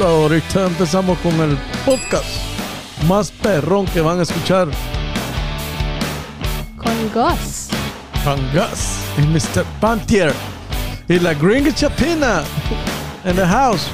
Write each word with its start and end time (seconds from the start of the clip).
Ahorita 0.00 0.64
empezamos 0.68 1.18
con 1.18 1.38
el 1.42 1.58
podcast 1.84 2.24
más 3.06 3.30
perrón 3.30 3.84
que 3.84 4.00
van 4.00 4.20
a 4.20 4.22
escuchar. 4.22 4.68
Con 6.78 6.92
Gus. 7.12 7.68
Con 8.24 8.40
Gus 8.54 8.88
y 9.18 9.26
Mr. 9.26 9.64
Pantier. 9.82 10.32
Y 11.10 11.18
la 11.18 11.34
gringa 11.34 11.74
chapina 11.74 12.42
en 13.26 13.36
the 13.36 13.44
house. 13.46 13.88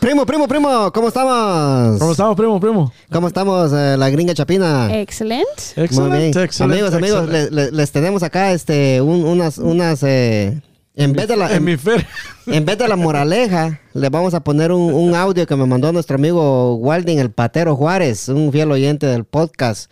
Primo, 0.00 0.26
primo, 0.26 0.48
primo, 0.48 0.90
¿cómo 0.92 1.06
estamos? 1.06 1.98
¿Cómo 2.00 2.10
estamos, 2.10 2.36
primo, 2.36 2.58
primo? 2.58 2.92
¿Cómo 3.12 3.28
estamos, 3.28 3.72
eh, 3.72 3.96
la 3.96 4.10
gringa 4.10 4.34
chapina? 4.34 4.88
Excelente. 4.92 5.46
Excelente, 5.76 6.42
excelente. 6.42 6.62
amigos, 6.80 6.94
amigos, 6.94 7.20
excelente. 7.22 7.50
le- 7.54 7.64
le- 7.66 7.72
les 7.76 7.92
tenemos 7.92 8.24
acá 8.24 8.50
este, 8.50 9.00
un- 9.00 9.24
unas, 9.24 9.58
unas, 9.58 10.00
eh, 10.02 10.60
en 10.98 11.12
vez 11.14 11.28
de 11.28 11.36
la, 11.36 11.50
en, 11.50 11.56
Hemisferio. 11.56 12.04
en 12.46 12.64
vez 12.66 12.76
de 12.78 12.88
la 12.88 12.96
moraleja, 12.96 13.80
le 13.94 14.08
vamos 14.10 14.34
a 14.34 14.40
poner 14.44 14.72
un, 14.72 14.92
un 14.92 15.14
audio 15.14 15.46
que 15.46 15.56
me 15.56 15.64
mandó 15.66 15.92
nuestro 15.92 16.16
amigo 16.16 16.74
Walding, 16.76 17.18
el 17.18 17.30
patero 17.30 17.74
Juárez, 17.76 18.28
un 18.28 18.52
fiel 18.52 18.70
oyente 18.70 19.06
del 19.06 19.24
podcast. 19.24 19.90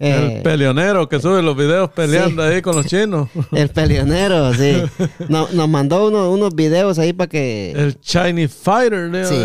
Eh, 0.00 0.36
El 0.38 0.42
peleonero 0.42 1.08
que 1.08 1.20
sube 1.20 1.40
los 1.40 1.56
videos 1.56 1.88
peleando 1.90 2.42
ahí 2.42 2.60
con 2.62 2.74
los 2.74 2.86
chinos. 2.86 3.28
el 3.52 3.68
peleonero, 3.68 4.52
sí. 4.54 4.82
No- 5.28 5.48
nos 5.52 5.68
mandó 5.68 6.08
uno- 6.08 6.30
unos 6.32 6.54
videos 6.54 6.98
ahí 6.98 7.12
para 7.12 7.28
que... 7.28 7.70
El 7.72 8.00
Chinese 8.00 8.48
Fighter. 8.60 9.08
¿no? 9.08 9.24
Sí. 9.28 9.36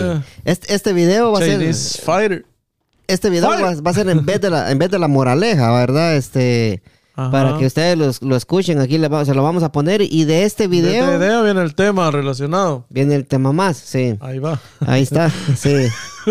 Este, 0.45 0.73
este 0.73 0.93
video 0.93 1.31
va 1.31 1.39
a 1.39 1.41
ser... 1.43 1.59
Chinese 1.59 2.01
Fighter. 2.03 2.45
Este 3.07 3.29
video 3.29 3.49
va, 3.49 3.73
va 3.75 3.91
a 3.91 3.93
ser 3.93 4.09
en 4.09 4.25
vez 4.25 4.41
de 4.41 4.49
la, 4.49 4.69
en 4.71 4.77
vez 4.79 4.89
de 4.91 4.99
la 4.99 5.07
moraleja, 5.07 5.71
¿verdad? 5.71 6.15
Este, 6.15 6.81
Ajá. 7.21 7.31
para 7.31 7.57
que 7.57 7.65
ustedes 7.65 7.97
los- 7.97 8.21
lo 8.21 8.35
escuchen, 8.35 8.79
aquí 8.79 8.97
le 8.97 9.07
va- 9.07 9.25
se 9.25 9.33
lo 9.33 9.43
vamos 9.43 9.63
a 9.63 9.71
poner. 9.71 10.01
Y 10.01 10.25
de 10.25 10.43
este 10.43 10.63
De 10.63 10.67
video 10.69 11.05
este 11.05 11.17
video 11.17 11.43
viene 11.43 11.61
el 11.61 11.75
tema 11.75 12.11
relacionado. 12.11 12.85
viene 12.89 13.15
el 13.15 13.25
tema 13.25 13.51
más, 13.51 13.77
sí. 13.77 14.15
Ahí 14.19 14.39
va. 14.39 14.59
Ahí 14.85 15.03
está, 15.03 15.29
sí. 15.57 15.87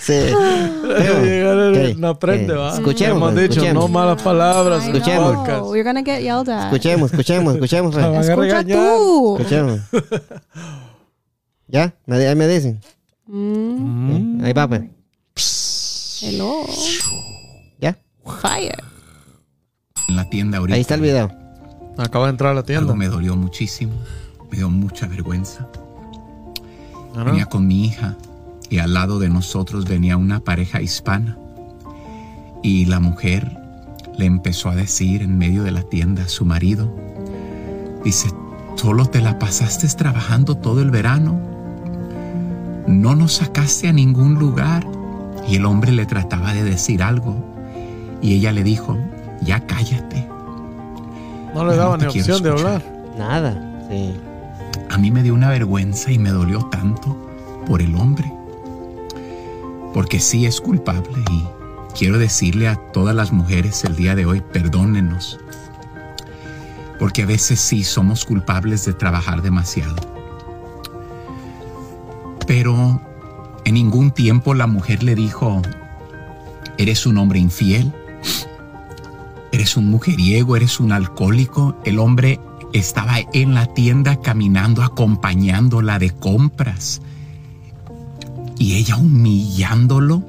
sí. 0.00 0.12
Llegar 0.12 1.58
el- 1.58 1.92
ok, 1.92 1.96
no 1.98 2.08
aprende, 2.08 2.54
va. 2.54 2.74
Escuchemos, 2.74 3.16
Hemos 3.16 3.34
dicho, 3.34 3.52
escuchemos. 3.60 3.84
no 3.84 3.88
malas 3.88 4.22
palabras. 4.22 4.84
Escuchemos. 4.86 5.48
We're 5.70 5.82
gonna 5.82 6.02
get 6.04 6.20
yelled 6.20 6.48
at. 6.48 6.64
Escuchemos, 6.66 7.10
escuchemos, 7.10 7.54
escuchemos. 7.54 7.96
Escucha 7.96 8.64
tú. 8.64 9.36
Escuchemos. 9.38 9.80
¿Ya? 11.68 11.94
¿Me, 12.06 12.26
ahí 12.26 12.34
me 12.34 12.48
dicen. 12.48 12.80
Mm, 13.26 14.44
Ahí 14.44 14.52
va, 14.52 14.68
pues. 14.68 16.20
hello. 16.22 16.64
En 20.08 20.16
la 20.16 20.28
tienda 20.28 20.58
ahorita. 20.58 20.74
Ahí 20.74 20.80
está 20.80 20.94
el 20.94 21.00
video. 21.00 21.30
Acaba 21.98 22.26
de 22.26 22.30
entrar 22.30 22.52
a 22.52 22.54
la 22.54 22.62
tienda. 22.62 22.82
Algo 22.82 22.96
me 22.96 23.08
dolió 23.08 23.36
muchísimo. 23.36 23.92
Me 24.50 24.58
dio 24.58 24.70
mucha 24.70 25.06
vergüenza. 25.06 25.68
Venía 27.14 27.46
con 27.46 27.66
mi 27.66 27.84
hija 27.84 28.16
y 28.68 28.78
al 28.78 28.94
lado 28.94 29.18
de 29.18 29.28
nosotros 29.28 29.84
venía 29.84 30.16
una 30.16 30.40
pareja 30.40 30.80
hispana. 30.80 31.36
Y 32.62 32.86
la 32.86 33.00
mujer 33.00 33.58
le 34.16 34.26
empezó 34.26 34.70
a 34.70 34.76
decir 34.76 35.22
en 35.22 35.36
medio 35.38 35.62
de 35.62 35.72
la 35.72 35.82
tienda 35.82 36.24
a 36.24 36.28
su 36.28 36.44
marido, 36.44 36.94
dice, 38.04 38.30
solo 38.76 39.06
te 39.06 39.20
la 39.20 39.38
pasaste 39.38 39.88
trabajando 39.88 40.56
todo 40.56 40.82
el 40.82 40.90
verano. 40.90 41.40
No 42.86 43.14
nos 43.16 43.34
sacaste 43.34 43.88
a 43.88 43.92
ningún 43.92 44.34
lugar. 44.34 44.86
Y 45.48 45.56
el 45.56 45.64
hombre 45.64 45.90
le 45.90 46.06
trataba 46.06 46.52
de 46.52 46.62
decir 46.62 47.02
algo. 47.02 47.49
Y 48.22 48.34
ella 48.34 48.52
le 48.52 48.62
dijo, 48.62 48.98
ya 49.40 49.60
cállate. 49.66 50.28
No 51.54 51.64
le 51.64 51.76
daba 51.76 51.96
No 51.96 51.98
te 51.98 52.06
ni 52.06 52.12
quiero 52.12 52.34
opción 52.36 52.42
de 52.42 52.48
escuchar. 52.50 52.82
hablar. 52.82 53.18
Nada. 53.18 53.86
Sí. 53.88 54.14
A 54.90 54.98
mí 54.98 55.10
me 55.10 55.22
dio 55.22 55.34
una 55.34 55.48
vergüenza 55.48 56.10
y 56.10 56.18
me 56.18 56.30
dolió 56.30 56.64
tanto 56.66 57.16
por 57.66 57.80
el 57.82 57.94
hombre. 57.96 58.30
Porque 59.94 60.20
sí 60.20 60.46
es 60.46 60.60
culpable 60.60 61.22
y 61.30 61.44
quiero 61.96 62.18
decirle 62.18 62.68
a 62.68 62.76
todas 62.92 63.14
las 63.14 63.32
mujeres 63.32 63.84
el 63.84 63.96
día 63.96 64.14
de 64.14 64.26
hoy, 64.26 64.40
perdónenos. 64.40 65.38
Porque 66.98 67.22
a 67.22 67.26
veces 67.26 67.60
sí 67.60 67.82
somos 67.82 68.24
culpables 68.24 68.84
de 68.84 68.92
trabajar 68.92 69.42
demasiado. 69.42 69.96
Pero 72.46 73.00
en 73.64 73.74
ningún 73.74 74.10
tiempo 74.10 74.54
la 74.54 74.66
mujer 74.66 75.02
le 75.02 75.14
dijo, 75.14 75.62
eres 76.78 77.06
un 77.06 77.18
hombre 77.18 77.38
infiel, 77.38 77.92
eres 79.52 79.76
un 79.76 79.90
mujeriego, 79.90 80.56
eres 80.56 80.80
un 80.80 80.92
alcohólico. 80.92 81.76
El 81.84 81.98
hombre 81.98 82.40
estaba 82.72 83.18
en 83.32 83.54
la 83.54 83.66
tienda 83.66 84.20
caminando, 84.20 84.82
acompañándola 84.82 85.98
de 85.98 86.10
compras. 86.10 87.02
Y 88.58 88.76
ella 88.76 88.96
humillándolo. 88.96 90.22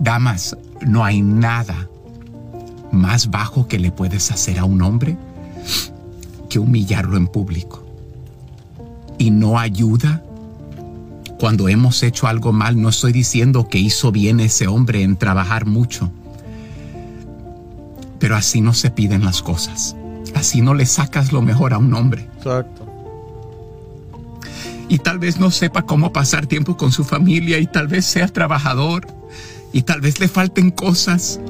Damas, 0.00 0.56
no 0.80 1.04
hay 1.04 1.22
nada 1.22 1.88
más 2.90 3.30
bajo 3.30 3.68
que 3.68 3.78
le 3.78 3.92
puedes 3.92 4.30
hacer 4.30 4.58
a 4.58 4.64
un 4.64 4.82
hombre 4.82 5.16
que 6.48 6.58
humillarlo 6.58 7.16
en 7.16 7.26
público. 7.26 7.84
Y 9.18 9.30
no 9.30 9.58
ayuda 9.58 10.22
cuando 11.42 11.68
hemos 11.68 12.04
hecho 12.04 12.28
algo 12.28 12.52
mal. 12.52 12.80
No 12.80 12.88
estoy 12.88 13.10
diciendo 13.10 13.66
que 13.68 13.76
hizo 13.76 14.12
bien 14.12 14.38
ese 14.38 14.68
hombre 14.68 15.02
en 15.02 15.16
trabajar 15.16 15.66
mucho. 15.66 16.08
Pero 18.20 18.36
así 18.36 18.60
no 18.60 18.72
se 18.74 18.92
piden 18.92 19.24
las 19.24 19.42
cosas. 19.42 19.96
Así 20.36 20.60
no 20.60 20.72
le 20.72 20.86
sacas 20.86 21.32
lo 21.32 21.42
mejor 21.42 21.72
a 21.72 21.78
un 21.78 21.92
hombre. 21.94 22.28
Exacto. 22.36 22.86
Y 24.88 24.98
tal 24.98 25.18
vez 25.18 25.40
no 25.40 25.50
sepa 25.50 25.82
cómo 25.82 26.12
pasar 26.12 26.46
tiempo 26.46 26.76
con 26.76 26.92
su 26.92 27.02
familia 27.02 27.58
y 27.58 27.66
tal 27.66 27.88
vez 27.88 28.06
sea 28.06 28.28
trabajador 28.28 29.08
y 29.72 29.82
tal 29.82 30.00
vez 30.00 30.20
le 30.20 30.28
falten 30.28 30.70
cosas. 30.70 31.40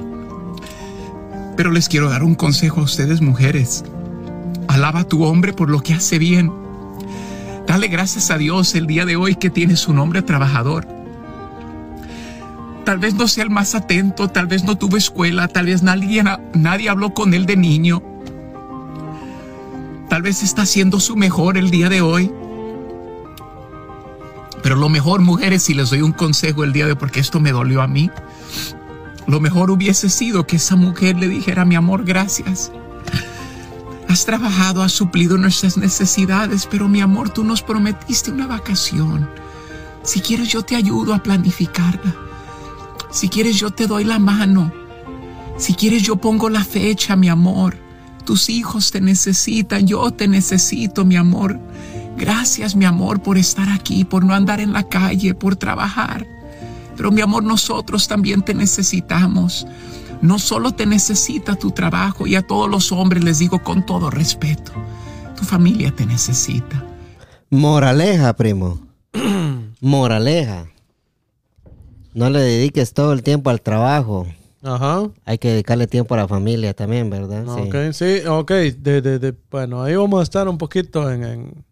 Pero 1.55 1.71
les 1.71 1.91
quiero 1.91 2.09
dar 2.09 2.23
un 2.23 2.35
consejo 2.35 2.81
a 2.81 2.85
ustedes 2.85 3.21
mujeres. 3.21 3.85
Alaba 4.69 5.01
a 5.01 5.05
tu 5.07 5.23
hombre 5.25 5.53
por 5.53 5.69
lo 5.69 5.81
que 5.83 5.93
hace 5.93 6.19
bien. 6.19 6.62
Dale 7.67 7.89
gracias 7.89 8.31
a 8.31 8.39
Dios 8.39 8.75
el 8.75 8.87
día 8.87 9.07
de 9.07 9.17
hoy 9.17 9.37
que 9.37 9.51
tienes 9.51 9.89
un 9.89 9.99
hombre 9.99 10.23
trabajador. 10.23 10.87
Tal 12.85 12.99
vez 12.99 13.15
no 13.15 13.29
sea 13.29 13.45
el 13.45 13.51
más 13.51 13.75
atento, 13.75 14.29
tal 14.29 14.47
vez 14.47 14.65
no 14.65 14.77
tuvo 14.77 14.97
escuela, 14.97 15.47
tal 15.49 15.67
vez 15.67 15.83
nadie, 15.83 16.25
nadie 16.55 16.89
habló 16.89 17.15
con 17.15 17.33
él 17.33 17.47
de 17.47 17.57
niño. 17.57 18.03
Tal 20.09 20.23
vez 20.23 20.43
está 20.43 20.63
haciendo 20.63 21.01
su 21.01 21.17
mejor 21.17 21.57
el 21.57 21.71
día 21.71 21.89
de 21.89 22.01
hoy. 22.01 22.33
Pero 24.63 24.77
lo 24.77 24.89
mejor, 24.89 25.21
mujeres, 25.21 25.63
si 25.63 25.75
les 25.75 25.91
doy 25.91 26.03
un 26.03 26.13
consejo 26.13 26.65
el 26.65 26.73
día 26.73 26.87
de 26.87 26.93
hoy, 26.93 26.99
porque 26.99 27.21
esto 27.21 27.41
me 27.41 27.53
dolió 27.53 27.83
a 27.83 27.87
mí, 27.87 28.11
lo 29.27 29.41
mejor 29.41 29.71
hubiese 29.71 30.09
sido 30.09 30.47
que 30.47 30.57
esa 30.57 30.77
mujer 30.77 31.17
le 31.17 31.29
dijera, 31.29 31.65
mi 31.65 31.77
amor, 31.77 32.05
gracias. 32.05 32.73
Has 34.13 34.27
trabajado, 34.27 34.83
has 34.83 34.93
suplido 34.93 35.39
nuestras 35.39 35.79
necesidades, 35.79 36.69
pero 36.71 36.87
mi 36.87 37.01
amor, 37.01 37.31
tú 37.31 37.45
nos 37.45 37.63
prometiste 37.63 38.31
una 38.31 38.47
vacación. 38.47 39.27
Si 40.03 40.21
quieres, 40.21 40.49
yo 40.49 40.63
te 40.63 40.77
ayudo 40.77 41.15
a 41.15 41.23
planificarla. 41.23 42.15
Si 43.11 43.31
quieres, 43.31 43.59
yo 43.59 43.71
te 43.71 43.87
doy 43.87 44.05
la 44.05 44.19
mano. 44.19 44.71
Si 45.57 45.73
quieres, 45.73 46.03
yo 46.03 46.17
pongo 46.17 46.51
la 46.51 46.63
fecha, 46.63 47.17
mi 47.17 47.31
amor. 47.31 47.79
Tus 48.27 48.51
hijos 48.51 48.91
te 48.91 49.01
necesitan, 49.01 49.87
yo 49.87 50.11
te 50.11 50.29
necesito, 50.29 51.07
mi 51.07 51.17
amor. 51.17 51.59
Gracias, 52.19 52.77
mi 52.77 52.85
amor, 52.85 53.23
por 53.23 53.39
estar 53.39 53.71
aquí, 53.71 54.05
por 54.05 54.27
no 54.27 54.35
andar 54.35 54.61
en 54.61 54.75
la 54.75 54.91
calle, 54.91 55.35
por 55.35 55.57
trabajar. 55.57 56.27
Pero, 56.99 57.13
mi 57.13 57.23
amor, 57.23 57.45
nosotros 57.45 58.09
también 58.09 58.43
te 58.43 58.53
necesitamos. 58.53 59.67
No 60.23 60.39
solo 60.39 60.73
te 60.73 60.87
necesita 60.87 61.57
tu 61.57 61.73
trabajo, 61.73 62.27
y 62.27 62.37
a 62.37 62.47
todos 62.47 62.71
los 62.71 62.91
hombres 62.93 63.23
les 63.25 63.39
digo 63.41 63.63
con 63.63 63.85
todo 63.85 64.09
respeto, 64.09 64.73
tu 65.37 65.45
familia 65.45 65.91
te 65.95 66.07
necesita. 66.07 66.83
Moraleja, 67.51 68.33
primo. 68.35 68.79
Moraleja. 69.81 70.67
No 72.15 72.31
le 72.31 72.41
dediques 72.41 72.93
todo 72.95 73.13
el 73.13 73.23
tiempo 73.23 73.51
al 73.51 73.61
trabajo. 73.61 74.27
Ajá. 74.63 75.09
Hay 75.25 75.39
que 75.39 75.49
dedicarle 75.49 75.87
tiempo 75.89 76.15
a 76.15 76.19
la 76.19 76.29
familia 76.29 76.73
también, 76.73 77.11
¿verdad? 77.11 77.45
Sí. 77.57 77.63
Ok, 77.63 77.93
sí, 77.93 78.27
ok. 78.29 78.51
De, 78.79 79.03
de, 79.03 79.19
de- 79.19 79.35
bueno, 79.51 79.83
ahí 79.83 79.97
vamos 79.97 80.21
a 80.21 80.23
estar 80.23 80.47
un 80.49 80.57
poquito 80.57 81.11
en, 81.11 81.25
en, 81.25 81.65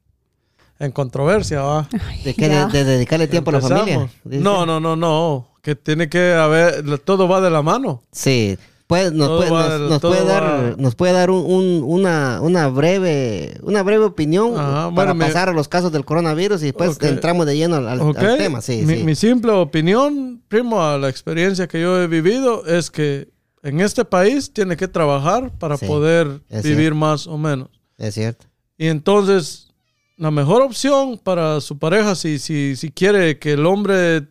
en 0.81 0.91
controversia, 0.93 1.61
¿va? 1.63 1.89
¿De 2.25 2.35
qué? 2.35 2.49
De, 2.49 2.67
de 2.67 2.85
dedicarle 2.85 3.29
tiempo 3.29 3.51
a 3.51 3.53
la 3.55 3.61
familia. 3.61 4.11
Dice. 4.25 4.43
No, 4.43 4.67
no, 4.67 4.81
no, 4.81 4.97
no. 4.97 5.47
Que 5.63 5.75
tiene 5.75 6.09
que 6.09 6.33
haber, 6.33 6.99
todo 7.01 7.29
va 7.29 7.41
de 7.41 7.51
la 7.51 7.63
mano. 7.63 8.03
Sí. 8.13 8.57
Puede, 8.87 9.13
nos, 9.13 9.29
puede, 9.29 9.51
va 9.53 9.69
nos, 9.69 9.81
de- 9.81 9.89
nos 9.89 10.01
todo 10.01 10.13
puede 10.15 10.25
dar, 10.27 10.79
nos 10.79 10.95
puede 10.97 11.13
dar 11.13 11.31
un, 11.31 11.45
un- 11.47 11.85
una, 11.87 12.41
una 12.43 12.67
breve 12.67 13.57
una 13.63 13.85
breve 13.85 14.05
opinión 14.05 14.55
Ajá, 14.59 14.93
para 14.93 15.13
bueno, 15.13 15.27
pasar 15.27 15.49
a 15.49 15.53
los 15.53 15.69
casos 15.69 15.93
del 15.93 16.05
coronavirus 16.05 16.61
y 16.63 16.67
después 16.67 16.97
Ok. 16.97 17.05
entramos 17.05 17.47
de 17.47 17.57
lleno 17.57 17.77
al, 17.77 17.87
al- 17.87 18.01
Ok. 18.01 18.19
al 18.19 18.37
tema. 18.39 18.61
Sí, 18.61 18.83
mi, 18.85 18.97
sí. 18.97 19.05
mi 19.05 19.15
simple 19.15 19.53
opinión, 19.53 20.43
primo, 20.49 20.83
a 20.83 20.99
la 20.99 21.09
experiencia 21.09 21.69
que 21.69 21.81
yo 21.81 22.03
he 22.03 22.09
vivido, 22.09 22.67
es 22.67 22.91
que 22.91 23.29
en 23.63 23.79
este 23.81 24.05
país 24.05 24.53
tiene 24.53 24.77
que 24.77 24.89
trabajar 24.89 25.53
para 25.59 25.77
Sí, 25.77 25.87
poder 25.87 26.41
vivir 26.49 26.75
cierto. 26.77 26.95
más 26.97 27.27
o 27.29 27.39
menos. 27.39 27.69
Es 27.97 28.15
cierto. 28.15 28.47
Y 28.77 28.89
entonces 28.89 29.69
la 30.17 30.33
mejor 30.33 30.63
opción 30.63 31.17
para 31.23 31.61
su 31.61 31.79
pareja, 31.79 32.17
si, 32.17 32.41
si, 32.41 32.75
si 32.75 32.91
quiere 32.91 33.39
que 33.39 33.53
el 33.53 33.67
hombre 33.67 34.27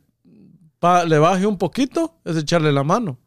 pa- 0.79 1.05
le 1.05 1.19
baje 1.19 1.45
un 1.45 1.57
poquito, 1.57 2.15
es 2.25 2.37
echarle 2.37 2.71
la 2.71 2.83
mano. 2.83 3.17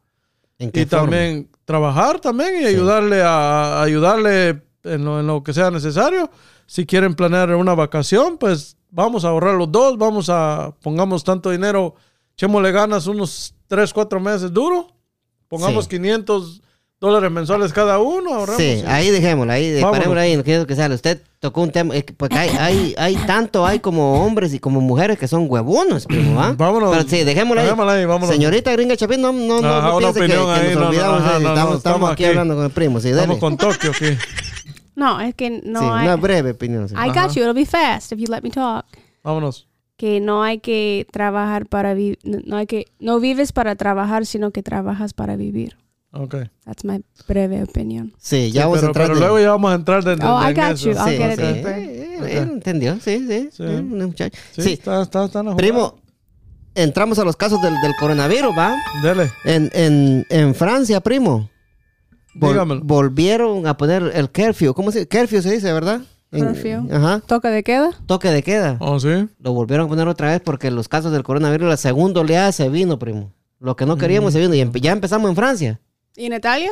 ¿En 0.58 0.70
qué 0.70 0.82
Y 0.82 0.86
forma? 0.86 1.02
también 1.04 1.50
trabajar 1.64 2.20
también 2.20 2.62
y 2.62 2.64
ayudarle 2.66 3.22
a, 3.22 3.78
a 3.78 3.82
ayudarle 3.82 4.62
en 4.84 5.04
lo, 5.04 5.20
en 5.20 5.26
lo 5.26 5.42
que 5.42 5.52
sea 5.52 5.70
necesario. 5.70 6.30
Si 6.66 6.86
quieren 6.86 7.14
planear 7.14 7.54
una 7.54 7.74
vacación, 7.74 8.38
pues 8.38 8.76
vamos 8.90 9.24
a 9.24 9.28
ahorrar 9.28 9.54
los 9.54 9.70
dos, 9.70 9.98
vamos 9.98 10.28
a 10.30 10.74
pongamos 10.82 11.24
tanto 11.24 11.50
dinero, 11.50 11.94
echémosle 12.34 12.72
ganas 12.72 13.06
unos 13.06 13.54
3, 13.68 13.92
4 13.92 14.20
meses 14.20 14.52
duro, 14.52 14.88
pongamos 15.48 15.84
Sí. 15.84 15.90
500 15.90 16.62
dólares 17.02 17.32
mensuales 17.32 17.72
cada 17.72 17.98
uno, 17.98 18.32
ahorramos. 18.32 18.62
Sí, 18.62 18.84
ahí 18.86 19.10
dejémoslo, 19.10 19.52
ahí, 19.52 19.80
parémoslo 19.82 20.20
ahí, 20.20 20.36
no 20.36 20.44
quiero 20.44 20.68
que 20.68 20.76
sale. 20.76 20.94
Usted 20.94 21.20
tocó 21.40 21.62
un 21.62 21.72
tema, 21.72 21.94
porque 22.16 22.38
hay, 22.38 22.50
hay, 22.50 22.94
hay 22.96 23.16
tanto, 23.26 23.66
hay 23.66 23.80
como 23.80 24.24
hombres 24.24 24.54
y 24.54 24.60
como 24.60 24.80
mujeres 24.80 25.18
que 25.18 25.26
son 25.26 25.46
huevones, 25.50 26.06
primo, 26.06 26.36
¿va? 26.36 26.52
Vámonos. 26.56 26.96
Pero 26.96 27.08
sí, 27.08 27.24
dejémoslo 27.24 27.60
ahí. 27.60 27.66
Dejémosla 27.66 27.92
ahí, 27.94 28.04
vámonos. 28.04 28.28
Señorita 28.28 28.70
Gringa 28.72 28.96
Chapín, 28.96 29.20
no, 29.20 29.32
no, 29.32 29.60
no, 29.60 29.68
Ajá, 29.68 29.88
no 29.88 29.98
piense 29.98 30.20
que, 30.20 30.32
ahí, 30.32 30.38
nos 30.38 30.74
no, 30.74 30.80
no, 30.80 30.88
olvidamos, 30.88 31.20
ajá, 31.20 31.36
eh, 31.36 31.40
no, 31.40 31.54
no, 31.54 31.76
estamos, 31.76 32.10
aquí 32.12 32.24
hablando 32.24 32.54
con 32.54 32.64
el 32.64 32.70
primo, 32.70 33.00
sí, 33.00 33.08
Estamos 33.08 33.38
con 33.38 33.56
Tokio 33.56 33.90
aquí. 33.90 34.06
No, 34.94 35.20
es 35.22 35.34
que 35.34 35.62
no 35.64 35.80
sí, 35.80 35.86
hay. 35.90 36.04
una 36.04 36.16
breve 36.16 36.50
opinión. 36.50 36.86
sí. 36.86 36.94
I 36.94 37.08
got 37.08 37.34
you. 37.34 37.42
It'll 37.42 37.54
be 37.54 37.64
fast 37.64 38.12
if 38.12 38.18
you 38.18 38.26
let 38.28 38.42
me 38.42 38.50
talk. 38.50 38.84
Vámonos. 39.24 39.66
Que 39.96 40.20
no 40.20 40.42
hay 40.42 40.58
que 40.58 41.06
trabajar 41.10 41.66
para 41.66 41.94
vivir. 41.94 42.18
No 42.22 42.58
hay 42.58 42.66
que. 42.66 42.84
No 43.00 43.18
vives 43.18 43.52
para 43.52 43.74
trabajar, 43.74 44.26
sino 44.26 44.50
que 44.50 44.62
trabajas 44.62 45.14
para 45.14 45.36
vivir. 45.36 45.78
Ok. 46.12 46.34
That's 46.64 46.84
my 46.84 47.02
breve 47.26 47.62
opinión. 47.62 48.12
Sí, 48.18 48.50
ya 48.52 48.62
Sí, 48.62 48.68
vamos 48.68 48.78
a 48.78 48.80
pero, 48.80 48.86
entrar 48.90 49.06
pero 49.06 49.14
de- 49.14 49.20
luego 49.20 49.38
ya 49.40 49.50
vamos 49.50 49.72
a 49.72 49.74
entrar 49.74 50.04
de, 50.04 50.16
de- 50.16 50.26
Oh, 50.26 50.40
I 50.42 50.52
got 50.54 50.76
you. 50.76 50.90
I'll 50.90 51.08
Sí, 51.08 51.16
get 51.16 51.32
it 51.32 51.38
sí, 51.40 51.42
deeper. 51.46 51.78
eh, 51.78 52.18
eh, 52.22 52.38
él 52.38 52.50
entendió, 52.52 52.94
sí, 53.00 53.24
sí. 53.26 53.48
Sí. 53.52 53.62
eh, 53.66 53.82
muchacho. 53.82 54.38
Sí, 54.52 54.62
Sí, 54.62 54.72
Está, 54.74 55.02
está, 55.02 55.24
está 55.24 55.40
en 55.40 55.46
la 55.46 55.56
primo, 55.56 55.96
entramos 56.74 57.18
a 57.18 57.24
los 57.24 57.36
casos 57.36 57.60
del, 57.62 57.74
del 57.80 57.92
coronavirus, 57.98 58.50
¿va? 58.56 58.74
Dele. 59.02 59.30
En, 59.44 59.70
en, 59.72 60.26
en 60.28 60.54
Francia, 60.54 61.00
primo, 61.00 61.48
vol- 62.34 62.52
Dígamelo. 62.52 62.80
volvieron 62.84 63.66
a 63.66 63.76
poner 63.76 64.10
el 64.14 64.30
curfew. 64.30 64.74
¿Cómo 64.74 64.92
se 64.92 65.08
Curfew 65.08 65.40
se 65.42 65.50
dice, 65.52 65.72
¿verdad? 65.72 66.02
En- 66.30 66.46
Curfew. 66.46 66.88
Ajá. 66.92 67.20
¿Toque 67.26 67.48
de 67.48 67.62
queda? 67.62 67.90
Toque 68.06 68.28
de 68.30 68.42
queda. 68.42 68.76
Oh, 68.80 69.00
sí. 69.00 69.28
Lo 69.38 69.52
volvieron 69.54 69.86
a 69.86 69.88
poner 69.88 70.08
otra 70.08 70.30
vez 70.30 70.40
porque 70.44 70.70
los 70.70 70.88
casos 70.88 71.10
del 71.12 71.22
coronavirus, 71.22 71.68
la 71.68 71.76
segunda 71.78 72.20
oleada 72.20 72.52
se 72.52 72.68
vino, 72.68 72.98
primo. 72.98 73.32
Lo 73.60 73.76
que 73.76 73.86
no 73.86 73.96
queríamos 73.96 74.32
se 74.32 74.40
vino. 74.40 74.54
Y 74.54 74.60
empe- 74.60 74.80
ya 74.80 74.92
empezamos 74.92 75.28
en 75.30 75.36
Francia. 75.36 75.80
¿Y 76.16 76.26
en 76.26 76.32
Italia? 76.34 76.70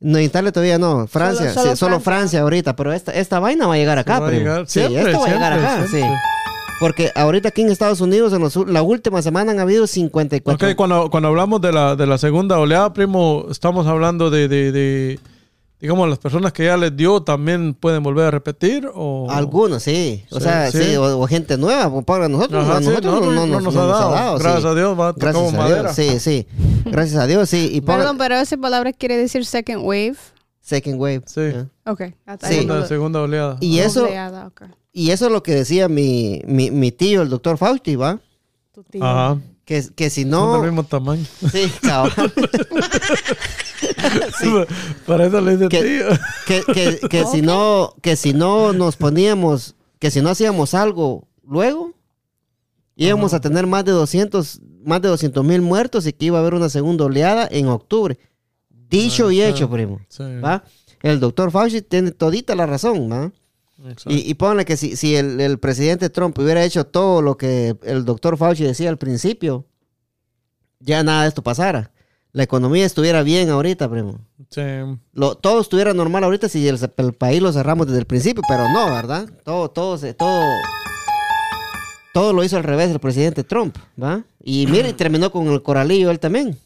No, 0.00 0.18
en 0.18 0.24
Italia 0.24 0.52
todavía 0.52 0.78
no. 0.78 1.06
Francia, 1.08 1.50
Solo- 1.50 1.54
solo 1.62 1.70
sí, 1.72 1.76
solo 1.76 2.00
Francia. 2.00 2.02
Francia. 2.20 2.40
ahorita. 2.42 2.76
Pero 2.76 2.92
esta, 2.92 3.12
esta 3.12 3.40
vaina 3.40 3.66
va 3.66 3.74
a 3.74 3.76
llegar 3.76 3.98
acá, 3.98 4.20
va 4.20 4.26
a 4.26 4.30
primo. 4.30 4.42
llegar 4.44 4.66
sí, 4.68 4.80
siempre, 4.80 5.00
esto 5.10 5.18
va 5.20 5.26
a 5.26 5.28
llegar 5.32 5.52
siempre, 5.54 5.70
acá, 5.76 5.86
siempre. 5.88 6.00
sí. 6.10 6.16
Porque 6.80 7.10
ahorita 7.16 7.48
aquí 7.48 7.62
en 7.62 7.70
Estados 7.70 8.00
Unidos, 8.00 8.32
en 8.32 8.40
los 8.40 8.54
la 8.68 8.82
última 8.82 9.20
semana 9.20 9.50
han 9.50 9.58
habido 9.58 9.88
54. 9.88 10.68
Ok, 10.68 10.76
cuando, 10.76 11.10
cuando 11.10 11.28
hablamos 11.28 11.60
de 11.60 11.72
la, 11.72 11.96
de 11.96 12.06
la 12.06 12.18
segunda 12.18 12.56
oleada, 12.60 12.92
primo, 12.92 13.46
estamos 13.50 13.88
hablando 13.88 14.30
de, 14.30 14.46
de, 14.46 14.70
de, 14.70 15.18
digamos, 15.80 16.08
las 16.08 16.18
personas 16.18 16.52
que 16.52 16.64
ya 16.64 16.76
les 16.76 16.96
dio 16.96 17.22
también 17.22 17.74
pueden 17.74 18.02
volver 18.02 18.26
a 18.26 18.30
repetir 18.30 18.88
o... 18.94 19.26
Algunos, 19.30 19.82
sí. 19.82 20.24
O 20.30 20.38
Sí, 20.38 20.44
sea, 20.44 20.70
sí, 20.70 20.82
sí. 20.82 20.96
o, 20.96 21.20
o 21.20 21.26
gente 21.26 21.56
nueva. 21.56 21.90
pues, 21.90 22.04
Para 22.04 22.28
nosotros, 22.28 22.64
Ajá, 22.64 22.76
a 22.78 22.80
sí, 22.80 22.86
nosotros 22.88 23.20
no, 23.20 23.30
no 23.32 23.46
no 23.46 23.60
nos 23.60 23.76
ha 23.76 23.86
dado. 23.86 24.36
sí. 24.38 24.42
Gracias 24.42 24.64
a 24.64 24.74
Dios, 24.74 24.98
va, 24.98 25.12
Gracias 25.12 25.54
a 25.54 25.56
madera. 25.56 25.82
Dios, 25.92 25.94
sí, 25.94 26.18
sí. 26.20 26.46
Gracias 26.86 27.20
a 27.20 27.26
Dios, 27.26 27.48
sí. 27.48 27.70
Y 27.72 27.80
Perdón, 27.80 28.18
pero 28.18 28.34
esa 28.36 28.56
palabra 28.56 28.92
quiere 28.92 29.16
decir 29.16 29.44
second 29.46 29.82
wave. 29.84 30.16
Second 30.60 31.00
wave. 31.00 31.22
Sí. 31.26 31.40
¿ya? 31.52 31.66
Ok. 31.86 32.02
Segunda, 32.40 32.86
segunda 32.86 33.20
oleada. 33.22 33.56
Y 33.60 33.78
eso, 33.78 34.04
Oleada, 34.04 34.48
ok. 34.48 34.62
y 34.92 35.10
eso 35.12 35.26
es 35.26 35.32
lo 35.32 35.42
que 35.42 35.54
decía 35.54 35.88
mi, 35.88 36.42
mi, 36.46 36.70
mi 36.70 36.92
tío, 36.92 37.22
el 37.22 37.28
doctor 37.30 37.56
Fausti, 37.56 37.96
¿va? 37.96 38.18
Tu 38.74 38.82
tío. 38.84 39.04
Ajá. 39.04 39.38
Que, 39.64 39.84
que 39.94 40.10
si 40.10 40.22
Son 40.22 40.30
no... 40.30 40.52
del 40.54 40.62
mismo 40.72 40.82
tamaño. 40.84 41.24
Sí, 41.52 41.70
cabal. 44.40 44.66
Para 45.06 45.26
eso 45.26 45.40
le 45.40 45.56
dice 45.56 45.68
Que- 45.68 45.82
tío. 45.82 46.06
que, 46.46 46.72
que, 46.72 47.08
que 47.08 47.24
si 47.26 47.42
no 47.42 47.94
que 48.02 48.16
si 48.16 48.32
no 48.32 48.72
nos 48.72 48.96
poníamos 48.96 49.74
que 49.98 50.10
si 50.10 50.20
no 50.22 50.30
hacíamos 50.30 50.74
algo 50.74 51.26
luego 51.44 51.92
íbamos 52.96 53.34
a 53.34 53.40
tener 53.40 53.66
más 53.66 53.84
de 53.84 53.92
200 53.92 54.60
más 54.84 55.02
de 55.02 55.08
200 55.08 55.44
mil 55.44 55.60
muertos 55.62 56.06
y 56.06 56.12
que 56.12 56.26
iba 56.26 56.38
a 56.38 56.40
haber 56.40 56.54
una 56.54 56.68
segunda 56.68 57.04
oleada 57.04 57.46
en 57.50 57.66
octubre 57.68 58.18
dicho 58.88 59.30
y 59.30 59.40
Ah, 59.42 59.48
hecho 59.48 59.66
ah. 59.66 59.70
primo 59.70 60.00
Sí. 60.08 60.22
¿va? 60.44 60.64
el 61.02 61.20
doctor 61.20 61.50
Fauci 61.50 61.82
tiene 61.82 62.10
todita 62.12 62.54
la 62.54 62.66
razón 62.66 63.10
¿va? 63.10 63.30
Y, 64.06 64.28
y 64.28 64.34
ponle 64.34 64.64
que 64.64 64.76
si, 64.76 64.96
si 64.96 65.14
el, 65.14 65.40
el 65.40 65.58
presidente 65.60 66.10
Trump 66.10 66.36
hubiera 66.38 66.64
hecho 66.64 66.84
todo 66.84 67.22
lo 67.22 67.36
que 67.36 67.76
el 67.84 68.04
doctor 68.04 68.36
Fauci 68.36 68.64
decía 68.64 68.88
al 68.90 68.98
principio 68.98 69.66
ya 70.80 71.02
nada 71.04 71.22
de 71.22 71.28
esto 71.28 71.42
pasara 71.42 71.92
la 72.38 72.44
economía 72.44 72.86
estuviera 72.86 73.24
bien 73.24 73.50
ahorita 73.50 73.90
primo 73.90 74.20
Sí. 74.48 74.62
lo, 75.12 75.34
todo 75.34 75.60
estuviera 75.60 75.92
normal 75.92 76.22
ahorita 76.22 76.48
si 76.48 76.66
el, 76.68 76.78
el 76.96 77.12
país 77.12 77.42
lo 77.42 77.52
cerramos 77.52 77.88
desde 77.88 77.98
el 77.98 78.06
principio, 78.06 78.42
pero 78.48 78.68
no, 78.68 78.86
¿verdad? 78.86 79.28
Todo, 79.44 79.68
todo, 79.70 79.98
se- 79.98 80.14
todo, 80.14 80.40
todo 82.14 82.32
lo 82.32 82.42
hizo 82.44 82.56
al 82.56 82.62
revés 82.64 82.90
el 82.90 82.98
presidente 83.00 83.44
Trump, 83.44 83.76
¿va? 84.00 84.22
Y 84.42 84.66
mire, 84.70 84.92
terminó 84.92 85.30
con 85.30 85.48
el 85.48 85.62
coralillo 85.62 86.10
él 86.10 86.18
también. 86.20 86.56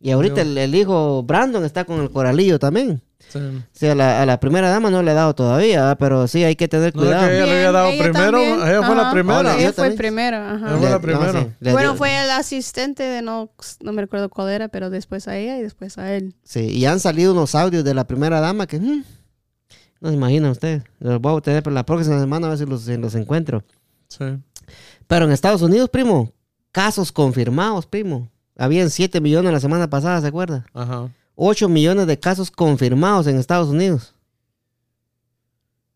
Y 0.00 0.10
ahorita 0.10 0.42
el, 0.42 0.56
el 0.58 0.74
hijo 0.74 1.22
Brandon 1.22 1.64
está 1.64 1.84
con 1.84 2.00
el 2.00 2.10
coralillo 2.10 2.58
también. 2.58 3.00
Sí. 3.32 3.86
La- 3.94 4.22
a 4.22 4.26
la 4.26 4.38
primera 4.40 4.68
dama 4.70 4.90
no 4.90 5.02
le 5.02 5.10
he 5.10 5.14
dado 5.14 5.34
todavía, 5.34 5.96
pero 5.98 6.26
sí 6.28 6.44
hay 6.44 6.56
que 6.56 6.68
tener 6.68 6.94
No 6.94 7.02
cuidado. 7.02 7.26
que 7.28 7.36
ella 7.36 7.46
le 7.46 7.52
había 7.56 7.72
dado 7.72 7.88
ella 7.88 8.02
primero. 8.02 8.30
también. 8.38 8.54
Ella 8.68 8.82
fue 8.86 8.96
la 8.96 9.10
primera. 9.12 9.38
Hola, 9.40 9.54
Ella 9.56 9.64
fue 9.72 9.72
también. 9.72 9.96
primero, 9.96 10.36
ajá. 10.36 10.68
Ella 10.70 10.78
fue 10.78 10.90
la 10.90 11.00
primera. 11.00 11.32
sí, 11.42 11.70
Bueno, 11.70 11.94
fue 11.96 12.24
el 12.24 12.30
asistente 12.30 13.02
de 13.02 13.22
no, 13.22 13.50
no 13.80 13.92
me 13.92 14.02
recuerdo 14.02 14.28
cuál 14.28 14.50
era, 14.50 14.68
pero 14.68 14.90
después 14.90 15.26
a 15.28 15.36
ella 15.36 15.58
y 15.58 15.62
después 15.62 15.98
a 15.98 16.12
él. 16.14 16.34
Sí, 16.44 16.60
y 16.68 16.86
han 16.86 17.00
salido 17.00 17.32
unos 17.32 17.54
audios 17.54 17.84
de 17.84 17.94
la 17.94 18.04
primera 18.06 18.40
dama 18.40 18.66
que... 18.66 18.78
mm, 18.80 19.04
no 20.00 20.08
se 20.10 20.14
imaginan 20.16 20.50
ustedes. 20.50 20.82
Los 20.98 21.20
voy 21.20 21.36
a 21.36 21.40
tener 21.40 21.62
para 21.62 21.74
la 21.74 21.84
próxima 21.86 22.20
semana 22.20 22.46
a 22.46 22.50
ver 22.50 22.58
si 22.58 22.66
los, 22.66 22.82
si 22.82 22.96
los 22.96 23.14
encuentro. 23.14 23.64
Sí. 24.08 24.24
Pero 25.06 25.24
en 25.24 25.32
Estados 25.32 25.62
Unidos, 25.62 25.88
primo, 25.90 26.32
casos 26.72 27.10
confirmados, 27.12 27.86
primo. 27.86 28.30
Habían 28.56 28.88
7 28.90 29.20
millones 29.20 29.52
la 29.52 29.60
semana 29.60 29.88
pasada, 29.90 30.20
¿se 30.20 30.26
acuerda? 30.26 30.64
Ajá. 30.74 31.08
8 31.36 31.68
millones 31.68 32.06
de 32.06 32.18
casos 32.18 32.50
confirmados 32.50 33.26
en 33.26 33.38
Estados 33.38 33.68
Unidos. 33.68 34.14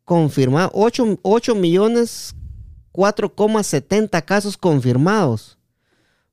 Confirmados. 0.04 0.70
8, 0.74 1.18
8 1.22 1.54
millones 1.54 2.34
4,70 2.92 4.24
casos 4.24 4.56
confirmados. 4.56 5.56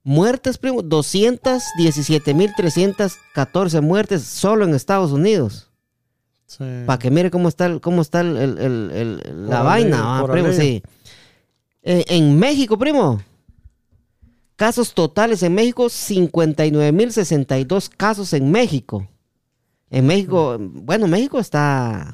Muertes, 0.04 0.58
primo, 0.58 0.82
217.314 0.82 3.82
muertes 3.82 4.24
solo 4.24 4.64
en 4.66 4.74
Estados 4.76 5.12
Unidos. 5.12 5.70
Sí. 6.48 6.64
Para 6.86 7.00
que 7.00 7.10
mire 7.10 7.32
cómo 7.32 7.50
está, 7.50 7.80
cómo 7.80 8.02
está 8.04 8.22
el- 8.22 8.38
el- 8.38 8.58
el- 8.60 8.92
el- 9.26 9.50
la 9.50 9.64
vaina, 9.64 10.20
ah, 10.20 10.28
primo, 10.32 10.52
sí. 10.54 10.84
En, 11.82 12.04
en 12.08 12.38
México, 12.40 12.78
primo. 12.78 13.20
Casos 14.56 14.94
totales 14.94 15.44
en 15.44 15.54
México, 15.54 15.86
59.062 15.86 17.90
casos 17.96 18.34
en 18.34 18.52
México. 18.52 19.08
En 19.90 20.06
México, 20.08 20.58
bueno, 20.60 21.08
México 21.08 21.40
está... 21.40 22.14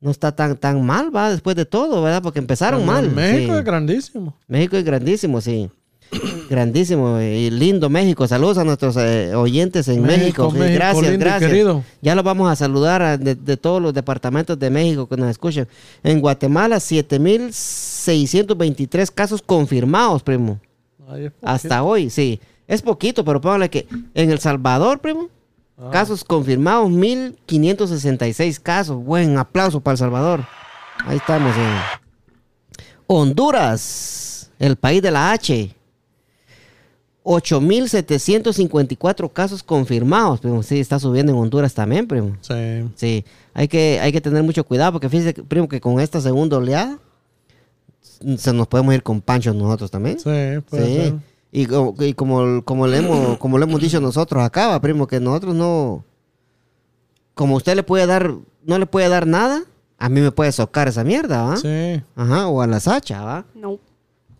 No 0.00 0.10
está 0.10 0.32
tan, 0.36 0.56
tan 0.58 0.84
mal, 0.84 1.14
va, 1.16 1.30
después 1.30 1.56
de 1.56 1.64
todo, 1.64 2.02
¿verdad? 2.02 2.22
Porque 2.22 2.38
empezaron 2.38 2.80
Pero 2.80 2.92
mal. 2.92 3.10
México 3.10 3.52
sí. 3.54 3.58
es 3.58 3.64
grandísimo. 3.64 4.36
México 4.48 4.76
es 4.76 4.84
grandísimo, 4.84 5.40
sí. 5.40 5.70
grandísimo 6.50 7.18
y 7.22 7.48
lindo 7.50 7.88
México. 7.88 8.28
Saludos 8.28 8.58
a 8.58 8.64
nuestros 8.64 8.98
eh, 8.98 9.34
oyentes 9.34 9.88
en 9.88 10.02
México. 10.02 10.50
sí, 10.52 10.58
México, 10.58 10.74
gracias, 10.78 11.10
lindo 11.10 11.24
gracias. 11.24 11.50
querido. 11.50 11.82
Ya 12.02 12.14
los 12.14 12.22
vamos 12.22 12.50
a 12.50 12.56
saludar 12.56 13.00
a- 13.00 13.16
de, 13.16 13.34
de 13.34 13.56
todos 13.56 13.80
los 13.80 13.94
departamentos 13.94 14.58
de 14.58 14.68
México 14.68 15.08
que 15.08 15.16
nos 15.16 15.30
escuchan. 15.30 15.66
En 16.02 16.20
Guatemala, 16.20 16.76
7.623 16.76 19.10
casos 19.10 19.40
confirmados, 19.40 20.22
primo. 20.22 20.60
Hasta 21.42 21.82
hoy, 21.82 22.10
sí. 22.10 22.40
Es 22.66 22.82
poquito, 22.82 23.24
pero 23.24 23.40
póngale 23.40 23.70
que 23.70 23.86
en 24.14 24.30
El 24.30 24.38
Salvador, 24.40 25.00
primo, 25.00 25.28
Ah. 25.76 25.90
casos 25.90 26.22
confirmados, 26.22 26.88
1.566 26.88 28.60
casos. 28.60 28.96
Buen 29.02 29.36
aplauso 29.38 29.80
para 29.80 29.94
El 29.94 29.98
Salvador. 29.98 30.46
Ahí 31.04 31.16
estamos. 31.16 31.52
En 31.56 32.84
Honduras, 33.08 34.50
el 34.58 34.76
país 34.76 35.02
de 35.02 35.10
la 35.10 35.32
H. 35.32 35.74
8.754 37.24 39.32
casos 39.32 39.62
confirmados, 39.62 40.40
primo. 40.40 40.62
Sí, 40.62 40.78
está 40.80 40.98
subiendo 40.98 41.32
en 41.32 41.38
Honduras 41.38 41.72
también, 41.74 42.06
primo. 42.06 42.36
Sí. 42.40 42.84
Sí, 42.94 43.24
hay 43.54 43.68
que, 43.68 43.98
hay 44.00 44.12
que 44.12 44.20
tener 44.20 44.42
mucho 44.42 44.64
cuidado 44.64 44.92
porque 44.92 45.08
fíjese, 45.08 45.32
primo, 45.42 45.68
que 45.68 45.80
con 45.80 46.00
esta 46.00 46.20
segunda 46.20 46.58
oleada 46.58 46.98
se 48.38 48.52
nos 48.52 48.66
podemos 48.68 48.94
ir 48.94 49.02
con 49.02 49.20
pancho 49.20 49.52
nosotros 49.52 49.90
también. 49.90 50.18
Sí, 50.18 50.24
puede 50.68 50.86
Sí. 50.86 50.94
ser. 50.96 51.14
Y, 51.52 51.66
como, 51.66 51.94
y 52.00 52.14
como, 52.14 52.64
como, 52.64 52.86
le 52.88 52.98
hemos, 52.98 53.38
como 53.38 53.58
le 53.58 53.64
hemos 53.64 53.80
dicho 53.80 54.00
nosotros 54.00 54.42
acá, 54.42 54.66
va, 54.68 54.80
primo, 54.80 55.06
que 55.06 55.20
nosotros 55.20 55.54
no. 55.54 56.04
Como 57.34 57.56
usted 57.56 57.76
le 57.76 57.82
puede 57.82 58.06
dar, 58.06 58.32
no 58.64 58.78
le 58.78 58.86
puede 58.86 59.08
dar 59.08 59.26
nada, 59.26 59.62
a 59.98 60.08
mí 60.08 60.20
me 60.20 60.32
puede 60.32 60.50
socar 60.52 60.88
esa 60.88 61.04
mierda, 61.04 61.42
¿va? 61.42 61.56
Sí. 61.56 62.02
Ajá, 62.16 62.48
o 62.48 62.60
a 62.60 62.66
la 62.66 62.80
Sacha, 62.80 63.22
¿va? 63.22 63.44
No. 63.54 63.78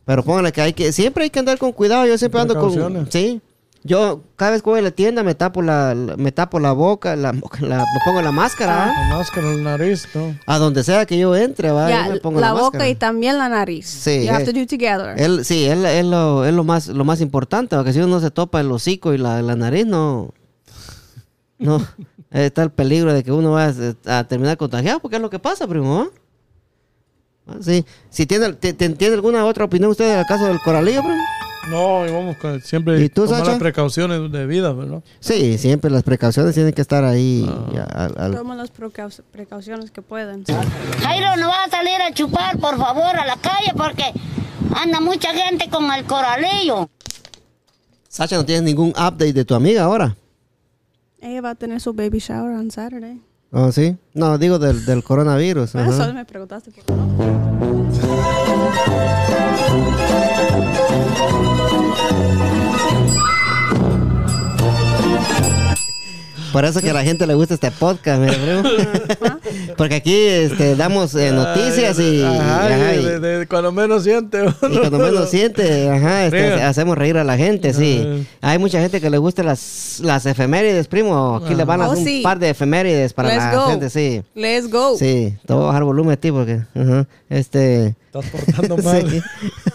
Pero 0.04 0.22
póngale 0.22 0.52
que 0.52 0.60
hay 0.60 0.72
que, 0.72 0.92
siempre 0.92 1.24
hay 1.24 1.30
que 1.30 1.38
andar 1.38 1.56
con 1.58 1.72
cuidado. 1.72 2.04
Yo 2.06 2.18
siempre 2.18 2.40
ando 2.40 2.58
con, 2.58 3.10
sí. 3.10 3.40
Yo 3.86 4.22
cada 4.36 4.52
vez 4.52 4.62
que 4.62 4.70
voy 4.70 4.78
a 4.78 4.82
la 4.82 4.92
tienda 4.92 5.22
me 5.22 5.34
tapo 5.34 5.60
la, 5.60 5.94
la- 5.94 6.16
me 6.16 6.32
tapo 6.32 6.58
la 6.58 6.72
boca, 6.72 7.16
la, 7.16 7.32
la- 7.60 7.78
me 7.78 8.00
pongo 8.06 8.22
la 8.22 8.32
máscara, 8.32 8.76
¿va? 8.76 8.86
La 8.86 9.16
máscara 9.18 9.46
en 9.52 9.62
la 9.62 9.70
nariz, 9.72 10.08
¿no? 10.14 10.34
A 10.46 10.56
donde 10.58 10.82
sea 10.82 11.04
que 11.04 11.18
yo 11.18 11.36
entre, 11.36 11.70
¿va? 11.70 11.90
Yo 12.06 12.12
me 12.14 12.18
pongo 12.20 12.40
la, 12.40 12.46
la, 12.48 12.52
boca 12.54 12.64
máscara. 12.78 12.88
y 12.88 12.94
también 12.94 13.36
la 13.36 13.50
nariz. 13.50 13.86
Sí, 13.86 14.24
You 14.24 14.32
have 14.32 14.42
eh. 14.42 14.46
to 14.46 14.52
do 14.58 14.66
together. 14.66 15.14
Él, 15.20 15.44
sí, 15.44 15.66
él, 15.66 15.84
él 15.84 16.10
lo, 16.10 16.46
es 16.46 16.54
lo 16.54 16.64
más, 16.64 16.88
lo 16.88 17.04
más 17.04 17.20
importante, 17.20 17.76
porque 17.76 17.92
si 17.92 18.00
uno 18.00 18.20
se 18.20 18.30
topa 18.30 18.58
el 18.60 18.72
hocico 18.72 19.12
y 19.12 19.18
la, 19.18 19.42
la 19.42 19.54
nariz, 19.54 19.84
no, 19.84 20.32
no, 21.58 21.76
eh, 22.30 22.46
está 22.46 22.62
el 22.62 22.70
peligro 22.70 23.12
de 23.12 23.22
que 23.22 23.32
uno 23.32 23.52
vaya 23.52 23.94
a, 24.06 24.18
a 24.20 24.24
terminar 24.26 24.56
contagiado, 24.56 24.98
porque 25.00 25.16
es 25.16 25.22
lo 25.22 25.28
que 25.28 25.38
pasa, 25.38 25.66
primo, 25.68 26.00
¿ah? 26.00 26.08
Ah, 27.48 27.56
Sí, 27.60 27.84
si 28.08 28.24
tiene, 28.24 28.54
te- 28.54 28.72
te- 28.72 28.88
¿tiene 28.88 29.14
alguna 29.14 29.44
otra 29.44 29.66
opinión 29.66 29.90
usted 29.90 30.16
del 30.16 30.24
caso 30.24 30.46
del 30.46 30.58
coralillo, 30.60 31.02
primo? 31.02 31.22
No, 31.70 32.06
y 32.06 32.10
vamos 32.12 32.36
con 32.36 32.60
siempre 32.60 33.00
¿Y 33.02 33.08
tú, 33.08 33.24
tomar 33.24 33.46
las 33.46 33.58
precauciones 33.58 34.30
de 34.30 34.46
vida, 34.46 34.72
¿verdad? 34.72 35.02
Sí, 35.20 35.56
siempre 35.58 35.90
las 35.90 36.02
precauciones 36.02 36.54
tienen 36.54 36.72
que 36.74 36.82
estar 36.82 37.04
ahí. 37.04 37.48
Ah. 37.76 37.88
al- 37.94 38.14
al- 38.18 38.34
Tomen 38.34 38.58
las 38.58 38.72
precau- 38.72 39.22
precauciones 39.32 39.90
que 39.90 40.02
puedan. 40.02 40.44
Jairo, 40.44 41.36
no 41.36 41.48
vas 41.48 41.68
a 41.68 41.70
salir 41.70 42.00
a 42.00 42.12
chupar, 42.12 42.58
por 42.58 42.76
favor, 42.76 43.16
a 43.16 43.24
la 43.26 43.36
calle 43.36 43.72
porque 43.76 44.04
anda 44.76 45.00
mucha 45.00 45.32
gente 45.32 45.68
con 45.70 45.90
el 45.92 46.04
coralillo. 46.04 46.88
Sacha, 48.08 48.36
¿no 48.36 48.44
tienes 48.44 48.62
ningún 48.64 48.90
update 48.90 49.32
de 49.32 49.44
tu 49.44 49.54
amiga 49.54 49.84
ahora? 49.84 50.14
Ella 51.20 51.40
va 51.40 51.50
a 51.50 51.54
tener 51.54 51.80
su 51.80 51.92
baby 51.94 52.18
shower 52.18 52.52
on 52.52 52.70
Saturday. 52.70 53.20
¿Oh, 53.56 53.70
sí? 53.70 53.96
No, 54.14 54.36
digo 54.36 54.58
del, 54.58 54.84
del 54.84 55.04
coronavirus. 55.04 55.76
Eso 55.76 56.02
ajá. 56.02 56.12
me 56.12 56.24
preguntaste 56.24 56.72
por 56.72 56.84
qué 56.84 56.92
no. 56.92 57.04
Por 66.54 66.64
eso 66.64 66.80
que 66.80 66.88
a 66.90 66.92
la 66.94 67.02
gente 67.02 67.26
le 67.26 67.34
gusta 67.34 67.54
este 67.54 67.70
podcast, 67.72 68.20
mira, 68.20 68.32
primo. 68.32 68.62
Porque 69.76 69.96
aquí 69.96 70.14
este, 70.14 70.76
damos 70.76 71.14
eh, 71.16 71.32
noticias 71.32 71.98
y, 71.98 72.22
Ajá, 72.22 72.66
ajá, 72.66 72.94
y 72.94 72.98
y- 73.00 73.02
de, 73.04 73.18
de 73.40 73.46
cuando 73.48 73.72
menos 73.72 74.04
siente. 74.04 74.44
y 74.70 74.76
cuando 74.78 74.98
menos 74.98 75.28
siente, 75.30 75.90
ajá, 75.90 76.26
este, 76.26 76.52
hacemos 76.62 76.96
reír 76.96 77.18
a 77.18 77.24
la 77.24 77.36
gente, 77.36 77.74
sí. 77.74 78.24
Hay 78.40 78.58
mucha 78.58 78.80
gente 78.80 79.00
que 79.00 79.10
le 79.10 79.18
gusta 79.18 79.42
las, 79.42 79.98
las 80.02 80.24
efemérides, 80.26 80.86
primo. 80.86 81.40
Aquí 81.44 81.54
le 81.56 81.64
van 81.64 81.80
a 81.82 81.86
Oh, 81.86 81.88
dar 81.90 81.98
un 81.98 82.04
sí. 82.04 82.20
par 82.22 82.38
de 82.38 82.50
efemérides 82.50 83.12
para 83.12 83.28
Let's 83.30 83.38
la 83.44 83.54
go. 83.56 83.66
gente, 83.70 83.90
sí. 83.90 84.22
Let's 84.36 84.70
go. 84.70 84.96
Sí, 84.96 85.36
te 85.44 85.52
voy 85.52 85.64
a 85.64 85.66
bajar 85.66 85.82
volumen 85.84 86.12
a 86.12 86.16
ti 86.16 86.30
porque, 86.30 86.60
ajá, 86.74 87.06
este... 87.28 87.96
Estás 88.14 88.30
portando 88.30 88.76
mal. 88.84 89.10
Sí. 89.10 89.20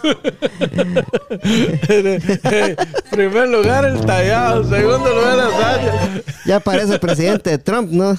Primer 3.10 3.48
lugar 3.48 3.84
el 3.84 4.00
tallado, 4.06 4.64
segundo 4.64 5.14
lugar 5.14 5.36
la 5.36 5.50
Sacha. 5.50 6.22
Ya 6.46 6.58
parece 6.60 6.94
el 6.94 7.00
presidente 7.00 7.50
de 7.50 7.58
Trump, 7.58 7.90
¿no? 7.90 8.16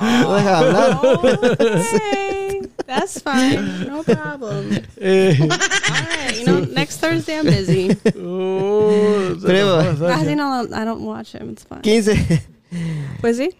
no 0.00 0.34
deja 0.34 0.58
hablar. 0.58 1.00
Oh, 1.02 1.14
okay. 1.14 2.60
That's 2.86 3.20
fine. 3.20 3.86
No 3.88 4.04
problem. 4.04 4.80
Eh, 4.96 5.36
All 5.40 5.48
right. 5.48 6.36
You 6.38 6.44
know, 6.44 6.60
next 6.72 7.00
Thursday 7.00 7.34
I'm 7.36 7.46
busy. 7.46 7.90
uh, 8.06 9.34
Primo. 9.44 9.82
no, 10.36 10.68
I 10.72 10.84
don't 10.84 11.02
watch 11.02 11.32
him. 11.34 11.50
It's 11.50 11.64
fine. 11.64 11.82
15. 11.82 12.40
Pues 13.20 13.38
sí. 13.38 13.50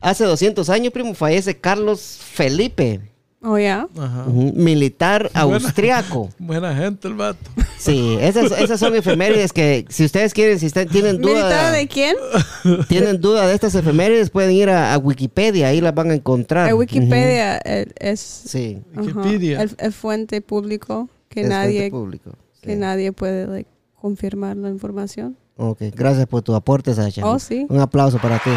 Hace 0.00 0.24
200 0.24 0.70
años, 0.70 0.92
primo, 0.92 1.12
fallece 1.14 1.58
Carlos 1.58 2.20
Felipe, 2.22 3.00
Oh, 3.40 3.56
yeah. 3.56 3.86
Ajá. 3.96 4.24
militar 4.26 5.30
austriaco. 5.34 6.28
Buena 6.38 6.74
gente 6.74 7.06
el 7.06 7.14
vato. 7.14 7.50
Sí, 7.78 8.16
esas, 8.20 8.50
esas 8.50 8.80
son 8.80 8.96
efemérides 8.96 9.52
que 9.52 9.84
si 9.88 10.04
ustedes 10.04 10.34
quieren, 10.34 10.58
si 10.58 10.66
ustedes 10.66 10.90
tienen 10.90 11.20
¿Militar 11.20 11.44
duda, 11.44 11.70
de 11.72 11.86
quién? 11.86 12.16
tienen 12.88 13.20
duda 13.20 13.46
de 13.46 13.54
estas 13.54 13.74
efemérides, 13.76 14.30
pueden 14.30 14.50
ir 14.50 14.68
a, 14.70 14.92
a 14.92 14.98
Wikipedia, 14.98 15.68
ahí 15.68 15.80
las 15.80 15.94
van 15.94 16.10
a 16.10 16.14
encontrar. 16.14 16.74
Wikipedia 16.74 17.58
eh, 17.64 17.86
es 18.00 18.18
Sí, 18.20 18.82
Wikipedia. 18.96 19.62
el, 19.62 19.70
el 19.78 19.92
fuente 19.92 20.40
público 20.40 21.08
que 21.28 21.42
es 21.42 21.48
nadie 21.48 21.90
fuente 21.90 21.90
público. 21.90 22.30
que 22.62 22.72
Sí. 22.72 22.76
nadie 22.76 23.12
puede 23.12 23.46
like, 23.46 23.70
confirmar 23.94 24.56
la 24.56 24.68
información. 24.70 25.36
Ok, 25.60 25.78
gracias 25.92 26.26
por 26.28 26.40
tu 26.40 26.54
aporte, 26.54 26.94
Sacha. 26.94 27.26
Oh, 27.26 27.36
sí. 27.40 27.66
Un 27.68 27.80
aplauso 27.80 28.18
para 28.18 28.38
ti. 28.38 28.50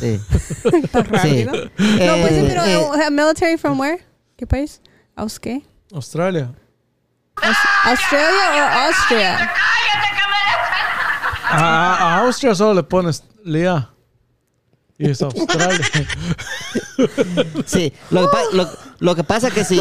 Sí. 0.00 0.20
Tan 0.92 1.04
rápido. 1.04 1.52
No, 1.52 1.60
Eh, 1.78 2.18
pues 2.20 2.34
sí, 2.34 2.44
pero 2.48 2.64
eh, 3.00 3.10
military 3.10 3.56
from 3.56 3.78
where? 3.78 4.04
¿Qué 4.36 4.44
país? 4.44 4.80
¿Aus 5.14 5.38
qué? 5.38 5.62
Australia. 5.94 6.52
Aus- 7.36 7.56
¿Australia 7.84 8.52
o 8.56 8.86
Austria? 8.88 9.50
A, 11.50 11.94
a 12.16 12.20
Austria 12.22 12.52
solo 12.54 12.74
le 12.74 12.82
pones 12.82 13.22
Lea. 13.44 13.90
Y 14.98 15.10
es 15.10 15.22
Australia. 15.22 15.78
Sí, 17.66 17.92
lo 18.10 18.30
que, 18.30 18.36
lo, 18.52 18.68
lo 19.04 19.14
que 19.14 19.22
pasa 19.22 19.50
que 19.50 19.64
si 19.64 19.78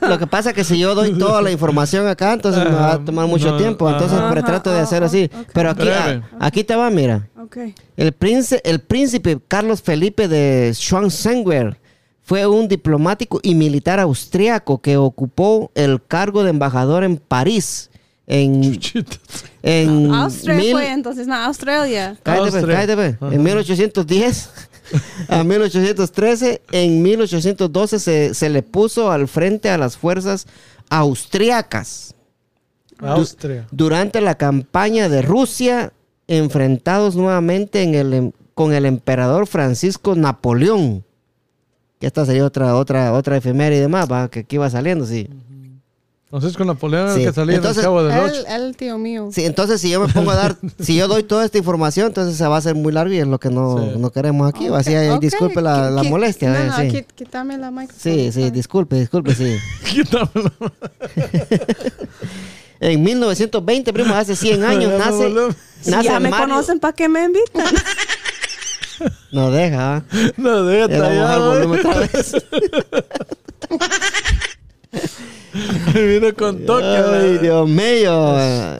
lo 0.00 0.18
que 0.18 0.26
pasa 0.26 0.52
que 0.52 0.64
si 0.64 0.76
yo 0.78 0.94
doy 0.94 1.16
toda 1.16 1.40
la 1.40 1.50
información 1.52 2.08
acá, 2.08 2.32
entonces 2.32 2.64
me 2.64 2.70
va 2.70 2.94
a 2.94 2.98
tomar 3.04 3.26
mucho 3.28 3.52
No, 3.52 3.56
tiempo, 3.56 3.88
entonces 3.88 4.18
ajá. 4.18 4.28
pero 4.30 4.42
trato 4.44 4.72
de 4.72 4.80
hacer 4.80 5.04
así. 5.04 5.30
Pero 5.52 5.70
aquí 5.70 5.82
Breve. 5.82 6.22
a- 6.38 6.46
aquí 6.46 6.64
te 6.64 6.74
va, 6.74 6.90
mira. 6.90 7.28
Ok. 7.40 7.58
El 7.96 8.12
príncipe, 8.12 8.60
el 8.68 8.80
príncipe 8.80 9.38
Carlos 9.46 9.82
Felipe 9.82 10.26
de 10.26 10.72
Schwanzenberg 10.74 11.78
fue 12.22 12.46
un 12.46 12.66
diplomático 12.68 13.40
y 13.42 13.54
militar 13.54 14.00
austriaco 14.00 14.80
que 14.80 14.96
ocupó 14.96 15.70
el 15.74 16.02
cargo 16.02 16.42
de 16.44 16.50
embajador 16.50 17.04
en 17.04 17.16
París 17.18 17.90
en, 18.26 18.62
Chuchito. 18.62 19.16
en 19.62 20.12
Austria 20.14 20.54
mil- 20.54 20.72
fue 20.72 20.90
entonces, 20.92 21.26
no, 21.26 21.34
Australia. 21.34 22.16
Cállate, 22.22 22.50
pues, 22.50 22.64
cállate, 22.64 22.94
pues. 23.18 23.32
En 23.32 23.42
1810 23.42 24.50
a 25.28 25.44
1813, 25.44 26.62
en 26.72 27.02
1812 27.02 27.98
se, 27.98 28.34
se 28.34 28.48
le 28.48 28.62
puso 28.62 29.10
al 29.10 29.28
frente 29.28 29.70
a 29.70 29.78
las 29.78 29.96
fuerzas 29.96 30.46
austriacas 30.88 32.14
Austria. 32.98 33.66
durante 33.70 34.20
la 34.20 34.34
campaña 34.36 35.08
de 35.08 35.22
Rusia, 35.22 35.92
enfrentados 36.28 37.16
nuevamente 37.16 37.82
en 37.82 37.94
el, 37.94 38.12
em- 38.14 38.32
con 38.54 38.72
el 38.74 38.84
emperador 38.86 39.46
Francisco 39.46 40.14
Napoleón. 40.14 41.04
Que 41.98 42.06
esta 42.06 42.24
sería 42.24 42.44
otra, 42.44 42.76
otra, 42.76 43.12
otra 43.12 43.36
efeméride 43.36 43.88
más, 43.88 44.10
¿va? 44.10 44.28
que 44.30 44.40
aquí 44.40 44.56
va 44.56 44.70
saliendo, 44.70 45.06
sí. 45.06 45.28
Francisco 46.30 46.64
Napoleón 46.64 47.08
es 47.08 47.14
Sí. 47.14 47.20
el 47.22 47.26
que 47.26 47.32
salía 47.34 47.56
Entonces- 47.56 47.78
en 47.78 47.80
el 47.80 47.84
Chavo 47.86 48.02
del 48.04 48.12
El, 48.16 48.24
Ocho. 48.30 48.44
el 48.48 48.76
tío 48.76 48.98
mío. 48.98 49.28
Sí, 49.32 49.44
entonces 49.44 49.80
si 49.80 49.90
yo 49.90 50.00
me 50.00 50.12
pongo 50.12 50.30
a 50.30 50.36
dar, 50.36 50.56
si 50.78 50.94
yo 50.94 51.08
doy 51.08 51.24
toda 51.24 51.44
esta 51.44 51.58
información, 51.58 52.06
entonces 52.06 52.36
se 52.36 52.46
va 52.46 52.54
a 52.54 52.58
hacer 52.58 52.76
muy 52.76 52.92
largo 52.92 53.12
y 53.12 53.18
es 53.18 53.26
lo 53.26 53.40
que 53.40 53.50
no, 53.50 53.78
Sí. 53.78 53.98
no 53.98 54.10
queremos 54.10 54.48
aquí. 54.48 54.68
Ok, 54.68 54.76
Así, 54.76 54.92
eh, 54.94 55.10
ok. 55.10 55.20
disculpe 55.20 55.60
la, 55.60 55.90
la 55.90 56.02
molestia. 56.04 56.50
No, 56.50 56.56
eh, 56.56 56.66
no, 56.66 56.76
sí. 56.98 57.04
quítame 57.16 57.58
la 57.58 57.70
micrófono. 57.72 58.00
Sí, 58.00 58.30
sí, 58.32 58.50
disculpe, 58.50 58.96
disculpe, 58.96 59.34
sí. 59.34 59.56
Quítamelo. 59.84 60.52
En 62.82 63.02
1920, 63.02 63.92
primo, 63.92 64.14
hace 64.14 64.34
100 64.34 64.64
años, 64.64 64.90
nace. 64.98 65.30
Si 65.82 65.90
nace 65.90 66.04
ya 66.08 66.18
me 66.18 66.30
Mario- 66.30 66.46
conocen, 66.48 66.80
¿para 66.80 66.94
qué 66.94 67.10
me 67.10 67.24
invitan? 67.24 67.66
No 69.32 69.50
deja. 69.50 70.02
No, 70.38 70.64
déjate 70.64 70.96
Ya 70.96 71.34
el 71.34 71.40
volumen 71.40 71.80
otra 71.86 72.00
vez. 72.00 72.32
Vino 75.94 76.34
con 76.36 76.64
toque. 76.64 76.84
Ay, 76.84 77.38
Dios 77.38 77.68
mío. 77.68 78.36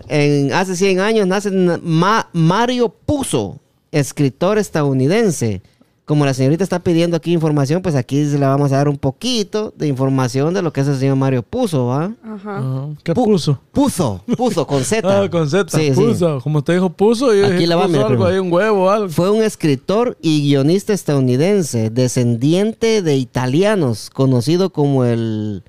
En, 0.09 0.53
hace 0.53 0.77
100 0.77 1.01
años 1.01 1.27
nace 1.27 1.51
Ma- 1.51 2.29
Mario 2.33 2.89
Puzo, 2.89 3.59
escritor 3.93 4.59
estadounidense. 4.59 5.63
Como 6.05 6.25
la 6.25 6.35
señorita 6.35 6.65
está 6.65 6.81
pidiendo 6.81 7.17
aquí 7.17 7.33
información, 7.33 7.83
pues 7.83 7.95
aquí 7.95 8.25
le 8.25 8.41
vamos 8.41 8.73
a 8.73 8.79
dar 8.79 8.89
un 8.89 8.99
poquito 8.99 9.73
de 9.77 9.87
información 9.87 10.53
de 10.53 10.61
lo 10.61 10.73
que 10.73 10.81
es 10.81 10.89
el 10.89 10.97
señor 10.99 11.15
Mario 11.15 11.45
Puzo, 11.45 11.87
¿va? 11.87 12.13
Ajá. 12.25 12.89
¿Qué 13.05 13.15
Pu- 13.15 13.25
puso? 13.27 13.61
Puzo, 13.71 14.21
Puzo, 14.37 14.67
con 14.67 14.83
Z. 14.83 15.07
Ah, 15.23 15.31
con 15.31 15.49
Z. 15.49 15.69
Sí, 15.79 15.91
sí. 15.95 16.01
puso. 16.01 16.41
Como 16.41 16.63
te 16.65 16.73
dijo, 16.73 16.91
puso. 16.91 17.33
Yo 17.33 17.45
Aquí 17.47 17.55
dije, 17.55 17.67
la 17.69 17.77
va, 17.77 17.83
puso 17.87 17.93
mira, 17.97 18.09
algo 18.09 18.25
ahí, 18.27 18.39
un 18.41 18.53
huevo 18.53 18.91
algo. 18.91 19.09
Fue 19.09 19.31
un 19.31 19.41
escritor 19.45 20.17
y 20.21 20.43
guionista 20.49 20.93
estadounidense, 20.93 21.91
descendiente 21.91 23.03
de 23.03 23.17
italianos, 23.17 24.11
conocido 24.11 24.71
como 24.71 25.05
el 25.05 25.63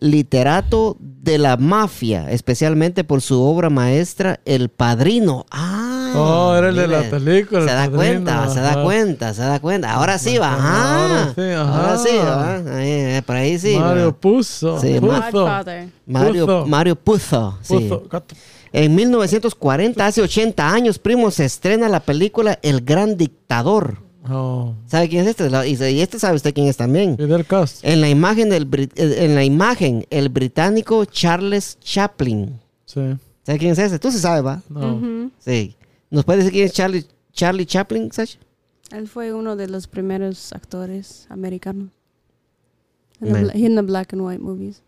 literato 0.00 0.96
de 1.00 1.36
la 1.38 1.56
mafia, 1.56 2.30
especialmente 2.30 3.04
por 3.04 3.20
su 3.20 3.40
obra 3.42 3.68
maestra 3.70 4.40
El 4.44 4.68
Padrino. 4.70 5.44
Ah, 5.50 5.84
Oh, 6.14 6.54
era 6.56 6.70
el 6.70 6.74
de 6.76 6.88
la 6.88 7.02
película, 7.02 7.60
Se 7.60 7.66
da 7.66 7.76
Padrino, 7.84 7.96
cuenta, 7.98 8.48
se 8.48 8.60
da 8.60 8.70
ajá. 8.70 8.82
cuenta, 8.82 9.34
se 9.34 9.42
da 9.42 9.60
cuenta. 9.60 9.92
Ahora 9.92 10.18
sí 10.18 10.38
va, 10.38 10.54
ajá. 10.54 11.02
Ahora 11.02 11.34
sí, 11.34 11.42
ajá. 11.42 11.80
Ahora 11.80 11.98
sí, 11.98 12.16
va. 12.16 12.76
Ahí, 12.78 12.90
eh, 12.90 13.22
por 13.26 13.36
ahí 13.36 13.58
sí. 13.58 13.76
Mario 13.76 14.06
va. 14.06 14.12
puso. 14.12 14.80
Sí. 14.80 14.98
Godfather. 14.98 15.88
Mario, 16.06 16.46
Puzo. 16.46 16.66
Mario 16.66 16.96
Puzo. 16.96 17.58
sí. 17.60 17.90
Gato. 18.10 18.34
En 18.72 18.94
1940, 18.94 20.06
hace 20.06 20.22
80 20.22 20.70
años, 20.72 20.98
primo, 20.98 21.30
se 21.30 21.44
estrena 21.44 21.88
la 21.90 22.00
película 22.00 22.58
El 22.62 22.80
Gran 22.82 23.16
Dictador. 23.18 23.98
Oh, 24.30 24.74
¿Sabe 24.86 25.08
quién 25.08 25.26
es 25.26 25.38
este? 25.38 25.48
Y 25.68 26.00
este 26.00 26.18
sabe 26.18 26.36
usted 26.36 26.52
quién 26.52 26.66
es 26.66 26.76
también. 26.76 27.16
Fidel 27.16 27.46
Castro. 27.46 27.88
En 27.88 28.00
la 28.00 28.08
imagen 28.08 28.50
del 28.50 28.68
eh, 28.72 29.24
en 29.24 29.34
la 29.34 29.44
imagen 29.44 30.06
el 30.10 30.28
británico 30.28 31.04
Charles 31.04 31.78
Chaplin. 31.80 32.60
Sí. 32.84 33.00
¿Sabe 33.44 33.58
quién 33.58 33.72
es 33.72 33.78
ese? 33.78 33.98
Tú 33.98 34.10
sí 34.10 34.18
sabes, 34.18 34.44
va. 34.44 34.62
No. 34.68 35.30
Sí. 35.38 35.74
¿Nos 36.10 36.24
puede 36.24 36.38
decir 36.38 36.52
quién 36.52 36.66
es 36.66 36.72
Charlie 36.72 37.06
Charlie 37.32 37.66
Chaplin, 37.66 38.12
Sasha? 38.12 38.38
Él 38.90 39.06
fue 39.08 39.32
uno 39.32 39.56
de 39.56 39.68
los 39.68 39.86
primeros 39.86 40.52
actores 40.52 41.26
americanos. 41.30 41.90
En 43.20 43.48
the, 43.48 43.58
in 43.58 43.74
the 43.74 43.82
black 43.82 44.12
and 44.12 44.22
white 44.22 44.42
movies. 44.42 44.82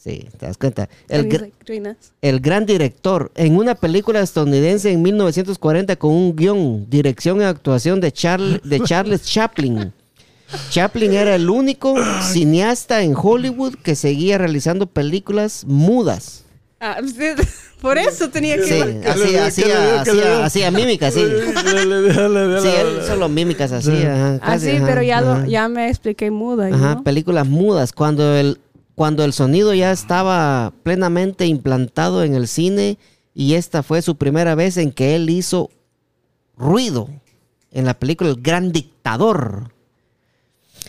Sí, 0.00 0.28
te 0.38 0.46
das 0.46 0.56
cuenta. 0.56 0.88
El, 1.08 1.28
gr- 1.28 2.40
gran 2.40 2.64
director 2.66 3.32
en 3.34 3.56
una 3.56 3.74
película 3.74 4.20
estadounidense 4.20 4.92
en 4.92 5.02
1940 5.02 5.96
con 5.96 6.12
un 6.12 6.36
guion, 6.36 6.86
dirección 6.88 7.40
y 7.40 7.44
actuación 7.44 8.00
de, 8.00 8.12
Charl- 8.12 8.60
de 8.62 8.80
Charles 8.80 9.22
Chaplin. 9.24 9.92
Chaplin 10.70 11.12
era 11.12 11.34
el 11.34 11.50
único 11.50 11.96
cineasta 12.22 13.02
en 13.02 13.14
Hollywood 13.16 13.74
que 13.82 13.94
seguía 13.96 14.38
realizando 14.38 14.86
películas 14.86 15.64
mudas. 15.66 16.44
Ah, 16.80 16.98
por 17.82 17.98
eso 17.98 18.30
tenía 18.30 18.54
que... 18.56 18.62
Sí, 18.62 18.70
¿Qué 18.80 18.84
le 19.00 19.08
hacía, 19.40 19.46
hacía, 19.46 20.02
¿Qué 20.04 20.12
le 20.14 20.42
hacía, 20.44 20.70
mímicas, 20.70 21.12
sí. 21.12 21.20
Sí, 22.62 22.68
él 22.68 23.00
solo 23.06 23.28
mímicas 23.28 23.72
hacía. 23.72 24.14
ajá, 24.14 24.34
Ah, 24.42 24.46
casi, 24.52 24.70
sí, 24.70 24.76
ajá, 24.76 24.86
pero 24.86 25.02
ya, 25.02 25.20
lo, 25.20 25.44
ya 25.46 25.68
me 25.68 25.88
expliqué 25.88 26.30
muda. 26.30 26.68
Ajá, 26.68 26.94
¿no? 26.94 27.02
películas 27.04 27.46
mudas. 27.48 27.92
Cuando 27.92 28.36
el, 28.36 28.58
cuando 28.98 29.24
el 29.24 29.32
sonido 29.32 29.72
ya 29.74 29.92
estaba 29.92 30.72
plenamente 30.82 31.46
implantado 31.46 32.24
en 32.24 32.34
el 32.34 32.48
cine 32.48 32.98
y 33.32 33.54
esta 33.54 33.84
fue 33.84 34.02
su 34.02 34.16
primera 34.16 34.56
vez 34.56 34.76
en 34.76 34.90
que 34.90 35.14
él 35.14 35.30
hizo 35.30 35.70
ruido 36.56 37.08
en 37.70 37.84
la 37.84 37.94
película 37.94 38.28
El 38.30 38.42
Gran 38.42 38.72
Dictador. 38.72 39.72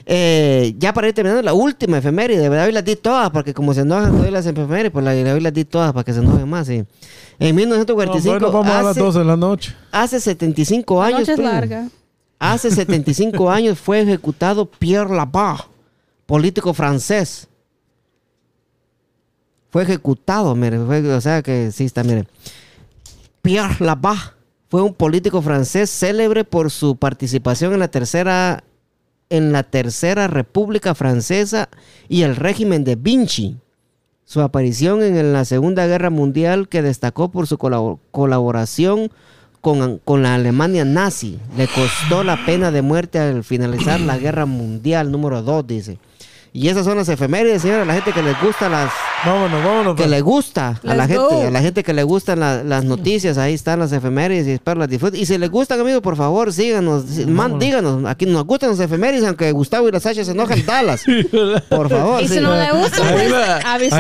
Eh, 0.08 0.74
ya 0.80 0.92
para 0.92 1.08
ir 1.08 1.14
terminando, 1.14 1.44
la 1.44 1.54
última 1.54 2.00
efeméride, 2.00 2.40
de 2.42 2.50
verdad, 2.50 2.66
hoy 2.66 2.72
las 2.72 2.84
di 2.84 2.96
todas, 2.96 3.30
porque 3.30 3.54
como 3.54 3.76
se 3.76 3.82
enojan 3.82 4.20
hoy 4.20 4.32
las 4.32 4.46
efemérides, 4.48 4.92
pues 4.92 5.06
la, 5.06 5.12
hoy 5.12 5.40
las 5.40 5.54
di 5.54 5.66
todas 5.66 5.94
para 5.94 6.04
que 6.04 6.14
se 6.14 6.20
enojen 6.22 6.50
más. 6.50 6.66
sí. 6.66 6.84
En 7.38 7.56
No, 7.56 7.60
1945, 7.62 8.40
bueno, 8.40 8.52
vamos 8.52 8.72
a 8.74 8.82
las 8.82 8.92
hace, 8.92 9.00
12 9.02 9.20
de 9.20 9.26
la 9.26 9.38
noche. 9.38 9.76
hace 9.92 10.20
75 10.20 11.00
La 11.00 11.06
años, 11.08 11.20
noche 11.20 11.32
es 11.34 11.38
primo. 11.38 11.52
larga. 11.52 11.88
Hace 12.40 12.72
75 12.72 13.52
años 13.52 13.78
fue 13.78 14.02
ejecutado 14.02 14.66
Pierre 14.66 15.14
Labat, 15.16 15.60
político 16.26 16.74
francés. 16.74 17.46
Fue 19.72 19.84
ejecutado, 19.84 20.56
mire, 20.56 20.80
fue- 20.80 21.08
o 21.14 21.22
sea 21.22 21.42
que 21.42 21.72
sí 21.72 21.86
está, 21.86 22.04
mire. 22.04 22.26
Pierre 23.42 23.78
Labat 23.80 24.18
fue 24.70 24.82
un 24.82 24.94
político 24.94 25.42
francés 25.42 25.90
célebre 25.90 26.44
por 26.44 26.72
su 26.72 26.96
participación 26.96 27.74
en 27.74 27.80
la 27.80 27.88
tercera 27.90 28.64
en 29.32 29.52
la 29.52 29.62
tercera 29.62 30.28
República 30.28 30.96
Francesa 30.96 31.70
y 32.08 32.24
el 32.24 32.36
régimen 32.36 32.84
de 32.84 32.96
Vinci. 32.96 33.58
Su 34.26 34.42
aparición 34.42 35.04
en 35.04 35.34
la 35.34 35.46
Segunda 35.46 35.86
Guerra 35.86 36.10
Mundial 36.10 36.68
que 36.68 36.82
destacó 36.82 37.30
por 37.30 37.46
su 37.46 37.58
colabo- 37.60 38.00
colaboración 38.10 39.12
con, 39.62 40.00
con 40.00 40.24
la 40.24 40.34
Alemania 40.34 40.84
nazi. 40.84 41.38
Le 41.58 41.68
costó 41.68 42.24
la 42.24 42.44
pena 42.46 42.72
de 42.72 42.82
muerte 42.82 43.20
al 43.20 43.44
finalizar 43.44 44.00
la 44.02 44.18
Guerra 44.18 44.48
Mundial 44.48 45.12
número 45.12 45.44
2, 45.44 45.68
dice. 45.68 46.00
Y 46.52 46.68
esas 46.68 46.84
son 46.86 46.98
las 46.98 47.08
efemérides, 47.10 47.62
señora, 47.62 47.86
la 47.86 47.94
gente 47.94 48.12
que 48.12 48.24
les 48.24 48.40
gusta 48.42 48.68
las 48.70 48.92
Vámonos, 49.26 49.64
vámonos. 49.64 49.96
que 49.96 50.04
pues. 50.04 50.10
le 50.10 50.22
gusta 50.22 50.80
a 50.88 50.96
la 50.96 51.08
gente, 51.08 51.48
a 51.48 51.52
la 51.52 51.62
gente 51.62 51.84
que 51.84 51.94
le 51.94 52.04
gustan 52.04 52.40
la- 52.40 52.64
las 52.64 52.84
noticias, 52.86 53.38
ahí 53.38 53.54
están 53.54 53.80
las 53.80 53.92
efemérides 53.92 54.48
y 54.48 54.52
espero 54.52 54.80
las 54.80 54.90
disfruten. 54.90 55.20
Y 55.22 55.26
si 55.26 55.38
les 55.38 55.50
gustan, 55.52 55.80
amigos, 55.80 56.02
por 56.02 56.16
favor, 56.16 56.52
síganos, 56.54 57.04
sí, 57.08 57.26
man, 57.26 57.60
díganos, 57.60 58.04
aquí 58.06 58.26
nos 58.26 58.46
gustan 58.46 58.70
las 58.72 58.80
efemérides, 58.80 59.26
aunque 59.26 59.52
Gustavo 59.52 59.88
y 59.90 59.92
la 59.92 60.00
Sasha 60.00 60.24
se 60.24 60.32
enojan, 60.32 60.66
dalas. 60.66 61.04
Por 61.70 61.90
favor, 61.90 62.22
Y 62.24 62.28
sí. 62.28 62.36
si 62.36 62.40
no 62.40 62.56
le 62.56 62.72
gusta, 62.72 63.08
Ahí, 63.08 63.14
pues 63.14 63.32
la- 63.32 63.58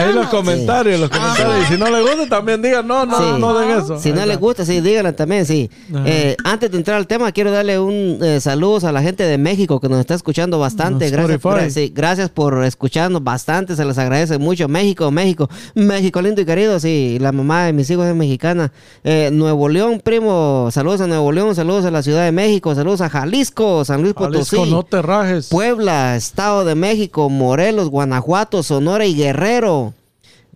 ahí 0.07 0.13
los 0.13 0.27
comentarios, 0.27 0.99
los 1.01 1.09
comentarios. 1.09 1.65
Y 1.69 1.73
si 1.73 1.77
no 1.79 1.89
le 1.89 2.01
gusta, 2.01 2.27
también 2.29 2.61
digan, 2.61 2.87
no, 2.87 3.05
no, 3.05 3.17
Sí. 3.17 3.39
no 3.39 3.59
den 3.59 3.71
eso. 3.77 3.99
Si 3.99 4.11
no 4.11 4.25
les 4.25 4.39
gusta, 4.39 4.65
sí, 4.65 4.79
díganlo 4.81 5.13
también, 5.13 5.45
sí. 5.45 5.69
Eh, 6.05 6.35
antes 6.43 6.71
de 6.71 6.77
entrar 6.77 6.97
al 6.97 7.07
tema, 7.07 7.31
quiero 7.31 7.51
darle 7.51 7.77
un 7.77 8.19
eh, 8.21 8.39
saludos 8.41 8.85
a 8.85 8.91
la 8.91 9.01
gente 9.01 9.23
de 9.23 9.37
México 9.37 9.79
que 9.79 9.89
nos 9.89 9.99
está 9.99 10.15
escuchando 10.15 10.57
bastante. 10.59 11.11
No, 11.11 11.27
Gracias, 11.27 11.73
sí, 11.73 11.91
gracias 11.93 12.29
por 12.29 12.38
escucharnos 12.63 13.23
bastante, 13.23 13.75
se 13.75 13.85
les 13.85 13.97
agradece 13.97 14.37
mucho. 14.37 14.67
México, 14.67 15.11
México, 15.11 15.49
México 15.75 16.21
lindo 16.21 16.41
y 16.41 16.45
querido, 16.45 16.79
sí. 16.79 17.17
La 17.19 17.31
mamá 17.31 17.65
de 17.65 17.73
mis 17.73 17.89
hijos 17.89 18.05
es 18.05 18.15
mexicana. 18.15 18.71
Eh, 19.03 19.29
Nuevo 19.31 19.69
León, 19.69 20.01
primo, 20.03 20.69
saludos 20.71 21.01
a 21.01 21.07
Nuevo 21.07 21.31
León, 21.31 21.55
saludos 21.55 21.85
a 21.85 21.91
la 21.91 22.01
Ciudad 22.01 22.25
de 22.25 22.31
México, 22.31 22.73
saludos 22.75 23.01
a 23.01 23.09
Jalisco, 23.09 23.83
San 23.85 24.01
Luis 24.01 24.13
Jalisco, 24.13 24.55
Potosí. 24.57 24.71
no 24.71 24.83
te 24.83 25.01
rajes. 25.01 25.47
Puebla, 25.49 26.15
Estado 26.15 26.65
de 26.65 26.75
México, 26.75 27.29
Morelos, 27.29 27.89
Guanajuato, 27.89 28.63
Sonora 28.63 29.05
y 29.05 29.15
Guerrero. 29.15 29.93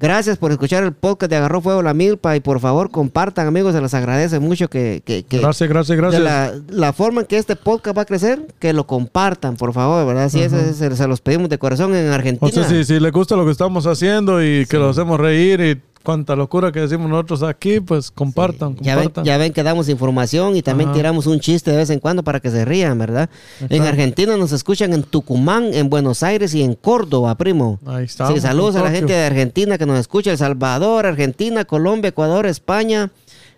Gracias 0.04 0.38
por 0.38 0.52
escuchar 0.52 0.84
el 0.84 0.92
podcast 0.92 1.30
de 1.30 1.38
Agarró 1.38 1.62
Fuego 1.62 1.82
la 1.82 1.94
Milpa 1.94 2.36
y 2.36 2.42
por 2.42 2.60
favor 2.60 2.92
compartan 2.92 3.48
amigos, 3.48 3.74
se 3.74 3.80
les 3.80 3.94
agradece 3.94 4.40
mucho 4.42 4.70
que, 4.70 5.02
que, 5.06 5.24
que- 5.24 5.40
Gracias, 5.40 5.70
gracias, 5.70 5.98
gracias. 5.98 6.22
la, 6.22 6.52
la 6.68 6.92
forma 6.92 7.22
en 7.22 7.28
que 7.28 7.38
este 7.38 7.56
podcast 7.56 7.98
va 7.98 8.02
a 8.02 8.06
crecer, 8.06 8.46
que 8.60 8.74
lo 8.74 8.86
compartan, 8.86 9.56
por 9.56 9.72
favor, 9.72 10.06
¿verdad? 10.06 10.28
Sí, 10.28 10.42
ese- 10.42 10.74
se, 10.74 10.94
se 10.94 11.08
los 11.08 11.22
pedimos 11.22 11.48
de 11.48 11.58
corazón 11.58 11.96
en 11.96 12.10
Argentina. 12.12 12.50
O 12.50 12.52
sea, 12.54 12.66
si, 12.66 12.84
si 12.84 13.00
les 13.00 13.14
gusta 13.14 13.38
lo 13.38 13.46
que 13.46 13.52
estamos 13.52 13.88
haciendo 13.88 14.44
y 14.44 14.66
que 14.66 14.78
lo 14.78 14.90
hacemos 14.90 15.18
reír 15.20 15.62
y 15.62 15.82
cuánta 16.04 16.36
locura 16.36 16.72
que 16.72 16.82
decimos 16.82 17.10
nosotros 17.10 17.44
aquí, 17.44 17.80
pues 17.80 18.12
compartan, 18.12 18.76
Ya 18.82 18.96
ven, 18.96 19.06
compartan. 19.06 19.26
ya 19.26 19.38
ven 19.38 19.54
que 19.54 19.64
damos 19.64 19.90
información 19.90 20.56
y 20.56 20.62
también 20.62 20.90
Ajá. 20.90 20.98
tiramos 20.98 21.26
un 21.28 21.40
chiste 21.40 21.72
de 21.72 21.78
vez 21.78 21.90
en 21.90 22.00
cuando 22.00 22.24
para 22.24 22.40
que 22.40 22.52
se 22.52 22.66
rían, 22.66 22.98
¿verdad? 23.00 23.30
En. 23.70 23.82
Argentina 23.84 24.36
nos 24.38 24.52
escuchan 24.52 24.94
en 24.94 25.04
Tucumán, 25.04 25.74
en 25.74 25.90
Buenos 25.90 26.24
Aires 26.24 26.54
y 26.54 26.62
en 26.64 26.74
Córdoba, 26.76 27.36
primo. 27.36 27.80
Ahí 27.86 28.06
estamos, 28.06 28.34
Sí, 28.34 28.40
saludos 28.42 28.76
a 28.76 28.84
la 28.84 28.92
gente 28.92 29.14
de 29.14 29.26
Argentina 29.26 29.78
que 29.78 29.86
nos 29.86 30.00
escucha, 30.00 30.32
El 30.32 30.38
Salvador, 30.38 31.06
Argentina, 31.06 31.66
Colombia, 31.66 32.10
Ecuador, 32.10 32.46
España, 32.46 33.12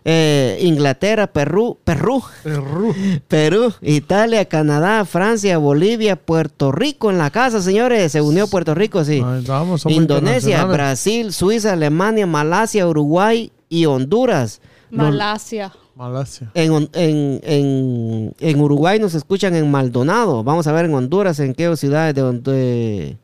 eh, 0.08 0.60
Inglaterra, 0.62 1.26
Perú, 1.28 1.78
Perú, 1.84 2.24
Perú. 2.44 2.94
Perú, 3.28 3.74
Italia, 3.82 4.46
Canadá, 4.46 5.04
Francia, 5.04 5.58
Bolivia, 5.58 6.16
Puerto 6.16 6.72
Rico 6.72 7.10
en 7.10 7.18
la 7.18 7.32
casa, 7.32 7.62
señores. 7.62 8.12
Se 8.12 8.22
unió 8.22 8.48
Puerto 8.48 8.76
Rico, 8.76 9.04
sí. 9.04 9.20
Somos 9.46 9.86
Indonesia. 9.88 10.64
Brasil, 10.66 11.34
Suiza, 11.34 11.74
Alemania, 11.74 12.28
Malasia, 12.28 12.88
Uruguay 12.88 13.52
y 13.68 13.86
Honduras. 13.88 14.62
Malasia. 14.92 15.74
Malasia. 15.96 16.52
en, 16.54 16.74
en, 16.94 17.40
en- 17.44 18.36
en 18.40 18.60
Uruguay 18.62 19.00
nos 19.00 19.16
escuchan 19.16 19.56
en 19.56 19.72
Maldonado. 19.72 20.44
Vamos 20.44 20.68
a 20.68 20.72
ver 20.74 20.86
en 20.86 20.94
Honduras, 20.94 21.40
en 21.40 21.54
qué 21.54 21.76
ciudades 21.78 22.14
de, 22.14 22.22
de, 22.42 23.18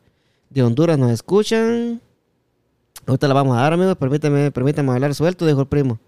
de 0.49 0.63
Honduras 0.63 0.97
nos 0.97 1.11
escuchan. 1.11 2.01
Ahorita 3.05 3.27
la 3.27 3.33
vamos 3.33 3.57
a 3.57 3.61
dar, 3.61 3.73
amigos. 3.73 3.97
Permíteme, 3.97 4.51
permíteme 4.51 4.91
hablar 4.93 5.13
suelto, 5.13 5.45
dijo 5.45 5.59
el 5.61 5.67
primo. 5.67 5.99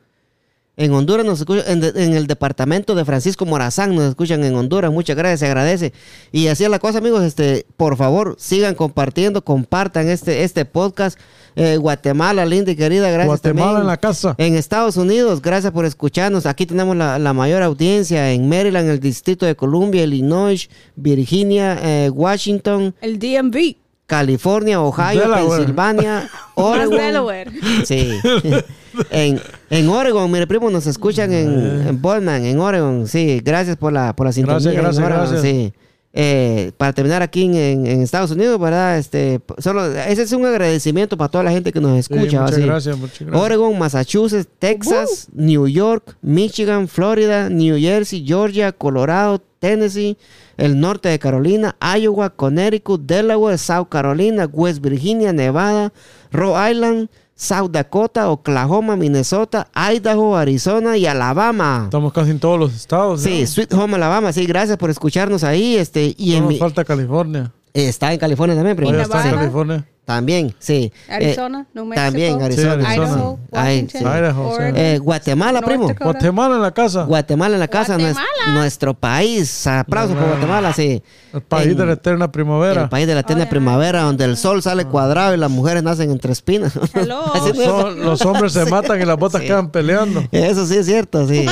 En 0.75 0.91
Honduras 0.91 1.23
nos 1.23 1.39
escuchan, 1.39 1.65
en, 1.67 1.81
de- 1.81 2.03
en 2.03 2.13
el 2.15 2.25
departamento 2.25 2.95
de 2.95 3.05
Francisco 3.05 3.45
Morazán 3.45 3.93
nos 3.93 4.05
escuchan 4.05 4.43
en 4.43 4.55
Honduras. 4.55 4.91
Muchas 4.91 5.15
gracias, 5.15 5.41
se 5.41 5.45
agradece. 5.45 5.93
Y 6.31 6.47
así 6.47 6.63
es 6.63 6.69
la 6.71 6.79
cosa, 6.79 6.97
amigos. 6.97 7.23
Este, 7.23 7.65
por 7.77 7.95
favor, 7.95 8.35
sigan 8.39 8.73
compartiendo, 8.73 9.43
compartan 9.43 10.09
este, 10.09 10.43
este 10.43 10.65
podcast. 10.65 11.19
Eh, 11.55 11.77
Guatemala, 11.77 12.47
linda 12.47 12.71
y 12.71 12.75
querida, 12.75 13.07
gracias 13.11 13.27
Guatemala 13.27 13.65
también. 13.67 13.81
en 13.81 13.87
la 13.87 13.97
casa. 13.97 14.33
En 14.39 14.55
Estados 14.55 14.97
Unidos, 14.97 15.39
gracias 15.43 15.71
por 15.71 15.85
escucharnos. 15.85 16.47
Aquí 16.47 16.65
tenemos 16.65 16.97
la, 16.97 17.19
la 17.19 17.33
mayor 17.33 17.61
audiencia 17.61 18.31
en 18.31 18.49
Maryland, 18.49 18.89
el 18.89 18.99
Distrito 18.99 19.45
de 19.45 19.55
Columbia, 19.55 20.01
Illinois, 20.03 20.67
Virginia, 20.95 21.77
eh, 21.83 22.09
Washington, 22.11 22.95
El 23.01 23.19
DMV. 23.19 23.75
California, 24.07 24.81
Ohio, 24.81 25.21
Delaware. 25.21 25.57
Pensilvania, 25.57 26.13
Más 26.31 26.31
Oregon. 26.55 26.97
Delaware. 26.97 27.51
Sí. 27.85 28.09
en, 29.11 29.39
en 29.69 29.89
Oregon, 29.89 30.31
mire 30.31 30.47
primo, 30.47 30.69
nos 30.69 30.87
escuchan 30.87 31.31
en, 31.33 31.87
en 31.87 32.01
Bowman, 32.01 32.43
en 32.45 32.59
Oregon. 32.59 33.07
Sí, 33.07 33.41
gracias 33.43 33.77
por 33.77 33.93
la, 33.93 34.15
por 34.15 34.25
la 34.25 34.33
sintonía. 34.33 34.59
Gracias, 34.59 34.75
gracias, 34.75 35.05
Oregon, 35.05 35.29
gracias. 35.29 35.41
Sí. 35.41 35.73
Eh, 36.15 36.73
para 36.77 36.93
terminar 36.93 37.23
aquí 37.23 37.43
en, 37.43 37.87
Estados 37.87 38.29
Unidos, 38.29 38.59
¿verdad? 38.59 38.99
Este, 38.99 39.41
solo, 39.57 39.83
ese 39.87 40.21
es 40.21 40.31
un 40.31 40.45
agradecimiento 40.45 41.17
para 41.17 41.27
toda 41.29 41.43
la 41.43 41.49
gente 41.51 41.71
que 41.71 41.81
nos 41.81 41.93
Sí, 41.93 41.99
escucha. 42.13 42.41
muchas 42.41 42.59
gracias, 42.59 42.97
muchas 42.99 43.19
gracias. 43.21 43.43
Oregon, 43.43 43.79
Massachusetts, 43.79 44.47
Texas, 44.59 45.27
New 45.33 45.67
York, 45.67 46.15
Michigan, 46.21 46.87
Florida, 46.87 47.49
New 47.49 47.79
Jersey, 47.79 48.23
Georgia, 48.23 48.71
Colorado, 48.71 49.41
Tennessee, 49.57 50.15
el 50.57 50.79
norte 50.79 51.09
de 51.09 51.17
Carolina, 51.17 51.75
Iowa, 51.81 52.29
Connecticut, 52.29 53.01
Delaware, 53.07 53.57
South 53.57 53.87
Carolina, 53.89 54.45
West 54.45 54.83
Virginia, 54.83 55.33
Nevada, 55.33 55.93
Rhode 56.31 56.71
Island, 56.71 57.09
South 57.35 57.71
Dakota, 57.71 58.29
Oklahoma, 58.29 58.95
Minnesota, 58.95 59.67
Idaho, 59.75 60.35
Arizona 60.37 60.97
y 60.97 61.05
Alabama. 61.05 61.81
Estamos 61.85 62.13
casi 62.13 62.31
en 62.31 62.39
todos 62.39 62.59
los 62.59 62.73
estados. 62.75 63.21
Sí, 63.21 63.41
¿no? 63.41 63.47
Sweet 63.47 63.73
Home 63.73 63.95
Alabama, 63.95 64.31
sí, 64.31 64.45
gracias 64.45 64.77
por 64.77 64.89
escucharnos 64.89 65.43
ahí. 65.43 65.75
Este, 65.77 66.13
y 66.17 66.31
No 66.31 66.35
en 66.37 66.43
nos 66.43 66.49
mi- 66.53 66.57
falta 66.59 66.83
California. 66.85 67.51
está 67.73 68.13
en 68.13 68.19
California 68.19 68.55
también, 68.55 68.75
primero. 68.77 69.01
Está 69.01 69.27
en. 69.27 69.35
California. 69.35 69.85
También, 70.05 70.53
sí. 70.59 70.91
Eh, 71.07 71.13
Arizona, 71.13 71.65
New 71.73 71.85
Mexico. 71.85 72.05
También, 72.05 72.37
Sí, 72.39 72.43
Arizona. 72.43 72.73
Arizona. 72.73 72.93
Idaho, 73.07 73.39
Ay, 73.53 73.87
sí. 73.89 73.97
Idaho. 73.99 74.49
Oregon, 74.49 74.75
Eh, 74.77 74.97
Guatemala, 74.97 75.51
North 75.61 75.65
primo. 75.65 75.87
Dakota. 75.87 76.03
Guatemala 76.05 76.55
en 76.55 76.61
la 76.61 76.71
casa. 76.71 77.03
Guatemala 77.05 77.53
en 77.55 77.59
la 77.61 77.67
casa, 77.69 77.93
Guatemala. 77.95 78.25
nuestro 78.53 78.93
país. 78.95 79.65
Aplausos 79.65 80.17
por 80.17 80.27
Guatemala, 80.27 80.73
sí. 80.73 81.01
El 81.33 81.41
país 81.41 81.67
En- 81.69 81.77
de 81.77 81.85
la 81.85 81.93
eterna 81.93 82.29
primavera. 82.33 82.83
El 82.83 82.89
país 82.89 83.07
de 83.07 83.13
la 83.13 83.21
eterna 83.21 83.43
Oh, 83.43 83.45
yeah. 83.45 83.49
primavera, 83.49 84.01
donde 84.01 84.25
el 84.25 84.35
sol 84.35 84.61
sale 84.61 84.83
cuadrado 84.85 85.33
y 85.35 85.37
las 85.37 85.49
mujeres 85.49 85.83
nacen 85.83 86.11
entre 86.11 86.33
espinas. 86.33 86.73
Los, 87.07 87.95
los 87.95 88.21
hombres 88.25 88.51
se 88.51 88.65
matan 88.69 89.01
y 89.01 89.05
las 89.05 89.17
botas 89.17 89.39
Sí. 89.41 89.47
quedan 89.47 89.69
peleando. 89.71 90.21
Eso 90.33 90.65
sí 90.65 90.75
es 90.75 90.85
cierto, 90.85 91.25
sí. 91.27 91.45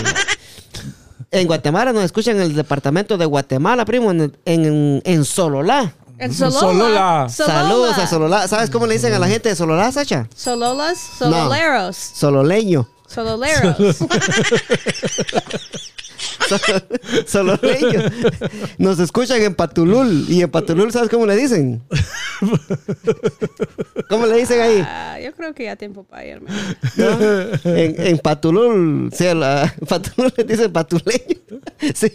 En 1.33 1.47
Guatemala 1.47 1.93
nos 1.93 2.03
escuchan 2.03 2.35
en 2.35 2.41
el 2.41 2.53
departamento 2.55 3.17
de 3.17 3.25
Guatemala, 3.25 3.85
primo, 3.85 4.11
en, 4.11 4.33
en, 4.43 5.01
en 5.05 5.23
Sololá. 5.25 5.93
En 6.21 6.31
Solola. 6.35 6.59
Solola. 6.59 7.29
Saludos 7.29 7.97
a 7.97 8.05
Sololá. 8.05 8.47
¿Sabes 8.47 8.69
cómo 8.69 8.85
le 8.85 8.93
dicen 8.93 9.11
a 9.11 9.17
la 9.17 9.27
gente 9.27 9.49
de 9.49 9.55
Sololá, 9.55 9.91
Sacha? 9.91 10.27
Sololas, 10.35 10.99
sololeros. 11.17 11.95
Sololeño. 11.97 12.87
Sololeros. 13.07 13.75
Sol- 16.49 16.83
Sololeño. 17.27 18.01
Nos 18.77 18.99
escuchan 18.99 19.41
en 19.41 19.55
Patulul. 19.55 20.25
¿Y 20.29 20.41
en 20.41 20.49
Patulul 20.51 20.91
sabes 20.91 21.09
cómo 21.09 21.25
le 21.25 21.35
dicen? 21.35 21.81
¿Cómo 24.09 24.25
le 24.25 24.37
dicen 24.37 24.61
ahí? 24.61 24.83
Ah, 24.85 25.17
yo 25.23 25.31
creo 25.33 25.53
que 25.53 25.65
ya 25.65 25.75
tiempo 25.75 26.03
para 26.03 26.25
irme. 26.25 26.49
En, 27.63 27.95
en 28.07 28.17
Patulul, 28.19 29.09
sí, 29.13 29.27
a 29.27 29.35
la- 29.35 29.73
Patulul 29.87 30.33
le 30.35 30.43
dicen 30.43 30.71
patuleño. 30.71 31.37
Sí, 31.93 32.11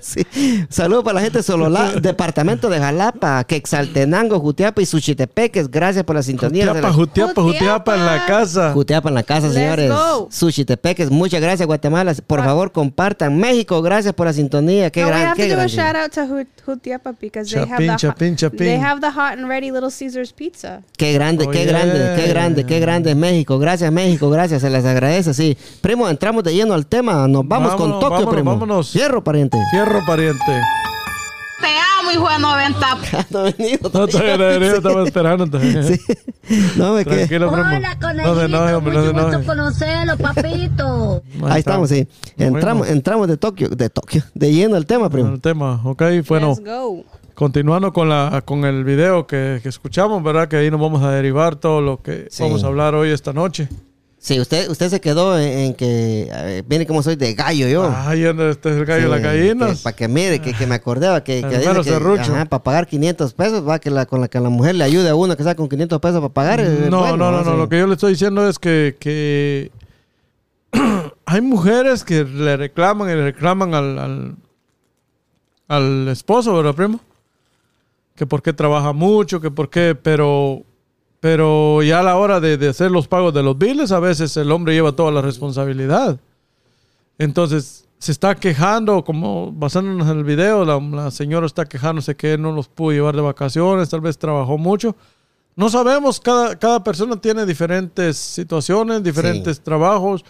sí. 0.00 0.26
Saludos 0.68 1.04
para 1.04 1.14
la 1.16 1.20
gente 1.22 1.38
de 1.38 1.42
Sololá, 1.42 1.92
departamento 2.00 2.68
de 2.68 2.78
Jalapa, 2.78 3.44
Quexaltenango, 3.44 4.40
Jutiapa 4.40 4.82
y 4.82 4.86
Suchitepeques. 4.86 5.70
Gracias 5.70 6.04
por 6.04 6.16
la 6.16 6.22
sintonía. 6.22 6.66
Jutiapa, 6.66 6.92
Jutiapa, 6.92 7.42
Jutiapa 7.42 7.94
en 7.96 8.06
la 8.06 8.26
casa. 8.26 8.72
Jutiapa 8.72 9.08
en 9.08 9.14
la 9.14 9.22
casa, 9.22 9.50
señores. 9.52 9.92
Suchitepeques, 10.30 11.10
muchas 11.10 11.40
gracias, 11.40 11.66
Guatemala. 11.66 12.14
Por 12.26 12.42
favor, 12.42 12.72
compartan. 12.72 13.36
México, 13.44 13.82
gracias 13.82 14.14
por 14.14 14.26
la 14.26 14.32
sintonía. 14.32 14.90
Qué 14.90 15.00
no, 15.02 15.06
we 15.08 15.12
gran, 15.12 15.26
have 15.26 15.36
qué 15.36 15.48
to 15.50 15.56
do 15.56 15.60
a 15.62 15.66
shout 15.66 15.96
out 15.96 16.10
to 16.12 16.22
Jut- 16.22 16.46
Jutiapa 16.66 17.12
because 17.20 17.50
they 17.54 17.60
have 17.68 17.78
the 17.84 17.96
chapín. 17.96 18.36
they 18.58 18.78
have 18.80 19.00
the 19.00 19.08
hot 19.10 19.38
and 19.38 19.48
ready 19.48 19.70
Little 19.70 19.90
Caesars 19.90 20.32
pizza. 20.32 20.80
Qué 20.96 21.12
grande, 21.12 21.44
Oh, 21.46 21.50
qué 21.50 21.64
yeah. 21.64 21.72
grande, 21.72 22.14
qué 22.16 22.28
grande, 22.28 22.64
qué 22.66 22.80
grande 22.80 23.10
es 23.10 23.16
México. 23.16 23.58
Gracias, 23.58 23.92
México, 23.92 24.30
gracias, 24.30 24.62
se 24.62 24.70
les 24.70 24.84
agradece, 24.84 25.34
sí. 25.34 25.56
Primo, 25.80 26.08
entramos 26.08 26.42
de 26.44 26.54
lleno 26.54 26.74
al 26.74 26.86
tema. 26.86 27.26
Nos 27.28 27.46
vamos 27.46 27.74
con 27.74 27.90
Vámonos, 27.90 28.00
Tokio, 28.00 28.10
vámonos, 28.16 28.34
primo. 28.34 28.50
vámonos. 28.52 28.90
Fierro, 28.90 29.22
pariente. 29.22 29.58
Fierro 29.70 30.00
pariente. 30.06 30.60
Hijo 32.14 32.28
de 32.28 32.38
90. 32.38 32.98
no 33.30 33.38
ha 33.38 33.42
venido 33.44 33.78
No, 33.82 33.90
todavía. 33.90 34.36
todavía 34.36 34.58
no, 34.58 34.64
yo 34.66 34.76
estaba 34.76 35.04
esperando. 35.04 35.46
todavía. 35.46 35.82
Sí. 35.82 36.00
No, 36.76 36.94
me 36.94 37.04
quedé. 37.04 37.36
Hola, 37.36 37.96
No 38.00 38.42
enoje, 38.42 38.74
hombre, 38.74 38.94
no 38.94 39.02
se 39.06 39.12
Mucho 39.12 39.24
gusto 39.24 39.36
enoje. 39.38 39.46
conocerlo, 39.46 40.16
papito. 40.18 41.22
Ahí 41.44 41.60
estamos, 41.60 41.88
sí. 41.88 42.06
Entramos, 42.36 42.88
entramos 42.88 43.28
de 43.28 43.36
Tokio, 43.36 43.68
de 43.68 43.88
Tokio, 43.90 44.22
de 44.34 44.52
lleno 44.52 44.76
al 44.76 44.86
tema, 44.86 45.08
primo. 45.10 45.30
El 45.30 45.40
tema, 45.40 45.80
ok, 45.84 46.02
bueno, 46.28 46.48
Let's 46.50 46.64
go. 46.64 47.04
continuando 47.34 47.92
con 47.92 48.08
la 48.08 48.42
con 48.44 48.64
el 48.64 48.84
video 48.84 49.26
que, 49.26 49.60
que 49.62 49.68
escuchamos, 49.68 50.22
¿verdad? 50.22 50.48
Que 50.48 50.56
ahí 50.56 50.70
nos 50.70 50.80
vamos 50.80 51.02
a 51.02 51.10
derivar 51.10 51.56
todo 51.56 51.80
lo 51.80 52.02
que 52.02 52.26
Sí. 52.30 52.42
vamos 52.42 52.62
a 52.64 52.66
hablar 52.68 52.94
hoy 52.94 53.10
esta 53.10 53.32
noche. 53.32 53.68
Sí, 54.24 54.40
usted, 54.40 54.70
usted 54.70 54.88
se 54.88 55.02
quedó 55.02 55.38
en, 55.38 55.58
en 55.58 55.74
que, 55.74 56.30
ver, 56.32 56.64
viene 56.66 56.86
como 56.86 57.02
soy 57.02 57.14
de 57.14 57.34
gallo 57.34 57.68
yo. 57.68 57.92
Ay, 57.94 58.24
este 58.24 58.70
es 58.70 58.76
el 58.76 58.86
gallo 58.86 59.02
de 59.02 59.08
las 59.10 59.20
gallinas. 59.20 59.82
Para 59.82 59.94
que 59.94 60.08
mire, 60.08 60.40
que, 60.40 60.54
que 60.54 60.66
me 60.66 60.74
acordaba 60.74 61.22
que, 61.22 61.42
que 61.42 61.60
que, 61.60 61.68
ajá, 61.68 62.46
para 62.46 62.62
pagar 62.62 62.86
500 62.86 63.34
pesos, 63.34 63.68
va, 63.68 63.78
que 63.78 63.90
la, 63.90 64.06
con 64.06 64.22
la 64.22 64.28
que 64.28 64.40
la 64.40 64.48
mujer 64.48 64.76
le 64.76 64.84
ayude 64.84 65.10
a 65.10 65.14
uno 65.14 65.36
que 65.36 65.42
sea 65.42 65.54
con 65.54 65.68
500 65.68 66.00
pesos 66.00 66.20
para 66.22 66.32
pagar. 66.32 66.60
es 66.60 66.88
No, 66.88 67.00
bueno, 67.00 67.18
no, 67.18 67.32
no, 67.32 67.44
no. 67.44 67.52
Sí. 67.52 67.58
Lo 67.58 67.68
que 67.68 67.78
yo 67.78 67.86
le 67.86 67.92
estoy 67.92 68.12
diciendo 68.12 68.48
es 68.48 68.58
que, 68.58 68.96
que 68.98 69.70
hay 71.26 71.42
mujeres 71.42 72.02
que 72.02 72.24
le 72.24 72.56
reclaman 72.56 73.10
y 73.10 73.12
le 73.12 73.24
reclaman 73.24 73.74
al, 73.74 73.98
al, 73.98 74.36
al 75.68 76.08
esposo, 76.08 76.56
¿verdad, 76.56 76.74
primo? 76.74 76.98
Que 78.16 78.24
por 78.24 78.40
qué 78.40 78.54
trabaja 78.54 78.94
mucho, 78.94 79.38
que 79.42 79.50
por 79.50 79.68
qué, 79.68 79.94
pero, 79.94 80.62
pero 81.24 81.82
ya 81.82 82.00
a 82.00 82.02
la 82.02 82.16
hora 82.16 82.38
de, 82.38 82.58
de 82.58 82.68
hacer 82.68 82.90
los 82.90 83.08
pagos 83.08 83.32
de 83.32 83.42
los 83.42 83.56
biles, 83.56 83.92
a 83.92 83.98
veces 83.98 84.36
el 84.36 84.52
hombre 84.52 84.74
lleva 84.74 84.92
toda 84.92 85.10
la 85.10 85.22
responsabilidad. 85.22 86.20
Entonces, 87.16 87.86
se 87.98 88.12
está 88.12 88.34
quejando, 88.34 89.02
como 89.02 89.50
basándonos 89.50 90.06
en 90.10 90.18
el 90.18 90.24
video, 90.24 90.66
la, 90.66 90.78
la 90.78 91.10
señora 91.10 91.46
está 91.46 91.64
quejándose 91.64 92.14
que 92.14 92.34
él 92.34 92.42
no 92.42 92.52
los 92.52 92.68
pudo 92.68 92.92
llevar 92.92 93.16
de 93.16 93.22
vacaciones, 93.22 93.88
tal 93.88 94.02
vez 94.02 94.18
trabajó 94.18 94.58
mucho. 94.58 94.96
No 95.56 95.70
sabemos, 95.70 96.20
cada, 96.20 96.58
cada 96.58 96.84
persona 96.84 97.18
tiene 97.18 97.46
diferentes 97.46 98.18
situaciones, 98.18 99.02
diferentes 99.02 99.58
trabajos. 99.62 100.22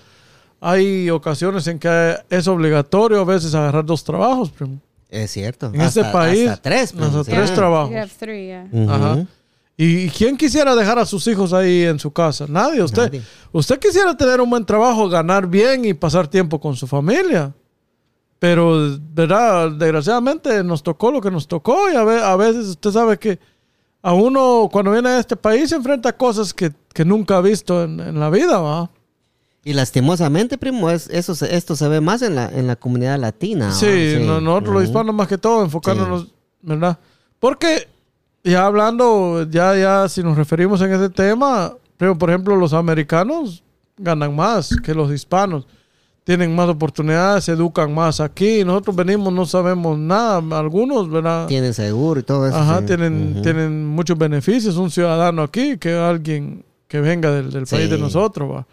Hay 0.60 1.10
ocasiones 1.10 1.66
en 1.66 1.80
que 1.80 2.14
es 2.30 2.46
obligatorio 2.46 3.20
a 3.20 3.24
veces 3.24 3.52
agarrar 3.56 3.84
dos 3.84 4.04
trabajos. 4.04 4.48
primo. 4.50 4.78
Es 5.08 5.32
cierto. 5.32 5.72
En 5.74 5.80
este 5.80 6.04
país, 6.04 6.48
Hasta 6.50 6.62
tres. 6.62 6.94
hasta 6.94 7.24
sí. 7.24 7.30
tres 7.32 7.52
trabajos. 7.52 7.90
You 7.90 7.96
have 7.96 8.10
three, 8.16 8.46
yeah. 8.46 8.68
Ujú. 8.70 8.90
Ajá. 8.92 9.26
¿Y 9.76 10.08
quién 10.10 10.36
quisiera 10.36 10.74
dejar 10.76 10.98
a 11.00 11.04
sus 11.06 11.26
hijos 11.26 11.52
ahí 11.52 11.82
en 11.82 11.98
su 11.98 12.12
casa? 12.12 12.46
Nadie. 12.48 12.82
Usted, 12.82 13.04
Nadie. 13.06 13.22
usted 13.52 13.78
quisiera 13.80 14.16
tener 14.16 14.40
un 14.40 14.48
buen 14.48 14.64
trabajo, 14.64 15.08
ganar 15.08 15.46
bien 15.48 15.84
y 15.84 15.94
pasar 15.94 16.28
tiempo 16.28 16.60
con 16.60 16.76
su 16.76 16.86
familia. 16.86 17.52
Pero, 18.38 18.98
¿verdad? 19.12 19.70
Desgraciadamente 19.72 20.62
nos 20.62 20.82
tocó 20.82 21.10
lo 21.10 21.20
que 21.20 21.30
nos 21.30 21.48
tocó 21.48 21.90
y 21.90 21.96
a, 21.96 22.04
ve- 22.04 22.22
a 22.22 22.36
veces 22.36 22.66
usted 22.66 22.90
sabe 22.90 23.18
que 23.18 23.38
a 24.02 24.12
uno 24.12 24.68
cuando 24.70 24.92
viene 24.92 25.08
a 25.08 25.18
este 25.18 25.34
país 25.34 25.70
se 25.70 25.76
enfrenta 25.76 26.10
a 26.10 26.16
cosas 26.16 26.52
que, 26.52 26.70
que 26.92 27.04
nunca 27.04 27.38
ha 27.38 27.40
visto 27.40 27.82
en, 27.84 27.98
en 28.00 28.20
la 28.20 28.28
vida, 28.30 28.58
¿va? 28.58 28.90
Y 29.64 29.72
lastimosamente, 29.72 30.58
primo, 30.58 30.90
es, 30.90 31.08
eso 31.08 31.34
se- 31.34 31.56
esto 31.56 31.74
se 31.74 31.88
ve 31.88 32.02
más 32.02 32.20
en 32.20 32.34
la, 32.34 32.48
en 32.50 32.66
la 32.66 32.76
comunidad 32.76 33.18
latina. 33.18 33.72
Sí, 33.72 34.16
no- 34.20 34.40
nosotros 34.42 34.74
los 34.74 34.82
Ujú. 34.82 34.90
hispanos 34.90 35.14
más 35.14 35.26
que 35.26 35.38
todo, 35.38 35.62
enfocándonos, 35.64 36.28
¿verdad? 36.60 36.98
Porque 37.40 37.88
ya 38.44 38.66
hablando, 38.66 39.48
ya, 39.50 39.74
ya 39.74 40.08
si 40.08 40.22
nos 40.22 40.36
referimos 40.36 40.80
en 40.82 40.92
ese 40.92 41.08
tema, 41.08 41.74
pero, 41.96 42.16
por 42.16 42.28
ejemplo, 42.28 42.54
los 42.56 42.72
americanos 42.72 43.62
ganan 43.96 44.34
más 44.36 44.76
que 44.84 44.94
los 44.94 45.10
hispanos. 45.10 45.66
Tienen 46.24 46.54
más 46.54 46.68
oportunidades, 46.68 47.44
se 47.44 47.52
educan 47.52 47.94
más 47.94 48.18
aquí. 48.18 48.64
Nosotros 48.64 48.96
venimos, 48.96 49.32
no 49.32 49.44
sabemos 49.44 49.98
nada. 49.98 50.42
Algunos, 50.58 51.10
¿verdad? 51.10 51.46
Tienen 51.46 51.74
seguro 51.74 52.20
y 52.20 52.22
todo 52.22 52.46
eso. 52.46 52.56
Ajá, 52.56 52.80
sí. 52.80 52.86
tienen, 52.86 53.42
tienen 53.42 53.86
muchos 53.86 54.16
beneficios. 54.16 54.76
Un 54.76 54.90
ciudadano 54.90 55.42
aquí 55.42 55.76
que 55.76 55.94
alguien 55.94 56.64
que 56.88 57.00
venga 57.00 57.30
del, 57.30 57.50
del 57.50 57.66
país 57.66 57.90
de 57.90 57.98
nosotros, 57.98 58.50
¿va? 58.50 58.66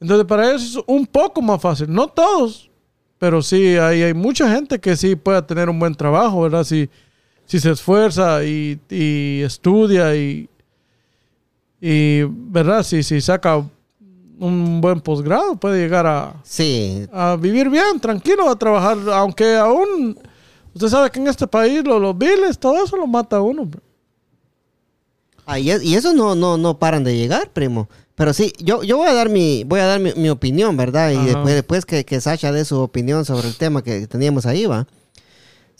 Entonces, 0.00 0.26
para 0.26 0.48
ellos 0.48 0.62
es 0.62 0.78
un 0.86 1.06
poco 1.06 1.42
más 1.42 1.60
fácil. 1.60 1.92
No 1.92 2.06
todos, 2.06 2.70
pero 3.18 3.42
sí 3.42 3.76
hay, 3.76 4.02
hay 4.02 4.14
mucha 4.14 4.52
gente 4.52 4.80
que 4.80 4.96
sí 4.96 5.16
pueda 5.16 5.46
tener 5.46 5.68
un 5.68 5.78
buen 5.78 5.94
trabajo, 5.94 6.42
¿verdad? 6.42 6.64
Si, 6.64 6.88
si 7.52 7.60
se 7.60 7.70
esfuerza 7.72 8.42
y, 8.44 8.80
y 8.88 9.42
estudia 9.42 10.16
y, 10.16 10.48
y, 11.82 12.22
¿verdad? 12.26 12.82
Si, 12.82 13.02
si 13.02 13.20
saca 13.20 13.62
un 14.38 14.80
buen 14.80 15.02
posgrado, 15.02 15.56
puede 15.56 15.78
llegar 15.82 16.06
a, 16.06 16.34
Sí, 16.44 17.06
a 17.12 17.36
vivir 17.36 17.68
bien, 17.68 18.00
tranquilo, 18.00 18.48
a 18.48 18.56
trabajar, 18.58 18.96
aunque 19.12 19.54
aún, 19.56 20.18
usted 20.74 20.88
sabe 20.88 21.10
que 21.10 21.20
en 21.20 21.26
este 21.28 21.46
país 21.46 21.84
lo- 21.84 21.98
los 21.98 22.16
biles, 22.16 22.58
todo 22.58 22.82
eso 22.82 22.96
lo 22.96 23.06
mata 23.06 23.36
a 23.36 23.42
uno. 23.42 23.66
bro. 23.66 23.80
Ah, 25.44 25.58
y, 25.58 25.70
es- 25.70 25.82
y 25.82 25.94
eso 25.94 26.14
no, 26.14 26.34
no, 26.34 26.56
no 26.56 26.78
paran 26.78 27.04
de 27.04 27.16
llegar, 27.16 27.50
primo. 27.50 27.86
Pero 28.14 28.32
sí, 28.32 28.52
yo, 28.60 28.82
yo 28.82 28.96
voy 28.96 29.08
a 29.08 29.12
dar 29.14 29.28
mi, 29.28 29.64
voy 29.64 29.80
a 29.80 29.86
dar 29.86 30.00
mi, 30.00 30.12
mi 30.14 30.30
opinión, 30.30 30.74
¿verdad? 30.76 31.10
Y 31.10 31.16
Ajá. 31.16 31.26
después, 31.26 31.54
después 31.54 31.84
que, 31.84 32.04
que 32.06 32.18
Sasha 32.20 32.50
dé 32.50 32.64
su 32.64 32.78
opinión 32.78 33.26
sobre 33.26 33.46
el 33.48 33.56
tema 33.56 33.82
que 33.82 34.06
teníamos 34.06 34.46
ahí, 34.46 34.64
va. 34.64 34.86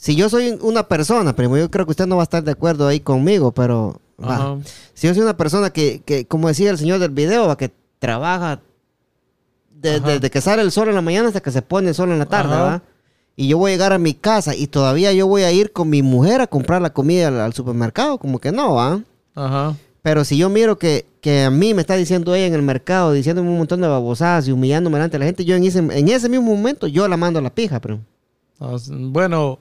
Si 0.03 0.17
yo 0.17 0.27
soy 0.27 0.57
una 0.61 0.83
persona, 0.89 1.33
primo, 1.33 1.55
yo 1.57 1.71
creo 1.71 1.85
que 1.85 1.91
usted 1.91 2.07
no 2.07 2.17
va 2.17 2.23
a 2.23 2.25
estar 2.25 2.43
de 2.43 2.51
acuerdo 2.51 2.85
ahí 2.89 2.99
conmigo, 2.99 3.53
pero 3.53 4.01
va. 4.21 4.57
Si 4.93 5.07
yo 5.07 5.13
soy 5.13 5.23
una 5.23 5.37
persona 5.37 5.69
que, 5.69 6.01
que, 6.05 6.25
como 6.27 6.49
decía 6.49 6.71
el 6.71 6.77
señor 6.77 6.99
del 6.99 7.11
video, 7.11 7.47
va, 7.47 7.55
que 7.55 7.71
trabaja 7.99 8.59
de- 9.79 10.01
desde 10.01 10.29
que 10.29 10.41
sale 10.41 10.61
el 10.61 10.73
sol 10.73 10.89
en 10.89 10.95
la 10.95 11.01
mañana 11.01 11.29
hasta 11.29 11.39
que 11.41 11.51
se 11.51 11.61
pone 11.61 11.87
el 11.87 11.95
sol 11.95 12.11
en 12.11 12.19
la 12.19 12.25
tarde, 12.25 12.53
Ajá. 12.53 12.63
¿va? 12.63 12.81
Y 13.37 13.47
yo 13.47 13.57
voy 13.57 13.71
a 13.71 13.75
llegar 13.75 13.93
a 13.93 13.97
mi 13.97 14.13
casa 14.13 14.53
y 14.55 14.67
todavía 14.67 15.13
yo 15.13 15.25
voy 15.25 15.43
a 15.43 15.53
ir 15.53 15.71
con 15.71 15.89
mi 15.89 16.01
mujer 16.01 16.41
a 16.41 16.47
comprar 16.47 16.81
la 16.81 16.91
comida 16.91 17.29
al, 17.29 17.39
al 17.39 17.53
supermercado, 17.53 18.17
como 18.17 18.39
que 18.39 18.51
no, 18.51 18.75
¿va? 18.75 18.99
Ajá. 19.35 19.73
Pero 20.01 20.25
si 20.25 20.35
yo 20.37 20.49
miro 20.49 20.77
que, 20.77 21.05
que 21.21 21.43
a 21.45 21.49
mí 21.49 21.73
me 21.73 21.79
está 21.79 21.95
diciendo 21.95 22.35
ella 22.35 22.47
en 22.47 22.53
el 22.55 22.61
mercado, 22.61 23.13
diciéndome 23.13 23.49
un 23.49 23.57
montón 23.57 23.79
de 23.79 23.87
babosadas 23.87 24.49
y 24.49 24.51
humillándome 24.51 24.97
delante 24.97 25.13
de 25.15 25.19
la 25.19 25.25
gente, 25.27 25.45
yo 25.45 25.55
en 25.55 25.63
ese, 25.63 25.79
en 25.79 26.09
ese 26.09 26.27
mismo 26.27 26.53
momento 26.53 26.87
yo 26.87 27.07
la 27.07 27.15
mando 27.15 27.39
a 27.39 27.41
la 27.41 27.55
pija, 27.55 27.79
pero. 27.79 27.99
Ah, 28.59 28.75
Bueno, 28.89 29.59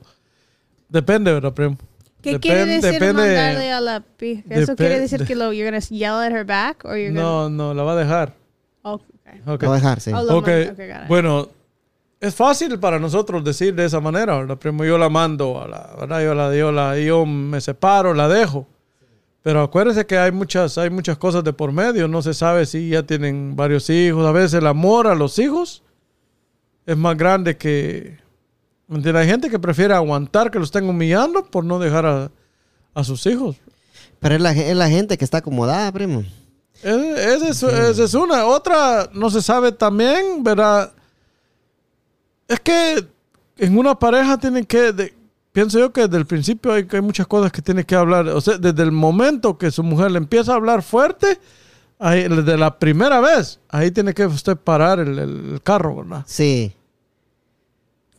depende, 0.92 1.32
¿verdad, 1.32 1.52
primo? 1.52 1.76
¿Qué 2.20 2.38
quiere 2.38 2.66
decir 2.66 2.92
depende- 2.92 3.22
mandarle 3.22 3.72
a 3.72 3.80
la 3.80 4.00
pija? 4.00 4.42
¿Eso 4.48 4.76
quiere 4.76 5.00
decir 5.00 5.24
que 5.24 5.34
lo, 5.34 5.52
you're 5.52 5.68
gonna 5.68 5.80
yell 5.80 6.20
at 6.20 6.30
her 6.30 6.44
back? 6.44 6.84
Or 6.84 6.96
you're 6.96 7.10
No, 7.10 7.50
no, 7.50 7.74
la 7.74 7.82
va 7.82 7.92
a 7.94 7.96
dejar. 7.96 8.34
gonna... 8.84 8.94
Oh, 8.94 8.94
okay. 8.94 9.40
Ok. 9.46 9.62
La 9.62 9.68
voy 9.68 9.76
a 9.76 9.80
dejar, 9.80 10.00
sí. 10.00 10.12
Oh, 10.12 10.36
okay, 10.36 10.66
got 10.66 10.78
it. 10.78 11.08
Bueno, 11.08 11.48
es 12.20 12.34
fácil 12.34 12.78
para 12.78 13.00
nosotros 13.00 13.42
decir 13.42 13.74
de 13.74 13.86
esa 13.86 13.98
manera, 13.98 14.36
¿verdad? 14.36 14.56
Primo, 14.56 14.84
yo 14.84 14.96
la 14.98 15.08
mando, 15.08 15.60
a 15.60 15.66
la, 15.66 15.96
¿verdad? 15.98 16.22
Yo 16.22 16.34
la, 16.34 16.54
yo 16.54 16.70
la, 16.70 16.96
yo 16.98 17.26
me 17.26 17.60
separo, 17.60 18.14
la 18.14 18.28
dejo. 18.28 18.68
Pero 19.42 19.60
acuérdese 19.62 20.06
que 20.06 20.16
hay 20.16 20.30
muchas, 20.30 20.78
hay 20.78 20.90
muchas 20.90 21.18
cosas 21.18 21.42
de 21.42 21.52
por 21.52 21.72
medio. 21.72 22.06
No 22.06 22.22
se 22.22 22.32
sabe 22.34 22.64
si 22.66 22.90
ya 22.90 23.02
tienen 23.02 23.56
varios 23.56 23.90
hijos. 23.90 24.24
A 24.24 24.30
veces 24.30 24.54
el 24.54 24.68
amor 24.68 25.08
a 25.08 25.16
los 25.16 25.36
hijos 25.40 25.82
es 26.86 26.96
más 26.96 27.16
grande 27.16 27.56
que... 27.56 28.21
Hay 28.92 29.26
gente 29.26 29.48
que 29.50 29.58
prefiere 29.58 29.94
aguantar 29.94 30.50
que 30.50 30.58
los 30.58 30.68
estén 30.68 30.88
humillando 30.88 31.44
por 31.44 31.64
no 31.64 31.78
dejar 31.78 32.06
a, 32.06 32.30
a 32.94 33.04
sus 33.04 33.24
hijos. 33.26 33.56
Pero 34.20 34.34
es 34.36 34.40
la, 34.40 34.52
es 34.52 34.76
la 34.76 34.88
gente 34.88 35.18
que 35.18 35.24
está 35.24 35.38
acomodada, 35.38 35.90
primo. 35.92 36.24
Esa 36.82 37.48
es, 37.48 37.62
esa 37.62 38.04
es 38.04 38.14
una. 38.14 38.44
Otra, 38.46 39.08
no 39.12 39.30
se 39.30 39.40
sabe 39.42 39.72
también, 39.72 40.42
¿verdad? 40.42 40.92
Es 42.48 42.60
que 42.60 43.06
en 43.58 43.78
una 43.78 43.98
pareja 43.98 44.38
tienen 44.38 44.64
que, 44.64 44.92
de- 44.92 45.14
pienso 45.52 45.78
yo 45.78 45.92
que 45.92 46.02
desde 46.02 46.16
el 46.18 46.26
principio 46.26 46.72
hay, 46.72 46.86
hay 46.90 47.00
muchas 47.00 47.26
cosas 47.26 47.52
que 47.52 47.62
tiene 47.62 47.84
que 47.84 47.94
hablar. 47.94 48.28
O 48.28 48.40
sea, 48.40 48.58
desde 48.58 48.82
el 48.82 48.92
momento 48.92 49.56
que 49.58 49.70
su 49.70 49.82
mujer 49.82 50.10
le 50.10 50.18
empieza 50.18 50.52
a 50.52 50.56
hablar 50.56 50.82
fuerte, 50.82 51.38
ahí, 51.98 52.26
desde 52.28 52.56
la 52.56 52.78
primera 52.78 53.20
vez, 53.20 53.60
ahí 53.68 53.90
tiene 53.90 54.12
que 54.12 54.26
usted 54.26 54.56
parar 54.56 54.98
el- 55.00 55.18
el 55.18 55.60
carro, 55.62 55.96
¿verdad? 55.96 56.24
Sí. 56.26 56.72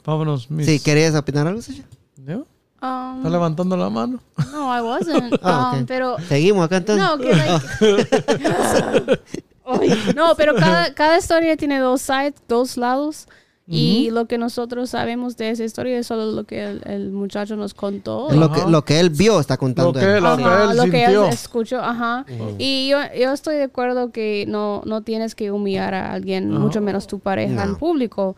Vámonos, 0.05 0.49
mis... 0.51 0.65
Sí, 0.65 0.79
¿querías 0.79 1.15
opinar 1.15 1.47
algo, 1.47 1.61
Sasha? 1.61 1.83
¿Ya? 2.25 2.37
Um, 2.81 3.17
Está 3.17 3.29
levantando 3.29 3.77
la 3.77 3.89
mano. 3.89 4.19
no, 4.51 4.77
I 4.77 4.81
wasn't. 4.85 5.33
Ah, 5.41 5.71
Um, 5.75 5.79
ok. 5.81 5.85
Pero 5.87 6.17
Seguimos 6.27 6.65
acá 6.65 6.77
entonces. 6.77 7.03
No, 7.05 7.17
que 7.17 7.33
like- 7.33 9.19
Ay, 9.65 9.89
no, 10.15 10.35
pero 10.35 10.55
cada, 10.55 10.93
cada 10.93 11.17
historia 11.17 11.55
tiene 11.55 11.79
dos 11.79 12.01
sides, 12.01 12.33
dos 12.47 12.75
lados. 12.77 13.27
Y 13.65 14.09
lo 14.11 14.25
que 14.27 14.37
nosotros 14.37 14.89
sabemos 14.89 15.37
de 15.37 15.49
esa 15.51 15.63
historia 15.63 15.97
es 15.97 16.07
solo 16.07 16.25
lo 16.33 16.43
que 16.43 16.65
el, 16.65 16.81
el 16.85 17.11
muchacho 17.11 17.55
nos 17.55 17.73
contó. 17.73 18.29
Lo, 18.29 18.51
que, 18.51 18.61
lo 18.69 18.83
que 18.83 18.99
él 18.99 19.09
vio 19.09 19.39
está 19.39 19.55
contando. 19.55 19.93
Lo 19.93 19.99
que 19.99 20.05
él. 20.05 20.17
él- 20.17 20.23
lo 20.23 20.35
que 20.37 20.43
Ajá, 20.43 20.71
él 20.71 20.77
lo 20.77 20.83
que 20.91 21.05
él 21.05 21.23
escuchó, 21.31 21.79
ajá. 21.79 22.25
Y 22.57 22.89
yo, 22.89 22.97
yo 23.17 23.31
estoy 23.31 23.55
de 23.55 23.63
acuerdo 23.63 24.11
que 24.11 24.43
no, 24.49 24.81
no 24.85 25.01
tienes 25.01 25.33
que 25.33 25.49
humillar 25.51 25.93
a 25.93 26.11
alguien, 26.11 26.51
mucho 26.51 26.81
menos 26.81 27.07
tu 27.07 27.19
pareja 27.19 27.63
en 27.63 27.71
No. 27.71 27.77
público. 27.77 28.35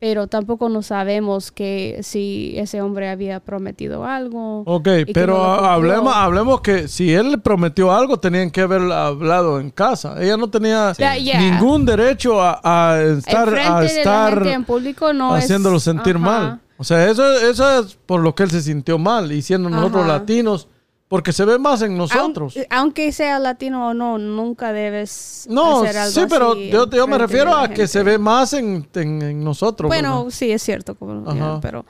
Pero 0.00 0.28
tampoco 0.28 0.68
no 0.68 0.82
sabemos 0.82 1.50
que 1.50 1.98
si 2.02 2.54
ese 2.56 2.80
hombre 2.82 3.08
había 3.10 3.40
prometido 3.40 4.04
algo. 4.04 4.62
Ok, 4.64 4.88
pero 5.12 5.36
no 5.38 5.44
hablemos, 5.54 6.14
hablemos 6.14 6.60
que 6.60 6.86
si 6.86 7.12
él 7.12 7.32
le 7.32 7.38
prometió 7.38 7.90
algo, 7.92 8.16
tenían 8.16 8.52
que 8.52 8.60
haber 8.60 8.82
hablado 8.92 9.58
en 9.58 9.70
casa. 9.70 10.14
Ella 10.22 10.36
no 10.36 10.48
tenía 10.48 10.92
ningún 11.40 11.84
derecho 11.84 12.40
a, 12.40 12.60
a 12.62 13.02
estar, 13.02 13.52
a 13.52 13.84
estar 13.84 14.46
en 14.46 14.64
público 14.64 15.12
no 15.12 15.36
es- 15.36 15.44
haciéndolo 15.44 15.80
sentir 15.80 16.14
ajá. 16.14 16.24
mal. 16.24 16.60
O 16.76 16.84
sea, 16.84 17.10
eso, 17.10 17.32
eso 17.32 17.80
es 17.80 17.98
por 18.06 18.20
lo 18.20 18.36
que 18.36 18.44
él 18.44 18.52
se 18.52 18.62
sintió 18.62 18.98
mal. 18.98 19.32
Y 19.32 19.42
siendo 19.42 19.68
nosotros 19.68 20.04
Ajá. 20.04 20.18
latinos, 20.18 20.68
porque 21.08 21.32
se 21.32 21.44
ve 21.44 21.58
más 21.58 21.80
en 21.82 21.96
nosotros. 21.96 22.54
Aunque, 22.56 22.66
aunque 22.74 23.12
sea 23.12 23.38
latino 23.38 23.88
o 23.88 23.94
no, 23.94 24.18
nunca 24.18 24.72
debes 24.72 25.46
no, 25.48 25.80
hacer 25.82 25.96
algo 25.96 26.12
sí, 26.20 26.26
pero 26.28 26.52
así 26.52 26.68
yo, 26.70 26.88
yo 26.90 27.06
me 27.06 27.16
refiero 27.18 27.56
a 27.56 27.68
que 27.68 27.86
se 27.88 28.02
ve 28.02 28.18
más 28.18 28.52
en, 28.52 28.86
en- 28.94 29.22
en 29.22 29.42
nosotros. 29.44 29.88
Bueno, 29.88 30.24
¿verdad? 30.24 30.36
sí, 30.36 30.50
es 30.50 30.62
cierto, 30.62 30.94
como, 30.94 31.34
ya, 31.34 31.58
pero 31.62 31.84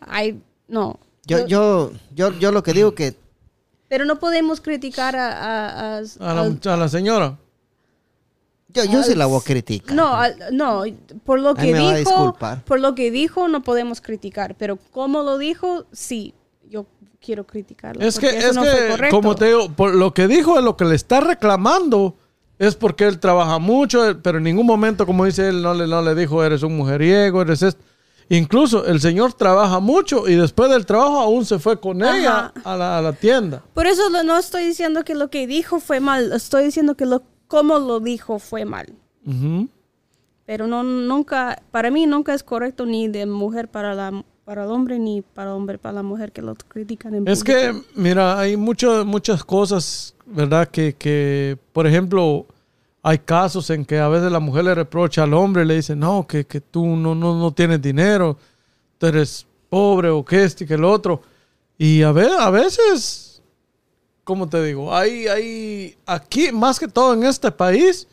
hay, 0.00 0.40
no. 0.68 0.98
Yo, 1.26 1.46
yo, 1.46 1.90
yo, 2.14 2.32
yo 2.38 2.52
lo 2.52 2.62
que 2.62 2.72
digo 2.72 2.94
que 2.94 3.16
Pero 3.88 4.04
no 4.04 4.18
podemos 4.18 4.60
criticar 4.60 5.14
a... 5.16 5.28
a- 5.32 5.98
a- 5.98 6.02
a, 6.20 6.34
la, 6.34 6.72
a 6.72 6.76
la 6.76 6.88
señora. 6.88 7.38
yo, 8.68 8.84
yo 8.84 9.02
sí 9.04 9.14
la 9.14 9.26
voy 9.26 9.38
a 9.40 9.44
criticar. 9.44 9.94
no, 9.94 10.14
al- 10.16 10.36
no, 10.52 10.82
por 11.24 11.38
lo 11.40 11.54
que 11.54 11.72
me 11.72 11.80
va 11.80 11.90
a 11.92 11.96
dijo, 11.96 12.10
disculpar. 12.10 12.64
por 12.64 12.80
lo 12.80 12.94
que 12.96 13.10
dijo 13.12 13.46
no 13.48 13.62
podemos 13.62 14.00
criticar, 14.00 14.56
pero 14.58 14.76
cómo 14.90 15.22
lo 15.22 15.38
dijo, 15.38 15.84
sí, 15.92 16.34
quiero 17.24 17.44
criticarlo. 17.46 18.04
Es 18.04 18.18
que, 18.18 18.28
eso 18.28 18.48
es 18.50 18.56
no 18.56 18.62
fue 18.62 18.74
que 18.74 18.88
correcto. 18.88 19.16
como 19.16 19.34
te 19.34 19.46
digo, 19.46 19.68
por 19.70 19.94
lo 19.94 20.12
que 20.12 20.28
dijo, 20.28 20.60
lo 20.60 20.76
que 20.76 20.84
le 20.84 20.94
está 20.94 21.20
reclamando 21.20 22.16
es 22.58 22.74
porque 22.74 23.04
él 23.04 23.18
trabaja 23.18 23.58
mucho, 23.58 24.20
pero 24.22 24.38
en 24.38 24.44
ningún 24.44 24.66
momento, 24.66 25.06
como 25.06 25.24
dice 25.24 25.48
él, 25.48 25.62
no 25.62 25.74
le, 25.74 25.86
no 25.86 26.02
le 26.02 26.14
dijo, 26.14 26.44
eres 26.44 26.62
un 26.62 26.76
mujeriego, 26.76 27.42
eres 27.42 27.62
esto. 27.62 27.82
Incluso 28.28 28.86
el 28.86 29.00
señor 29.00 29.34
trabaja 29.34 29.80
mucho 29.80 30.26
y 30.28 30.34
después 30.34 30.70
del 30.70 30.86
trabajo 30.86 31.20
aún 31.20 31.44
se 31.44 31.58
fue 31.58 31.78
con 31.78 32.02
Ajá. 32.02 32.16
ella 32.16 32.52
a 32.64 32.76
la, 32.76 32.98
a 32.98 33.02
la 33.02 33.12
tienda. 33.12 33.62
Por 33.74 33.86
eso 33.86 34.08
no 34.08 34.38
estoy 34.38 34.64
diciendo 34.64 35.04
que 35.04 35.14
lo 35.14 35.28
que 35.28 35.46
dijo 35.46 35.78
fue 35.78 36.00
mal, 36.00 36.32
estoy 36.32 36.64
diciendo 36.64 36.94
que 36.96 37.04
lo 37.04 37.22
cómo 37.48 37.78
lo 37.78 38.00
dijo 38.00 38.38
fue 38.38 38.64
mal. 38.64 38.86
Ujú. 39.26 39.68
Pero 40.46 40.66
no 40.66 40.82
nunca 40.82 41.62
para 41.70 41.90
mí 41.90 42.06
nunca 42.06 42.32
es 42.34 42.42
correcto 42.42 42.86
ni 42.86 43.08
de 43.08 43.26
mujer 43.26 43.68
para 43.68 43.94
la 43.94 44.24
para 44.44 44.64
el 44.64 44.70
hombre 44.70 44.98
ni 44.98 45.22
para 45.22 45.54
hombre 45.54 45.78
para 45.78 45.94
la 45.94 46.02
mujer 46.02 46.30
que 46.32 46.42
lo 46.42 46.54
critican 46.54 47.14
en 47.14 47.26
Es 47.28 47.40
público. 47.42 47.58
que, 47.60 47.82
mira, 48.00 48.38
hay 48.38 48.56
mucho- 48.56 49.04
muchas 49.04 49.42
cosas, 49.44 50.14
¿verdad? 50.26 50.68
Que, 50.68 50.94
que, 50.94 51.56
por 51.72 51.86
ejemplo, 51.86 52.46
hay 53.02 53.18
casos 53.18 53.70
en 53.70 53.84
que 53.84 53.98
a 53.98 54.08
veces 54.08 54.30
la 54.30 54.40
mujer 54.40 54.64
le 54.64 54.74
reprocha 54.74 55.22
al 55.22 55.34
hombre, 55.34 55.64
le 55.64 55.76
dice, 55.76 55.96
no, 55.96 56.26
que, 56.26 56.44
que 56.46 56.60
tú 56.60 56.84
no, 56.84 57.14
no, 57.14 57.38
no 57.38 57.52
tienes 57.52 57.80
dinero, 57.80 58.36
tú 58.98 59.06
eres 59.06 59.46
pobre 59.70 60.10
o 60.10 60.24
que 60.24 60.44
este 60.44 60.66
que 60.66 60.74
el 60.74 60.84
otro. 60.84 61.22
Y 61.78 62.02
a, 62.02 62.12
ve- 62.12 62.30
a 62.38 62.50
veces, 62.50 63.42
¿cómo 64.24 64.48
te 64.48 64.62
digo? 64.62 64.94
Hay, 64.94 65.26
hay, 65.26 65.96
aquí, 66.06 66.52
más 66.52 66.78
que 66.78 66.88
todo 66.88 67.14
en 67.14 67.24
este 67.24 67.50
país, 67.50 68.06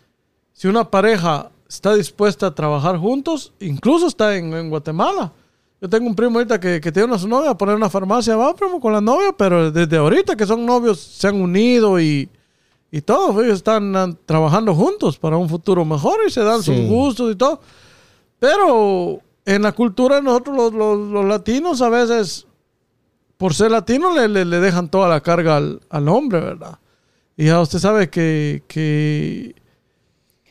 si 0.54 0.68
una 0.68 0.90
pareja 0.90 1.52
está 1.70 1.94
dispuesta 1.94 2.48
a 2.48 2.56
trabajar 2.56 2.98
juntos, 2.98 3.54
incluso 3.60 4.08
está 4.08 4.36
en, 4.36 4.54
en 4.54 4.70
Guatemala. 4.70 5.32
Yo 5.82 5.90
tengo 5.90 6.08
un 6.08 6.16
primo 6.16 6.38
ahorita 6.38 6.60
que, 6.60 6.80
que 6.80 6.92
tiene 6.92 7.16
a 7.16 7.18
su 7.18 7.28
novia 7.28 7.50
a 7.50 7.58
poner 7.58 7.76
una 7.76 7.90
farmacia, 7.90 8.36
va 8.36 8.56
primo 8.56 8.80
con 8.80 8.94
la 8.94 9.02
novia, 9.02 9.34
pero 9.36 9.72
desde 9.72 9.98
ahorita 9.98 10.36
que 10.36 10.46
son 10.46 10.64
novios 10.64 11.00
se 11.00 11.28
han 11.28 11.42
unido 11.42 12.00
y, 12.00 12.30
y 12.92 13.02
todo, 13.02 13.42
ellos 13.42 13.56
están 13.56 14.16
trabajando 14.28 14.76
juntos 14.76 15.18
para 15.18 15.38
un 15.38 15.50
futuro 15.50 15.84
mejor 15.84 16.20
y 16.28 16.30
se 16.30 16.42
dan 16.44 16.62
sus 16.62 16.76
gustos 16.88 17.32
y 17.32 17.36
todo. 17.36 17.60
Pero 18.38 19.22
en 19.44 19.64
la 19.64 19.72
cultura 19.72 20.18
de 20.18 20.22
nosotros 20.22 20.56
los, 20.56 20.74
los- 20.74 21.08
los 21.10 21.26
latinos 21.26 21.82
a 21.82 21.90
veces, 21.90 22.46
por 23.38 23.56
ser 23.56 23.72
latinos, 23.72 24.16
le, 24.16 24.28
le- 24.28 24.46
le 24.46 24.60
dejan 24.60 24.88
toda 24.88 25.10
la 25.10 25.20
carga 25.22 25.58
al, 25.58 25.82
al 25.90 26.08
hombre, 26.10 26.42
¿verdad? 26.42 26.78
Y 27.36 27.46
ya 27.46 27.60
usted 27.60 27.80
sabe 27.80 28.08
que, 28.08 28.62
que 28.68 29.56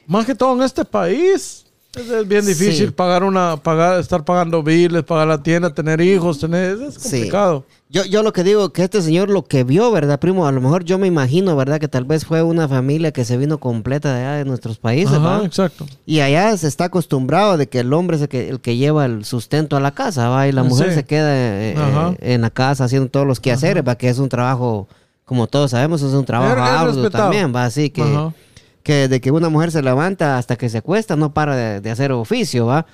más 0.09 0.27
que 0.27 0.35
todo 0.35 0.55
en 0.57 0.63
este 0.63 0.85
país 0.85 1.67
es, 1.95 2.29
bien 2.29 2.47
difícil 2.47 2.87
Sí. 2.89 2.93
pagar 2.93 3.25
una, 3.25 3.57
pagar, 3.57 3.99
estar 4.01 4.25
pagando 4.25 4.63
biles, 4.63 5.03
pagar 5.03 5.27
la 5.27 5.43
tienda, 5.43 5.73
tener 5.75 6.01
hijos, 6.01 6.39
tener, 6.39 6.79
es 6.83 6.95
Sí. 6.95 7.01
complicado. 7.11 7.65
Yo, 7.93 8.05
yo 8.05 8.23
lo 8.23 8.33
que 8.33 8.45
digo, 8.45 8.73
que 8.73 8.85
este 8.85 9.03
señor 9.03 9.29
lo 9.31 9.45
que 9.45 9.65
vio, 9.65 9.91
¿verdad, 9.91 10.21
primo? 10.21 10.47
A 10.47 10.53
lo 10.53 10.61
mejor 10.61 10.85
yo 10.85 10.97
me 10.99 11.09
imagino, 11.09 11.57
¿verdad? 11.57 11.81
Que 11.81 11.89
tal 11.89 12.05
vez 12.05 12.25
fue 12.25 12.41
una 12.45 12.69
familia 12.69 13.11
que 13.11 13.25
se 13.25 13.37
vino 13.37 13.59
completa 13.59 14.15
de 14.15 14.21
allá 14.21 14.33
de 14.35 14.45
nuestros 14.45 14.79
países, 14.79 15.17
Ajá, 15.17 15.39
¿va? 15.41 15.45
exacto. 15.45 15.87
Y 16.07 16.21
allá 16.21 16.57
se 16.57 16.69
está 16.69 16.85
acostumbrado 16.85 17.57
de 17.57 17.69
que 17.69 17.81
el 17.81 17.93
hombre 17.93 18.17
es 18.17 18.23
el 18.23 18.29
que, 18.29 18.49
el 18.49 18.61
que 18.61 18.77
lleva 18.77 19.07
el 19.07 19.25
sustento 19.25 19.77
a 19.77 19.81
la 19.81 19.91
casa, 19.91 20.29
¿va? 20.29 20.47
Y 20.47 20.53
la 20.53 20.63
Sí. 20.63 20.69
mujer 20.69 20.95
se 20.95 21.03
queda 21.05 21.31
eh, 21.35 21.75
Ajá. 21.77 22.11
eh, 22.21 22.35
en 22.35 22.43
la 22.43 22.51
casa 22.51 22.85
haciendo 22.85 23.09
todos 23.11 23.27
los 23.27 23.41
quehaceres, 23.41 23.83
¿va? 23.87 23.97
Que 23.97 24.09
es 24.09 24.21
un 24.21 24.29
trabajo, 24.29 24.87
como 25.25 25.49
todos 25.49 25.73
sabemos, 25.73 26.01
es 26.03 26.13
un 26.13 26.25
trabajo 26.25 26.63
arduo 26.63 27.11
también, 27.11 27.53
¿va? 27.53 27.65
Así 27.65 27.91
que, 27.91 28.03
Ajá. 28.03 28.33
Que 28.83 29.09
de 29.09 29.21
que 29.21 29.31
una 29.31 29.49
mujer 29.49 29.71
se 29.73 29.83
levanta 29.83 30.39
hasta 30.39 30.57
que 30.57 30.69
se 30.69 30.79
acuesta, 30.79 31.17
no 31.17 31.33
para 31.35 31.55
de, 31.57 31.81
de 31.81 31.91
hacer 31.91 32.13
oficio, 32.13 32.67
¿va? 32.67 32.87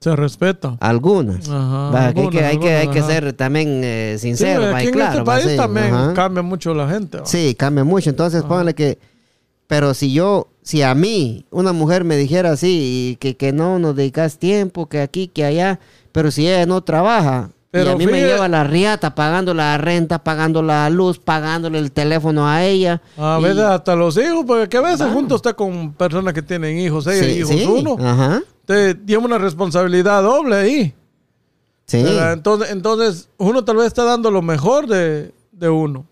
Se 0.00 0.16
respeta. 0.16 0.76
Algunas. 0.80 1.48
Ajá, 1.48 1.90
Va, 1.90 2.12
que 2.12 2.20
hay, 2.20 2.28
que, 2.30 2.38
algunas, 2.38 2.44
hay, 2.44 2.58
que, 2.58 2.68
hay 2.74 2.88
que 2.88 2.98
algunas, 2.98 3.06
ser 3.06 3.32
también 3.34 3.80
eh, 3.84 4.16
Sí, 4.18 4.28
sincero, 4.28 4.62
¿va? 4.62 4.76
aquí 4.78 4.86
Y 4.86 4.88
en 4.88 4.94
claro, 4.94 5.10
este 5.10 5.20
¿va? 5.20 5.24
país 5.36 5.50
Sí, 5.50 5.56
también 5.56 5.94
ajá. 5.94 6.14
cambia 6.14 6.42
mucho 6.42 6.74
la 6.74 6.88
gente. 6.88 7.18
¿va? 7.18 7.26
Sí, 7.26 7.54
cambia 7.56 7.84
mucho. 7.84 8.10
Entonces, 8.10 8.42
póngale 8.42 8.74
que. 8.74 8.98
Pero 9.68 9.94
si 9.94 10.12
yo, 10.12 10.48
si 10.62 10.82
a 10.82 10.94
mí 10.94 11.46
una 11.50 11.72
mujer 11.72 12.04
me 12.04 12.16
dijera 12.16 12.50
así, 12.52 13.12
y 13.12 13.16
que, 13.16 13.36
que 13.36 13.52
no 13.52 13.78
nos 13.78 13.94
dedicas 13.96 14.38
tiempo, 14.38 14.86
que 14.88 15.00
aquí, 15.00 15.28
que 15.28 15.44
allá, 15.44 15.78
pero 16.10 16.30
si 16.30 16.46
ella 16.48 16.66
no 16.66 16.82
trabaja, 16.82 17.50
y 17.74 17.78
Pero 17.78 17.92
a 17.92 17.96
mí 17.96 18.04
me 18.06 18.20
lleva 18.20 18.48
la 18.48 18.64
riata 18.64 19.14
pagando 19.14 19.54
la 19.54 19.78
renta, 19.78 20.22
pagando 20.22 20.62
la 20.62 20.90
luz, 20.90 21.18
pagándole 21.18 21.78
el 21.78 21.90
teléfono 21.90 22.46
a 22.46 22.62
ella. 22.64 23.00
A 23.16 23.38
y- 23.40 23.44
veces 23.44 23.62
hasta 23.62 23.96
los 23.96 24.16
hijos, 24.18 24.44
porque 24.46 24.68
que 24.68 24.76
a 24.76 24.82
veces 24.82 25.10
juntos 25.10 25.36
está 25.36 25.54
con 25.54 25.92
personas 25.94 26.34
que 26.34 26.42
tienen 26.42 26.78
hijos, 26.78 27.06
ella 27.06 27.24
Sí, 27.24 27.30
y 27.30 27.38
hijos 27.38 27.50
sí, 27.50 27.64
uno. 27.66 27.96
Ajá. 27.98 28.42
Te 28.66 28.94
lleva 29.06 29.24
una 29.24 29.38
responsabilidad 29.38 30.22
doble 30.22 30.54
ahí. 30.56 30.94
Sí. 31.86 32.02
¿verdad? 32.02 32.34
Entonces, 32.34 32.70
entonces, 32.70 33.28
uno 33.38 33.64
tal 33.64 33.76
vez 33.76 33.86
está 33.86 34.04
dando 34.04 34.30
lo 34.30 34.42
mejor 34.42 34.86
de, 34.86 35.32
de 35.50 35.68
uno. 35.70 36.04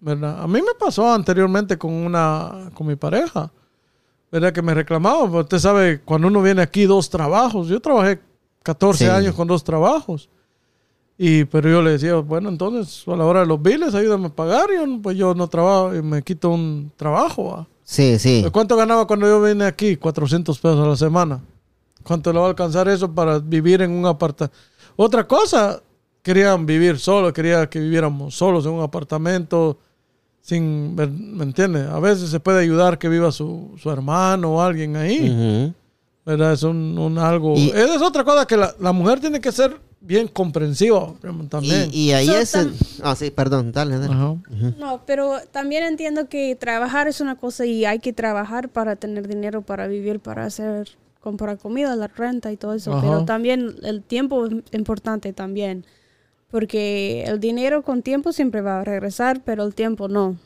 ¿verdad? 0.00 0.42
A 0.42 0.46
mí 0.48 0.60
me 0.60 0.74
pasó 0.80 1.12
anteriormente 1.12 1.76
con 1.78 1.92
una 1.92 2.70
con 2.74 2.86
mi 2.86 2.96
pareja. 2.96 3.50
¿Verdad? 4.30 4.52
Que 4.54 4.62
me 4.62 4.72
reclamaba. 4.72 5.26
pero 5.26 5.40
Usted 5.40 5.58
sabe, 5.58 6.00
cuando 6.00 6.28
uno 6.28 6.40
viene 6.42 6.62
aquí, 6.62 6.86
dos 6.86 7.10
trabajos. 7.10 7.68
Yo 7.68 7.78
trabajé 7.80 8.18
14 8.62 9.04
Sí. 9.04 9.10
años 9.10 9.34
con 9.34 9.46
dos 9.46 9.62
trabajos. 9.62 10.30
Y, 11.24 11.44
pero 11.44 11.70
yo 11.70 11.82
le 11.82 11.92
decía, 11.92 12.16
bueno, 12.16 12.48
entonces 12.48 13.06
a 13.06 13.14
la 13.14 13.24
hora 13.24 13.40
de 13.40 13.46
los 13.46 13.62
biles, 13.62 13.94
ayúdame 13.94 14.26
a 14.26 14.30
pagar. 14.30 14.70
Y 14.72 14.74
yo, 14.76 15.00
pues 15.00 15.16
yo 15.16 15.34
no 15.36 15.46
trabajo 15.46 15.94
y 15.94 16.02
me 16.02 16.20
quito 16.22 16.50
un 16.50 16.90
trabajo. 16.96 17.50
¿va? 17.50 17.68
Sí, 17.84 18.18
sí. 18.18 18.44
¿Cuánto 18.50 18.74
ganaba 18.76 19.06
cuando 19.06 19.28
yo 19.28 19.40
vine 19.40 19.64
aquí? 19.64 19.94
400 19.96 20.58
pesos 20.58 20.84
a 20.84 20.88
la 20.88 20.96
semana. 20.96 21.40
¿Cuánto 22.02 22.32
le 22.32 22.40
va 22.40 22.46
a 22.46 22.48
alcanzar 22.48 22.88
eso 22.88 23.08
para 23.12 23.38
vivir 23.38 23.82
en 23.82 23.92
un 23.92 24.04
apartamento? 24.06 24.56
Otra 24.96 25.24
cosa, 25.28 25.80
querían 26.22 26.66
vivir 26.66 26.98
solos, 26.98 27.32
quería 27.32 27.70
que 27.70 27.78
viviéramos 27.78 28.34
solos 28.34 28.66
en 28.66 28.72
un 28.72 28.82
apartamento 28.82 29.78
sin, 30.40 30.96
¿me 30.96 31.44
entiendes? 31.44 31.86
A 31.88 32.00
veces 32.00 32.30
se 32.30 32.40
puede 32.40 32.60
ayudar 32.62 32.98
que 32.98 33.08
viva 33.08 33.30
su, 33.30 33.70
su 33.80 33.88
hermano 33.92 34.54
o 34.56 34.60
alguien 34.60 34.96
ahí, 34.96 35.30
Ujú. 35.30 35.72
¿verdad? 36.26 36.54
Es 36.54 36.64
un, 36.64 36.98
un 36.98 37.16
algo... 37.18 37.54
Y- 37.56 37.68
Esa 37.70 37.94
es 37.94 38.02
otra 38.02 38.24
cosa 38.24 38.44
que 38.44 38.56
la, 38.56 38.74
la 38.80 38.90
mujer 38.90 39.20
tiene 39.20 39.40
que 39.40 39.52
ser 39.52 39.76
bien 40.04 40.28
comprensiva 40.28 41.14
primo, 41.14 41.44
también. 41.48 41.88
Y, 41.92 42.08
y 42.08 42.12
ahí 42.12 42.26
So, 42.26 42.36
es... 42.38 42.54
el- 42.54 42.74
Ah, 43.02 43.14
sí, 43.14 43.30
perdón, 43.30 43.72
dale, 43.72 43.98
dale. 43.98 44.12
Ajá. 44.12 44.36
No, 44.78 45.02
pero 45.06 45.36
también 45.50 45.84
entiendo 45.84 46.28
que 46.28 46.56
trabajar 46.56 47.08
es 47.08 47.20
una 47.20 47.36
cosa 47.36 47.64
y 47.66 47.84
hay 47.84 47.98
que 48.00 48.12
trabajar 48.12 48.68
para 48.68 48.96
tener 48.96 49.28
dinero 49.28 49.62
para 49.62 49.86
vivir, 49.86 50.18
para 50.20 50.44
hacer, 50.44 50.88
comprar 51.20 51.56
comida, 51.58 51.94
la 51.96 52.08
renta 52.08 52.50
y 52.52 52.56
todo 52.56 52.74
eso. 52.74 52.92
Ajá. 52.92 53.00
Pero 53.02 53.24
también 53.24 53.76
el 53.82 54.02
tiempo 54.02 54.46
es 54.46 54.52
importante 54.72 55.32
también. 55.32 55.84
Porque 56.50 57.24
el 57.26 57.40
dinero 57.40 57.82
con 57.82 58.02
tiempo 58.02 58.32
siempre 58.32 58.60
va 58.60 58.80
a 58.80 58.84
regresar, 58.84 59.40
pero 59.42 59.64
el 59.64 59.74
tiempo 59.74 60.08
no. 60.08 60.36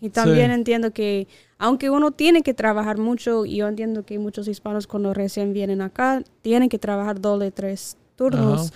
Y 0.00 0.10
también 0.10 0.48
Sí. 0.48 0.54
entiendo 0.54 0.90
que, 0.92 1.28
aunque 1.58 1.90
uno 1.90 2.10
tiene 2.10 2.42
que 2.42 2.54
trabajar 2.54 2.98
mucho, 2.98 3.44
y 3.46 3.56
yo 3.58 3.68
entiendo 3.68 4.04
que 4.04 4.18
muchos 4.18 4.48
hispanos 4.48 4.86
cuando 4.86 5.14
recién 5.14 5.52
vienen 5.52 5.80
acá, 5.80 6.22
tienen 6.42 6.68
que 6.68 6.78
trabajar 6.78 7.20
doble, 7.20 7.50
tres 7.52 7.96
turnos. 8.16 8.60
Ajá. 8.70 8.72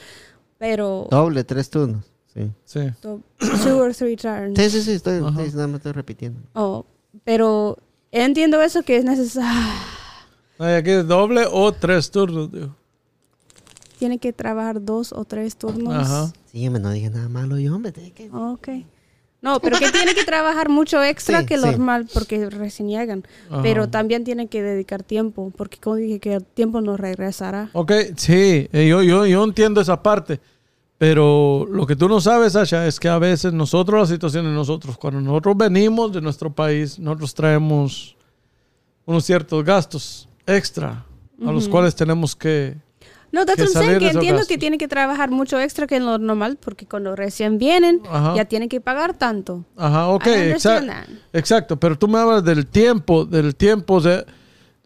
Pero, 0.59 1.07
Doble, 1.11 1.45
tres 1.45 1.71
turnos. 1.71 2.05
Sí. 2.35 2.51
Sí. 2.65 2.81
do- 3.03 3.21
two 3.65 3.79
or 3.83 3.95
three 3.95 4.17
turns. 4.17 4.59
Sí, 4.59 4.71
sí, 4.71 4.83
sí, 4.83 4.93
estoy, 4.93 5.19
sí, 5.19 5.55
nada 5.55 5.67
más 5.67 5.77
estoy 5.77 5.93
repitiendo. 5.93 6.41
Oh, 6.55 6.85
pero 7.25 7.79
entiendo 8.13 8.61
eso 8.63 8.83
que 8.83 8.97
es 8.97 9.05
necesario. 9.05 9.73
Ay, 10.59 10.75
aquí 10.75 10.91
es 10.91 11.07
doble 11.07 11.47
o 11.51 11.73
tres 11.73 12.11
turnos, 12.11 12.51
digo. 12.53 12.75
Tiene 13.99 14.19
que 14.19 14.33
trabajar 14.33 14.83
dos 14.85 15.13
o 15.13 15.25
tres 15.25 15.57
turnos. 15.57 15.95
Ajá. 15.95 16.33
Sí, 16.53 16.67
hombre, 16.67 16.83
no 16.83 16.91
dije 16.91 17.11
nada 17.11 17.29
malo 17.29 17.59
yo, 17.59 17.75
hombre. 17.75 17.93
que- 17.93 18.31
Ok. 18.31 18.69
No, 19.41 19.61
pero 19.61 19.79
que 19.79 19.91
tiene 19.93 20.15
que 20.15 20.25
trabajar 20.25 20.69
mucho 20.69 21.03
extra 21.03 21.41
Sí, 21.41 21.47
que 21.47 21.59
sí. 21.59 21.65
normal 21.65 22.09
porque 22.13 22.51
recién 22.51 22.89
llegan. 22.89 23.25
Ajá. 23.49 23.63
Pero 23.63 23.89
también 23.89 24.25
tiene 24.25 24.49
que 24.49 24.63
dedicar 24.63 25.03
tiempo 25.05 25.53
porque 25.57 25.79
como 25.79 25.97
dije 25.97 26.19
que 26.19 26.35
el 26.35 26.45
tiempo 26.45 26.81
no 26.81 26.97
regresará. 26.97 27.71
Ok, 27.73 27.93
sí, 28.17 28.69
eh, 28.73 28.89
yo, 28.89 29.03
yo, 29.03 29.27
yo 29.27 29.45
entiendo 29.45 29.81
esa 29.81 30.03
parte. 30.03 30.41
Pero 30.99 31.65
lo 31.71 31.87
que 31.87 31.95
tú 31.95 32.09
no 32.09 32.21
sabes, 32.21 32.55
Sasha, 32.55 32.85
es 32.89 32.99
que 32.99 33.09
a 33.09 33.19
veces 33.21 33.53
nosotros, 33.53 34.01
las 34.01 34.09
situaciones 34.09 34.53
nosotros, 34.53 34.99
cuando 34.99 35.21
nosotros 35.21 35.57
venimos 35.57 36.13
de 36.13 36.21
nuestro 36.21 36.53
país, 36.53 36.99
nosotros 36.99 37.33
traemos 37.35 38.17
unos 39.07 39.25
ciertos 39.25 39.65
gastos 39.65 40.29
extra 40.45 41.05
a 41.47 41.53
los 41.53 41.69
cuales 41.69 41.95
tenemos 41.95 42.35
que... 42.35 42.77
No, 43.31 43.45
salir 43.47 43.93
de 43.95 43.99
que 43.99 44.07
entiendo 44.11 44.39
gastos. 44.39 44.49
que 44.49 44.59
tiene 44.59 44.79
que 44.79 44.89
trabajar 44.89 45.31
mucho 45.31 45.61
extra 45.61 45.87
que 45.87 46.01
lo 46.01 46.19
normal 46.19 46.57
porque 46.61 46.87
cuando 46.87 47.15
recién 47.15 47.59
vienen 47.59 48.01
Ajá. 48.11 48.35
ya 48.37 48.45
tienen 48.47 48.69
que 48.69 48.81
pagar 48.81 49.15
tanto. 49.17 49.65
Ajá, 49.77 50.09
ok, 50.09 50.27
I 50.27 50.31
exa- 50.31 50.43
understand 50.47 50.89
that. 50.89 51.05
exacto. 51.33 51.79
Pero 51.79 51.99
tú 51.99 52.09
me 52.09 52.19
hablas 52.19 52.43
del 52.45 52.67
tiempo, 52.67 53.25
del 53.25 53.55
tiempo, 53.55 53.95
o 53.95 54.01
sea, 54.01 54.25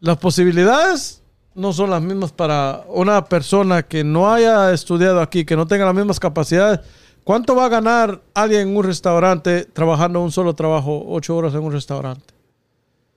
las 0.00 0.16
posibilidades 0.18 1.22
no 1.54 1.72
son 1.72 1.90
las 1.90 2.02
mismas 2.02 2.32
para 2.32 2.82
una 2.88 3.24
persona 3.26 3.82
que 3.82 4.02
no 4.04 4.32
haya 4.32 4.72
estudiado 4.72 5.20
aquí, 5.20 5.44
que 5.44 5.54
no 5.54 5.66
tenga 5.66 5.84
las 5.84 5.94
mismas 5.94 6.18
capacidades. 6.18 6.80
¿Cuánto 7.24 7.54
va 7.54 7.66
a 7.66 7.68
ganar 7.68 8.20
alguien 8.34 8.62
en 8.68 8.76
un 8.76 8.82
restaurante 8.82 9.64
trabajando 9.66 10.20
un 10.20 10.32
solo 10.32 10.54
trabajo, 10.54 11.04
ocho 11.06 11.36
horas 11.36 11.54
en 11.54 11.60
un 11.60 11.70
restaurante? 11.70 12.31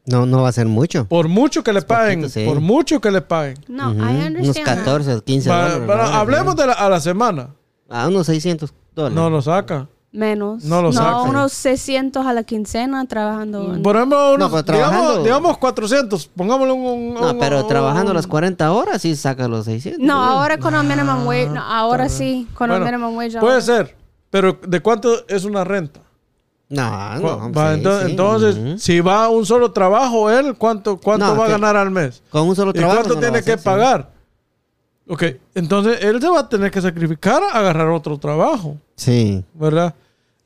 No, 0.07 0.25
no 0.25 0.43
va 0.43 0.49
a 0.49 0.51
ser 0.51 0.67
mucho. 0.67 1.05
Por 1.07 1.27
mucho 1.27 1.63
que 1.63 1.73
le 1.73 1.81
paguen, 1.81 2.21
poquito, 2.21 2.39
sí. 2.39 2.45
por 2.45 2.59
mucho 2.61 3.01
que 3.01 3.09
le 3.11 3.21
paguen. 3.21 3.57
No, 3.67 3.91
Ujú, 3.91 3.99
I 3.99 4.03
Unos 4.03 4.25
understand. 4.27 4.65
that. 4.65 4.75
14, 4.85 5.21
15 5.23 5.49
Va- 5.49 5.61
dólares. 5.69 5.87
para- 5.87 6.03
la 6.03 6.09
hora, 6.09 6.19
hablemos 6.19 6.55
¿no? 6.55 6.61
de 6.61 6.67
la, 6.67 6.73
a 6.73 6.89
la 6.89 6.99
semana. 6.99 7.49
A 7.89 8.07
unos 8.07 8.25
600 8.27 8.73
dólares. 8.93 9.15
No 9.15 9.29
lo 9.29 9.41
saca. 9.41 9.87
Menos. 10.11 10.63
No 10.63 10.81
lo 10.81 10.93
sacan. 10.93 11.29
unos 11.29 11.51
600 11.51 12.25
a 12.25 12.31
la 12.31 12.43
quincena 12.43 13.05
trabajando. 13.05 13.73
ejemplo, 13.97 14.33
unos- 14.35 14.49
pero 14.49 14.63
digamos, 14.63 14.65
trabajando- 14.65 15.23
digamos 15.23 15.57
400. 15.57 16.27
Pongámosle 16.35 16.71
un... 16.71 16.85
un- 16.85 17.13
No, 17.15 17.31
un- 17.31 17.39
pero 17.39 17.61
un- 17.63 17.67
trabajando 17.67 18.13
las 18.13 18.25
40 18.25 18.71
horas 18.71 19.01
sí 19.01 19.13
saca 19.17 19.47
los 19.49 19.65
600. 19.65 20.01
No, 20.05 20.23
ahora 20.23 20.57
con 20.57 20.73
el 20.73 20.83
minimum 20.85 21.27
wage. 21.27 21.49
No, 21.49 21.61
ahora 21.61 22.07
sí, 22.09 22.47
con 22.53 22.69
Bueno, 22.69 22.85
el 22.85 22.91
minimum 22.93 23.17
wage. 23.17 23.39
Puede 23.39 23.53
ahora. 23.55 23.61
ser, 23.61 23.97
pero 24.29 24.57
¿de 24.65 24.79
cuánto 24.81 25.27
es 25.27 25.43
una 25.43 25.63
renta? 25.65 25.99
No, 26.67 27.19
no. 27.19 27.51
va, 27.53 27.71
sí, 27.73 27.77
entonces, 27.77 28.05
sí. 28.05 28.11
entonces, 28.11 28.55
Ujú. 28.57 28.77
si 28.79 28.99
va 28.99 29.25
a 29.25 29.29
un 29.29 29.45
solo 29.45 29.71
trabajo, 29.71 30.29
él, 30.31 30.55
¿cuánto, 30.57 30.97
cuánto 30.97 31.27
No, 31.27 31.37
va 31.37 31.45
a 31.45 31.49
ganar 31.49 31.77
al 31.77 31.91
mes? 31.91 32.23
Con 32.29 32.47
un 32.47 32.55
solo 32.55 32.71
¿Y 32.71 32.73
trabajo. 32.73 32.97
cuánto 33.01 33.09
no 33.09 33.15
lo 33.15 33.21
va 33.21 33.31
tiene 33.31 33.43
que 33.45 33.51
hacer, 33.51 33.59
sí. 33.59 33.65
pagar? 33.65 34.11
Ok, 35.07 35.23
entonces 35.53 35.99
él 36.01 36.19
se 36.19 36.27
va 36.27 36.39
a 36.39 36.49
tener 36.49 36.71
que 36.71 36.81
sacrificar 36.81 37.43
a 37.43 37.59
agarrar 37.59 37.89
otro 37.89 38.17
trabajo, 38.17 38.77
Sí. 38.95 39.43
¿verdad? 39.53 39.93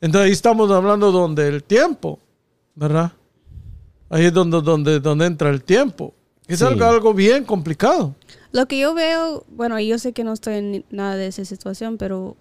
Entonces 0.02 0.26
ahí 0.26 0.32
estamos 0.32 0.70
hablando 0.70 1.10
donde 1.10 1.48
el 1.48 1.62
tiempo, 1.64 2.18
¿verdad? 2.74 3.12
Ahí 4.10 4.26
es 4.26 4.32
donde, 4.34 4.60
donde, 4.60 5.00
donde 5.00 5.24
entra 5.26 5.48
el 5.48 5.62
tiempo. 5.62 6.12
Es 6.46 6.58
Sí. 6.58 6.64
algo, 6.66 6.84
algo 6.84 7.14
bien 7.14 7.44
complicado. 7.44 8.14
Lo 8.52 8.66
que 8.66 8.78
yo 8.78 8.92
veo, 8.92 9.44
bueno, 9.48 9.78
yo 9.80 9.98
sé 9.98 10.12
que 10.12 10.24
no 10.24 10.32
estoy 10.34 10.54
en 10.54 10.84
nada 10.90 11.14
de 11.16 11.28
esa 11.28 11.44
situación, 11.46 11.96
pero 11.96 12.36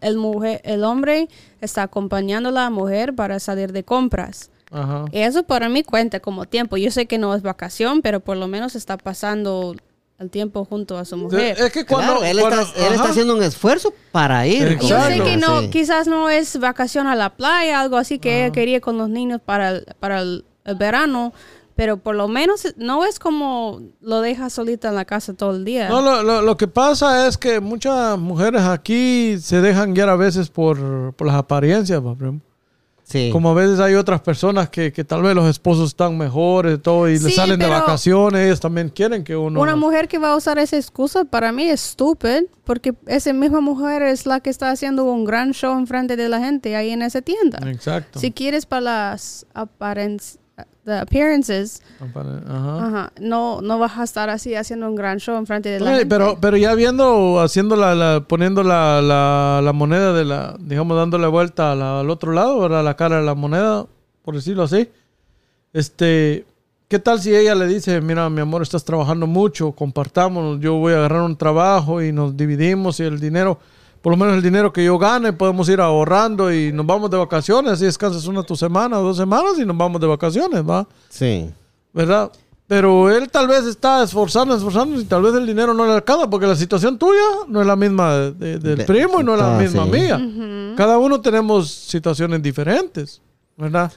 el, 0.00 0.16
mujer, 0.16 0.60
el 0.64 0.84
hombre 0.84 1.28
está 1.60 1.82
acompañando 1.82 2.48
a 2.48 2.52
la 2.52 2.70
mujer 2.70 3.14
para 3.14 3.38
salir 3.40 3.72
de 3.72 3.84
compras. 3.84 4.50
Ajá. 4.70 5.04
Eso 5.12 5.44
para 5.44 5.68
mí 5.68 5.82
cuenta 5.84 6.20
como 6.20 6.44
tiempo. 6.46 6.76
Yo 6.76 6.90
sé 6.90 7.06
que 7.06 7.18
no 7.18 7.34
es 7.34 7.42
vacación, 7.42 8.02
pero 8.02 8.20
por 8.20 8.36
lo 8.36 8.48
menos 8.48 8.74
está 8.74 8.96
pasando 8.96 9.76
el 10.18 10.30
tiempo 10.30 10.64
junto 10.64 10.96
a 10.98 11.04
su 11.04 11.16
mujer. 11.16 11.56
Es 11.60 11.72
que 11.72 11.84
cuando... 11.84 12.18
Claro, 12.20 12.24
él, 12.24 12.40
cuando- 12.40 12.62
está, 12.62 12.86
él 12.86 12.94
está 12.94 13.10
haciendo 13.10 13.36
un 13.36 13.42
esfuerzo 13.42 13.92
para 14.12 14.46
ir. 14.46 14.62
Exacto. 14.62 14.86
Yo 14.88 15.02
sé 15.04 15.22
que 15.22 15.36
no, 15.36 15.60
Sí. 15.60 15.68
quizás 15.70 16.06
no 16.06 16.30
es 16.30 16.58
vacación 16.58 17.06
a 17.06 17.14
la 17.14 17.30
playa, 17.36 17.80
algo 17.80 17.96
así 17.98 18.18
que 18.18 18.44
ella 18.44 18.52
quería 18.52 18.80
con 18.80 18.96
los 18.98 19.08
niños 19.10 19.40
para 19.44 19.70
el, 19.70 19.86
para 20.00 20.20
el, 20.20 20.44
el 20.64 20.74
verano, 20.74 21.32
pero 21.76 21.98
por 21.98 22.16
lo 22.16 22.26
menos 22.26 22.66
no 22.78 23.04
es 23.04 23.18
como 23.20 23.80
lo 24.00 24.20
deja 24.22 24.50
solita 24.50 24.88
en 24.88 24.94
la 24.96 25.04
casa 25.04 25.34
todo 25.34 25.52
el 25.54 25.64
día. 25.64 25.88
No, 25.88 26.00
lo, 26.00 26.22
lo- 26.24 26.42
lo 26.42 26.56
que 26.56 26.66
pasa 26.66 27.28
es 27.28 27.36
que 27.38 27.60
muchas 27.60 28.18
mujeres 28.18 28.62
aquí 28.62 29.36
se 29.40 29.60
dejan 29.60 29.94
guiar 29.94 30.08
a 30.08 30.16
veces 30.16 30.48
por, 30.48 31.12
por 31.14 31.26
las 31.26 31.36
apariencias, 31.36 32.00
pa, 32.00 32.14
primo. 32.14 32.40
Sí. 33.04 33.30
Como 33.32 33.50
a 33.50 33.54
veces 33.54 33.78
hay 33.78 33.94
otras 33.94 34.20
personas 34.20 34.68
que, 34.68 34.92
que 34.92 35.04
tal 35.04 35.22
vez 35.22 35.32
los 35.36 35.48
esposos 35.48 35.90
están 35.90 36.18
mejores 36.18 36.74
y 36.74 36.78
todo 36.80 37.08
y 37.08 37.12
le 37.20 37.28
Sí, 37.28 37.36
salen 37.36 37.60
de 37.60 37.68
vacaciones, 37.68 38.44
ellos 38.44 38.58
también 38.58 38.88
quieren 38.88 39.22
que 39.22 39.36
uno... 39.36 39.60
Una 39.60 39.76
mujer 39.76 40.08
que 40.08 40.18
va 40.18 40.32
a 40.32 40.36
usar 40.36 40.58
esa 40.58 40.76
excusa 40.76 41.24
para 41.24 41.52
mí 41.52 41.68
es 41.70 41.90
estúpida, 41.90 42.40
porque 42.64 42.94
esa 43.06 43.32
misma 43.32 43.60
mujer 43.60 44.02
es 44.02 44.26
la 44.26 44.40
que 44.40 44.50
está 44.50 44.72
haciendo 44.72 45.04
un 45.04 45.24
gran 45.24 45.52
show 45.52 45.78
en 45.78 45.86
frente 45.86 46.16
de 46.16 46.28
la 46.28 46.40
gente 46.40 46.74
ahí 46.74 46.90
en 46.90 47.02
esa 47.02 47.22
tienda. 47.22 47.60
Exacto. 47.70 48.18
Si 48.18 48.32
quieres 48.32 48.66
para 48.66 48.80
las 48.80 49.46
aparenc- 49.54 50.38
the 50.84 50.98
appearances, 50.98 51.82
Ajá. 52.00 52.86
ajá, 52.86 53.12
no, 53.20 53.60
no 53.60 53.78
vas 53.78 53.98
a 53.98 54.04
estar 54.04 54.30
así 54.30 54.54
haciendo 54.54 54.88
un 54.88 54.94
gran 54.94 55.18
show 55.18 55.36
en 55.36 55.46
frente 55.46 55.68
de 55.68 55.80
la 55.80 55.90
gente. 55.90 56.06
pero, 56.06 56.38
pero 56.40 56.56
ya 56.56 56.74
viendo, 56.74 57.40
haciendo 57.40 57.76
la, 57.76 57.94
la- 57.94 58.20
poniendo 58.26 58.62
la, 58.62 59.02
la, 59.02 59.60
la 59.62 59.72
moneda 59.72 60.12
de 60.12 60.24
la, 60.24 60.56
digamos, 60.60 60.96
dándole 60.96 61.26
vuelta 61.26 61.72
al 61.72 62.08
otro 62.08 62.32
lado, 62.32 62.60
¿verdad? 62.60 62.84
La 62.84 62.94
cara 62.96 63.16
de 63.18 63.24
la 63.26 63.34
moneda, 63.34 63.84
por 64.22 64.34
decirlo 64.36 64.62
así. 64.62 64.88
Este, 65.72 66.46
¿qué 66.88 66.98
tal 66.98 67.20
si 67.20 67.34
ella 67.34 67.54
le 67.54 67.66
dice, 67.66 68.00
mira, 68.00 68.30
mi 68.30 68.40
amor, 68.40 68.62
estás 68.62 68.84
trabajando 68.84 69.26
mucho, 69.26 69.72
compartámonos, 69.72 70.60
yo 70.60 70.74
voy 70.74 70.94
a 70.94 70.98
agarrar 70.98 71.22
un 71.22 71.36
trabajo 71.36 72.00
y 72.02 72.12
nos 72.12 72.36
dividimos 72.36 72.98
y 73.00 73.02
el 73.02 73.20
dinero, 73.20 73.58
por 74.06 74.12
lo 74.12 74.16
menos 74.18 74.36
el 74.36 74.42
dinero 74.42 74.72
que 74.72 74.84
yo 74.84 74.98
gane, 74.98 75.32
podemos 75.32 75.68
ir 75.68 75.80
ahorrando 75.80 76.52
y 76.54 76.70
nos 76.70 76.86
vamos 76.86 77.10
de 77.10 77.16
vacaciones, 77.16 77.72
así 77.72 77.86
descansas 77.86 78.24
una 78.28 78.44
tu 78.44 78.54
semana 78.54 79.00
o 79.00 79.02
dos 79.02 79.16
semanas 79.16 79.58
y 79.58 79.64
nos 79.66 79.76
vamos 79.76 80.00
de 80.00 80.06
vacaciones, 80.06 80.62
¿va? 80.62 80.86
Sí. 81.08 81.50
¿verdad? 81.92 82.30
Pero 82.68 83.10
él 83.10 83.28
tal 83.28 83.48
vez 83.48 83.64
está 83.66 84.04
esforzando, 84.04 84.54
esforzando 84.54 85.00
y 85.00 85.04
tal 85.06 85.22
vez 85.22 85.34
el 85.34 85.44
dinero 85.44 85.74
no 85.74 85.84
le 85.86 85.92
alcanza 85.92 86.30
porque 86.30 86.46
la 86.46 86.54
situación 86.54 86.96
tuya 86.96 87.20
no 87.48 87.60
es 87.60 87.66
la 87.66 87.74
misma 87.74 88.12
de- 88.14 88.32
de- 88.32 88.58
del 88.60 88.78
De- 88.78 88.84
primo 88.84 89.20
y 89.20 89.24
no 89.24 89.34
es 89.34 89.40
la 89.40 89.56
ah, 89.56 89.60
misma 89.60 89.82
sí. 89.86 89.90
mía. 89.90 90.74
Cada 90.76 90.98
uno 90.98 91.20
tenemos 91.20 91.68
situaciones 91.68 92.40
diferentes, 92.40 93.20
¿verdad? 93.56 93.90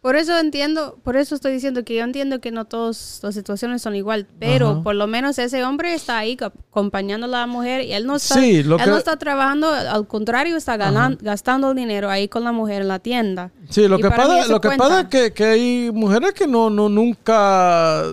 Por 0.00 0.16
eso 0.16 0.38
entiendo, 0.38 0.98
por 1.04 1.16
eso 1.18 1.34
estoy 1.34 1.52
diciendo 1.52 1.84
que 1.84 1.94
yo 1.94 2.02
entiendo 2.04 2.40
que 2.40 2.50
no 2.50 2.64
todas 2.64 3.20
las 3.22 3.34
situaciones 3.34 3.82
son 3.82 3.94
igual, 3.94 4.26
pero 4.38 4.70
Ajá. 4.70 4.82
por 4.82 4.94
lo 4.94 5.06
menos 5.06 5.38
ese 5.38 5.62
hombre 5.62 5.92
está 5.92 6.16
ahí 6.16 6.38
co- 6.38 6.46
acompañando 6.46 7.26
a 7.26 7.28
la 7.28 7.46
mujer 7.46 7.82
y 7.84 7.92
él 7.92 8.06
no 8.06 8.16
está, 8.16 8.36
Sí, 8.36 8.62
lo 8.62 8.76
él 8.78 8.84
que- 8.84 8.90
no 8.90 8.96
está 8.96 9.18
trabajando, 9.18 9.68
al 9.68 10.06
contrario 10.08 10.56
está 10.56 10.78
ganan- 10.78 11.18
gastando 11.20 11.70
el 11.72 11.76
dinero 11.76 12.08
ahí 12.08 12.28
con 12.28 12.44
la 12.44 12.52
mujer 12.52 12.80
en 12.80 12.88
la 12.88 12.98
tienda. 12.98 13.50
Sí, 13.68 13.86
lo 13.88 13.98
Y 13.98 14.02
que 14.02 14.08
pasa, 14.10 14.46
lo 14.48 14.58
que 14.60 14.70
pasa 14.70 15.00
es 15.02 15.06
que, 15.08 15.32
que 15.34 15.44
hay 15.44 15.90
mujeres 15.92 16.32
que 16.32 16.46
no, 16.46 16.70
no, 16.70 16.88
nunca, 16.88 18.04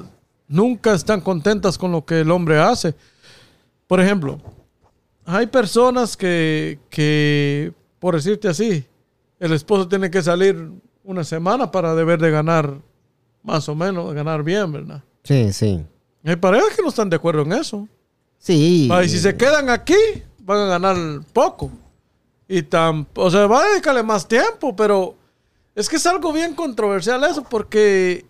nunca 0.49 0.93
están 0.93 1.21
contentas 1.21 1.77
con 1.77 1.93
lo 1.93 2.03
que 2.05 2.19
el 2.19 2.31
hombre 2.31 2.59
hace. 2.59 2.95
Por 3.88 4.01
ejemplo, 4.01 4.39
hay 5.25 5.47
personas 5.47 6.17
que, 6.17 6.79
que, 6.89 7.71
por 7.99 8.15
decirte 8.15 8.49
así, 8.49 8.85
el 9.39 9.53
esposo 9.53 9.88
tiene 9.88 10.11
que 10.11 10.21
salir 10.21 10.69
una 11.08 11.24
semana 11.24 11.72
para 11.72 11.95
deber 11.95 12.20
de 12.20 12.30
ganar 12.30 12.74
más 13.41 13.68
o 13.70 13.76
menos, 13.76 14.14
ganar 14.14 14.43
bien, 14.43 14.72
¿verdad? 14.74 15.01
Sí, 15.24 15.53
sí. 15.53 15.84
Hay 16.26 16.36
parejas 16.36 16.76
que 16.76 16.82
no 16.82 16.89
están 16.89 17.10
de 17.10 17.16
acuerdo 17.16 17.43
en 17.43 17.53
eso. 17.53 17.88
Sí. 18.38 18.89
Y 19.03 19.10
si 19.10 19.18
se 19.20 19.36
quedan 19.38 19.70
aquí, 19.70 19.95
van 20.43 20.60
a 20.60 20.66
ganar 20.66 20.97
poco. 21.32 21.72
Y 22.47 22.62
tan, 22.64 23.08
o 23.16 23.32
sea, 23.32 23.47
va 23.47 23.64
a 23.64 23.70
dedicarle 23.70 24.03
más 24.03 24.28
tiempo, 24.28 24.76
pero 24.76 25.16
Es 25.76 25.88
que 25.88 25.95
es 25.97 26.05
algo 26.08 26.34
bien 26.34 26.53
controversial 26.55 27.24
eso, 27.24 27.43
porque. 27.43 28.26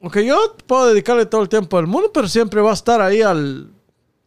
Aunque 0.00 0.24
yo 0.24 0.38
puedo 0.66 0.86
dedicarle 0.88 1.26
todo 1.26 1.42
el 1.42 1.48
tiempo 1.48 1.76
al 1.76 1.86
mundo, 1.86 2.10
pero 2.14 2.26
siempre 2.28 2.60
va 2.62 2.70
a 2.70 2.74
estar 2.74 3.00
ahí 3.02 3.20
al. 3.20 3.70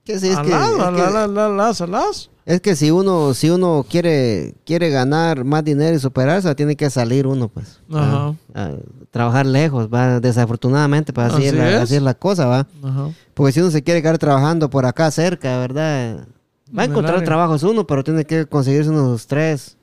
Que 0.04 0.20
sí, 0.20 0.28
es 0.30 0.36
al 0.38 0.46
que, 0.46 0.52
es 0.52 0.58
al- 0.58 0.96
que- 0.96 1.02
al- 1.02 1.16
al- 1.18 1.38
al- 1.40 1.60
al. 1.60 2.14
Es 2.46 2.60
que 2.62 2.76
si 2.76 2.92
uno, 2.92 3.34
si 3.34 3.50
uno 3.50 3.86
quiere, 3.90 4.56
quiere 4.66 4.90
ganar 4.90 5.44
más 5.46 5.64
dinero 5.64 5.96
y 5.96 6.00
superarse, 6.00 6.54
tiene 6.56 6.76
que 6.76 6.90
salir 6.90 7.26
uno, 7.28 7.48
pues. 7.50 7.80
Ajá. 7.92 8.36
a- 8.54 8.64
a 8.66 8.72
trabajar 9.12 9.46
lejos, 9.46 9.88
va. 9.94 10.20
Desafortunadamente, 10.20 11.14
pues 11.14 11.28
así, 11.28 11.38
Así 11.38 11.46
es 11.48 11.54
la, 11.54 11.82
así 11.82 11.96
es 11.96 12.02
la 12.02 12.14
cosa, 12.16 12.46
va. 12.48 12.68
Ajá. 12.84 13.10
Porque 13.34 13.52
si 13.54 13.60
uno 13.62 13.72
se 13.72 13.84
quiere 13.84 14.02
quedar 14.02 14.18
trabajando 14.18 14.70
por 14.70 14.86
acá 14.86 15.10
cerca, 15.12 15.58
¿verdad? 15.60 16.26
Va 16.78 16.84
a 16.84 16.86
encontrar 16.86 17.24
trabajos 17.24 17.62
uno, 17.64 17.86
pero 17.86 18.04
tiene 18.04 18.26
que 18.26 18.46
conseguirse 18.48 18.90
unos 18.90 19.28
tres 19.28 19.78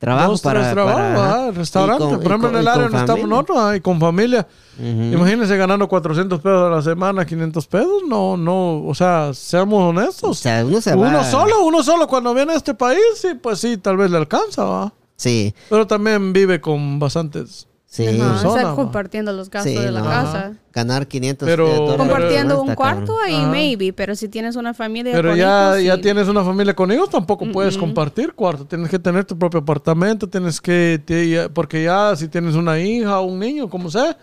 Dos, 0.00 0.40
tres 0.40 0.54
para... 0.54 0.72
trabajos, 0.72 1.20
ah, 1.22 1.50
restaurante. 1.54 2.04
Con- 2.04 2.14
Por 2.20 2.26
ejemplo, 2.26 2.48
en 2.48 2.56
el 2.56 2.68
área 2.68 2.82
donde 2.84 2.98
estamos 2.98 3.28
nosotros, 3.28 3.76
y 3.76 3.80
con 3.80 4.00
familia. 4.00 4.46
Ujú. 4.78 4.86
Imagínense 4.88 5.56
ganando 5.58 5.86
400 5.88 6.40
pesos 6.40 6.66
a 6.72 6.74
la 6.76 6.80
semana, 6.82 7.26
500 7.26 7.66
pesos. 7.66 8.02
No, 8.08 8.36
no, 8.36 8.82
o 8.86 8.94
sea, 8.94 9.32
seamos 9.34 9.82
O 9.82 9.88
honestos. 9.88 10.38
sea, 10.38 10.64
uno 10.64 10.80
se 10.80 10.94
uno 10.94 11.18
va... 11.18 11.24
solo, 11.30 11.64
uno 11.64 11.82
solo 11.82 12.06
cuando 12.08 12.32
viene 12.32 12.52
a 12.54 12.56
este 12.56 12.72
país, 12.72 12.98
sí, 13.16 13.34
pues 13.34 13.58
sí, 13.58 13.76
tal 13.76 13.98
vez 13.98 14.10
le 14.10 14.16
alcanza, 14.16 14.64
va. 14.64 14.92
Sí, 15.16 15.54
Pero 15.68 15.86
también 15.86 16.32
vive 16.32 16.60
con 16.62 16.98
bastantes. 16.98 17.66
Sí. 17.90 18.06
Ajá, 18.06 18.16
persona, 18.30 18.54
estar 18.54 18.66
va. 18.72 18.76
compartiendo 18.76 19.32
los 19.34 19.50
gastos 19.50 19.72
Sí, 19.72 19.78
de 19.78 19.90
la 19.90 20.00
no. 20.00 20.06
casa. 20.06 20.52
Ganar 20.72 21.06
500 21.06 21.46
Pero- 21.46 21.66
eh, 21.68 21.74
dólares 21.76 21.96
Compartiendo 21.98 22.54
no 22.54 22.62
un 22.62 22.74
cuarto, 22.74 23.16
ahí 23.22 23.34
Ajá. 23.34 23.48
maybe, 23.50 23.92
pero 23.92 24.14
si 24.14 24.28
tienes 24.28 24.56
una 24.56 24.72
familia 24.72 25.12
Pero 25.12 25.30
con 25.30 25.38
ya, 25.38 25.72
hijos, 25.72 25.84
ya 25.84 25.96
sí. 25.96 26.00
tienes 26.02 26.28
una 26.28 26.42
familia 26.44 26.74
con 26.74 26.90
hijos, 26.92 27.10
tampoco 27.10 27.44
puedes 27.52 27.76
compartir 27.76 28.32
cuarto. 28.34 28.64
Tienes 28.64 28.88
que 28.88 28.98
tener 28.98 29.24
tu 29.26 29.36
propio 29.36 29.60
apartamento, 29.60 30.26
tienes 30.28 30.60
que, 30.60 31.02
te- 31.04 31.28
ya- 31.28 31.48
porque 31.50 31.82
ya 31.84 32.14
si 32.16 32.28
tienes 32.28 32.54
una 32.54 32.78
hija 32.78 33.18
o 33.20 33.24
un 33.26 33.38
niño, 33.38 33.68
como 33.68 33.90
sea, 33.90 34.16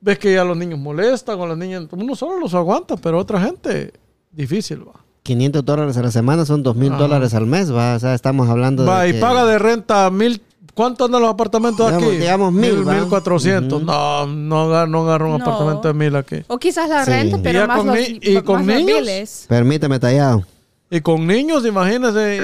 ves 0.00 0.18
que 0.18 0.34
ya 0.34 0.42
los 0.44 0.56
niños 0.56 0.78
molestan 0.80 1.38
o 1.38 1.46
las 1.46 1.56
niñas, 1.56 1.84
uno 1.92 2.16
solo 2.16 2.38
los 2.40 2.54
aguanta, 2.54 2.96
pero 2.96 3.18
otra 3.18 3.40
gente, 3.40 3.92
difícil, 4.32 4.86
va. 4.88 4.92
500 5.22 5.64
dólares 5.64 5.96
a 5.96 6.02
la 6.02 6.10
semana 6.10 6.44
son 6.44 6.62
2 6.62 6.76
mil 6.76 6.90
dólares 6.98 7.32
al 7.32 7.46
mes, 7.46 7.72
va. 7.74 7.94
O 7.94 7.98
sea, 7.98 8.12
estamos 8.14 8.48
hablando 8.50 8.84
Va, 8.84 9.02
de 9.04 9.08
y 9.08 9.12
que- 9.14 9.20
paga 9.20 9.46
de 9.46 9.58
renta 9.58 10.10
mil. 10.10 10.42
¿Cuánto 10.74 11.04
andan 11.04 11.22
los 11.22 11.30
apartamentos 11.30 11.86
Digamos- 11.86 12.08
aquí? 12.08 12.16
digamos 12.18 12.52
mil, 12.52 12.84
mil 12.84 13.04
cuatrocientos. 13.08 13.82
No, 13.82 14.26
no, 14.26 14.62
agar- 14.62 14.88
no 14.88 15.02
agarro 15.02 15.32
un 15.32 15.38
No. 15.38 15.44
apartamento 15.44 15.88
de 15.88 15.94
mil 15.94 16.16
aquí. 16.16 16.36
O 16.48 16.58
quizás 16.58 16.88
la 16.88 17.04
Sí. 17.04 17.10
renta, 17.12 17.38
Y 17.38 17.42
pero 17.42 17.60
ya 17.60 17.66
más 17.66 17.78
con 17.78 17.86
los, 17.86 17.98
y 18.08 18.34
más 18.34 18.42
con 18.42 18.58
los 18.58 18.66
niños. 18.66 18.86
biles. 19.00 19.46
Permíteme, 19.48 19.98
tallado. 20.00 20.44
Y 20.90 21.00
con 21.00 21.26
niños, 21.26 21.64
imagínense, 21.64 22.36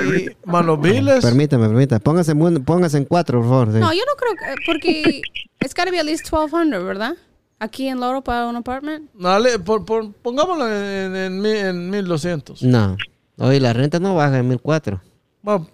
y 0.44 0.48
más 0.48 0.64
los 0.64 0.80
biles. 0.80 1.22
Permíteme, 1.24 1.66
permítame. 1.68 2.00
Póngase, 2.00 2.32
en 2.32 2.64
póngase 2.64 2.98
en 2.98 3.04
cuatro, 3.04 3.40
por 3.40 3.48
favor. 3.48 3.72
sí. 3.72 3.78
No, 3.80 3.92
yo 3.92 4.00
no 4.06 4.16
creo 4.16 4.32
que, 4.34 4.62
porque 4.66 5.20
it's 5.60 5.74
gotta 5.74 5.90
be 5.90 5.98
at 5.98 6.04
least 6.06 6.24
1200, 6.32 6.84
¿verdad? 6.84 7.14
Aquí 7.58 7.88
en 7.88 8.00
Loro 8.00 8.22
para 8.22 8.46
un 8.46 8.56
apartment. 8.56 9.10
Dale, 9.14 9.58
por, 9.58 9.84
por- 9.84 10.12
pongámoslo 10.14 10.66
en, 10.66 11.14
en, 11.14 11.40
mil- 11.42 11.56
en 11.56 11.90
1200. 11.90 12.62
No. 12.62 12.96
Oye, 13.38 13.60
la 13.60 13.72
renta 13.72 13.98
no 14.00 14.14
baja 14.14 14.38
en 14.38 14.48
1004. 14.48 15.00
Bueno, 15.42 15.68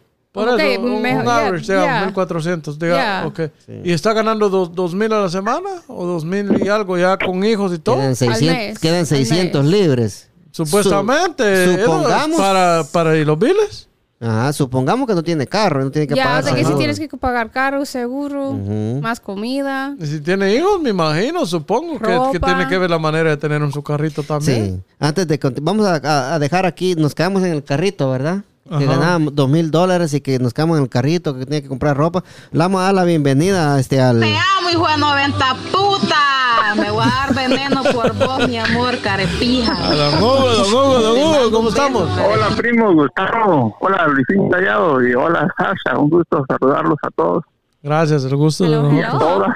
por 0.45 0.49
Ok, 0.51 0.61
eso, 0.61 0.81
un, 0.83 1.03
mejor, 1.03 1.21
un 1.21 1.25
yeah, 1.27 1.47
average, 1.47 1.67
digamos, 1.73 1.89
yeah. 1.89 2.05
1400. 2.07 2.79
Diga, 2.79 2.95
Yeah. 2.97 3.27
ok. 3.27 3.41
¿Y 3.85 3.93
está 3.93 4.13
ganando 4.13 4.49
dos, 4.49 4.75
dos 4.75 4.95
mil 4.95 5.13
a 5.13 5.21
la 5.23 5.29
semana? 5.31 5.69
¿O 5.89 6.05
dos 6.07 6.25
mil 6.25 6.63
y 6.65 6.69
algo 6.69 6.97
ya 6.99 7.17
con 7.17 7.43
hijos 7.45 7.73
y 7.73 7.79
todo? 7.79 7.97
Quedan 7.97 8.17
600, 8.17 8.57
mes, 8.57 8.79
quedan 8.79 8.99
al 9.01 9.07
600 9.07 9.63
mes. 9.65 9.73
libres. 9.73 10.31
Supuestamente. 10.53 11.65
Su- 11.65 11.71
es 11.73 11.85
supongamos. 11.85 12.39
Para, 12.39 12.85
para, 12.93 13.17
¿y 13.17 13.25
los 13.25 13.39
biles? 13.39 13.89
Ajá, 14.19 14.51
supongamos 14.55 15.07
que 15.07 15.15
no 15.15 15.23
tiene 15.23 15.47
carro, 15.47 15.85
no 15.85 15.91
tiene 15.91 16.07
que 16.07 16.15
Ya, 16.15 16.25
pagar 16.25 16.41
o 16.43 16.47
sea 16.47 16.55
que 16.55 16.65
si 16.65 16.75
tienes 16.75 16.99
que 16.99 17.07
pagar 17.09 17.51
carro, 17.51 17.85
seguro, 17.85 18.53
Ujú. 18.53 19.01
más 19.03 19.21
comida. 19.21 19.95
Y 20.01 20.07
si 20.07 20.21
tiene 20.21 20.55
hijos, 20.55 20.81
me 20.81 20.89
imagino, 20.91 21.45
supongo 21.45 21.99
que, 21.99 22.19
que 22.33 22.41
tiene 22.41 22.67
que 22.67 22.79
ver 22.79 22.89
la 22.89 22.99
manera 22.99 23.29
de 23.29 23.37
tener 23.37 23.61
en 23.61 23.71
su 23.73 23.83
carrito 23.83 24.23
también. 24.23 24.77
Sí. 24.87 24.93
Antes 24.99 25.29
de 25.29 25.39
vamos 25.61 25.85
a- 25.87 26.35
a 26.35 26.39
dejar 26.39 26.65
aquí, 26.65 26.95
nos 26.95 27.15
quedamos 27.15 27.43
en 27.43 27.53
el 27.53 27.63
carrito, 27.63 28.11
¿verdad? 28.11 28.43
Que 28.69 28.85
Ajá. 28.85 28.87
ganábamos 28.87 29.35
dos 29.35 29.49
mil 29.49 29.71
dólares 29.71 30.13
y 30.15 30.21
que 30.21 30.39
nos 30.41 30.53
quedamos 30.53 30.79
en 30.79 30.85
el 30.85 30.89
carrito, 30.89 31.39
que 31.39 31.45
tenía 31.45 31.63
que 31.63 31.69
comprar 31.69 31.97
ropa. 31.97 32.25
Le 32.51 32.59
vamos 32.59 32.81
a 32.81 32.85
dar 32.85 32.95
la 32.95 33.05
bienvenida 33.05 33.79
este, 33.79 34.01
al... 34.01 34.21
Te 34.21 34.37
amo, 34.37 34.71
hijo 34.71 34.89
de 34.89 34.99
90 34.99 35.57
puta. 35.71 36.75
Me 36.77 36.91
voy 36.91 37.05
a 37.05 37.07
dar 37.07 37.35
veneno 37.35 37.83
por 37.85 38.13
vos, 38.15 38.49
mi 38.49 38.59
amor, 38.59 38.99
carepija. 39.01 39.73
Don 39.73 40.15
Hugo, 40.23 40.49
don 40.49 40.75
Hugo, 40.75 41.01
don 41.01 41.19
Hugo, 41.19 41.51
¿cómo 41.53 41.69
estamos? 41.69 42.09
Hola, 42.19 42.49
primo 42.57 42.93
Gustavo. 42.93 43.77
Hola, 43.81 44.07
Luisín 44.09 44.51
Tallado. 44.51 45.07
Y 45.07 45.15
hola, 45.15 45.49
Sasha. 45.57 45.99
Un 45.99 46.11
gusto 46.11 46.45
saludarlos 46.49 46.99
a 47.03 47.11
todos. 47.11 47.45
Gracias, 47.83 48.25
el 48.25 48.37
gusto 48.37 48.65
de. 48.65 49.07
Todas. 49.13 49.55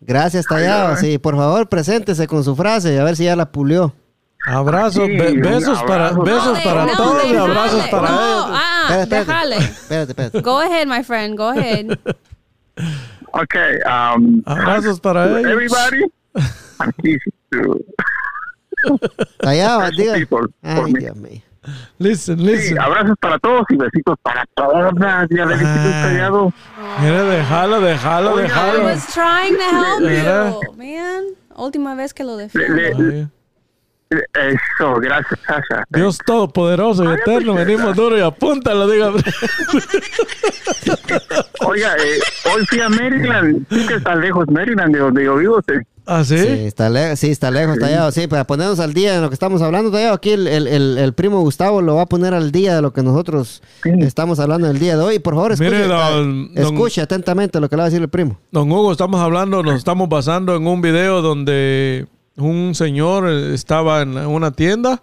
Gracias, 0.00 0.46
Tallado. 0.46 0.96
Sí, 0.96 1.18
por 1.18 1.34
favor, 1.36 1.68
preséntese 1.68 2.26
con 2.26 2.44
su 2.44 2.54
frase, 2.54 3.00
a 3.00 3.04
ver 3.04 3.16
si 3.16 3.24
ya 3.24 3.34
la 3.34 3.50
pulió. 3.50 3.94
Abrazos, 4.48 5.06
Sí, 5.06 5.16
be- 5.16 5.32
besos 5.40 5.82
para, 5.82 6.08
abrazo. 6.08 6.22
besos 6.22 6.58
No, 6.58 6.64
para 6.64 6.86
no, 6.86 6.96
todos 6.96 7.24
y 7.26 7.36
abrazos 7.36 7.86
para 7.88 8.08
No, 8.08 8.16
ellos. 8.18 8.46
ah, 8.50 8.86
Espérate, 8.88 9.02
espérate. 9.18 9.26
déjale. 9.26 9.56
Espérate, 9.56 10.10
espérate. 10.12 10.40
Go 10.42 10.58
ahead, 10.60 10.86
my 10.86 11.02
friend, 11.02 11.36
go 11.36 11.48
ahead. 11.48 11.86
Okay. 13.30 13.78
Um, 13.84 14.42
Abrazos 14.46 15.00
para 15.00 15.26
ellos. 15.26 15.44
everybody. 15.50 16.02
Aquí, 16.78 17.18
Tallado, 19.38 19.90
diga. 19.96 20.14
Sí, 20.16 20.26
Ay. 20.62 20.92
Dios 20.94 21.16
mío. 21.16 21.42
Listen, 21.98 22.38
sí, 22.38 22.44
listen. 22.44 22.78
abrazos 22.80 23.16
para 23.20 23.38
todos 23.38 23.64
y 23.68 23.76
besitos 23.76 24.16
para 24.22 24.46
todas. 24.54 24.94
Ya 25.30 25.44
le 25.44 25.54
Ah. 25.56 26.02
Tallado. 26.04 26.52
Mira, 27.02 27.22
déjalo, 27.24 27.80
déjalo, 27.80 28.32
Oiga, 28.34 28.46
I 28.46 28.48
déjalo. 28.48 28.84
was 28.84 29.06
trying 29.12 29.56
to 29.56 29.62
help 29.62 30.62
you, 30.64 30.72
man. 30.76 31.24
Última 31.56 31.94
vez 31.96 32.14
que 32.14 32.24
lo 32.24 32.36
Le- 32.36 32.44
defiendo. 32.44 33.30
Le- 34.10 34.24
Eso, 34.52 34.94
gracias, 35.00 35.38
Sasha. 35.46 35.84
Dios 35.90 36.18
todopoderoso 36.24 37.04
y 37.04 37.14
eterno, 37.14 37.54
venimos 37.54 37.94
duro 37.96 38.16
y 38.16 38.20
apúntalo, 38.20 38.88
diga. 38.88 39.12
Oiga, 41.66 41.94
eh, 41.96 42.20
hoy 42.54 42.64
fui 42.66 42.80
a 42.80 42.88
Maryland. 42.88 43.66
Sí 43.70 43.86
que 43.86 43.94
está 43.94 44.14
lejos 44.14 44.46
Maryland 44.50 44.94
de 44.94 45.00
donde 45.00 45.24
yo 45.24 45.36
vivo. 45.36 45.60
sí. 45.66 45.74
¿Ah, 46.10 46.24
sí? 46.24 46.38
Sí, 46.38 46.46
está 46.64 46.88
lejos, 46.88 47.18
sí, 47.18 47.30
está 47.30 47.50
lejos, 47.50 47.78
Tallado. 47.78 48.10
Sí, 48.12 48.26
para 48.28 48.44
ponernos 48.46 48.80
al 48.80 48.94
día 48.94 49.16
en 49.16 49.20
lo 49.20 49.28
que 49.28 49.34
estamos 49.34 49.60
hablando, 49.60 49.90
Tallado, 49.90 50.14
aquí 50.14 50.30
el, 50.30 50.46
el- 50.46 50.66
el- 50.66 50.96
el 50.96 51.12
primo 51.12 51.40
Gustavo 51.42 51.82
lo 51.82 51.96
va 51.96 52.02
a 52.02 52.06
poner 52.06 52.32
al 52.32 52.50
día 52.50 52.74
de 52.76 52.80
lo 52.80 52.94
que 52.94 53.02
nosotros 53.02 53.62
Sí. 53.82 53.90
estamos 54.00 54.40
hablando 54.40 54.70
el 54.70 54.78
día 54.78 54.96
de 54.96 55.02
hoy. 55.02 55.18
Por 55.18 55.34
favor, 55.34 55.52
escuche, 55.52 55.70
Mire, 55.70 55.86
don- 55.86 55.98
ah, 56.00 56.10
don- 56.12 56.50
escuche 56.54 57.02
atentamente 57.02 57.60
lo 57.60 57.68
que 57.68 57.76
le 57.76 57.80
va 57.80 57.86
a 57.88 57.90
decir 57.90 58.00
el 58.02 58.08
primo. 58.08 58.38
Don 58.50 58.72
Hugo, 58.72 58.90
estamos 58.92 59.20
hablando, 59.20 59.62
nos 59.62 59.74
estamos 59.74 60.08
basando 60.08 60.56
en 60.56 60.66
un 60.66 60.80
video 60.80 61.20
donde 61.20 62.06
un 62.38 62.74
señor 62.74 63.28
eh, 63.28 63.54
estaba 63.54 64.02
en 64.02 64.16
una 64.16 64.52
tienda 64.52 65.02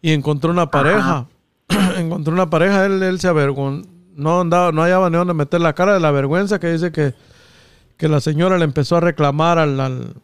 y 0.00 0.12
encontró 0.12 0.50
una 0.50 0.70
pareja. 0.70 1.26
encontró 1.96 2.32
una 2.32 2.48
pareja, 2.48 2.86
él, 2.86 3.02
él 3.02 3.18
se 3.20 3.28
avergonzó. 3.28 3.88
No, 4.14 4.40
andaba, 4.40 4.72
no 4.72 4.82
hallaba 4.82 5.10
ni 5.10 5.16
dónde 5.16 5.34
meter 5.34 5.60
la 5.60 5.74
cara 5.74 5.94
de 5.94 6.00
la 6.00 6.10
vergüenza 6.10 6.58
que 6.58 6.72
dice 6.72 6.90
que, 6.90 7.14
que 7.96 8.08
la 8.08 8.20
señora 8.20 8.58
le 8.58 8.64
empezó 8.64 8.96
a 8.96 9.00
reclamar 9.00 9.58
al, 9.58 9.78
al, 9.78 10.14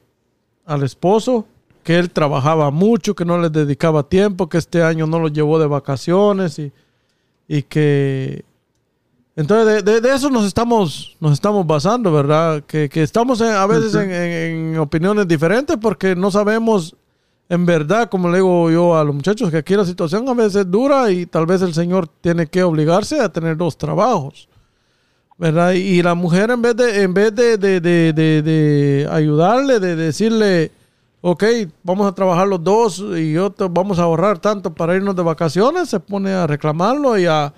al 0.66 0.82
esposo 0.82 1.46
que 1.84 1.98
él 1.98 2.10
trabajaba 2.10 2.70
mucho, 2.70 3.14
que 3.14 3.24
no 3.24 3.38
le 3.38 3.50
dedicaba 3.50 4.08
tiempo, 4.08 4.48
que 4.48 4.58
este 4.58 4.82
año 4.82 5.06
no 5.06 5.20
lo 5.20 5.28
llevó 5.28 5.60
de 5.60 5.66
vacaciones 5.66 6.58
y, 6.58 6.72
y 7.46 7.62
que 7.62 8.44
entonces, 9.36 9.84
de, 9.84 9.92
de- 9.92 10.00
de 10.00 10.14
eso 10.14 10.30
nos 10.30 10.44
estamos, 10.46 11.16
nos 11.20 11.32
estamos 11.32 11.66
basando, 11.66 12.12
¿verdad? 12.12 12.62
Que, 12.66 12.88
que 12.88 13.02
estamos 13.02 13.40
en- 13.40 13.48
a 13.52 13.66
veces 13.66 13.94
en, 13.96 14.10
en- 14.12 14.72
en 14.74 14.78
opiniones 14.78 15.26
diferentes 15.26 15.76
porque 15.76 16.14
no 16.14 16.30
sabemos, 16.30 16.94
en 17.48 17.66
verdad, 17.66 18.08
como 18.08 18.28
le 18.30 18.36
digo 18.38 18.70
yo 18.70 18.96
a 18.96 19.02
los 19.04 19.14
muchachos, 19.14 19.50
que 19.50 19.56
aquí 19.58 19.74
la 19.74 19.84
situación 19.84 20.28
a 20.28 20.34
veces 20.34 20.56
es 20.56 20.70
dura 20.70 21.10
y 21.10 21.26
tal 21.26 21.46
vez 21.46 21.62
el 21.62 21.74
Señor 21.74 22.08
tiene 22.20 22.46
que 22.46 22.62
obligarse 22.62 23.20
a 23.20 23.28
tener 23.32 23.56
dos 23.56 23.76
trabajos, 23.76 24.48
¿verdad? 25.36 25.72
Y, 25.72 26.00
la 26.02 26.14
mujer 26.14 26.50
en 26.52 26.62
vez 26.62 26.76
de, 26.76 27.02
en 27.02 27.12
vez 27.12 27.34
de, 27.34 27.58
de- 27.58 27.80
de- 27.80 28.12
de- 28.12 28.42
de 28.42 29.08
ayudarle, 29.10 29.80
de 29.80 29.96
decirle, 29.96 30.70
ok, 31.22 31.42
vamos 31.82 32.06
a 32.06 32.14
trabajar 32.14 32.46
los 32.46 32.62
dos 32.62 33.04
y 33.16 33.32
yo 33.32 33.50
te- 33.50 33.66
vamos 33.68 33.98
a 33.98 34.04
ahorrar 34.04 34.38
tanto 34.38 34.72
para 34.72 34.94
irnos 34.94 35.16
de 35.16 35.22
vacaciones, 35.24 35.88
se 35.88 35.98
pone 35.98 36.30
a 36.32 36.46
reclamarlo 36.46 37.18
y 37.18 37.26
a 37.26 37.52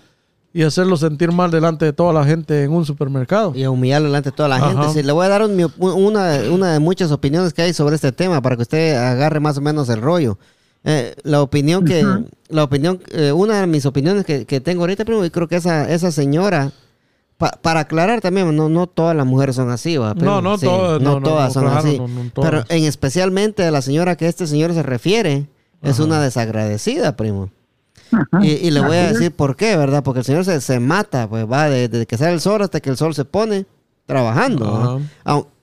y 0.58 0.62
hacerlo 0.62 0.96
sentir 0.96 1.32
mal 1.32 1.50
delante 1.50 1.84
de 1.84 1.92
toda 1.92 2.12
la 2.12 2.24
gente 2.24 2.62
en 2.64 2.72
un 2.72 2.86
supermercado. 2.86 3.52
Y 3.54 3.66
humillarlo 3.66 4.06
delante 4.08 4.30
de 4.30 4.36
toda 4.36 4.48
la 4.48 4.56
Ajá. 4.56 4.68
gente. 4.70 4.88
Sí, 4.94 5.02
le 5.02 5.12
voy 5.12 5.26
a 5.26 5.28
dar 5.28 5.42
un- 5.42 5.72
una, 5.78 6.40
una 6.50 6.72
de 6.72 6.78
muchas 6.78 7.12
opiniones 7.12 7.52
que 7.52 7.62
hay 7.62 7.72
sobre 7.74 7.94
este 7.96 8.10
tema 8.12 8.40
para 8.40 8.56
que 8.56 8.62
usted 8.62 8.96
agarre 8.96 9.38
más 9.40 9.58
o 9.58 9.60
menos 9.60 9.88
el 9.90 10.00
rollo. 10.00 10.38
Eh, 10.84 11.14
la 11.24 11.42
opinión 11.42 11.84
que, 11.84 12.04
la 12.48 12.64
opinión, 12.64 13.00
eh, 13.12 13.32
una 13.32 13.60
de 13.60 13.66
mis 13.66 13.84
opiniones 13.86 14.24
que, 14.24 14.46
que 14.46 14.60
tengo 14.60 14.82
ahorita, 14.84 15.04
primo, 15.04 15.24
y 15.24 15.30
creo 15.30 15.46
que 15.48 15.56
esa, 15.56 15.90
esa 15.92 16.10
señora, 16.12 16.70
pa- 17.38 17.58
para 17.60 17.80
aclarar 17.80 18.20
también, 18.20 18.54
no, 18.56 18.68
no 18.68 18.86
todas 18.86 19.14
las 19.16 19.26
mujeres 19.26 19.56
son 19.56 19.68
así, 19.70 19.96
¿va, 19.96 20.14
primo? 20.14 20.30
No, 20.30 20.40
no 20.42 20.56
Sí, 20.58 20.64
todas, 20.64 21.02
no, 21.02 21.20
no, 21.20 21.28
todas 21.28 21.48
no, 21.48 21.52
son 21.54 21.62
claro, 21.64 21.78
así. 21.80 21.98
no, 21.98 22.06
no 22.08 22.30
todas. 22.32 22.50
Pero 22.50 22.64
en 22.68 22.84
especialmente 22.84 23.64
a 23.64 23.70
la 23.70 23.82
señora 23.82 24.16
que 24.16 24.26
este 24.28 24.46
señor 24.46 24.72
se 24.74 24.82
refiere, 24.82 25.48
es 25.82 25.98
una 25.98 26.20
desagradecida, 26.22 27.14
primo. 27.16 27.50
Y, 28.42 28.50
y 28.50 28.70
le 28.70 28.80
voy 28.80 28.96
a 28.96 29.12
decir 29.12 29.32
por 29.32 29.56
qué, 29.56 29.76
¿verdad? 29.76 30.02
Porque 30.02 30.20
el 30.20 30.24
señor 30.24 30.44
se, 30.44 30.60
se 30.60 30.78
mata, 30.80 31.28
pues 31.28 31.44
va 31.50 31.68
de- 31.68 31.88
desde 31.88 32.06
que 32.06 32.16
sale 32.16 32.32
el 32.32 32.40
sol 32.40 32.62
hasta 32.62 32.80
que 32.80 32.90
el 32.90 32.96
sol 32.96 33.14
se 33.14 33.24
pone. 33.24 33.66
trabajando. 34.06 35.00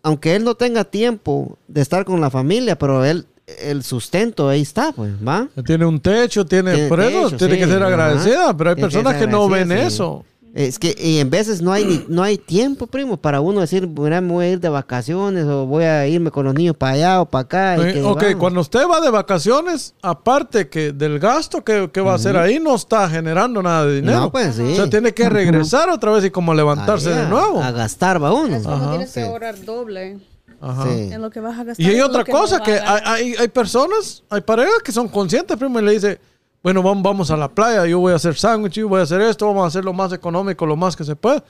Aunque 0.05 0.35
él 0.35 0.43
no 0.43 0.55
tenga 0.55 0.83
tiempo 0.83 1.57
de 1.67 1.81
estar 1.81 2.03
con 2.03 2.19
la 2.19 2.29
familia, 2.29 2.77
pero 2.77 3.05
él, 3.05 3.25
el 3.61 3.83
sustento 3.83 4.49
ahí 4.49 4.61
está, 4.61 4.91
pues, 4.91 5.13
¿va? 5.25 5.47
Tiene 5.65 5.85
un 5.85 5.99
techo, 6.01 6.45
tiene, 6.45 6.73
Tiene 6.73 6.89
por 6.89 6.99
eso 6.99 7.25
techo, 7.27 7.37
tiene 7.37 7.53
sí, 7.55 7.59
que 7.61 7.67
ser 7.67 7.83
agradecida, 7.83 8.55
pero 8.57 8.71
hay 8.71 8.75
personas 8.75 9.15
que 9.15 9.27
no 9.27 9.47
ven 9.47 9.69
sí. 9.69 9.75
eso. 9.75 10.25
Es 10.55 10.77
que 10.77 10.95
y 10.99 11.17
en 11.17 11.31
veces 11.31 11.63
no 11.63 11.71
hay 11.71 11.83
ni- 11.83 12.05
no 12.09 12.21
hay 12.21 12.37
tiempo, 12.37 12.85
primo, 12.85 13.17
para 13.17 13.41
uno 13.41 13.61
decir, 13.61 13.87
mira, 13.87 14.21
me 14.21 14.33
voy 14.33 14.45
a 14.45 14.49
ir 14.51 14.59
de 14.59 14.69
vacaciones 14.69 15.45
o 15.45 15.65
voy 15.65 15.83
a 15.85 16.05
irme 16.07 16.29
con 16.29 16.45
los 16.45 16.53
niños 16.53 16.77
para 16.77 16.91
allá 16.93 17.21
o 17.21 17.25
para 17.25 17.41
acá. 17.41 17.77
y 17.79 17.81
Eh, 17.89 17.93
que 17.93 18.03
ok, 18.03 18.21
vamos. 18.21 18.35
cuando 18.39 18.61
usted 18.61 18.87
va 18.87 19.01
de 19.01 19.09
vacaciones, 19.09 19.95
aparte 20.03 20.69
que 20.69 20.91
del 20.91 21.17
gasto 21.17 21.63
que, 21.63 21.89
que 21.91 22.01
va 22.01 22.11
a 22.11 22.15
hacer 22.17 22.37
ahí, 22.37 22.59
no 22.59 22.75
está 22.75 23.09
generando 23.09 23.63
nada 23.63 23.85
de 23.87 23.95
dinero. 23.95 24.19
No, 24.19 24.31
pues, 24.31 24.55
sí. 24.55 24.61
O 24.61 24.75
sea, 24.75 24.87
tiene 24.89 25.11
que 25.11 25.27
regresar 25.27 25.89
otra 25.89 26.11
vez 26.11 26.23
y 26.25 26.29
como 26.29 26.53
levantarse 26.53 27.09
de 27.09 27.25
nuevo. 27.27 27.59
A 27.63 27.71
gastar 27.71 28.21
va 28.23 28.31
uno. 28.31 28.55
Es 28.55 28.61
como 28.61 28.75
Ajá. 28.75 28.89
tienes 28.91 29.11
que 29.11 29.21
Sí. 29.21 29.27
ahorrar 29.27 29.59
doble 29.65 30.19
Ajá. 30.61 30.83
Sí. 30.83 31.09
en 31.13 31.19
lo 31.19 31.31
que 31.31 31.39
vas 31.39 31.57
a 31.59 31.63
gastar. 31.63 31.83
Y 31.83 31.89
hay 31.89 31.99
otra 32.01 32.23
que 32.23 32.31
no 32.31 32.39
cosa, 32.39 32.61
que 32.61 32.75
ganar. 32.75 33.01
hay, 33.07 33.23
hay, 33.31 33.35
hay 33.39 33.47
personas, 33.47 34.21
hay 34.29 34.41
parejas 34.41 34.83
que 34.85 34.91
son 34.91 35.07
conscientes, 35.07 35.57
primo, 35.57 35.79
y 35.79 35.83
le 35.83 35.91
dice, 35.93 36.19
bueno, 36.63 36.81
vamos, 36.81 37.29
a 37.29 37.35
la 37.37 37.49
playa, 37.49 37.85
yo 37.85 37.99
voy 37.99 38.13
a 38.13 38.15
hacer 38.15 38.35
sándwich, 38.35 38.73
yo 38.75 38.87
voy 38.87 39.01
a 39.01 39.03
hacer 39.03 39.19
esto, 39.21 39.45
vamos 39.45 39.65
a 39.65 39.67
hacer 39.67 39.83
lo 39.83 39.91
más 39.93 40.13
económico, 40.13 40.65
lo 40.65 40.77
más 40.77 40.95
que 40.95 41.03
se 41.03 41.15
pueda. 41.15 41.43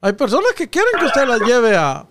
Hay 0.00 0.12
personas 0.12 0.52
que 0.56 0.68
quieren 0.70 0.92
que 1.00 1.06
usted 1.06 1.26
las 1.26 1.40
lleve 1.40 1.76
a, 1.76 2.06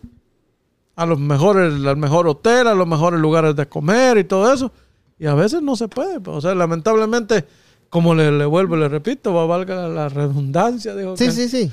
a 0.96 1.06
los 1.06 1.18
mejores, 1.18 1.74
al 1.86 1.98
mejor 1.98 2.28
hotel, 2.28 2.68
a 2.68 2.74
los 2.76 2.86
mejores 2.88 3.20
lugares 3.20 3.56
de 3.56 3.68
comer 3.68 4.18
y 4.18 4.26
todo 4.26 4.52
eso. 4.54 4.72
Y 5.18 5.28
a 5.28 5.34
veces 5.34 5.62
no 5.62 5.76
se 5.76 5.88
puede. 5.88 6.20
pues, 6.20 6.38
O 6.38 6.42
sea, 6.42 6.54
lamentablemente, 6.56 7.46
como 7.90 8.16
le, 8.16 8.32
le 8.32 8.46
vuelvo 8.46 8.76
y 8.76 8.80
le 8.80 8.90
repito, 8.90 9.34
va, 9.34 9.46
valga 9.46 9.76
la, 9.76 9.88
la 9.88 10.10
redundancia. 10.10 10.96
Dijo 10.96 11.16
Sí, 11.16 11.26
que 11.26 11.32
sí, 11.32 11.48
sí. 11.50 11.72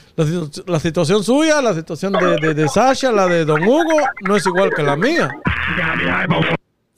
La 0.66 0.78
situación 0.80 1.24
suya, 1.24 1.60
la 1.62 1.74
situación 1.74 2.12
de, 2.12 2.36
de, 2.40 2.54
de 2.54 2.68
Sasha, 2.68 3.10
la 3.10 3.26
de 3.26 3.44
Don 3.44 3.62
Hugo, 3.62 3.96
no 4.26 4.36
es 4.36 4.44
igual 4.46 4.70
que 4.74 4.82
la 4.82 4.96
mía. 4.96 5.30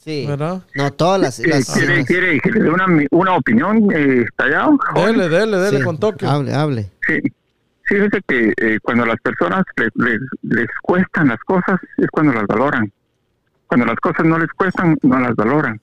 Sí. 0.03 0.24
¿Verdad? 0.26 0.62
No, 0.74 0.90
todas 0.92 1.20
las... 1.20 1.38
Las- 1.40 1.72
¿Quiere, 1.74 2.05
quiere 2.07 2.40
que 2.40 2.51
le 2.51 2.61
dé 2.61 2.70
una, 2.70 2.86
una 3.11 3.34
opinión, 3.36 3.86
eh, 3.94 4.24
Tallado? 4.34 4.78
Dele, 4.94 5.28
dele, 5.28 5.59
dele 5.59 5.78
sí, 5.78 5.84
con 5.84 5.98
Tokio. 5.98 6.28
Hable, 6.28 6.55
hable. 6.55 6.90
Sí. 7.07 7.20
Fíjese 7.82 8.22
que 8.26 8.53
eh, 8.57 8.78
cuando 8.82 9.03
a 9.05 9.09
las 9.09 9.20
personas 9.20 9.62
le- 9.76 9.90
le- 9.96 10.20
les 10.42 10.68
cuestan 10.82 11.28
las 11.28 11.40
cosas 11.40 11.78
es 11.98 12.07
cuando 12.11 12.32
las 12.32 12.46
valoran. 12.46 12.90
Cuando 13.66 13.84
las 13.86 13.96
cosas 13.96 14.24
no 14.24 14.38
les 14.38 14.48
cuestan, 14.53 14.96
no 15.03 15.18
las 15.20 15.34
valoran. 15.36 15.78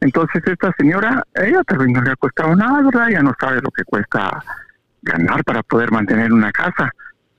Entonces 0.00 0.42
esta 0.46 0.72
señora, 0.76 1.22
ella 1.34 1.62
vez 1.78 1.88
no 1.88 2.02
le 2.02 2.10
ha 2.10 2.16
costado 2.16 2.56
nada, 2.56 2.82
¿verdad? 2.82 3.08
Ella 3.10 3.22
no 3.22 3.34
sabe 3.38 3.56
lo 3.62 3.70
que 3.70 3.84
cuesta 3.84 4.42
ganar 5.02 5.44
para 5.44 5.62
poder 5.62 5.92
mantener 5.92 6.32
una 6.32 6.50
casa. 6.50 6.90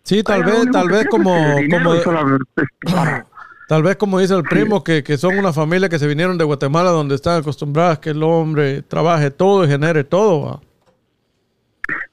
Sí, 0.03 0.23
tal 0.23 0.43
vez, 0.45 0.65
tal 0.71 0.87
vez 0.87 1.07
como, 1.07 1.33
como, 1.69 1.95
solo- 1.97 2.37
es- 2.55 2.67
tal 3.67 3.83
vez 3.83 3.95
como 3.95 4.19
dice 4.19 4.35
el 4.35 4.43
primo, 4.49 4.83
que, 4.83 5.03
que 5.03 5.17
son 5.17 5.37
una 5.37 5.53
familia 5.53 5.89
que 5.89 5.99
se 5.99 6.07
vinieron 6.07 6.37
de 6.37 6.43
Guatemala 6.43 6.89
donde 6.91 7.15
están 7.15 7.39
acostumbradas 7.41 7.99
que 7.99 8.11
el 8.11 8.23
hombre 8.23 8.81
trabaje 8.83 9.31
todo 9.31 9.65
y 9.65 9.67
genere 9.67 10.03
todo. 10.03 10.41
¿va? 10.45 10.61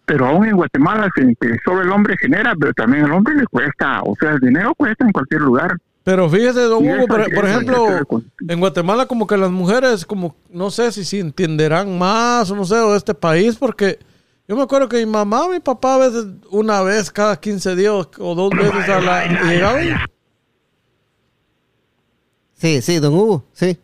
pero 0.04 0.26
aún 0.26 0.46
en 0.46 0.56
Guatemala 0.56 1.08
se- 1.14 1.34
que 1.40 1.56
solo 1.64 1.82
el 1.82 1.90
hombre 1.90 2.16
genera, 2.18 2.54
pero 2.58 2.72
también 2.74 3.04
el 3.04 3.12
hombre 3.12 3.34
le 3.34 3.46
cuesta, 3.46 4.02
o 4.02 4.14
sea, 4.20 4.32
el 4.32 4.40
dinero 4.40 4.74
cuesta 4.74 5.04
en 5.06 5.12
cualquier 5.12 5.40
lugar. 5.40 5.76
Pero 6.04 6.28
fíjese, 6.28 6.62
don 6.62 6.84
Hugo, 6.84 7.06
por, 7.06 7.20
ejemplo, 7.46 7.86
en 8.48 8.60
Guatemala 8.60 9.06
como 9.06 9.26
que 9.26 9.36
las 9.36 9.50
mujeres, 9.50 10.04
como, 10.04 10.34
no 10.50 10.70
sé 10.70 10.90
si, 10.90 11.04
si 11.04 11.20
entenderán 11.20 11.96
más 11.96 12.50
o 12.50 12.56
no 12.56 12.64
sé, 12.64 12.74
o 12.74 12.90
de 12.90 12.98
este 12.98 13.14
país, 13.14 13.56
porque 13.56 14.00
yo 14.48 14.56
me 14.56 14.62
acuerdo 14.62 14.88
que 14.88 14.98
mi 14.98 15.06
mamá, 15.06 15.48
mi 15.48 15.60
papá 15.60 15.94
a 15.94 15.98
veces, 15.98 16.26
una 16.50 16.82
vez 16.82 17.10
cada 17.10 17.38
15 17.38 17.76
días 17.76 18.08
o 18.18 18.34
dos 18.34 18.50
veces 18.50 18.88
a 18.88 19.00
la... 19.00 19.26
llegaban 19.48 19.84
Sí, 22.62 22.80
sí, 22.80 23.00
don 23.00 23.12
Hugo, 23.14 23.42
sí. 23.52 23.76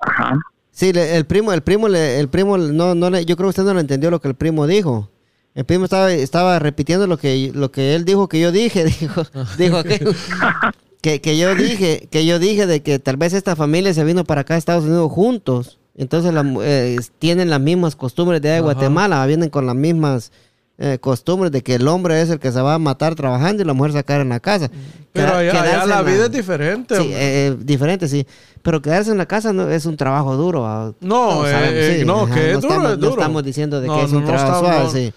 Ajá. 0.00 0.36
Sí, 0.72 0.92
le- 0.92 1.14
el 1.16 1.24
primo, 1.24 1.52
el 1.52 1.62
primo, 1.62 1.86
le- 1.88 2.18
el 2.18 2.28
primo, 2.28 2.58
no, 2.58 2.96
no, 2.96 3.10
le- 3.10 3.24
yo 3.24 3.36
creo 3.36 3.46
que 3.46 3.50
usted 3.50 3.62
no 3.62 3.74
le 3.74 3.80
entendió 3.80 4.10
lo 4.10 4.20
que 4.20 4.26
el 4.26 4.34
primo 4.34 4.66
dijo. 4.66 5.08
El 5.54 5.64
primo 5.64 5.84
estaba, 5.84 6.10
estaba 6.12 6.58
repitiendo 6.58 7.06
lo 7.06 7.16
que, 7.16 7.52
lo 7.54 7.70
que 7.70 7.94
él 7.94 8.04
dijo 8.04 8.28
que 8.28 8.40
yo 8.40 8.50
dije, 8.50 8.84
dijo, 9.00 9.22
dijo 9.56 9.84
que, 9.84 10.00
que, 11.00 11.20
que 11.20 11.38
yo 11.38 11.54
dije, 11.54 12.08
que 12.10 12.26
yo 12.26 12.40
dije 12.40 12.66
de 12.66 12.82
que 12.82 12.98
tal 12.98 13.16
vez 13.18 13.34
esta 13.34 13.54
familia 13.54 13.94
se 13.94 14.02
vino 14.02 14.24
para 14.24 14.40
acá 14.40 14.54
a 14.54 14.58
Estados 14.58 14.82
Unidos 14.84 15.12
juntos. 15.12 15.78
Entonces 15.96 16.34
la 16.34 16.44
eh, 16.64 16.96
tienen 17.20 17.50
las 17.50 17.60
mismas 17.60 17.94
costumbres 17.94 18.42
de 18.42 18.48
allá 18.48 18.54
de 18.62 18.68
Ajá. 18.68 18.72
Guatemala, 18.74 19.26
vienen 19.26 19.48
con 19.50 19.64
las 19.64 19.76
mismas 19.76 20.32
eh, 20.78 20.98
costumbres 21.00 21.50
de 21.50 21.62
que 21.62 21.74
el 21.74 21.88
hombre 21.88 22.20
es 22.22 22.30
el 22.30 22.38
que 22.38 22.52
se 22.52 22.60
va 22.60 22.74
a 22.74 22.78
matar 22.78 23.14
trabajando 23.16 23.62
y 23.62 23.66
la 23.66 23.72
mujer 23.72 24.04
quedar 24.04 24.20
en 24.20 24.28
la 24.28 24.38
casa. 24.40 24.70
Pero 25.12 25.26
Queda- 25.32 25.38
allá, 25.38 25.50
allá 25.50 25.62
quedarse 25.64 25.88
la 25.88 26.02
vida 26.02 26.24
es 26.26 26.30
diferente. 26.32 26.94
Sí, 26.94 27.00
hombre. 27.02 27.16
eh, 27.48 27.56
diferente, 27.58 28.06
sí. 28.08 28.26
Pero 28.62 28.80
quedarse 28.80 29.10
en 29.10 29.18
la 29.18 29.26
casa 29.26 29.52
no, 29.52 29.68
es 29.68 29.86
un 29.86 29.96
trabajo 29.96 30.36
duro. 30.36 30.64
ah. 30.66 30.92
No, 31.00 31.46
eh, 31.46 32.00
eh, 32.00 32.04
no, 32.04 32.26
que 32.26 32.52
es 32.52 32.54
no 32.54 32.60
duro, 32.60 32.68
estamos, 32.74 32.92
es 32.92 32.98
no 32.98 33.08
duro. 33.08 33.20
estamos 33.22 33.42
diciendo 33.44 33.80
de 33.80 33.86
No, 33.88 33.96
que 33.96 34.04
es 34.04 34.12
no, 34.12 34.18
un 34.18 34.24
no 34.24 34.30
trabajo 34.30 34.60
suave, 34.60 34.84
no. 34.84 34.90
sí. 34.90 35.12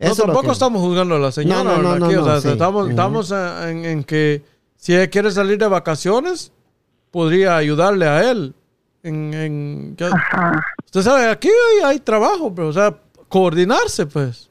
No, 0.00 0.06
Eso 0.06 0.12
es 0.12 0.18
lo 0.18 0.24
tampoco 0.24 0.46
que- 0.46 0.52
estamos 0.52 0.80
juzgando 0.82 1.14
a 1.14 1.18
la 1.18 1.30
señora. 1.32 1.62
No, 1.62 1.76
no, 1.82 1.98
no, 1.98 2.06
Aquí, 2.06 2.14
no, 2.16 2.22
o 2.22 2.24
sea, 2.24 2.34
no, 2.34 2.40
sí. 2.40 2.48
estamos, 2.48 2.90
estamos 2.90 3.30
eh, 3.30 3.70
en, 3.70 3.84
en 3.84 4.04
que 4.04 4.42
si 4.76 4.94
ella 4.94 5.08
quiere 5.08 5.30
salir 5.30 5.58
de 5.58 5.68
vacaciones, 5.68 6.50
podría 7.10 7.56
ayudarle 7.56 8.06
a 8.08 8.30
él. 8.30 8.54
En, 9.02 9.34
en- 9.34 9.96
usted 10.86 11.02
sabe, 11.02 11.28
aquí 11.28 11.48
hay, 11.48 11.84
hay 11.90 12.00
trabajo, 12.00 12.52
pero, 12.54 12.68
o 12.68 12.72
sea, 12.72 12.96
coordinarse, 13.28 14.06
pues. 14.06 14.48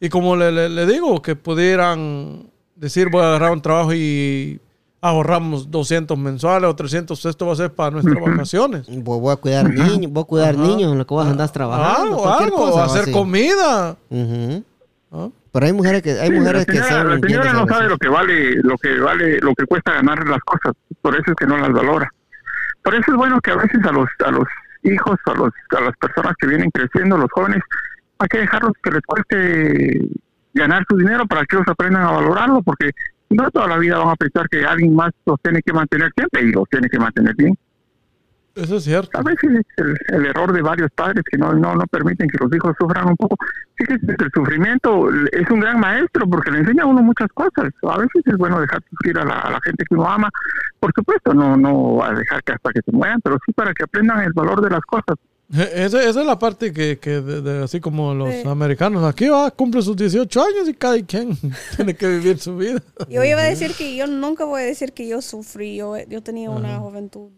Y 0.00 0.08
como 0.08 0.34
le, 0.36 0.50
le- 0.50 0.68
le 0.70 0.86
digo, 0.86 1.20
que 1.22 1.36
pudieran 1.36 2.46
decir, 2.74 3.08
voy 3.10 3.22
a 3.22 3.28
agarrar 3.28 3.52
un 3.52 3.60
trabajo 3.60 3.92
y 3.92 4.58
ahorramos 5.02 5.70
200 5.70 6.16
mensuales 6.18 6.68
o 6.70 6.74
300, 6.76 7.24
esto 7.26 7.46
va 7.46 7.52
a 7.52 7.56
ser 7.56 7.72
para 7.72 7.90
nuestras 7.92 8.16
vacaciones. 8.20 8.86
Voy, 8.88 9.20
voy 9.20 9.32
a 9.32 9.36
cuidar 9.36 9.68
niños, 9.68 10.10
voy 10.12 10.22
a 10.22 10.26
cuidar 10.26 10.54
Ajá. 10.54 10.62
niños 10.62 10.92
en 10.92 10.98
lo 10.98 11.06
que 11.06 11.14
vos 11.14 11.26
andás 11.26 11.52
trabajando. 11.52 12.02
Algo, 12.02 12.22
cualquier 12.22 12.44
algo, 12.52 12.56
cosa, 12.56 12.78
va, 12.80 12.84
hacer 12.86 13.12
comida. 13.12 13.96
¿ah? 15.12 15.28
Pero 15.52 15.66
hay 15.66 15.72
mujeres 15.72 16.02
que, 16.02 16.12
hay 16.12 16.28
Sí, 16.28 16.34
mujeres 16.34 16.60
la 16.60 16.64
que 16.66 16.72
señora, 16.72 16.88
son 17.02 17.08
la 17.20 17.28
señora 17.28 17.52
no 17.52 17.66
sabe 17.66 17.88
lo 17.88 17.98
que 17.98 18.08
vale, 18.08 18.54
lo 18.62 18.76
que 18.78 18.98
vale, 19.00 19.40
lo 19.40 19.54
que 19.54 19.66
cuesta 19.66 19.92
ganar 19.94 20.26
las 20.28 20.40
cosas. 20.40 20.72
Por 21.02 21.14
eso 21.14 21.24
es 21.30 21.34
que 21.36 21.46
no 21.46 21.56
las 21.58 21.72
valora. 21.72 22.08
Por 22.82 22.94
eso 22.94 23.10
es 23.10 23.16
bueno 23.16 23.40
que 23.42 23.50
a 23.50 23.56
veces 23.56 23.80
a 23.84 23.92
los, 23.92 24.08
a 24.24 24.30
los 24.30 24.44
hijos, 24.84 25.18
a 25.26 25.34
los, 25.34 25.50
a 25.76 25.80
las 25.82 25.96
personas 25.98 26.34
que 26.40 26.46
vienen 26.46 26.70
creciendo, 26.70 27.16
los 27.18 27.30
jóvenes, 27.32 27.62
hay 28.20 28.28
que 28.28 28.38
dejarlos 28.38 28.72
que 28.82 28.90
les 28.90 29.02
cueste 29.02 30.08
ganar 30.54 30.84
su 30.88 30.96
dinero 30.96 31.26
para 31.26 31.44
que 31.46 31.56
ellos 31.56 31.68
aprendan 31.68 32.02
a 32.02 32.12
valorarlo, 32.12 32.62
porque 32.62 32.90
no 33.30 33.50
toda 33.50 33.66
la 33.68 33.78
vida 33.78 33.98
van 33.98 34.08
a 34.08 34.16
pensar 34.16 34.48
que 34.48 34.64
alguien 34.64 34.94
más 34.94 35.10
los 35.24 35.40
tiene 35.40 35.62
que 35.62 35.72
mantener 35.72 36.12
siempre 36.14 36.42
y 36.42 36.52
los 36.52 36.68
tiene 36.68 36.88
que 36.88 36.98
mantener 36.98 37.34
bien. 37.34 37.56
Eso 38.56 38.76
es 38.76 38.84
cierto. 38.84 39.16
A 39.16 39.22
veces 39.22 39.50
es 39.50 39.66
el, 39.76 39.96
el 40.08 40.26
error 40.26 40.52
de 40.52 40.60
varios 40.60 40.90
padres 40.90 41.22
que 41.30 41.38
no, 41.38 41.52
no, 41.54 41.74
no 41.76 41.86
permiten 41.86 42.28
que 42.28 42.36
los 42.38 42.52
hijos 42.54 42.74
sufran 42.78 43.08
un 43.08 43.16
poco. 43.16 43.36
Fíjese 43.76 44.06
que 44.06 44.24
el 44.24 44.30
sufrimiento 44.34 45.08
es 45.32 45.48
un 45.50 45.60
gran 45.60 45.78
maestro 45.78 46.28
porque 46.28 46.50
le 46.50 46.58
enseña 46.58 46.82
a 46.82 46.86
uno 46.86 47.00
muchas 47.00 47.28
cosas. 47.32 47.72
A 47.82 47.98
veces 47.98 48.22
es 48.26 48.36
bueno 48.36 48.60
dejar 48.60 48.82
sufrir 48.90 49.18
a 49.18 49.24
la, 49.24 49.40
a 49.40 49.50
la 49.52 49.60
gente 49.64 49.84
que 49.88 49.94
uno 49.94 50.10
ama. 50.10 50.28
Por 50.80 50.92
supuesto, 50.94 51.32
no, 51.32 51.56
no 51.56 52.02
a 52.02 52.12
dejar 52.12 52.42
que 52.42 52.52
hasta 52.52 52.72
que 52.72 52.80
se 52.84 52.92
mueran, 52.92 53.20
pero 53.22 53.38
sí 53.46 53.52
para 53.52 53.72
que 53.72 53.84
aprendan 53.84 54.20
el 54.22 54.32
valor 54.32 54.60
de 54.60 54.70
las 54.70 54.82
cosas. 54.82 55.16
E- 55.52 55.84
Esa, 55.84 56.00
esa 56.08 56.20
es 56.20 56.26
la 56.26 56.38
parte 56.38 56.72
que, 56.72 56.98
que 56.98 57.20
de- 57.20 57.40
de- 57.42 57.64
así 57.64 57.80
como 57.80 58.14
los 58.14 58.32
Sí. 58.32 58.42
americanos, 58.46 59.02
aquí 59.04 59.28
va, 59.28 59.50
cumple 59.50 59.82
sus 59.82 59.96
18 59.96 60.40
años 60.42 60.68
y 60.68 60.74
cada 60.74 61.00
quien 61.04 61.36
tiene 61.76 61.94
que 61.94 62.06
vivir 62.08 62.38
su 62.38 62.56
vida. 62.56 62.80
Yo 63.08 63.24
iba 63.24 63.40
a 63.40 63.44
decir 63.44 63.72
que 63.74 63.96
yo 63.96 64.06
nunca 64.06 64.44
voy 64.44 64.62
a 64.62 64.64
decir 64.64 64.92
que 64.92 65.08
yo 65.08 65.20
sufrí. 65.20 65.76
Yo, 65.76 65.96
yo 66.08 66.22
tenía 66.22 66.50
una 66.50 66.78
juventud 66.78 67.30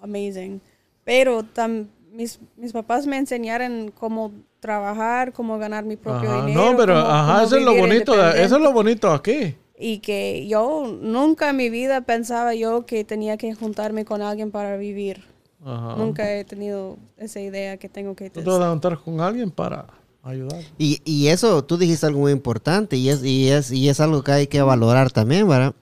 amazing. 0.00 0.60
Pero 1.04 1.42
tam- 1.42 1.86
mis, 2.12 2.38
mis 2.56 2.72
papás 2.72 3.06
me 3.06 3.18
enseñaron 3.18 3.92
cómo 3.94 4.32
trabajar, 4.60 5.32
cómo 5.32 5.58
ganar 5.58 5.84
mi 5.84 5.96
propio 5.96 6.30
Ajá, 6.30 6.46
dinero. 6.46 6.70
No, 6.72 6.76
pero 6.76 6.94
cómo- 6.94 7.06
ajá, 7.06 7.32
cómo 7.34 7.46
eso 7.46 7.56
es 7.58 7.64
lo 7.64 7.74
bonito, 7.76 8.30
eso 8.30 8.56
es 8.56 8.62
lo 8.62 8.72
bonito 8.72 9.10
aquí. 9.12 9.54
Y 9.78 9.98
que 9.98 10.46
yo 10.48 10.96
nunca 11.02 11.50
en 11.50 11.56
mi 11.56 11.68
vida 11.68 12.00
pensaba 12.00 12.54
yo 12.54 12.86
que 12.86 13.04
tenía 13.04 13.36
que 13.36 13.54
juntarme 13.54 14.04
con 14.04 14.22
alguien 14.22 14.50
para 14.50 14.76
vivir. 14.76 15.24
Ajá. 15.66 15.96
Nunca 15.96 16.32
he 16.32 16.44
tenido 16.44 16.96
esa 17.16 17.40
idea 17.40 17.76
que 17.76 17.88
tengo 17.88 18.14
que 18.14 18.30
Tú 18.30 18.40
te 18.40 18.46
vas 18.46 18.56
a 18.56 18.60
levantar 18.60 18.98
con 18.98 19.20
alguien 19.20 19.50
para 19.50 19.86
ayudar. 20.22 20.62
Y, 20.78 21.00
y 21.04 21.26
eso, 21.28 21.64
tú 21.64 21.76
dijiste 21.76 22.06
algo 22.06 22.20
muy 22.20 22.32
importante 22.32 22.96
y 22.96 23.08
es, 23.10 23.24
y, 23.24 23.48
es, 23.48 23.72
y 23.72 23.88
es 23.88 23.98
algo 24.00 24.22
que 24.22 24.32
hay 24.32 24.46
que 24.46 24.62
valorar 24.62 25.10
también, 25.10 25.48
¿verdad? 25.48 25.74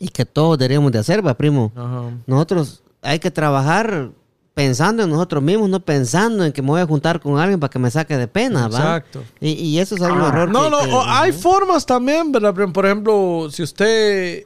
Y 0.00 0.08
que 0.08 0.24
todos 0.24 0.58
deberíamos 0.58 0.90
de 0.92 0.98
hacer, 0.98 1.26
¿va, 1.26 1.34
primo? 1.34 1.72
Ajá. 1.76 2.10
Nosotros 2.26 2.82
hay 3.02 3.18
que 3.20 3.30
trabajar 3.30 4.10
pensando 4.54 5.04
en 5.04 5.10
nosotros 5.10 5.40
mismos, 5.42 5.68
no 5.70 5.78
pensando 5.78 6.44
en 6.44 6.52
que 6.52 6.62
me 6.62 6.68
voy 6.68 6.80
a 6.80 6.86
juntar 6.86 7.20
con 7.20 7.38
alguien 7.38 7.60
para 7.60 7.70
que 7.70 7.78
me 7.78 7.90
saque 7.92 8.16
de 8.16 8.26
pena, 8.26 8.62
¿va? 8.68 8.78
Exacto. 8.78 9.22
Y, 9.40 9.50
y 9.52 9.78
eso 9.78 9.94
es 9.94 10.02
algo 10.02 10.26
error. 10.26 10.50
No, 10.50 10.64
que- 10.64 10.70
no, 10.70 10.78
que- 10.80 11.04
hay 11.06 11.30
formas 11.32 11.86
también, 11.86 12.32
¿verdad? 12.32 12.52
Por- 12.54 12.72
Por 12.72 12.86
ejemplo, 12.86 13.48
si 13.52 13.62
usted, 13.62 14.44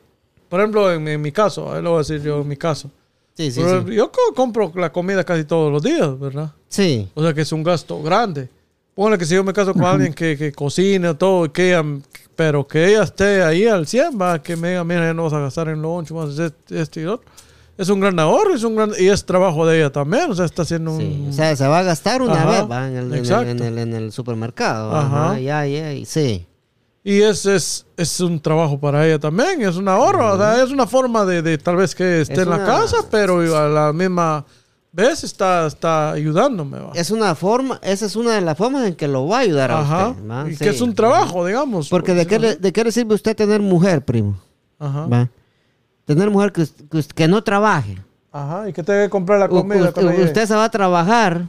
por 0.51 0.61
ejemplo, 0.61 0.93
en, 0.93 1.09
en 1.09 1.21
mi 1.23 1.33
caso, 1.33 1.73
ahí 1.73 1.83
lo 1.83 1.91
voy 1.93 1.97
a 1.97 2.01
decir 2.01 2.21
yo 2.23 2.41
en 2.43 2.49
mi 2.49 2.57
caso. 2.59 2.91
Sí, 3.35 3.51
sí, 3.51 3.61
Pero 3.65 3.87
sí. 3.87 3.95
Yo 3.95 4.13
co- 4.13 4.35
compro 4.35 4.71
la 4.75 4.93
comida 4.93 5.25
casi 5.25 5.45
todos 5.45 5.73
los 5.73 5.83
días, 5.83 6.19
¿verdad? 6.19 6.53
Sí. 6.69 7.09
O 7.15 7.23
sea 7.23 7.33
que 7.33 7.41
es 7.43 7.53
un 7.53 7.63
gasto 7.63 8.03
grande. 8.03 8.49
Póngale 8.95 9.17
que 9.17 9.25
si 9.25 9.35
yo 9.35 9.43
me 9.43 9.53
caso 9.55 9.73
con 9.73 9.85
alguien 9.85 10.13
que, 10.13 10.37
que 10.37 10.53
cocine 10.53 11.09
o 11.09 11.17
todo, 11.17 11.51
que 11.53 11.69
ella 11.71 11.83
pero 12.37 12.67
que 12.67 12.89
ella 12.89 13.03
esté 13.05 13.43
ahí 13.43 13.67
al 13.67 13.87
100, 13.87 14.19
va, 14.21 14.43
que 14.43 14.57
me 14.57 14.71
diga, 14.71 14.85
mira, 14.85 15.01
ya 15.07 15.15
no 15.15 15.25
vas 15.25 15.33
a 15.35 15.39
gastar 15.41 15.69
en 15.69 15.81
lunch, 15.83 16.11
más 16.13 16.39
este, 16.39 16.81
este 16.81 17.01
y 17.01 17.05
lo 17.05 17.15
otro. 17.15 17.31
Es 17.79 17.89
un 17.89 18.01
gran 18.01 18.19
ahorro, 18.19 18.55
es 18.55 18.65
un 18.65 18.77
gran, 18.77 18.91
y 18.99 19.09
es 19.09 19.25
trabajo 19.25 19.67
de 19.67 19.79
ella 19.79 19.91
también, 19.91 20.31
o 20.31 20.35
sea, 20.35 20.45
está 20.45 20.63
haciendo 20.63 20.97
Sí, 20.99 21.05
un... 21.25 21.29
O 21.31 21.33
sea, 21.33 21.55
se 21.57 21.67
va 21.67 21.79
a 21.79 21.83
gastar 21.83 22.21
una 22.23 22.35
Ajá, 22.35 22.51
vez, 22.51 22.71
¿va? 22.71 22.87
En 22.89 22.97
el, 22.97 23.05
en 23.07 23.13
el- 23.13 23.19
exacto. 23.19 23.51
en 23.51 23.61
el- 23.63 23.79
en 23.79 23.93
el 23.95 24.13
supermercado. 24.13 24.95
Ajá. 24.95 25.31
Ajá. 25.31 25.41
Ya, 25.41 25.67
ya, 25.67 25.93
y- 25.95 26.05
sí. 26.05 26.47
Y 27.05 27.21
es, 27.21 27.47
es, 27.47 27.85
es 27.97 28.21
un 28.21 28.39
trabajo 28.41 28.79
para 28.79 29.05
ella 29.07 29.19
también, 29.19 29.61
es 29.63 29.77
un 29.77 29.89
ahorro, 29.89 30.35
o 30.35 30.37
sea, 30.39 30.63
es 30.63 30.71
una 30.71 30.87
forma 30.87 31.25
de, 31.25 31.43
de 31.43 31.59
tal 31.59 31.75
vez 31.77 31.95
que 31.97 32.21
esté 32.21 32.35
Es 32.35 32.39
en 32.41 32.51
la 32.51 32.57
una- 32.57 32.65
casa, 32.67 32.97
pero 33.11 33.39
a 33.57 33.69
la 33.69 33.93
misma 33.93 34.45
vez 34.93 35.25
está, 35.25 35.67
está 35.67 36.13
ayudándome, 36.13 36.79
va. 36.79 36.93
Es 36.95 37.11
una 37.11 37.35
forma, 37.35 37.81
esa 37.83 38.07
es 38.07 38.15
una 38.15 38.35
de 38.37 38.41
las 38.41 38.57
formas 38.57 38.87
en 38.87 38.95
que 38.95 39.09
lo 39.09 39.27
va 39.27 39.39
a 39.39 39.41
ayudar 39.41 39.73
a 39.73 39.81
usted. 39.81 40.31
¿va? 40.31 40.49
y 40.49 40.53
Sí. 40.55 40.63
que 40.65 40.71
es 40.71 40.81
un 40.81 40.95
trabajo, 40.95 41.45
digamos. 41.45 41.89
Porque 41.89 42.15
¿de 42.15 42.25
qué, 42.27 42.39
le, 42.39 42.55
¿de 42.57 42.73
qué 42.73 42.85
le 42.85 42.93
sirve 42.93 43.13
a 43.13 43.17
usted 43.17 43.35
tener 43.35 43.61
mujer, 43.61 44.05
primo? 44.05 44.39
Ajá, 44.79 45.07
¿Va? 45.07 45.29
Tener 46.05 46.31
mujer 46.31 46.53
que, 46.53 46.67
que 46.89 47.03
que 47.15 47.27
no 47.29 47.43
trabaje. 47.43 47.99
ajá, 48.31 48.69
y 48.69 48.73
que 48.73 48.83
tenga 48.85 49.03
que 49.05 49.11
comprar 49.11 49.41
la 49.41 49.47
U- 49.47 49.49
comida. 49.49 49.81
usted, 49.81 49.93
cuando 49.95 50.13
llegue. 50.13 50.25
usted 50.25 50.47
se 50.47 50.55
va 50.55 50.65
a 50.65 50.71
trabajar, 50.71 51.47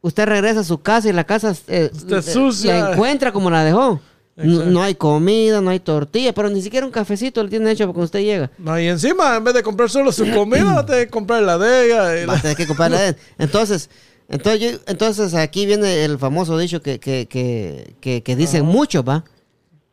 usted 0.00 0.26
regresa 0.26 0.60
a 0.60 0.64
su 0.64 0.80
casa 0.82 1.08
y 1.08 1.12
la 1.12 1.22
casa 1.24 1.54
eh, 1.68 1.90
eh, 2.08 2.22
sucia. 2.22 2.82
la 2.82 2.92
encuentra 2.92 3.30
como 3.30 3.50
la 3.50 3.62
dejó. 3.62 4.00
No, 4.44 4.82
hay 4.82 4.94
comida, 4.94 5.60
no 5.60 5.70
hay 5.70 5.80
tortilla, 5.80 6.32
pero 6.32 6.48
ni 6.48 6.62
siquiera 6.62 6.86
un 6.86 6.92
cafecito 6.92 7.42
le 7.42 7.48
tiene 7.50 7.70
hecho 7.70 7.86
cuando 7.86 8.04
usted 8.04 8.20
llega. 8.20 8.50
No, 8.58 8.78
y 8.78 8.86
encima, 8.86 9.36
en 9.36 9.44
vez 9.44 9.54
de 9.54 9.62
comprar 9.62 9.90
solo 9.90 10.12
su 10.12 10.30
comida, 10.30 10.64
va 10.74 10.80
a 10.80 10.86
tener 10.86 11.06
que 11.06 11.10
comprar 11.10 11.42
la 11.42 11.58
de 11.58 11.86
ella. 11.86 12.22
y 12.22 12.26
Va 12.26 12.34
la- 12.34 12.38
a 12.38 12.42
tener 12.42 12.56
que 12.56 12.66
comprarla 12.66 12.98
de 13.00 13.08
él. 13.08 13.16
Entonces, 13.38 13.90
entonces, 14.28 14.60
yo- 14.60 14.78
entonces 14.86 15.34
aquí 15.34 15.66
viene 15.66 16.04
el 16.04 16.18
famoso 16.18 16.56
dicho 16.58 16.80
que, 16.82 17.00
que, 17.00 17.26
que, 17.26 17.94
que, 18.00 18.22
que 18.22 18.36
dicen 18.36 18.64
muchos, 18.64 19.02
¿va? 19.02 19.24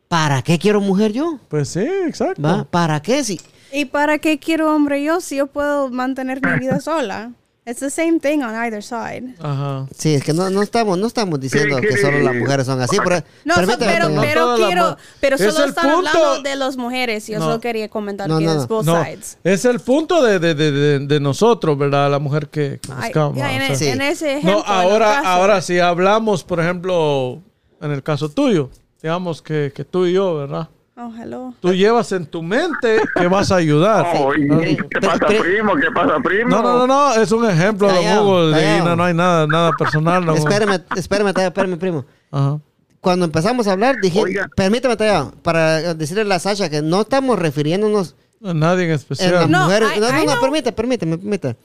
¿Para 0.08 0.42
qué 0.42 0.58
quiero 0.58 0.80
mujer 0.80 1.12
yo? 1.12 1.40
Pues 1.48 1.68
sí, 1.70 1.80
exacto. 2.06 2.40
¿Va? 2.40 2.62
¿Para 2.64 3.00
qué? 3.02 3.24
Si, 3.24 3.40
¿Y 3.72 3.86
para 3.86 4.18
qué 4.18 4.38
quiero 4.38 4.72
hombre 4.72 5.02
yo 5.02 5.20
si 5.20 5.36
yo 5.36 5.48
puedo 5.48 5.88
mantener 5.90 6.40
mi 6.40 6.58
vida 6.60 6.80
sola? 6.80 7.32
It's 7.68 7.80
the 7.80 7.90
same 7.90 8.20
thing 8.20 8.42
on 8.42 8.54
either 8.54 8.80
side. 8.80 9.34
Ajá. 9.40 9.86
sí, 9.92 10.14
es 10.14 10.22
que 10.22 10.32
no, 10.32 10.48
no 10.50 10.62
estamos, 10.62 10.96
no 10.98 11.08
estamos 11.08 11.40
diciendo 11.40 11.78
¿Qué 11.80 11.88
que 11.88 11.96
solo 11.96 12.20
las 12.20 12.34
mujeres 12.36 12.64
son 12.64 12.80
así. 12.80 12.96
Pero, 13.02 13.24
No, 13.44 13.54
so- 13.56 13.78
pero, 13.78 14.08
no 14.08 14.20
pero 14.20 14.54
quiero, 14.56 14.96
pero 15.20 15.34
Es 15.34 15.52
solo 15.52 15.64
el 15.64 15.70
están 15.70 15.90
punto- 15.90 16.08
hablando 16.10 16.42
de 16.48 16.54
las 16.54 16.76
mujeres. 16.76 17.26
Yo 17.26 17.40
No. 17.40 17.46
solo 17.46 17.60
quería 17.60 17.88
comentar 17.88 18.28
No, 18.28 18.38
que 18.38 18.44
no, 18.44 18.52
es 18.52 18.58
no. 18.58 18.66
both 18.68 18.86
No, 18.86 19.02
sides. 19.04 19.38
es 19.42 19.64
el 19.64 19.80
punto 19.80 20.22
de, 20.22 20.38
de, 20.38 20.54
de, 20.54 20.70
de, 20.70 20.98
de 21.00 21.20
nosotros, 21.20 21.76
¿verdad? 21.76 22.08
La 22.08 22.20
mujer 22.20 22.48
que 22.50 22.78
que 22.80 22.92
Ay, 22.92 23.08
buscamos. 23.08 23.36
ya, 23.36 23.52
en, 23.52 23.62
o 23.62 23.66
sea. 23.66 23.76
Sí. 23.76 23.88
en 23.88 24.00
ese 24.00 24.30
ejemplo. 24.38 24.58
No, 24.60 24.64
ahora, 24.64 25.06
caso. 25.16 25.28
ahora 25.28 25.60
si 25.60 25.80
hablamos, 25.80 26.44
por 26.44 26.60
ejemplo, 26.60 27.42
en 27.80 27.90
el 27.90 28.04
caso 28.04 28.28
tuyo, 28.28 28.70
digamos 29.02 29.42
que, 29.42 29.72
que 29.74 29.84
tú 29.84 30.06
y 30.06 30.12
yo, 30.12 30.36
¿verdad? 30.36 30.68
Oh, 30.98 31.12
hello. 31.14 31.52
Tú 31.60 31.74
llevas 31.74 32.10
en 32.12 32.24
tu 32.24 32.42
mente 32.42 33.02
que 33.14 33.26
vas 33.28 33.52
a 33.52 33.56
ayudar. 33.56 34.06
Oh. 34.16 34.30
¿Qué 34.32 34.78
pasa, 35.00 35.26
Pri- 35.26 35.40
primo? 35.40 35.74
¿Qué 35.76 35.90
pasa, 35.94 36.18
primo? 36.24 36.48
No, 36.48 36.62
no, 36.62 36.78
no, 36.78 36.86
no, 36.86 37.14
es 37.20 37.30
un 37.32 37.44
ejemplo, 37.48 37.86
don 37.88 37.96
Callao, 37.96 38.22
Hugo. 38.24 38.46
de- 38.48 38.78
no, 38.78 38.96
no 38.96 39.04
hay 39.04 39.12
nada, 39.12 39.46
nada 39.46 39.72
personal. 39.78 40.24
No. 40.24 40.34
espérame, 40.34 40.80
espérame, 40.96 41.34
Taya, 41.34 41.48
espérame, 41.48 41.76
primo. 41.78 42.06
Ajá. 42.30 42.58
Cuando 43.02 43.26
empezamos 43.26 43.68
a 43.68 43.72
hablar, 43.72 43.96
dije, 44.00 44.20
Oiga. 44.22 44.48
permítame, 44.56 44.96
Taya, 44.96 45.30
para 45.42 45.92
decirle 45.94 46.22
a 46.22 46.24
la 46.24 46.38
Sasha 46.38 46.70
que 46.70 46.80
no 46.80 47.02
estamos 47.02 47.38
refiriéndonos 47.38 48.16
A 48.42 48.54
Nadie 48.54 48.84
en 48.84 48.90
en 48.90 48.96
especial. 48.96 49.50
No, 49.50 49.64
mujeres. 49.64 49.90
I- 49.96 50.00
No, 50.00 50.10
no, 50.12 50.22
I 50.22 50.24
no, 50.26 50.32
know. 50.32 50.40
permite, 50.40 50.72
permíteme, 50.72 51.18
permíteme. 51.18 51.56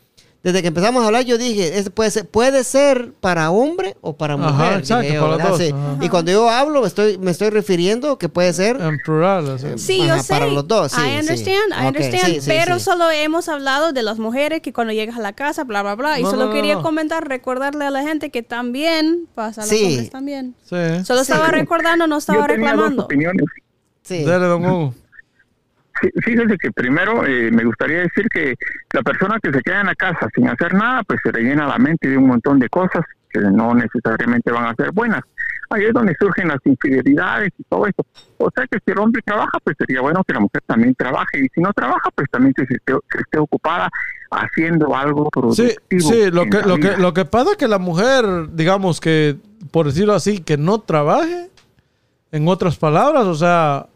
Desde 0.43 0.63
que 0.63 0.69
empezamos 0.69 1.03
a 1.03 1.05
hablar, 1.05 1.23
yo 1.23 1.37
dije, 1.37 1.77
es- 1.77 1.91
puede, 1.91 2.09
ser, 2.09 2.27
puede 2.27 2.63
ser 2.63 3.13
para 3.19 3.51
hombre 3.51 3.95
o 4.01 4.17
para 4.17 4.33
Ajá, 4.33 4.49
mujer. 4.51 4.79
exacto, 4.79 5.01
dije 5.03 5.13
yo, 5.13 5.21
para 5.21 5.31
los 5.33 5.37
¿verdad? 5.37 5.51
dos, 5.51 5.59
Sí. 5.59 5.71
ajá. 5.71 5.97
Y 6.05 6.09
cuando 6.09 6.31
yo 6.31 6.49
hablo, 6.49 6.85
estoy, 6.87 7.19
me 7.19 7.29
estoy 7.29 7.51
refiriendo 7.51 8.17
que 8.17 8.27
puede 8.27 8.51
ser 8.53 8.81
En 8.81 8.97
plural. 9.05 9.47
o 9.49 9.57
sea. 9.59 9.77
Sí, 9.77 10.01
Ajá, 10.01 10.17
yo 10.17 10.23
sé. 10.23 10.33
para 10.33 10.47
los 10.47 10.67
dos, 10.67 10.93
sí, 10.93 10.99
I 10.99 11.03
sí. 11.11 11.19
understand, 11.19 11.73
I 11.83 11.85
understand. 11.87 12.43
pero 12.47 12.79
sí. 12.79 12.85
solo 12.85 13.11
hemos 13.11 13.49
hablado 13.49 13.93
de 13.93 14.01
las 14.01 14.17
mujeres 14.17 14.61
que 14.61 14.73
cuando 14.73 14.93
llegas 14.93 15.15
a 15.15 15.21
la 15.21 15.33
casa, 15.33 15.63
bla, 15.63 15.83
bla, 15.83 15.93
bla. 15.93 16.19
Y 16.19 16.23
No, 16.23 16.31
solo 16.31 16.43
no, 16.45 16.49
no, 16.49 16.55
quería 16.55 16.73
no. 16.73 16.81
comentar, 16.81 17.27
recordarle 17.27 17.85
a 17.85 17.91
la 17.91 18.01
gente 18.01 18.31
que 18.31 18.41
también 18.41 19.27
pasa 19.35 19.61
a 19.61 19.65
los 19.65 19.69
Sí. 19.77 19.85
hombres 19.85 20.09
también. 20.09 20.55
Sí. 20.67 21.05
Solo 21.05 21.21
estaba 21.21 21.49
recordando, 21.49 22.07
no 22.07 22.15
Yo 22.15 22.17
estaba 22.17 22.39
dos 22.39 22.47
reclamando. 22.47 23.03
opiniones. 23.03 23.45
Sí. 24.01 24.23
Dale, 24.23 24.47
don 24.47 24.65
Hugo. 24.65 24.95
Fíjese 26.23 26.57
que 26.57 26.71
primero 26.71 27.25
eh, 27.25 27.51
me 27.51 27.63
gustaría 27.63 27.99
decir 27.99 28.27
que 28.29 28.55
la 28.93 29.01
persona 29.01 29.39
que 29.41 29.51
se 29.51 29.61
queda 29.61 29.81
en 29.81 29.87
la 29.87 29.95
casa 29.95 30.27
sin 30.33 30.47
hacer 30.47 30.73
nada, 30.73 31.03
pues 31.03 31.19
se 31.23 31.31
le 31.31 31.41
llena 31.43 31.67
la 31.67 31.77
mente 31.77 32.09
de 32.09 32.17
un 32.17 32.27
montón 32.27 32.59
de 32.59 32.69
cosas 32.69 33.03
que 33.29 33.39
no 33.39 33.73
necesariamente 33.73 34.51
van 34.51 34.65
a 34.65 34.75
ser 34.75 34.91
buenas. 34.91 35.21
Ahí 35.69 35.85
es 35.85 35.93
donde 35.93 36.13
surgen 36.19 36.49
las 36.49 36.59
infidelidades 36.65 37.51
y 37.57 37.63
todo 37.63 37.85
eso. 37.87 38.05
O 38.37 38.49
sea 38.53 38.67
que 38.67 38.77
si 38.85 38.91
el 38.91 38.99
hombre 38.99 39.21
trabaja, 39.25 39.57
pues 39.63 39.77
sería 39.77 40.01
bueno 40.01 40.21
que 40.27 40.33
la 40.33 40.41
mujer 40.41 40.61
también 40.65 40.93
trabaje. 40.95 41.39
Y 41.39 41.47
si 41.53 41.61
no 41.61 41.71
trabaja, 41.71 42.09
pues 42.13 42.27
también 42.29 42.53
que 42.53 42.65
se 42.65 42.73
esté, 42.73 42.93
que 43.09 43.19
esté 43.19 43.37
ocupada 43.39 43.89
haciendo 44.31 44.93
algo 44.95 45.29
productivo. 45.29 45.79
sí, 45.89 46.29
lo 46.31 46.45
que, 46.45 46.61
lo, 46.61 46.77
que, 46.77 46.97
lo 46.97 47.13
que 47.13 47.23
pasa 47.23 47.51
es 47.51 47.57
que 47.57 47.69
la 47.69 47.79
mujer, 47.79 48.25
digamos 48.51 48.99
que, 48.99 49.37
por 49.71 49.85
decirlo 49.85 50.13
así, 50.13 50.39
que 50.39 50.57
no 50.57 50.79
trabaje, 50.79 51.49
en 52.31 52.47
otras 52.47 52.77
palabras, 52.77 53.25
o 53.25 53.35
sea, 53.35 53.87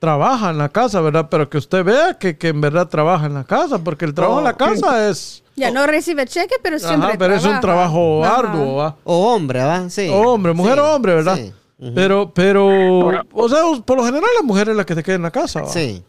trabaja 0.00 0.50
en 0.50 0.58
la 0.58 0.68
casa, 0.70 1.00
¿verdad? 1.00 1.28
Pero 1.30 1.48
que 1.48 1.58
usted 1.58 1.84
vea 1.84 2.14
que, 2.14 2.36
que 2.36 2.48
en 2.48 2.60
verdad 2.60 2.88
trabaja 2.88 3.26
en 3.26 3.34
la 3.34 3.44
casa, 3.44 3.78
porque 3.84 4.04
el 4.06 4.14
trabajo 4.14 4.38
en 4.38 4.44
la 4.44 4.56
casa 4.56 5.08
es... 5.08 5.44
Ya 5.54 5.70
no 5.70 5.86
recibe 5.86 6.26
cheque, 6.26 6.56
pero 6.62 6.78
siempre 6.78 7.10
Ajá, 7.10 7.18
pero 7.18 7.34
es 7.34 7.44
un 7.44 7.60
trabaja. 7.60 7.60
trabajo 7.60 8.24
Ajá. 8.24 8.38
arduo, 8.38 8.76
¿va? 8.76 8.96
O 9.04 9.34
hombre, 9.34 9.62
¿va? 9.62 9.88
Sí. 9.90 10.08
Hombre, 10.12 10.54
mujer 10.54 10.74
Sí, 10.74 10.80
o 10.80 10.84
hombre, 10.96 11.14
¿verdad? 11.14 11.36
Sí. 11.36 11.52
Ujú. 11.78 11.94
Pero, 11.94 12.32
pero, 12.34 12.70
Ahora- 12.70 13.26
o 13.32 13.48
sea, 13.48 13.60
por 13.84 13.98
lo 13.98 14.04
general 14.04 14.28
la 14.36 14.42
mujer 14.42 14.70
es 14.70 14.76
la 14.76 14.84
que 14.84 14.94
se 14.94 15.02
queda 15.02 15.16
en 15.16 15.22
la 15.22 15.30
casa, 15.30 15.62
¿va? 15.62 15.68
Sí. 15.68 16.02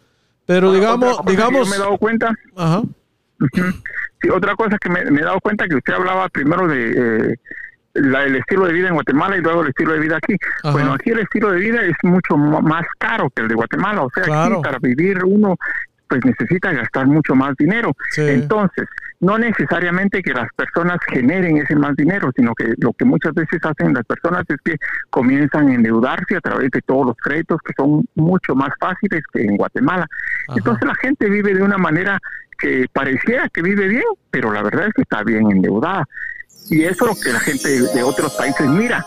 Pero 0.45 0.69
Otra 0.69 0.79
digamos, 0.79 1.17
digamos, 1.25 1.69
me 1.69 1.75
he 1.75 1.79
dado 1.79 1.97
cuenta 1.97 2.33
ajá. 2.55 2.81
Sí, 4.21 4.29
otra 4.29 4.55
cosa 4.55 4.77
que 4.79 4.89
me, 4.89 5.03
me 5.11 5.21
he 5.21 5.23
dado 5.23 5.39
cuenta 5.41 5.67
que 5.67 5.75
usted 5.75 5.93
hablaba 5.93 6.29
primero 6.29 6.67
de 6.67 7.31
eh, 7.31 7.35
la- 7.93 8.23
el 8.23 8.35
estilo 8.35 8.65
de 8.65 8.73
vida 8.73 8.87
en 8.89 8.93
Guatemala 8.95 9.37
y 9.37 9.41
luego 9.41 9.61
el 9.63 9.69
estilo 9.69 9.93
de 9.93 9.99
vida 9.99 10.17
aquí. 10.17 10.35
Ajá. 10.63 10.71
Bueno, 10.71 10.93
aquí 10.93 11.09
el 11.11 11.19
estilo 11.19 11.51
de 11.51 11.59
vida 11.59 11.81
es 11.83 11.95
mucho 12.03 12.37
más 12.37 12.85
caro 12.97 13.29
que 13.35 13.41
el 13.43 13.47
de 13.47 13.55
Guatemala. 13.55 14.01
O 14.03 14.09
sea, 14.13 14.23
Claro. 14.23 14.55
aquí 14.55 14.63
para 14.63 14.77
vivir 14.79 15.23
uno 15.25 15.55
pues 16.07 16.25
necesita 16.25 16.73
gastar 16.73 17.07
mucho 17.07 17.35
más 17.35 17.55
dinero. 17.57 17.93
Sí. 18.09 18.19
Entonces, 18.27 18.85
no 19.21 19.37
necesariamente 19.37 20.21
que 20.21 20.33
las 20.33 20.49
personas 20.57 20.97
generen 21.07 21.55
ese 21.55 21.73
más 21.77 21.95
dinero, 21.95 22.31
sino 22.35 22.53
que 22.53 22.73
lo 22.79 22.91
que 22.91 23.05
muchas 23.05 23.33
veces 23.33 23.61
hacen 23.63 23.93
las 23.93 24.03
personas 24.03 24.43
es 24.49 24.57
que 24.61 24.75
comienzan 25.09 25.69
a 25.69 25.73
endeudarse 25.73 26.35
a 26.35 26.41
través 26.41 26.69
de 26.71 26.81
todos 26.81 27.05
los 27.05 27.15
créditos 27.15 27.61
que 27.63 27.71
son 27.77 28.03
mucho 28.15 28.55
más 28.55 28.71
fáciles 28.77 29.21
que 29.31 29.41
en 29.41 29.55
Guatemala. 29.55 30.05
Ajá. 30.49 30.57
Entonces 30.57 30.85
la 30.85 30.95
gente 30.95 31.29
vive 31.29 31.53
de 31.53 31.63
una 31.63 31.77
manera 31.77 32.19
que 32.59 32.87
pareciera 32.91 33.47
que 33.47 33.61
vive 33.61 33.87
bien, 33.87 34.03
pero 34.29 34.51
la 34.51 34.63
verdad 34.63 34.87
es 34.87 34.93
que 34.93 35.03
está 35.03 35.23
bien 35.23 35.49
endeudada. 35.49 36.03
Y 36.69 36.83
eso 36.83 37.09
es 37.09 37.17
lo 37.17 37.21
que 37.23 37.33
la 37.33 37.39
gente 37.39 37.81
de 37.81 38.03
otros 38.03 38.33
países 38.33 38.67
mira. 38.67 39.05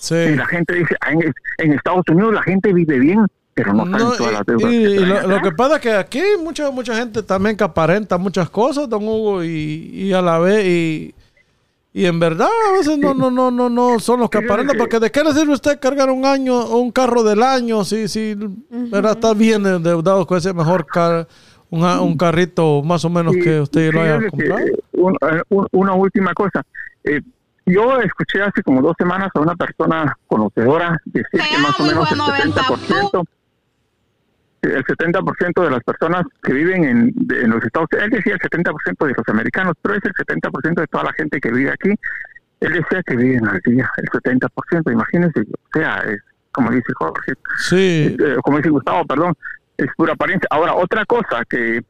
sí. 0.00 0.14
Y 0.14 0.36
la 0.36 0.46
gente 0.46 0.74
dice, 0.74 0.94
"Ah, 1.00 1.12
en, 1.12 1.32
en 1.58 1.72
Estados 1.72 2.04
Unidos 2.10 2.34
la 2.34 2.42
gente 2.42 2.72
vive 2.72 2.98
bien, 2.98 3.26
pero 3.54 3.72
no, 3.72 3.84
No, 3.84 4.12
todas 4.12 4.32
las 4.32 4.42
y, 4.42 4.44
deudas. 4.46 4.72
y- 4.72 4.78
que 4.84 4.90
y 4.90 4.96
traen 5.08 5.28
lo, 5.30 5.42
que 5.42 5.52
pasa 5.52 5.76
es 5.76 5.80
que 5.82 5.92
aquí 5.92 6.20
hay 6.20 6.36
mucha, 6.42 6.70
mucha 6.70 6.94
gente 6.96 7.22
también 7.22 7.56
que 7.56 7.64
aparenta 7.64 8.18
muchas 8.18 8.48
cosas, 8.50 8.88
don 8.88 9.02
Hugo, 9.02 9.42
y, 9.42 9.48
y 9.48 10.12
a 10.12 10.20
la 10.22 10.38
vez, 10.38 10.64
y, 10.66 11.14
y 11.92 12.04
en 12.06 12.20
verdad 12.20 12.48
a 12.68 12.72
veces 12.78 12.96
no, 12.98 13.14
no, 13.14 13.30
no, 13.30 13.50
no, 13.50 13.68
no 13.68 13.98
son 13.98 14.20
los 14.20 14.30
que 14.30 14.38
aparentan, 14.38 14.76
porque 14.76 15.00
de 15.00 15.10
qué 15.10 15.24
le 15.24 15.32
sirve 15.32 15.54
usted 15.54 15.80
cargar 15.80 16.10
un 16.10 16.24
año 16.26 16.66
un 16.76 16.92
carro 16.92 17.22
del 17.24 17.42
año 17.42 17.84
si, 17.84 18.06
si 18.08 18.36
¿verdad? 18.70 19.12
está 19.12 19.32
bien 19.34 19.66
endeudado 19.66 20.26
con 20.26 20.38
ese 20.38 20.52
mejor 20.52 20.86
car, 20.86 21.26
un, 21.70 21.82
un 21.82 22.16
carrito 22.16 22.82
más 22.82 23.04
o 23.04 23.10
menos 23.10 23.34
Sí, 23.34 23.40
que 23.42 23.60
usted 23.60 23.92
lo 23.92 24.02
haya 24.02 24.18
fíjese 24.20 24.36
que, 24.36 24.48
comprado. 24.48 24.66
Un- 24.98 25.16
eh, 25.20 25.42
un- 25.50 25.66
una 25.72 25.92
última 25.94 26.32
cosa. 26.34 26.62
Eh, 27.04 27.20
yo 27.66 28.00
escuché 28.00 28.42
hace 28.42 28.62
como 28.62 28.80
dos 28.82 28.94
semanas 28.98 29.30
a 29.34 29.40
una 29.40 29.54
persona 29.54 30.16
conocedora 30.26 30.96
decir 31.04 31.26
Te 31.32 31.38
que 31.38 31.58
más 31.62 31.78
o 31.78 31.84
menos 31.84 32.10
el 32.10 32.18
de 32.18 32.24
90 32.24 32.62
70%, 32.62 33.24
el 34.62 34.84
70% 34.84 35.62
de 35.62 35.70
las 35.70 35.82
personas 35.84 36.24
que 36.42 36.52
viven 36.52 36.84
en, 36.84 37.12
de- 37.14 37.42
en 37.42 37.50
los 37.50 37.62
Estados 37.64 37.88
Unidos, 37.92 38.04
él 38.10 38.16
decía 38.18 38.34
el 38.34 38.40
70% 38.40 39.06
de 39.06 39.14
los 39.16 39.28
americanos, 39.28 39.74
pero 39.82 39.94
es 39.94 40.00
el 40.04 40.12
70% 40.14 40.80
de 40.80 40.86
toda 40.88 41.04
la 41.04 41.12
gente 41.12 41.40
que 41.40 41.50
vive 41.52 41.70
aquí. 41.70 41.90
Él 42.60 42.72
decía 42.72 43.02
que 43.06 43.14
viven 43.16 43.46
al 43.46 43.60
día, 43.64 43.88
el 43.98 44.08
70%, 44.08 44.90
imagínense, 44.90 45.40
o 45.42 45.68
sea, 45.72 45.98
es 46.06 46.20
como 46.50 46.70
dice 46.72 46.92
Jorge, 46.96 47.34
Sí, 47.58 48.16
eh, 48.18 48.36
como 48.42 48.56
dice 48.56 48.70
Gustavo, 48.70 49.04
perdón, 49.06 49.32
es 49.76 49.86
pura 49.96 50.14
apariencia. 50.14 50.48
Ahora, 50.50 50.74
otra 50.74 51.04
cosa, 51.04 51.44
que 51.48 51.82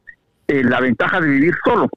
eh, 0.49 0.65
la 0.65 0.81
ventaja 0.81 1.21
de 1.23 1.29
vivir 1.29 1.55
solo. 1.65 1.89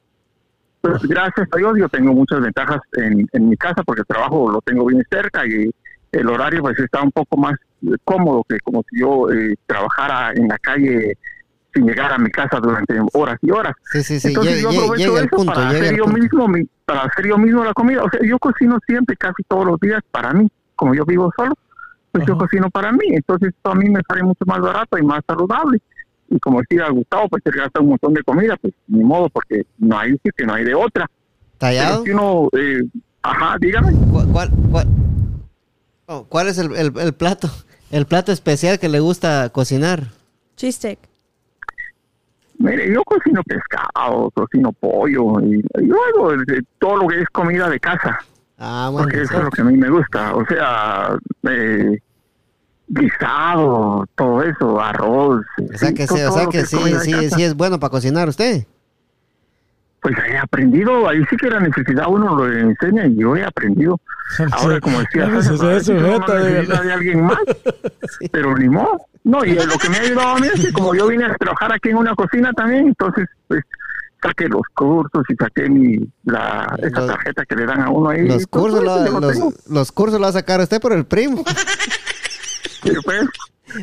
Pues, 0.82 1.02
gracias 1.04 1.48
a 1.52 1.58
Dios 1.58 1.74
yo 1.78 1.90
tengo 1.90 2.14
muchas 2.14 2.42
ventajas 2.42 2.82
en, 2.94 3.28
en 3.32 3.50
mi 3.50 3.56
casa 3.58 3.84
porque 3.84 4.02
el 4.02 4.08
trabajo 4.08 4.52
lo 4.52 4.62
tengo 4.62 4.86
bien 4.86 5.04
cerca 5.10 5.46
y 5.46 5.70
el 6.12 6.28
horario 6.28 6.62
pues 6.62 6.78
está 6.80 7.02
un 7.02 7.12
poco 7.12 7.38
más 7.38 7.56
cómodo 8.04 8.44
que 8.48 8.60
como 8.60 8.84
si 8.90 9.00
yo 9.00 9.32
eh, 9.32 9.56
trabajara 9.66 10.32
en 10.34 10.48
la 10.48 10.58
calle 10.60 11.14
sin 11.74 11.86
llegar 11.86 12.12
a 12.12 12.18
mi 12.18 12.30
casa 12.30 12.60
durante 12.60 12.96
horas 13.14 13.38
y 13.42 13.52
horas. 13.52 13.74
Sí, 13.92 14.04
sí, 14.04 14.20
sí. 14.20 14.30
Entonces 14.30 14.58
Llega, 14.58 14.72
yo 14.74 14.82
aprovecho 14.82 15.18
eso 15.18 15.28
punto, 15.30 15.54
para 15.54 15.70
hacer 15.70 15.96
yo 15.96 16.04
punto. 16.04 16.20
mismo 16.20 16.48
mi, 16.48 16.68
para 16.86 17.02
hacer 17.04 17.28
yo 17.28 17.38
mismo 17.38 17.64
la 17.64 17.74
comida. 17.74 18.04
O 18.04 18.10
sea, 18.10 18.20
yo 18.24 18.38
cocino 18.40 18.78
siempre, 18.86 19.16
casi 19.16 19.42
todos 19.48 19.66
los 19.66 19.80
días 19.80 20.02
para 20.12 20.34
mí, 20.34 20.50
como 20.76 20.94
yo 20.94 21.06
vivo 21.06 21.32
solo. 21.38 21.54
pues 22.12 22.26
yo 22.26 22.38
cocino 22.38 22.70
para 22.70 22.92
mí. 22.92 23.06
Entonces 23.12 23.50
esto 23.56 23.72
a 23.72 23.76
mí 23.76 23.90
me 23.90 24.02
sale 24.08 24.24
mucho 24.24 24.44
más 24.46 24.60
barato 24.60 24.98
y 24.98 25.02
más 25.02 25.22
saludable. 25.26 25.80
Y 26.34 26.40
como 26.40 26.62
decía 26.62 26.90
Gustavo, 26.90 27.28
pues 27.30 27.44
se 27.44 27.52
gasta 27.52 27.80
un 27.82 27.90
montón 27.90 28.14
de 28.14 28.24
comida, 28.24 28.56
pues 28.62 28.74
ni 28.88 29.04
modo, 29.04 29.30
porque 29.30 29.64
no 29.78 30.00
hay 30.00 30.18
que 30.36 30.46
no 30.46 30.54
hay 30.54 30.64
de 30.64 30.74
otra. 30.74 31.06
Pero 31.06 31.58
¿Tallado? 31.60 32.04
si 32.04 32.12
uno, 32.12 32.48
eh, 32.58 32.82
ajá, 33.22 33.58
dígame. 33.60 33.92
¿Cuál, 34.12 34.28
cuál, 34.32 34.50
cuál- 34.72 34.88
oh, 36.08 36.26
cuál 36.30 36.48
es 36.48 36.58
el, 36.58 36.74
el- 36.76 36.98
el 36.98 37.14
plato? 37.14 37.50
El 37.92 38.06
plato 38.06 38.32
especial 38.32 38.80
que 38.80 38.88
le 38.90 39.02
gusta 39.02 39.50
cocinar. 39.50 40.04
Cheesesteak. 40.56 41.00
Mire, 42.60 42.94
yo 42.94 43.04
cocino 43.04 43.42
pescado, 43.44 44.30
cocino 44.32 44.72
pollo, 44.72 45.40
y 45.42 45.62
yo 45.86 45.96
hago 46.16 46.32
de- 46.38 46.64
todo 46.80 46.98
lo 46.98 47.08
que 47.08 47.22
es 47.22 47.30
comida 47.30 47.68
de 47.70 47.80
casa. 47.80 48.20
Ah, 48.58 48.90
bueno. 48.92 49.06
porque 49.08 49.24
eso 49.24 49.38
es 49.38 49.44
lo 49.44 49.50
que 49.50 49.62
a 49.62 49.66
mí 49.66 49.76
me 49.76 49.90
gusta. 49.90 50.36
O 50.36 50.46
sea, 50.46 51.18
eh, 51.50 52.00
guisado, 52.94 54.06
todo 54.16 54.44
eso, 54.44 54.80
arroz. 54.82 55.46
O 55.74 55.78
sea 55.78 55.94
que, 55.94 56.08
sí, 56.08 56.22
o 56.22 56.32
sea 56.32 56.48
que 56.48 56.66
sí, 56.66 56.78
sí, 57.02 57.30
sí 57.30 57.44
es 57.44 57.56
bueno 57.56 57.80
para 57.80 57.92
cocinar 57.92 58.28
usted. 58.30 58.66
Pues 60.02 60.16
he 60.28 60.38
aprendido, 60.38 61.08
ahí 61.08 61.22
sí 61.30 61.38
que 61.38 61.48
la 61.50 61.60
necesidad 61.60 62.06
uno 62.10 62.36
lo 62.36 62.52
enseña 62.52 63.06
y 63.06 63.16
yo 63.18 63.36
he 63.36 63.44
aprendido. 63.44 64.00
Ahora, 64.52 64.80
como 64.80 65.00
decía, 65.00 65.26
La 65.28 65.34
necesidad 65.36 65.78
César, 65.78 65.78
es 65.78 65.88
uno 65.89 66.00
sujeta, 66.26 66.34
necesita 66.39 66.62
dígale. 66.74 66.88
de 66.88 66.94
alguien 66.94 67.24
más, 67.24 67.38
pero 68.32 68.58
ni 68.58 68.68
modo. 68.70 68.98
No, 69.24 69.46
y 69.46 69.54
lo 69.54 69.78
que 69.78 69.89
me 69.89 69.98
ha 69.98 70.02
ayudado 70.02 70.30
a 70.30 70.39
mí 70.39 70.48
es 70.52 70.66
que 70.66 70.74
como 70.74 70.96
yo 70.96 71.08
vine 71.08 71.26
a 71.26 71.36
trabajar 71.36 71.72
aquí 71.74 71.89
en 71.89 71.98
una 71.98 72.16
cocina 72.16 72.52
también, 72.54 72.88
entonces 72.88 73.28
pues 73.48 73.62
saqué 74.24 74.48
los 74.48 74.64
cursos 74.74 75.24
y 75.30 75.36
saqué 75.36 75.70
mi, 75.70 75.98
la, 76.24 76.76
esa 76.82 77.02
Los- 77.02 77.08
tarjeta 77.08 77.46
que 77.46 77.56
le 77.56 77.66
dan 77.68 77.82
a 77.82 77.89
uno 77.92 78.10
ahí. 78.10 78.22
Los 78.28 78.48
Pues, 78.48 78.48
cursos, 78.48 78.84
pues, 78.84 79.38
lo- 79.38 79.54
los 79.70 79.92
cursos 79.92 80.20
lo 80.20 80.24
va 80.24 80.30
a 80.30 80.34
sacar 80.34 80.60
usted 80.60 80.82
por 80.82 80.94
el 80.94 81.06
primo. 81.06 81.44
Pero, 82.84 83.02
pues, 83.04 83.22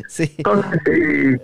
Sí. 0.07 0.35
Entonces, 0.37 0.79
eh, 0.85 1.39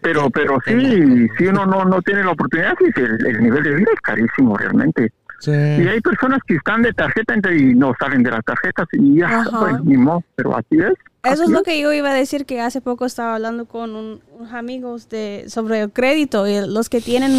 pero 0.00 0.30
pero 0.34 0.58
sí, 0.64 1.28
si 1.36 1.46
uno 1.46 1.66
no, 1.66 1.84
no 1.84 2.00
tiene 2.02 2.24
la 2.24 2.30
oportunidad, 2.30 2.74
sí, 2.78 2.86
el, 2.96 3.26
el 3.26 3.42
nivel 3.42 3.62
de 3.62 3.74
vida 3.74 3.90
es 3.94 4.00
carísimo 4.00 4.56
realmente. 4.56 5.12
Sí. 5.40 5.50
Y 5.50 5.88
hay 5.88 6.00
personas 6.00 6.38
que 6.46 6.54
están 6.54 6.82
de 6.82 6.92
tarjeta 6.92 7.34
y 7.52 7.74
no 7.74 7.92
salen 7.98 8.22
de 8.22 8.30
las 8.30 8.44
tarjetas 8.44 8.86
y 8.92 9.18
ya, 9.18 9.40
Ajá. 9.40 9.58
pues 9.58 9.84
ni 9.84 9.96
modo, 9.96 10.22
pero 10.36 10.56
así 10.56 10.76
es. 10.78 10.92
Eso 11.24 11.42
es 11.44 11.50
lo 11.50 11.62
que 11.62 11.80
yo 11.80 11.92
iba 11.92 12.10
a 12.10 12.14
decir, 12.14 12.46
que 12.46 12.60
hace 12.60 12.80
poco 12.80 13.04
estaba 13.06 13.34
hablando 13.34 13.66
con 13.66 13.94
un- 13.96 14.20
unos 14.38 14.52
amigos 14.52 15.08
de, 15.08 15.44
sobre 15.48 15.80
el 15.80 15.90
crédito 15.90 16.46
y 16.48 16.60
los 16.66 16.88
que 16.88 17.00
tienen 17.00 17.32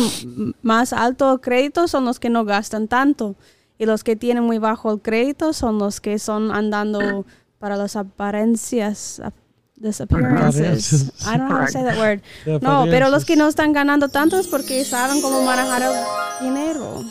más 0.62 0.92
alto 0.94 1.40
crédito 1.42 1.88
son 1.88 2.06
los 2.06 2.20
que 2.20 2.30
no 2.30 2.44
gastan 2.46 2.88
tanto 2.88 3.36
y 3.78 3.86
los 3.86 4.04
que 4.04 4.16
tienen 4.16 4.44
muy 4.44 4.58
bajo 4.58 4.92
el 4.94 5.02
crédito 5.02 5.54
son 5.54 5.80
los 5.80 6.00
que 6.02 6.20
son 6.20 6.52
andando 6.52 7.26
para 7.64 7.78
las 7.78 7.96
apariencias. 7.96 9.22
ap- 9.24 9.34
disappearances. 9.78 10.60
Apariencias. 10.60 11.26
I 11.26 11.38
don't 11.38 11.48
know 11.48 11.58
how 11.60 11.66
to 11.66 11.72
say 11.72 11.82
that 11.84 11.98
word. 11.98 12.20
De 12.46 12.60
No, 12.60 12.84
pero 12.90 13.10
los 13.10 13.24
que 13.24 13.38
no 13.38 13.48
están 13.48 13.72
ganando 13.72 14.10
tanto 14.10 14.38
es 14.38 14.48
porque 14.48 14.84
saben 14.84 15.22
cómo 15.22 15.44
manejar 15.44 15.82
el 15.82 16.46
dinero. 16.46 17.02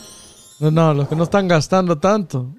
No, 0.61 0.71
no, 0.71 0.93
los 0.93 1.09
que 1.09 1.17
no 1.17 1.25
están 1.25 1.49
gastando 1.49 1.97
tanto. 1.99 2.55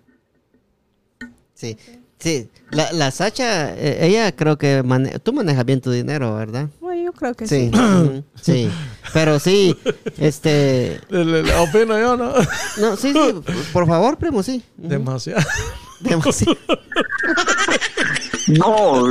Sí. 1.54 1.78
Sí. 2.18 2.50
La, 2.72 2.92
la 2.94 3.12
Sacha, 3.12 3.76
eh, 3.76 4.08
ella 4.08 4.36
creo 4.36 4.58
que 4.58 4.82
mane- 4.84 5.20
tú 5.20 5.32
manejas 5.34 5.64
bien 5.66 5.80
tu 5.82 5.92
dinero, 5.92 6.36
¿verdad? 6.36 6.70
Bueno, 6.82 7.04
yo 7.04 7.14
creo 7.14 7.36
que 7.36 7.46
Sí. 7.48 7.70
sí. 8.42 8.70
Pero 9.14 9.40
sí, 9.40 9.78
este. 10.18 11.00
Le- 11.10 11.26
le- 11.26 11.44
le 11.44 11.56
opino 11.58 12.00
yo, 12.00 12.18
¿no? 12.18 12.34
No, 12.80 12.96
sí, 12.98 13.14
sí. 13.14 13.42
Por 13.72 13.86
favor, 13.88 14.18
primo, 14.18 14.42
sí. 14.42 14.64
Demasiado. 14.78 15.42
Demasiado. 16.00 16.58
No. 18.48 19.04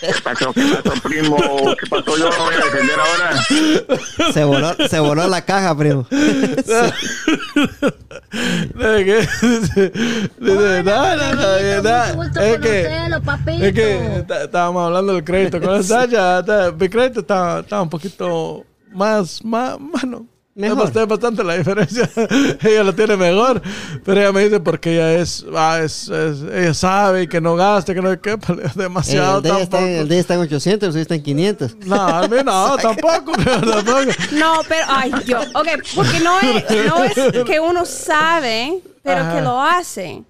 ¿Qué 0.00 0.12
pasó? 0.22 0.52
¿Qué 0.52 0.62
pasó, 0.84 1.02
primo? 1.02 1.36
¿Qué 1.36 1.86
pasó? 1.90 2.16
Yo 2.16 2.30
no 2.30 2.44
voy 2.44 2.54
a 2.54 2.58
defender 2.58 2.96
ahora. 3.00 3.42
Se 4.32 4.44
voló, 4.44 4.72
se 4.88 5.00
voló 5.00 5.26
la 5.26 5.44
caja, 5.44 5.76
primo. 5.76 6.06
¿De 6.10 6.62
qué? 9.04 9.26
Dice, 9.42 9.90
dice, 10.38 10.82
no, 10.84 11.16
no, 11.16 11.34
no, 11.34 11.58
que 11.58 11.80
no, 11.82 12.22
es 12.40 12.58
que, 12.60 12.86
es 13.66 13.72
que 13.74 14.16
está- 14.18 14.44
estábamos 14.44 14.86
hablando 14.86 15.14
del 15.14 15.24
crédito 15.24 15.60
con 15.60 15.74
esa 15.80 16.04
ya, 16.06 16.38
está- 16.38 16.70
mi 16.70 16.88
crédito 16.88 17.18
está, 17.20 17.58
está 17.60 17.82
un 17.82 17.90
poquito 17.90 18.64
más, 18.92 19.44
más, 19.44 19.76
bueno, 19.80 20.18
es 20.18 20.24
Mejor. 20.60 20.78
bastante, 20.78 21.06
bastante 21.08 21.44
la 21.44 21.54
diferencia. 21.56 22.10
ella 22.62 22.82
lo 22.82 22.94
tiene 22.94 23.16
mejor, 23.16 23.62
pero 24.04 24.20
ella 24.20 24.32
me 24.32 24.44
dice 24.44 24.58
porque 24.60 24.94
ella 24.94 25.14
es, 25.20 25.44
ah, 25.54 25.78
es, 25.82 26.08
es- 26.08 26.42
ella 26.52 26.74
sabe 26.74 27.28
que 27.28 27.40
no 27.40 27.54
gaste, 27.56 27.94
que 27.94 28.02
no 28.02 28.20
que 28.20 28.32
es 28.64 28.74
demasiado 28.74 29.38
El 29.38 29.46
ella 29.46 29.60
está, 29.60 29.80
el 29.88 30.10
está 30.12 30.34
en 30.34 30.40
800, 30.40 30.86
el 30.88 30.92
suyo 30.92 31.02
está 31.02 31.14
en 31.14 31.22
500. 31.22 31.76
No, 31.86 31.94
a 31.96 32.26
mí 32.26 32.36
no, 32.44 32.76
tampoco, 32.82 33.32
tampoco. 33.32 34.00
No, 34.32 34.60
pero, 34.68 34.84
ay, 34.88 35.12
Dios. 35.24 35.46
Ok, 35.54 35.68
porque 35.94 36.20
no 36.20 36.40
es, 36.40 36.86
no 36.86 37.04
es 37.04 37.44
que 37.44 37.60
uno 37.60 37.84
sabe, 37.86 38.80
pero 39.02 39.20
Ajá. 39.20 39.34
que 39.36 39.40
lo 39.42 39.62
hace. 39.62 40.22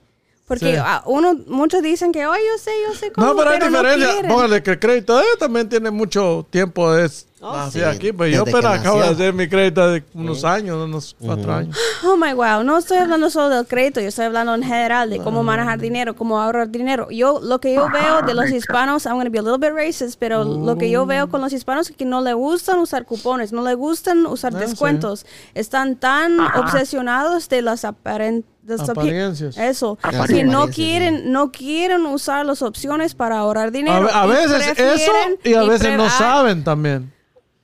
Porque 0.47 0.73
Sí. 0.73 0.79
ah, 0.83 1.03
uno, 1.05 1.35
muchos 1.47 1.83
dicen 1.83 2.11
que, 2.11 2.23
ay, 2.23 2.41
yo 2.53 2.59
sé, 2.63 2.71
yo 2.87 2.95
sé 2.99 3.13
cómo, 3.13 3.27
No, 3.27 3.37
pero 3.37 3.51
hay 3.51 3.59
no 3.59 3.67
diferencia. 3.67 4.13
quieren. 4.13 4.31
Póngale 4.31 4.63
que 4.63 4.71
el 4.73 4.79
crédito 4.79 5.19
ella 5.21 5.29
también 5.39 5.69
tiene 5.69 5.91
mucho 5.91 6.47
tiempo. 6.51 6.95
Es 6.97 7.27
Oh, 7.41 7.71
sí, 7.71 7.81
aquí. 7.83 8.13
Pues 8.13 8.35
yo 8.35 8.45
desde 8.45 8.59
pero 8.59 8.69
acabo 8.71 9.01
de 9.01 9.09
hacer 9.09 9.33
mi 9.33 9.49
crédito 9.49 9.87
de 9.89 10.03
unos 10.15 10.43
años, 10.45 10.77
unos 10.85 11.15
cuatro 11.21 11.53
años. 11.55 11.77
Oh 12.05 12.17
my 12.17 12.33
wow, 12.33 12.65
no 12.65 12.79
estoy 12.79 12.99
hablando 12.99 13.31
solo 13.31 13.49
del 13.55 13.67
crédito, 13.67 14.01
yo 14.01 14.09
estoy 14.09 14.25
hablando 14.25 14.55
en 14.55 14.63
general 14.63 15.09
de 15.11 15.19
cómo 15.21 15.43
manejar 15.43 15.79
dinero, 15.79 16.17
cómo 16.17 16.41
ahorrar 16.41 16.69
dinero. 16.71 17.09
Yo 17.11 17.41
lo 17.41 17.61
que 17.61 17.75
yo 17.75 17.89
veo 17.93 18.23
de 18.23 18.35
los 18.35 18.51
hispanos, 18.51 19.05
I'm 19.07 19.15
going 19.15 19.27
to 19.27 19.31
be 19.31 19.39
a 19.39 19.43
little 19.43 19.59
bit 19.59 19.73
racist, 19.77 20.19
pero 20.19 20.43
lo 20.45 20.77
que 20.79 20.91
yo 20.91 21.07
veo 21.07 21.29
con 21.29 21.41
los 21.41 21.53
hispanos 21.53 21.91
es 21.91 21.97
que 21.97 22.05
no 22.05 22.21
le 22.23 22.33
gustan 22.35 22.79
usar 22.81 23.05
cupones, 23.05 23.53
no 23.53 23.63
le 23.63 23.75
gustan 23.75 24.27
usar 24.27 24.53
Ah, 24.55 24.59
sí. 24.61 24.67
descuentos. 24.71 25.25
Están 25.55 25.97
tan 25.97 26.41
obsesionados 26.41 27.49
de 27.49 27.63
las 27.63 27.85
aparen- 27.85 28.45
de 28.63 28.77
las 28.77 28.89
api- 28.89 28.93
Apariencias. 29.01 29.57
Eso, 29.57 29.97
Apariencias. 30.03 30.39
que 30.39 30.45
no 30.45 30.69
quieren 30.69 31.33
no 31.33 31.51
quieren 31.53 32.05
usar 32.07 32.45
las 32.45 32.63
opciones 32.63 33.15
para 33.15 33.39
ahorrar 33.39 33.71
dinero. 33.73 34.09
a 34.13 34.27
y 34.27 34.29
veces 34.29 34.79
eso 34.79 35.13
y 35.45 35.55
a 35.55 35.63
veces 35.63 35.97
no 35.97 36.05
ah, 36.05 36.11
saben 36.11 36.65
también. 36.65 37.13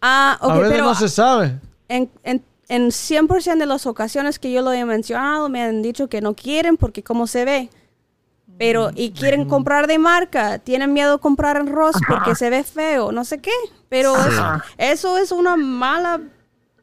Ah, 0.07 0.39
ok, 0.43 0.51
a 0.51 0.55
veces 0.59 0.71
pero 0.73 0.85
no 0.85 0.95
se 0.95 1.09
sabe. 1.09 1.59
en, 1.89 2.11
en, 2.25 2.45
en 2.69 2.89
100% 2.91 3.57
de 3.59 3.65
las 3.67 3.87
ocasiones 3.87 4.39
que 4.39 4.53
yo 4.53 4.61
lo 4.61 4.71
he 4.73 4.85
mencionado, 4.85 5.49
me 5.49 5.63
han 5.63 5.81
dicho 5.81 6.09
que 6.09 6.21
no 6.21 6.35
quieren 6.35 6.77
porque 6.77 7.03
cómo 7.03 7.27
se 7.27 7.45
ve. 7.47 7.71
Pero, 8.59 8.91
y 8.95 9.11
quieren 9.11 9.47
comprar 9.49 9.87
de 9.89 9.99
marca, 9.99 10.59
tienen 10.59 10.93
miedo 10.93 11.15
a 11.15 11.19
comprar 11.19 11.57
en 11.57 11.67
Ross 11.67 11.97
porque 12.07 12.35
se 12.37 12.51
ve 12.51 12.63
feo, 12.63 13.11
no 13.11 13.25
sé 13.25 13.39
qué. 13.39 13.51
Pero 13.89 14.15
Sí. 14.15 14.31
eso, 14.31 14.63
eso 14.79 15.19
es 15.19 15.33
una 15.33 15.57
mala 15.57 16.21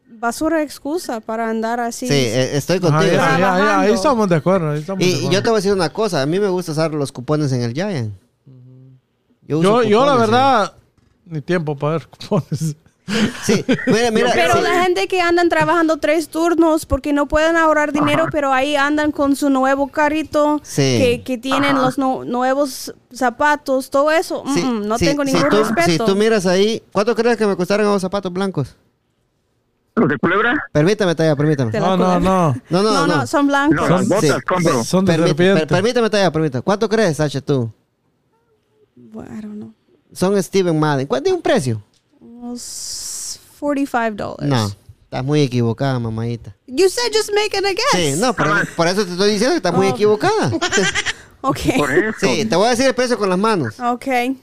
basura 0.07 0.57
de 0.57 0.63
excusa 0.63 1.21
para 1.21 1.49
andar 1.49 1.79
así. 1.79 2.07
Sí, 2.07 2.13
eh, 2.13 2.57
estoy 2.57 2.79
contigo. 2.81 3.11
ya, 3.13 3.37
ya, 3.39 3.57
ya, 3.57 3.79
ahí 3.81 3.93
estamos 3.93 4.27
de 4.27 4.35
acuerdo. 4.35 4.71
ahí 4.71 4.79
estamos 4.79 4.99
de 4.99 5.05
Y, 5.05 5.09
y 5.11 5.15
acuerdo. 5.15 5.31
yo 5.31 5.43
te 5.43 5.49
voy 5.49 5.55
a 5.55 5.59
decir 5.59 5.73
una 5.73 5.89
cosa, 5.93 6.21
a 6.21 6.25
mí 6.25 6.39
me 6.39 6.49
gusta 6.49 6.73
usar 6.73 6.91
los 6.93 7.11
cupones 7.11 7.51
en 7.53 7.61
el 7.61 7.73
Giant. 7.73 8.13
Yo, 9.47 9.59
uso 9.59 9.83
yo, 9.83 9.89
yo 9.89 9.99
la 10.05 10.11
cupones, 10.13 10.29
verdad, 10.31 10.73
ni 11.25 11.41
tiempo 11.41 11.77
para 11.77 11.93
ver 11.93 12.07
cupones. 12.07 12.75
Sí, 13.43 13.65
mira, 13.87 14.11
mira. 14.11 14.31
Pero 14.33 14.55
sí. 14.55 14.61
la 14.61 14.83
gente 14.83 15.07
que 15.07 15.21
andan 15.21 15.49
trabajando 15.49 15.97
tres 15.97 16.29
turnos 16.29 16.85
porque 16.85 17.13
no 17.13 17.27
pueden 17.27 17.55
ahorrar 17.55 17.91
dinero, 17.91 18.27
pero 18.31 18.51
ahí 18.53 18.75
andan 18.75 19.11
con 19.11 19.35
su 19.35 19.49
nuevo 19.49 19.87
carrito, 19.87 20.59
Sí. 20.63 20.81
que, 20.81 21.21
que 21.25 21.37
tienen 21.37 21.75
los 21.77 21.97
nu- 21.97 22.23
nuevos 22.25 22.93
zapatos, 23.13 23.89
todo 23.89 24.11
eso. 24.11 24.43
Sí, 24.53 24.63
mm, 24.63 24.87
no 24.87 24.97
sí, 24.97 25.05
tengo 25.05 25.25
si 25.25 25.33
ningún 25.33 25.49
tú- 25.49 25.57
respeto. 25.59 25.89
Si 25.89 25.97
tú 25.97 26.15
miras 26.15 26.45
ahí, 26.45 26.81
¿cuánto 26.91 27.15
crees 27.15 27.37
que 27.37 27.45
me 27.47 27.55
costaron 27.55 27.85
esos 27.87 28.01
zapatos 28.01 28.31
blancos? 28.31 28.75
¿Los 29.95 30.07
de 30.07 30.17
culebra? 30.17 30.55
Permítame, 30.71 31.13
Taya, 31.15 31.35
permítame. 31.35 31.77
No, 31.77 31.97
no, 31.97 32.19
no. 32.19 32.53
No, 32.69 32.81
no, 32.81 32.81
No, 32.93 33.07
no. 33.07 33.15
no, 33.17 33.27
son 33.27 33.47
blancos. 33.47 33.89
No, 33.89 33.97
las 33.97 34.07
botas 34.07 34.23
Sí. 34.23 34.41
compro. 34.47 34.83
Son 34.85 35.03
de 35.03 35.15
serpiente. 35.17 35.59
per- 35.61 35.67
permítame, 35.67 36.09
Taya, 36.09 36.31
permítame. 36.31 36.61
¿Cuánto 36.61 36.87
crees, 36.87 37.17
Sacha, 37.17 37.41
tú? 37.41 37.69
Don't 38.95 39.41
know. 39.41 39.73
Son 40.13 40.41
Steven 40.41 40.79
Madden. 40.79 41.07
¿Cuánto 41.07 41.29
es 41.29 41.35
un 41.35 41.41
precio? 41.41 41.81
Unos 42.21 43.39
$45. 43.59 44.37
No, 44.41 44.71
estás 45.03 45.23
muy 45.25 45.41
equivocada, 45.41 45.99
mamadita. 45.99 46.55
You 46.67 46.87
said 46.87 47.11
just 47.11 47.31
making 47.33 47.65
a 47.65 47.71
guess. 47.73 47.83
Sí, 47.93 48.13
no, 48.21 48.33
por 48.33 48.47
eso, 48.47 48.71
por 48.75 48.87
eso 48.87 49.03
te 49.05 49.11
estoy 49.11 49.31
diciendo 49.31 49.53
que 49.53 49.57
estás 49.57 49.73
muy 49.73 49.87
Oh. 49.87 49.89
equivocada. 49.89 50.51
Okay. 51.43 51.75
Por 51.75 51.91
eso. 51.91 52.17
Sí, 52.21 52.45
te 52.45 52.55
voy 52.55 52.67
a 52.67 52.69
decir 52.69 52.85
el 52.85 52.93
precio 52.93 53.17
con 53.17 53.27
las 53.27 53.39
manos. 53.39 53.79
Okay. 53.79 54.39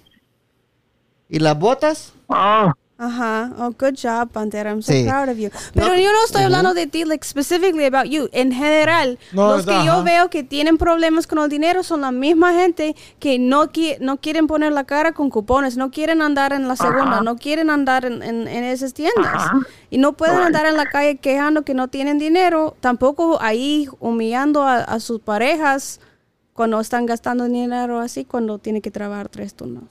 ¿Y 1.28 1.38
las 1.38 1.56
botas? 1.56 2.12
Ah, 2.28 2.74
Ajá. 3.00 3.52
Oh, 3.58 3.70
good 3.78 3.94
job, 3.94 4.28
Pantera. 4.32 4.70
I'm 4.72 4.82
so 4.82 4.92
Sí. 4.92 5.04
proud 5.04 5.28
of 5.28 5.38
you. 5.38 5.50
Pero 5.72 5.86
No. 5.90 5.94
yo 5.96 6.12
no 6.12 6.24
estoy 6.24 6.42
hablando 6.42 6.74
de 6.74 6.88
ti, 6.88 7.04
like, 7.04 7.24
specifically 7.24 7.84
about 7.84 8.06
you. 8.10 8.28
En 8.32 8.50
general, 8.52 9.20
No, 9.32 9.52
los 9.56 9.64
que 9.64 9.84
yo 9.86 10.02
veo 10.02 10.30
que 10.30 10.42
tienen 10.42 10.78
problemas 10.78 11.28
con 11.28 11.38
el 11.38 11.48
dinero 11.48 11.84
son 11.84 12.00
la 12.00 12.10
misma 12.10 12.54
gente 12.54 12.96
que 13.20 13.38
no, 13.38 13.66
qui- 13.70 13.98
no 14.00 14.16
quieren 14.16 14.48
poner 14.48 14.72
la 14.72 14.82
cara 14.82 15.12
con 15.12 15.30
cupones, 15.30 15.76
no 15.76 15.92
quieren 15.92 16.22
andar 16.22 16.52
en 16.52 16.66
la 16.66 16.74
segunda, 16.74 17.20
no 17.20 17.36
quieren 17.36 17.70
andar 17.70 18.04
en, 18.04 18.20
en- 18.20 18.48
en 18.48 18.64
esas 18.64 18.94
tiendas. 18.94 19.48
Y 19.90 19.98
no 19.98 20.14
pueden 20.14 20.38
andar 20.40 20.66
en 20.66 20.76
la 20.76 20.86
calle 20.86 21.18
quejando 21.18 21.62
que 21.62 21.74
no 21.74 21.86
tienen 21.86 22.18
dinero, 22.18 22.74
tampoco 22.80 23.38
ahí 23.40 23.88
humillando 24.00 24.64
a, 24.64 24.78
a 24.78 24.98
sus 24.98 25.20
parejas 25.20 26.00
cuando 26.52 26.80
están 26.80 27.06
gastando 27.06 27.44
dinero 27.44 28.00
así, 28.00 28.24
cuando 28.24 28.58
tiene 28.58 28.80
que 28.80 28.90
trabajar 28.90 29.28
tres 29.28 29.54
turnos. 29.54 29.84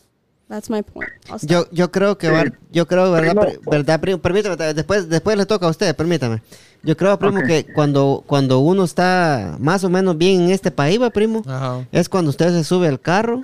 That's 0.50 0.70
my 0.70 0.82
point. 0.82 1.10
I'll 1.30 1.36
stop. 1.40 1.50
Yo, 1.50 1.66
yo 1.72 1.92
creo 1.92 2.18
que 2.18 2.30
va, 2.30 2.44
Sí. 2.44 2.50
yo 2.72 2.88
creo, 2.88 3.12
¿verdad? 3.12 3.36
Primo. 3.36 3.42
pri- 3.42 3.70
¿verdad, 3.70 4.00
primo? 4.00 4.18
Permítame, 4.20 4.56
después, 4.74 5.10
después 5.10 5.36
le 5.38 5.46
toca 5.46 5.68
a 5.68 5.70
usted, 5.70 5.94
permítame. 5.96 6.42
Yo 6.84 6.96
creo, 6.96 7.20
primo, 7.20 7.42
que 7.46 7.66
cuando, 7.74 8.24
cuando 8.26 8.60
uno 8.60 8.86
está 8.86 9.58
más 9.60 9.84
o 9.84 9.90
menos 9.90 10.18
bien 10.18 10.44
en 10.44 10.52
este 10.52 10.72
país, 10.72 11.02
va, 11.02 11.10
primo, 11.10 11.44
Ajá. 11.46 11.86
es 11.92 12.08
cuando 12.08 12.30
usted 12.30 12.52
se 12.52 12.64
sube 12.64 12.88
al 12.88 13.02
carro, 13.02 13.44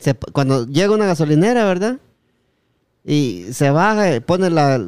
se- 0.00 0.14
cuando 0.14 0.66
llega 0.66 0.92
una 0.94 1.06
gasolinera, 1.06 1.64
¿verdad? 1.64 1.96
Y 3.04 3.46
se 3.52 3.70
baja, 3.70 4.20
pone 4.24 4.48
la, 4.48 4.80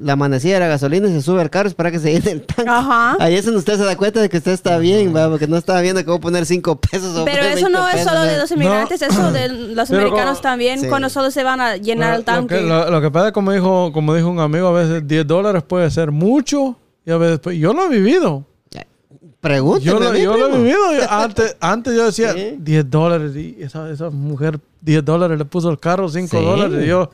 la 0.00 0.16
manecilla 0.16 0.54
de 0.54 0.60
la 0.60 0.68
gasolina 0.68 1.06
y 1.06 1.12
se 1.12 1.20
sube 1.20 1.42
al 1.42 1.50
carro 1.50 1.68
para 1.72 1.90
que 1.90 1.98
se 1.98 2.12
llene 2.14 2.30
el 2.30 2.40
tanque. 2.46 2.70
Ajá. 2.70 3.16
Ahí 3.20 3.34
es 3.34 3.44
donde 3.44 3.58
usted 3.58 3.76
se 3.76 3.84
da 3.84 3.94
cuenta 3.94 4.22
de 4.22 4.30
que 4.30 4.38
usted 4.38 4.52
está 4.52 4.78
bien, 4.78 5.14
va, 5.14 5.28
porque 5.28 5.46
no 5.46 5.58
estaba 5.58 5.82
viendo 5.82 6.02
cómo 6.06 6.18
poner 6.18 6.46
cinco 6.46 6.80
pesos 6.80 7.14
o 7.14 7.26
Pero 7.26 7.42
eso 7.42 7.66
20 7.66 7.70
no 7.70 7.86
es 7.88 7.94
pesos, 7.96 8.08
solo 8.12 8.22
de 8.24 8.34
¿eh? 8.34 8.38
los 8.38 8.50
inmigrantes, 8.52 9.02
eso 9.02 9.32
de 9.32 9.48
los 9.74 9.88
Pero 9.90 10.00
americanos 10.00 10.38
como- 10.38 10.42
también, 10.42 10.80
Sí. 10.80 10.86
cuando 10.88 11.10
solo 11.10 11.30
se 11.30 11.44
van 11.44 11.60
a 11.60 11.76
llenar 11.76 12.14
el 12.14 12.20
Lo 12.20 12.24
tanque. 12.24 12.54
que, 12.54 12.60
lo, 12.62 12.90
lo 12.90 13.00
que 13.02 13.10
pasa 13.10 13.26
es 13.28 13.32
como 13.34 13.52
dijo, 13.52 13.92
como 13.92 14.14
dijo 14.14 14.28
un 14.30 14.40
amigo, 14.40 14.68
a 14.68 14.72
veces 14.72 15.06
10 15.06 15.26
dólares 15.26 15.62
puede 15.62 15.90
ser 15.90 16.10
mucho 16.10 16.78
y 17.04 17.10
a 17.10 17.18
veces 17.18 17.38
pues, 17.40 17.58
yo 17.58 17.74
lo 17.74 17.84
he 17.84 17.88
vivido. 17.90 18.46
Pregúnteme 19.40 19.84
Yo 19.92 20.00
lo, 20.00 20.16
yo 20.16 20.36
lo 20.36 20.54
he 20.54 20.58
vivido. 20.58 20.94
Yo- 20.94 21.06
antes, 21.10 21.56
antes 21.60 21.94
yo 21.94 22.06
decía 22.06 22.32
Sí. 22.32 22.56
10 22.58 22.90
dólares 22.90 23.36
y 23.36 23.56
esa, 23.60 23.88
esa 23.90 24.10
mujer 24.10 24.58
10 24.80 25.04
dólares 25.04 25.38
le 25.38 25.44
puso 25.44 25.70
el 25.70 25.78
carro 25.78 26.08
5 26.08 26.38
Sí. 26.38 26.44
dólares. 26.44 26.84
Y 26.84 26.88
yo, 26.88 27.10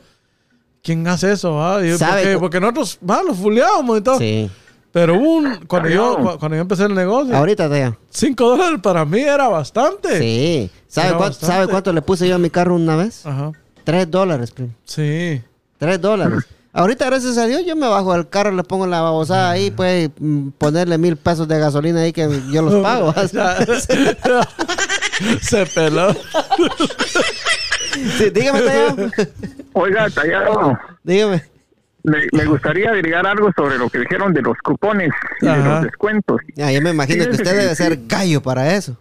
¿quién 0.85 1.05
hace 1.07 1.31
eso? 1.33 1.61
ah? 1.61 1.83
Y 1.83 1.89
yo, 1.89 1.97
¿Sabe 1.97 2.37
porque, 2.37 2.61
nosotros, 2.61 2.99
va, 3.09 3.23
los 3.23 3.37
fuleábamos 3.37 3.97
y 3.97 4.01
todo. 4.01 4.19
Sí. 4.19 4.49
Pero 4.91 5.19
un, 5.19 5.65
cuando, 5.67 5.89
yo, 5.89 6.37
cuando 6.39 6.55
yo 6.55 6.61
empecé 6.61 6.85
el 6.85 6.95
negocio, 6.95 7.35
Ahorita, 7.35 7.69
Teo. 7.69 7.97
5 8.11 8.49
dólares 8.49 8.79
para 8.81 9.03
mí 9.03 9.19
era 9.19 9.49
bastante. 9.49 10.19
Sí. 10.19 10.71
¿Sabe, 10.87 11.07
Era 11.09 11.17
cuánto, 11.17 11.31
bastante. 11.33 11.53
¿Sabe 11.53 11.67
cuánto 11.67 11.91
le 11.91 12.01
puse 12.01 12.29
yo 12.29 12.35
a 12.35 12.37
mi 12.37 12.49
carro 12.49 12.75
una 12.75 12.95
vez? 12.95 13.25
Ajá. 13.25 13.51
Tres 13.83 14.09
dólares, 14.09 14.51
primo. 14.51 14.71
Sí. 14.85 15.41
Tres 15.77 15.99
dólares. 15.99 16.45
Ahorita, 16.71 17.05
gracias 17.05 17.37
a 17.37 17.45
Dios, 17.45 17.65
yo 17.65 17.75
me 17.75 17.87
bajo 17.87 18.13
al 18.13 18.29
carro, 18.29 18.51
le 18.51 18.63
pongo 18.63 18.85
la 18.87 19.01
babosada 19.01 19.51
ahí, 19.51 19.71
pues 19.71 20.09
mm, 20.19 20.49
ponerle 20.57 20.97
mil 20.97 21.17
pesos 21.17 21.47
de 21.47 21.59
gasolina 21.59 22.01
ahí 22.01 22.13
que 22.13 22.27
yo 22.51 22.61
los 22.61 22.75
pago. 22.83 23.13
Se 25.41 25.65
peló. 25.67 26.07
sí, 28.17 28.29
dígame, 28.29 28.61
Teo. 28.61 28.95
Oiga, 29.73 30.09
Tallado, 30.09 30.77
dígame. 31.03 31.43
me, 32.03 32.17
me 32.31 32.45
gustaría 32.45 32.91
agregar 32.91 33.25
algo 33.27 33.51
sobre 33.55 33.77
lo 33.77 33.89
que 33.89 33.99
dijeron 33.99 34.33
de 34.33 34.41
los 34.41 34.57
cupones 34.63 35.09
y 35.41 35.45
de 35.47 35.57
los 35.57 35.83
descuentos. 35.83 36.41
Ah, 36.61 36.71
yo 36.71 36.81
me 36.81 36.91
imagino 36.91 37.23
que 37.25 37.31
usted 37.31 37.57
debe 37.59 37.75
ser 37.75 37.99
gallo 38.07 38.41
para 38.41 38.73
eso. 38.75 38.97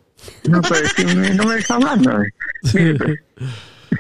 No, 0.49 0.63
pues, 0.63 0.93
si 0.97 1.05
me- 1.05 1.35
no 1.35 1.45
me 1.45 1.57
deja 1.57 1.75
hablar. 1.75 1.99
¿no? 2.01 2.19
Mire, 2.73 2.95
pues, 2.95 3.21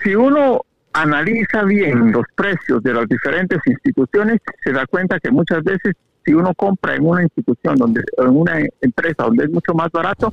si 0.03 0.15
uno 0.15 0.63
analiza 0.95 1.65
bien 1.65 2.13
los 2.13 2.25
precios 2.35 2.83
de 2.83 2.95
las 2.95 3.07
diferentes 3.09 3.59
instituciones, 3.67 4.41
se 4.63 4.73
da 4.73 4.87
cuenta 4.87 5.19
que 5.21 5.31
muchas 5.31 5.63
veces 5.65 5.95
si 6.25 6.33
uno 6.33 6.55
compra 6.55 6.95
en 6.97 7.05
una 7.07 7.23
institución, 7.23 7.77
donde 7.77 8.03
en 8.17 8.29
una 8.29 8.59
empresa 8.81 9.25
donde 9.25 9.45
es 9.45 9.51
mucho 9.51 9.75
más 9.75 9.91
barato, 9.93 10.33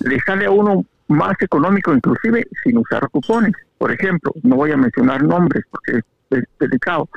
le 0.00 0.18
sale 0.20 0.46
a 0.46 0.50
uno 0.50 0.84
más 1.14 1.34
económico 1.40 1.92
inclusive 1.94 2.46
sin 2.62 2.78
usar 2.78 3.08
cupones. 3.10 3.52
Por 3.78 3.92
ejemplo, 3.92 4.32
no 4.42 4.56
voy 4.56 4.72
a 4.72 4.76
mencionar 4.76 5.22
nombres 5.22 5.64
porque 5.70 5.98
es, 6.30 6.44
delicado, 6.58 7.08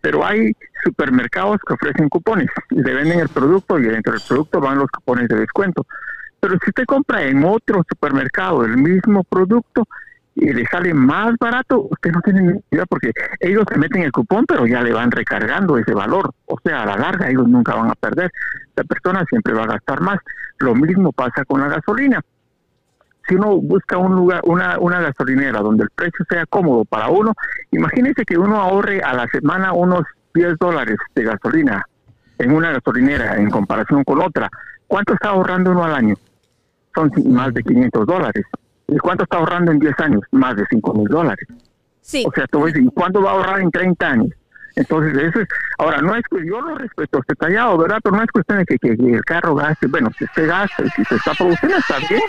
pero 0.00 0.24
hay 0.24 0.52
supermercados 0.82 1.58
que 1.66 1.74
ofrecen 1.74 2.08
cupones 2.08 2.48
y 2.70 2.82
le 2.82 2.94
venden 2.94 3.20
el 3.20 3.28
producto 3.28 3.78
y 3.78 3.82
dentro 3.82 4.14
del 4.14 4.22
producto 4.26 4.60
van 4.60 4.78
los 4.78 4.90
cupones 4.90 5.28
de 5.28 5.36
descuento. 5.36 5.86
Pero 6.40 6.54
si 6.62 6.70
usted 6.70 6.84
compra 6.86 7.22
en 7.22 7.44
otro 7.44 7.84
supermercado 7.88 8.64
el 8.64 8.78
mismo 8.78 9.24
producto 9.24 9.86
y 10.34 10.52
le 10.52 10.64
sale 10.66 10.94
más 10.94 11.34
barato, 11.38 11.88
usted 11.90 12.10
no 12.12 12.20
tiene 12.22 12.42
ni 12.42 12.60
idea 12.70 12.86
porque 12.86 13.12
ellos 13.40 13.64
se 13.70 13.78
meten 13.78 14.02
el 14.02 14.12
cupón, 14.12 14.46
pero 14.46 14.66
ya 14.66 14.82
le 14.82 14.92
van 14.92 15.10
recargando 15.10 15.76
ese 15.76 15.92
valor. 15.92 16.32
O 16.46 16.58
sea, 16.64 16.82
a 16.82 16.86
la 16.86 16.96
larga 16.96 17.28
ellos 17.28 17.46
nunca 17.46 17.74
van 17.74 17.90
a 17.90 17.94
perder. 17.94 18.30
La 18.74 18.84
persona 18.84 19.24
siempre 19.28 19.52
va 19.52 19.64
a 19.64 19.74
gastar 19.74 20.00
más. 20.00 20.18
Lo 20.58 20.74
mismo 20.74 21.12
pasa 21.12 21.44
con 21.44 21.60
la 21.60 21.68
gasolina. 21.68 22.20
Si 23.28 23.34
uno 23.36 23.56
busca 23.56 23.96
un 23.98 24.14
lugar, 24.14 24.40
una, 24.44 24.78
una 24.78 25.00
gasolinera 25.00 25.60
donde 25.60 25.84
el 25.84 25.90
precio 25.90 26.24
sea 26.28 26.44
cómodo 26.46 26.84
para 26.84 27.08
uno, 27.08 27.32
imagínese 27.70 28.24
que 28.24 28.36
uno 28.38 28.60
ahorre 28.60 29.00
a 29.02 29.14
la 29.14 29.26
semana 29.28 29.72
unos 29.72 30.02
10 30.34 30.58
dólares 30.58 30.96
de 31.14 31.24
gasolina 31.24 31.84
en 32.38 32.52
una 32.52 32.72
gasolinera 32.72 33.36
en 33.36 33.50
comparación 33.50 34.02
con 34.04 34.20
otra. 34.20 34.48
¿Cuánto 34.86 35.14
está 35.14 35.28
ahorrando 35.30 35.70
uno 35.70 35.84
al 35.84 35.94
año? 35.94 36.14
Son 36.94 37.10
más 37.30 37.54
de 37.54 37.62
500 37.62 38.06
dólares. 38.06 38.44
¿Y 38.88 38.98
cuánto 38.98 39.24
está 39.24 39.38
ahorrando 39.38 39.72
en 39.72 39.78
10 39.78 39.98
años? 40.00 40.20
Más 40.32 40.56
de 40.56 40.64
5 40.68 40.92
mil 40.94 41.06
dólares. 41.08 41.46
Sí, 42.00 42.24
O 42.26 42.32
sea, 42.32 42.46
tú 42.48 42.62
ves, 42.64 42.74
¿y 42.76 42.86
cuánto 42.88 43.22
va 43.22 43.30
a 43.30 43.34
ahorrar 43.34 43.60
en 43.60 43.70
30 43.70 44.06
años? 44.06 44.28
Entonces, 44.74 45.16
eso 45.16 45.40
es, 45.40 45.48
ahora, 45.78 46.00
no 46.00 46.14
es 46.16 46.22
que 46.30 46.44
yo 46.46 46.60
lo 46.60 46.76
respeto, 46.76 47.18
esté 47.20 47.34
tallado, 47.34 47.76
¿verdad? 47.78 47.98
Pero 48.02 48.16
no 48.16 48.22
es 48.22 48.30
cuestión 48.30 48.58
de 48.58 48.64
que, 48.64 48.78
que- 48.78 48.96
que 48.96 49.12
el 49.12 49.24
carro 49.24 49.54
gaste, 49.54 49.86
bueno, 49.86 50.10
si 50.18 50.24
usted 50.24 50.48
gasta 50.48 50.82
y 50.84 50.88
si 50.90 51.04
se 51.04 51.14
está 51.16 51.32
produciendo, 51.34 51.76
está 51.76 51.98
bien. 52.08 52.20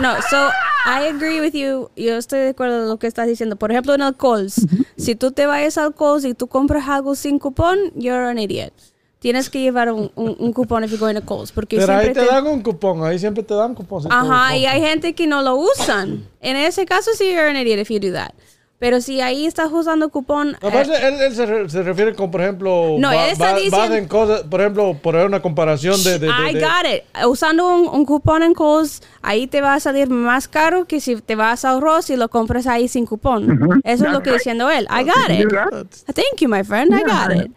No, 0.00 0.14
so 0.30 0.48
I 0.86 1.08
agree 1.08 1.40
with 1.40 1.52
you. 1.54 1.90
Yo 1.96 2.16
estoy 2.16 2.40
de 2.40 2.48
acuerdo 2.50 2.80
con 2.80 2.88
lo 2.88 2.96
que 2.98 3.06
estás 3.06 3.26
diciendo. 3.26 3.56
Por 3.56 3.70
ejemplo, 3.72 3.94
en 3.94 4.02
el 4.02 4.14
Coles, 4.16 4.66
si 4.96 5.14
tú 5.14 5.32
te 5.32 5.46
vayas 5.46 5.78
al 5.78 5.94
Coles 5.94 6.24
y 6.24 6.34
tú 6.34 6.46
compras 6.46 6.88
algo 6.88 7.14
sin 7.14 7.38
cupón, 7.38 7.78
you're 7.94 8.28
an 8.28 8.38
idiot. 8.38 8.72
Tienes 9.18 9.48
que 9.50 9.60
llevar 9.60 9.90
un, 9.90 10.12
un, 10.14 10.36
un 10.38 10.52
cupón 10.52 10.84
if 10.84 10.90
you're 10.90 11.00
going 11.00 11.14
to 11.20 11.24
Coles, 11.26 11.50
porque 11.50 11.78
Pero 11.78 11.92
ahí 11.96 12.08
te 12.08 12.20
te- 12.20 12.26
dan 12.26 12.46
un 12.46 12.62
cupón. 12.62 13.02
Ahí 13.04 13.18
siempre 13.18 13.42
te 13.42 13.54
dan 13.54 13.74
cupón. 13.74 14.02
si 14.02 14.08
Ajá, 14.10 14.56
y 14.56 14.66
hay 14.66 14.80
gente 14.80 15.14
que 15.14 15.26
no 15.26 15.42
lo 15.42 15.56
usan. 15.56 16.28
En 16.40 16.56
ese 16.56 16.84
caso 16.86 17.10
sí 17.14 17.24
you're 17.30 17.48
an 17.48 17.56
idiot 17.56 17.78
if 17.80 17.88
you 17.90 17.98
do 17.98 18.12
that. 18.12 18.32
Pero 18.78 19.00
si 19.00 19.22
ahí 19.22 19.46
estás 19.46 19.70
usando 19.72 20.10
cupón, 20.10 20.50
eh, 20.50 20.66
Aparte, 20.68 20.92
él, 21.08 21.14
él 21.22 21.34
se, 21.34 21.46
re- 21.46 21.70
se 21.70 21.82
refiere 21.82 22.14
con, 22.14 22.30
por 22.30 22.42
ejemplo, 22.42 22.96
No, 22.98 23.10
él 23.10 23.30
está 23.30 23.54
diciendo- 23.54 23.78
basen 23.78 24.06
cosas, 24.06 24.42
por 24.42 24.60
ejemplo, 24.60 24.98
por 25.02 25.14
una 25.16 25.40
comparación 25.40 26.02
de... 26.04 26.18
de, 26.18 26.26
de- 26.26 26.50
I 26.50 26.54
de- 26.54 26.60
got 26.60 26.86
it. 26.86 27.26
Usando 27.26 27.66
un, 27.74 27.88
un 27.88 28.04
cupón 28.04 28.42
en 28.42 28.52
Kohl's, 28.52 29.00
ahí 29.22 29.46
te 29.46 29.62
va 29.62 29.72
a 29.74 29.80
salir 29.80 30.10
más 30.10 30.46
caro 30.46 30.84
que 30.84 31.00
si 31.00 31.16
te 31.16 31.36
vas 31.36 31.64
a 31.64 31.70
ahorrar 31.70 32.02
si 32.02 32.16
lo 32.16 32.28
compras 32.28 32.66
ahí 32.66 32.86
sin 32.86 33.06
cupón. 33.06 33.50
Ujú. 33.50 33.80
Eso 33.82 34.04
es 34.04 34.12
lo 34.12 34.18
That's 34.18 34.24
que 34.24 34.30
right. 34.30 34.38
diciendo 34.40 34.70
él. 34.70 34.86
I 34.90 35.04
got 35.04 35.30
it. 35.30 35.50
got 35.50 35.72
it. 35.82 35.94
Thank 36.14 36.40
you, 36.40 36.48
my 36.50 36.62
friend. 36.62 36.92
I 36.92 37.02
got 37.02 37.30
Yeah. 37.34 37.44
it. 37.44 37.52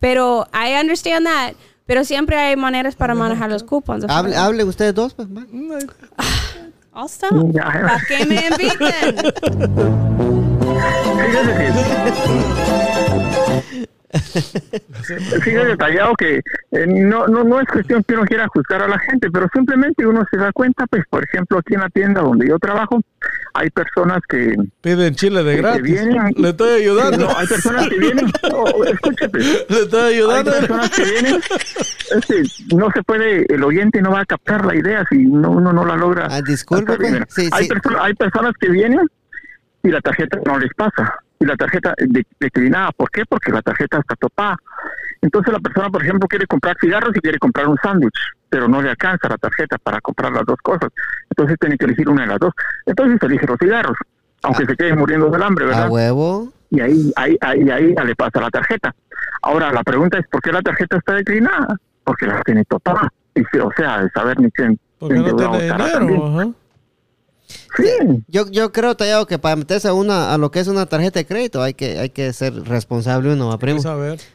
Pero 0.00 0.48
I 0.52 0.74
understand 0.80 1.24
that. 1.26 1.52
Pero 1.86 2.02
siempre 2.04 2.36
hay 2.36 2.56
maneras 2.56 2.96
para 2.96 3.14
manejar 3.14 3.48
los 3.48 3.62
cupones. 3.62 4.06
Hable, 4.10 4.36
hable 4.36 4.64
ustedes 4.64 4.92
dos, 4.94 5.14
pues. 5.14 5.28
va. 5.28 5.46
I'll 6.94 7.06
stop. 7.08 7.30
¿Para 7.54 8.00
qué 8.08 8.26
me 8.26 8.48
inviten? 8.50 10.34
Fíjese 14.10 15.42
que, 15.44 15.50
detallado 15.66 16.14
que 16.16 16.36
eh, 16.72 16.86
no, 16.86 17.26
no, 17.26 17.44
no 17.44 17.60
es 17.60 17.68
cuestión 17.68 18.02
que 18.04 18.14
uno 18.14 18.24
quiera 18.24 18.46
juzgar 18.48 18.82
a 18.82 18.88
la 18.88 18.98
gente, 18.98 19.30
pero 19.30 19.46
simplemente 19.52 20.06
uno 20.06 20.24
se 20.30 20.38
da 20.38 20.50
cuenta, 20.52 20.86
pues, 20.86 21.04
por 21.10 21.22
ejemplo, 21.24 21.58
aquí 21.58 21.74
en 21.74 21.80
la 21.80 21.90
tienda 21.90 22.22
donde 22.22 22.48
yo 22.48 22.58
trabajo, 22.58 23.00
hay 23.54 23.68
personas 23.70 24.20
que 24.28 24.54
Piden 24.80 25.14
chile 25.14 25.42
de 25.44 25.56
gratis. 25.56 25.82
vienen- 25.82 26.32
Le 26.36 26.48
estoy 26.50 26.80
ayudando. 26.82 27.26
No, 27.26 27.36
hay 27.38 27.46
personas 27.46 27.88
que 27.88 27.98
vienen, 27.98 28.32
oh, 28.52 28.84
escúchate, 28.84 29.38
Le 29.38 29.80
estoy 29.82 30.00
hay 30.00 30.14
ayudando. 30.14 30.50
personas 30.52 30.90
que 30.90 31.04
vienen, 31.04 31.40
este, 32.16 32.42
no 32.76 32.90
se 32.94 33.02
puede, 33.02 33.46
el 33.54 33.62
oyente 33.64 34.00
no 34.00 34.12
va 34.12 34.20
a 34.20 34.26
captar 34.26 34.64
la 34.64 34.74
idea 34.74 35.04
si 35.10 35.18
no, 35.18 35.50
uno 35.50 35.72
no 35.72 35.84
la 35.84 35.96
logra. 35.96 36.28
Ah, 36.30 36.40
disculpe, 36.40 36.96
pues. 36.96 37.12
Sí, 37.28 37.48
hay, 37.52 37.64
sí. 37.64 37.70
perso- 37.70 37.98
hay 38.00 38.14
personas 38.14 38.52
que 38.58 38.68
vienen 38.70 39.00
y 39.82 39.90
la 39.90 40.00
tarjeta 40.00 40.38
no 40.44 40.58
les 40.58 40.72
pasa, 40.74 41.14
y 41.40 41.44
la 41.44 41.56
tarjeta 41.56 41.94
de- 41.98 42.26
declinada, 42.40 42.90
¿por 42.92 43.10
qué? 43.10 43.22
Porque 43.28 43.52
la 43.52 43.62
tarjeta 43.62 43.98
está 43.98 44.16
topada. 44.16 44.56
Entonces 45.20 45.52
la 45.52 45.60
persona, 45.60 45.88
por 45.90 46.02
ejemplo, 46.02 46.28
quiere 46.28 46.46
comprar 46.46 46.76
cigarros 46.80 47.16
y 47.16 47.20
quiere 47.20 47.38
comprar 47.38 47.68
un 47.68 47.76
sándwich, 47.82 48.14
pero 48.48 48.68
no 48.68 48.80
le 48.82 48.90
alcanza 48.90 49.28
la 49.28 49.36
tarjeta 49.36 49.76
para 49.78 50.00
comprar 50.00 50.32
las 50.32 50.44
dos 50.46 50.56
cosas. 50.62 50.90
Entonces 51.30 51.56
tiene 51.60 51.76
que 51.76 51.84
elegir 51.86 52.08
una 52.08 52.22
de 52.22 52.28
las 52.28 52.38
dos. 52.38 52.52
Entonces 52.86 53.18
elige 53.22 53.46
los 53.46 53.58
cigarros, 53.58 53.96
aunque 54.42 54.66
se 54.66 54.76
quede 54.76 54.94
muriendo 54.94 55.28
del 55.30 55.42
hambre, 55.42 55.66
¿verdad? 55.66 55.84
A 55.86 55.90
huevo. 55.90 56.52
y 56.70 56.80
ahí, 56.80 57.12
ahí, 57.16 57.36
ahí, 57.40 57.70
ahí 57.70 57.94
ya 57.96 58.04
le 58.04 58.14
pasa 58.14 58.40
la 58.40 58.50
tarjeta. 58.50 58.94
Ahora, 59.42 59.72
la 59.72 59.82
pregunta 59.82 60.18
es, 60.18 60.26
¿por 60.28 60.40
qué 60.40 60.52
la 60.52 60.62
tarjeta 60.62 60.96
está 60.96 61.14
declinada? 61.14 61.76
Porque 62.04 62.26
la 62.26 62.40
tiene 62.42 62.64
topada. 62.64 63.08
Y, 63.34 63.40
sí, 63.52 63.58
o 63.58 63.70
sea, 63.76 64.02
de 64.02 64.10
saber 64.10 64.38
ni 64.40 64.50
quién 64.50 64.78
Porque 64.98 65.14
no 65.14 65.36
tiene 65.36 65.58
dinero. 65.62 65.84
también. 65.92 66.22
Ajá. 66.22 66.48
Sí, 67.76 68.22
Yo, 68.28 68.44
yo 68.50 68.72
creo, 68.72 68.94
Tallado, 68.94 69.26
que 69.26 69.38
para 69.38 69.56
meterse 69.56 69.88
a 69.88 69.94
una 69.94 70.32
a 70.34 70.38
lo 70.38 70.50
que 70.50 70.60
es 70.60 70.68
una 70.68 70.86
tarjeta 70.86 71.18
de 71.20 71.26
crédito 71.26 71.62
hay 71.62 71.74
que 71.74 71.98
hay 71.98 72.10
que 72.10 72.32
ser 72.32 72.52
responsable 72.64 73.32
uno, 73.32 73.48
¿va, 73.48 73.58
primo? 73.58 73.80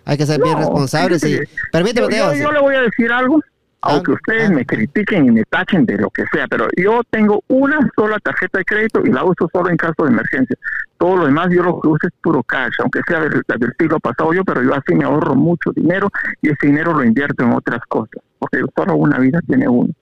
Hay 0.06 0.18
que 0.18 0.26
ser 0.26 0.42
bien 0.42 0.58
responsable. 0.58 1.20
Sí. 1.20 1.40
Permíteme, 1.72 2.08
yo, 2.16 2.34
yo- 2.34 2.40
yo 2.44 2.52
le 2.52 2.60
voy 2.60 2.76
a 2.76 2.82
decir 2.82 3.12
algo, 3.12 3.40
aunque 3.82 4.12
Ah, 4.12 4.16
ustedes 4.16 4.50
ah. 4.50 4.54
me 4.54 4.66
critiquen 4.66 5.28
y 5.28 5.32
me 5.32 5.44
tachen 5.44 5.86
de 5.86 5.98
lo 5.98 6.10
que 6.10 6.24
sea, 6.34 6.48
pero 6.48 6.68
yo 6.78 7.02
tengo 7.12 7.44
una 7.50 7.78
sola 7.96 8.18
tarjeta 8.20 8.58
de 8.60 8.66
crédito 8.66 9.02
y 9.06 9.12
la 9.12 9.24
uso 9.24 9.48
solo 9.54 9.70
en 9.70 9.78
caso 9.78 10.04
de 10.06 10.10
emergencia. 10.10 10.56
Todo 10.98 11.18
lo 11.18 11.26
demás 11.26 11.50
yo 11.52 11.62
lo 11.64 11.82
que 11.82 11.88
uso 11.90 12.08
es 12.08 12.14
puro 12.22 12.42
cash, 12.44 12.74
aunque 12.80 13.02
sea 13.08 13.20
del, 13.20 13.42
del 13.60 13.74
siglo 13.78 14.00
pasado 14.00 14.34
yo, 14.34 14.44
pero 14.46 14.64
yo 14.64 14.74
así 14.74 14.96
me 14.96 15.04
ahorro 15.04 15.36
mucho 15.36 15.72
dinero 15.76 16.10
y 16.42 16.48
ese 16.50 16.68
dinero 16.68 16.94
lo 16.94 17.04
invierto 17.04 17.44
en 17.44 17.52
otras 17.52 17.82
cosas, 17.90 18.24
porque 18.40 18.60
solo 18.76 18.96
una 18.96 19.20
vida 19.20 19.40
tiene 19.46 19.68
uno. 19.68 19.94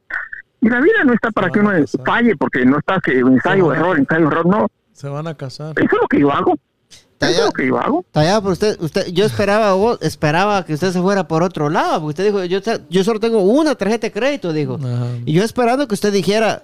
Y 0.61 0.69
la 0.69 0.79
vida 0.79 1.03
no 1.03 1.13
está 1.13 1.31
para 1.31 1.49
que 1.49 1.59
uno 1.59 1.71
falle, 2.05 2.35
porque 2.35 2.65
no 2.65 2.77
está 2.77 2.99
que 3.03 3.19
ensayo, 3.19 3.73
error, 3.73 3.97
ensayo, 3.97 4.27
error, 4.27 4.45
no. 4.45 4.67
Se 4.93 5.07
van 5.09 5.27
a 5.27 5.33
casar. 5.35 5.73
Eso 5.75 5.85
es 5.95 6.01
lo 6.01 6.07
que 6.07 6.19
yo 6.19 6.31
hago. 6.31 6.53
Eso 6.53 6.59
es 6.91 7.07
Tallado, 7.17 7.45
lo 7.47 7.51
que 7.51 7.67
yo 7.67 7.77
hago. 7.79 8.05
tallado, 8.11 8.41
pero 8.41 8.53
usted, 8.53 8.77
usted, 8.81 9.07
yo 9.07 9.25
esperaba, 9.25 9.73
vos- 9.73 9.99
esperaba 10.01 10.65
que 10.65 10.73
usted 10.73 10.91
se 10.91 10.99
fuera 11.01 11.27
por 11.27 11.43
otro 11.43 11.69
lado, 11.69 12.01
porque 12.01 12.09
usted 12.09 12.25
dijo, 12.25 12.43
yo, 12.45 12.59
yo 12.89 13.03
solo 13.03 13.19
tengo 13.19 13.39
una 13.41 13.75
tarjeta 13.75 14.07
de 14.07 14.11
crédito, 14.11 14.51
dijo. 14.53 14.75
Ajá. 14.75 15.05
Y 15.25 15.33
yo 15.33 15.43
esperando 15.43 15.87
que 15.87 15.93
usted 15.93 16.11
dijera 16.11 16.63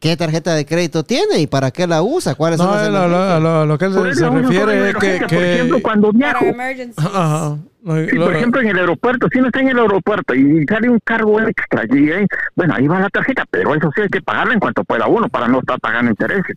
qué 0.00 0.16
tarjeta 0.16 0.54
de 0.54 0.66
crédito 0.66 1.04
tiene 1.04 1.38
y 1.40 1.46
para 1.46 1.70
qué 1.70 1.86
la 1.86 2.02
usa, 2.02 2.34
cuáles 2.34 2.58
son 2.58 2.68
No, 2.68 2.74
las 2.74 2.88
él 2.88 2.96
a 2.96 3.38
lo, 3.38 3.66
lo- 3.66 3.78
que 3.78 3.84
él 3.84 3.92
Por 3.94 4.14
se, 4.16 4.24
uno 4.26 4.40
refiere 4.40 4.88
es 4.90 4.96
que... 4.96 5.18
Por 5.28 5.32
ejemplo, 5.44 5.78
cuando 5.82 6.10
viajo, 6.12 6.44
ajá. 6.96 7.56
Sí, 8.10 8.18
por 8.18 8.34
ejemplo, 8.36 8.60
en 8.60 8.68
el 8.68 8.78
aeropuerto, 8.78 9.26
si 9.32 9.40
no 9.40 9.46
está 9.46 9.60
en 9.60 9.68
el 9.68 9.78
aeropuerto 9.78 10.34
y 10.34 10.64
sale 10.66 10.88
un 10.90 10.98
cargo 11.04 11.40
extra 11.40 11.82
allí, 11.82 12.10
¿eh? 12.10 12.26
bueno, 12.56 12.74
ahí 12.76 12.86
va 12.86 13.00
la 13.00 13.08
tarjeta, 13.08 13.44
pero 13.50 13.74
eso 13.74 13.90
sí 13.94 14.02
hay 14.02 14.08
que 14.08 14.20
pagarla 14.20 14.52
en 14.54 14.60
cuanto 14.60 14.84
pueda 14.84 15.06
uno 15.06 15.28
para 15.28 15.48
no 15.48 15.60
estar 15.60 15.78
pagando 15.80 16.10
intereses. 16.10 16.56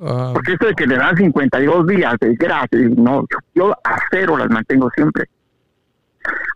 ajá. 0.00 0.32
Porque 0.32 0.52
eso 0.54 0.66
de 0.66 0.74
que 0.74 0.86
le 0.86 0.96
dan 0.96 1.16
52 1.16 1.86
días 1.86 2.14
de 2.20 2.34
gratis, 2.34 2.90
no, 2.96 3.24
yo 3.54 3.72
a 3.84 3.98
cero 4.10 4.36
las 4.36 4.48
mantengo 4.50 4.88
siempre. 4.94 5.24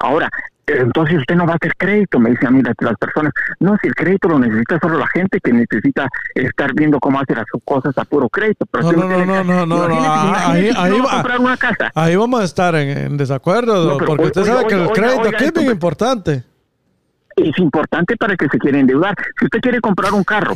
Ahora, 0.00 0.28
entonces 0.68 1.18
usted 1.18 1.34
no 1.34 1.46
va 1.46 1.52
a 1.54 1.56
hacer 1.56 1.74
crédito, 1.76 2.18
me 2.20 2.30
dicen 2.30 2.48
a 2.48 2.50
mí 2.50 2.62
las, 2.62 2.74
las 2.80 2.96
personas. 2.96 3.32
No, 3.60 3.76
si 3.80 3.88
el 3.88 3.94
crédito 3.94 4.28
lo 4.28 4.38
necesita 4.38 4.78
solo 4.80 4.98
la 4.98 5.06
gente 5.08 5.38
que 5.42 5.52
necesita 5.52 6.08
estar 6.34 6.72
viendo 6.74 6.98
cómo 7.00 7.20
hace 7.20 7.34
las 7.34 7.46
cosas 7.64 7.96
a 7.98 8.04
puro 8.04 8.28
crédito. 8.28 8.66
Pero 8.70 8.84
No, 8.84 8.90
si 8.90 8.96
no, 8.96 9.08
no, 9.26 9.44
no, 9.44 9.66
no, 9.66 9.88
no, 9.88 9.96
ah, 10.00 10.52
ahí- 10.52 10.70
si 10.72 10.76
ahí 10.78 10.92
uno 10.92 11.04
va. 11.04 11.10
a 11.10 11.14
comprar 11.16 11.40
una 11.40 11.56
casa. 11.56 11.90
Ahí 11.94 12.16
vamos 12.16 12.40
a 12.40 12.44
estar 12.44 12.74
en, 12.74 12.96
en 12.96 13.16
desacuerdo, 13.16 13.98
No, 13.98 14.04
porque 14.06 14.24
usted 14.26 14.44
sabe 14.44 14.66
que 14.66 14.74
el 14.74 14.88
crédito 14.90 15.28
aquí 15.28 15.44
es 15.44 15.52
bien 15.52 15.70
importante. 15.70 16.42
Es 17.44 17.58
importante 17.58 18.16
para 18.16 18.32
el 18.32 18.38
que 18.38 18.48
se 18.48 18.58
quiere 18.58 18.80
endeudar. 18.80 19.14
Si 19.38 19.44
usted 19.46 19.60
quiere 19.60 19.80
comprar 19.80 20.12
un 20.12 20.24
carro, 20.24 20.54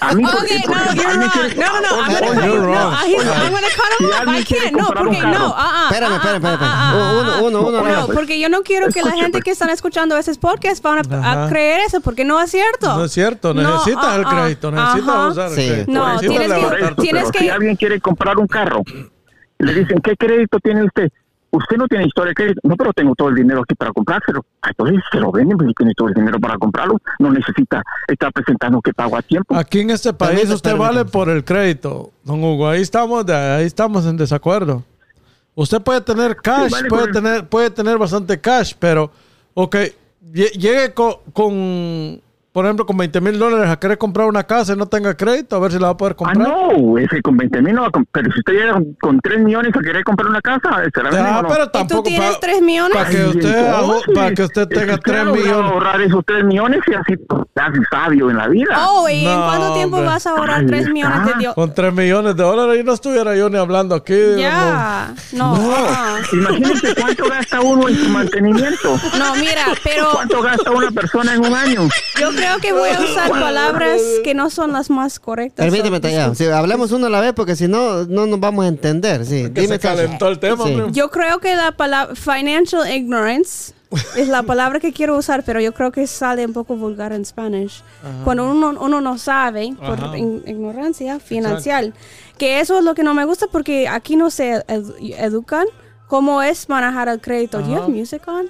a 0.00 0.14
mí, 0.14 0.24
Okay, 0.24 0.62
por 0.62 0.76
no, 0.76 0.92
you're 0.94 1.12
wrong. 1.14 1.30
quiere- 1.32 1.54
No, 1.56 1.66
no, 1.66 1.80
no, 1.80 1.96
I'm 1.96 2.08
Oiga, 2.08 2.20
gonna, 2.20 2.40
oiga, 2.40 2.46
You're 2.46 3.24
no, 3.24 3.32
I'm 3.32 3.52
gonna 3.52 3.66
cut 3.68 3.92
Si 3.98 4.04
off. 4.04 4.28
I 4.28 4.44
can't. 4.44 4.72
No, 4.76 4.86
porque 4.88 5.20
no. 5.20 5.54
Ah, 5.56 5.70
ah, 5.74 5.88
Espérame, 5.90 6.14
espérame, 6.16 6.36
espérame. 6.36 6.58
ah, 6.62 6.94
Uno, 7.20 7.46
uno, 7.46 7.60
uno, 7.68 7.78
Oiga, 7.80 7.96
No, 8.00 8.06
pues, 8.06 8.18
porque 8.18 8.40
yo 8.40 8.48
no 8.48 8.62
quiero 8.62 8.88
que 8.88 9.02
la 9.02 9.12
gente 9.12 9.32
pues. 9.32 9.44
que 9.44 9.50
están 9.52 9.70
escuchando 9.70 10.16
esos 10.16 10.38
podcasts 10.38 10.82
van 10.82 10.98
a, 11.12 11.44
a 11.44 11.48
creer 11.48 11.80
eso, 11.86 12.00
porque 12.00 12.24
no 12.24 12.40
es 12.40 12.50
cierto. 12.50 12.96
No 12.96 13.04
es 13.04 13.12
cierto, 13.12 13.54
No, 13.54 13.62
necesitas 13.62 14.04
ah, 14.06 14.16
el 14.16 14.24
crédito, 14.26 14.70
necesitas 14.70 15.32
usar 15.32 15.48
el 15.50 15.54
Sí. 15.56 15.68
crédito. 15.68 15.92
No, 15.92 16.12
necesitas 16.14 16.38
tienes 16.46 16.58
que- 16.96 17.02
tienes 17.02 17.30
que- 17.32 17.38
si 17.38 17.48
alguien 17.50 17.76
quiere 17.76 18.00
comprar 18.00 18.38
un 18.38 18.46
carro, 18.46 18.82
le 19.58 19.74
dicen, 19.74 20.00
¿qué 20.02 20.16
crédito 20.16 20.58
tiene 20.60 20.84
usted? 20.84 21.08
Usted 21.50 21.76
no 21.76 21.86
tiene 21.86 22.04
historia 22.06 22.30
de 22.30 22.34
crédito. 22.34 22.60
No, 22.64 22.76
pero 22.76 22.92
tengo 22.92 23.14
todo 23.14 23.28
el 23.28 23.34
dinero 23.36 23.62
aquí 23.62 23.74
para 23.74 23.92
comprárselo. 23.92 24.44
Ah, 24.62 24.70
Entonces 24.70 25.00
se 25.10 25.18
lo 25.18 25.30
venden, 25.32 25.56
si 25.66 25.72
tiene 25.74 25.92
todo 25.96 26.08
el 26.08 26.14
dinero 26.14 26.38
para 26.40 26.58
comprarlo. 26.58 26.98
No 27.18 27.30
necesita 27.30 27.82
estar 28.08 28.32
presentando 28.32 28.80
que 28.82 28.92
pago 28.92 29.16
a 29.16 29.22
tiempo. 29.22 29.54
Aquí 29.54 29.80
en 29.80 29.90
este 29.90 30.12
país 30.12 30.50
usted 30.50 30.76
vale 30.76 31.04
por 31.04 31.28
el 31.28 31.44
crédito, 31.44 32.10
don 32.24 32.42
Hugo. 32.44 32.68
Ahí 32.68 32.82
estamos, 32.82 33.24
de- 33.24 33.34
ahí 33.34 33.64
estamos 33.64 34.04
en 34.06 34.16
desacuerdo. 34.16 34.82
Usted 35.54 35.80
puede 35.80 36.02
tener 36.02 36.36
cash, 36.36 36.70
vale 36.70 36.88
puede 36.88 37.04
el- 37.06 37.12
tener, 37.12 37.48
puede 37.48 37.70
tener 37.70 37.96
bastante 37.96 38.38
cash, 38.38 38.74
pero, 38.78 39.10
ok, 39.54 39.76
lle- 40.34 40.50
llegue 40.52 40.92
co- 40.92 41.22
con, 41.32 42.20
por 42.56 42.64
ejemplo, 42.64 42.86
con 42.86 42.96
20 42.96 43.20
mil 43.20 43.38
dólares 43.38 43.68
a 43.68 43.78
querer 43.78 43.98
comprar 43.98 44.26
una 44.26 44.42
casa 44.44 44.72
y 44.72 44.76
no 44.76 44.86
tenga 44.86 45.14
crédito, 45.14 45.56
a 45.56 45.58
ver 45.58 45.72
si 45.72 45.78
la 45.78 45.88
va 45.88 45.92
a 45.92 45.96
poder 45.98 46.14
Ah, 46.14 46.16
comprar. 46.16 46.38
no, 46.48 46.96
ese 46.96 47.20
con 47.20 47.36
20 47.36 47.60
mil 47.60 47.74
no 47.74 47.82
va 47.82 47.88
a 47.88 47.90
comp- 47.90 48.06
Pero 48.10 48.32
si 48.32 48.38
usted 48.38 48.52
llega 48.54 48.72
con- 48.72 48.94
con 48.98 49.20
3 49.20 49.40
millones 49.40 49.72
a 49.76 49.80
querer 49.80 50.02
comprar 50.04 50.30
una 50.30 50.40
casa, 50.40 50.70
¿se 50.94 51.02
la 51.02 51.10
venden 51.10 51.26
Ah, 51.34 51.42
no? 51.42 51.48
pero 51.48 51.68
tampoco 51.68 52.04
tienes 52.04 52.32
pa- 52.32 52.40
tres 52.40 52.62
millones? 52.62 52.96
Para 52.96 53.10
que 53.10 53.24
usted, 53.26 53.72
para 54.14 54.34
que 54.34 54.42
usted 54.42 54.62
es 54.62 54.68
tenga 54.70 54.94
usted 54.94 55.02
3 55.04 55.20
ha 55.20 55.24
logrado 55.24 55.44
millones. 55.44 55.70
ahorrar 55.72 56.00
esos 56.00 56.24
3 56.24 56.44
millones 56.46 56.80
y 56.86 56.94
así 56.94 57.12
hace 57.56 57.78
sabio 57.90 58.30
en 58.30 58.36
la 58.38 58.48
vida. 58.48 58.86
Oh, 58.88 59.06
¿y 59.06 59.26
en 59.26 59.38
No, 59.38 59.44
cuánto 59.44 59.74
tiempo 59.74 59.96
hombre. 59.98 60.10
vas 60.12 60.26
a 60.26 60.30
ahorrar 60.30 60.60
Ahí 60.60 60.66
3 60.66 60.88
millones 60.88 61.26
de. 61.26 61.32
Dios? 61.38 61.54
Con 61.54 61.74
3 61.74 61.92
millones 61.92 62.36
de 62.36 62.42
dólares 62.42 62.80
y 62.80 62.84
no 62.84 62.94
estuviera 62.94 63.36
yo 63.36 63.50
ni 63.50 63.58
hablando 63.58 63.94
aquí. 63.94 64.16
Ya, 64.38 65.12
no. 65.32 65.54
ah. 65.58 66.16
Imagínese 66.32 66.94
cuánto 66.94 67.28
gasta 67.28 67.60
uno 67.60 67.86
en 67.86 67.96
su 67.96 68.08
mantenimiento. 68.08 68.98
No, 69.18 69.34
mira, 69.36 69.64
pero 69.84 70.08
¿Cuánto 70.14 70.40
gasta 70.40 70.70
una 70.70 70.90
persona 70.90 71.34
en 71.34 71.40
un 71.44 71.54
año? 71.54 71.82
yo 72.18 72.30
creo 72.30 72.45
que 72.60 72.72
voy 72.72 72.88
a 72.90 73.00
usar 73.00 73.30
palabras 73.30 74.00
que 74.24 74.34
no 74.34 74.50
son 74.50 74.72
las 74.72 74.90
más 74.90 75.18
correctas. 75.20 75.64
Permíteme, 75.66 76.00
Tallado. 76.00 76.34
Si 76.34 76.44
hablemos 76.46 76.92
uno 76.92 77.06
a 77.06 77.10
la 77.10 77.20
vez, 77.20 77.32
porque 77.34 77.56
si 77.56 77.68
no, 77.68 78.04
no 78.04 78.26
nos 78.26 78.40
vamos 78.40 78.64
a 78.64 78.68
entender. 78.68 79.24
Sí, 79.26 79.50
Que 79.52 79.66
se 79.68 79.78
calentó 79.78 80.28
el 80.28 80.38
tema, 80.38 80.64
Sí. 80.64 80.76
Yo 80.92 81.10
creo 81.10 81.38
que 81.38 81.54
la 81.56 81.72
palabra 81.72 82.14
financial 82.14 82.90
ignorance 82.90 83.74
es 84.16 84.28
la 84.28 84.42
palabra 84.42 84.80
que 84.80 84.92
quiero 84.92 85.16
usar, 85.16 85.44
pero 85.44 85.60
yo 85.60 85.72
creo 85.72 85.92
que 85.92 86.06
sale 86.06 86.44
un 86.44 86.52
poco 86.52 86.74
vulgar 86.76 87.12
en 87.12 87.24
Spanish. 87.24 87.82
Cuando 88.24 88.50
uno, 88.50 88.74
uno 88.80 89.00
no 89.00 89.16
sabe, 89.18 89.74
por 89.78 89.98
Ajá. 90.00 90.18
in- 90.18 90.42
ignorancia 90.46 91.18
financiera, 91.20 91.92
que 92.38 92.60
eso 92.60 92.78
es 92.78 92.84
lo 92.84 92.94
que 92.94 93.02
no 93.02 93.14
me 93.14 93.24
gusta 93.24 93.46
porque 93.50 93.88
aquí 93.88 94.16
no 94.16 94.30
se 94.30 94.62
ed- 94.68 94.92
educan 95.18 95.66
cómo 96.08 96.42
es 96.42 96.68
manejar 96.68 97.08
el 97.08 97.20
crédito. 97.20 97.60
¿Do 97.60 97.68
you 97.68 97.76
have 97.76 97.88
music 97.88 98.22
on? 98.26 98.48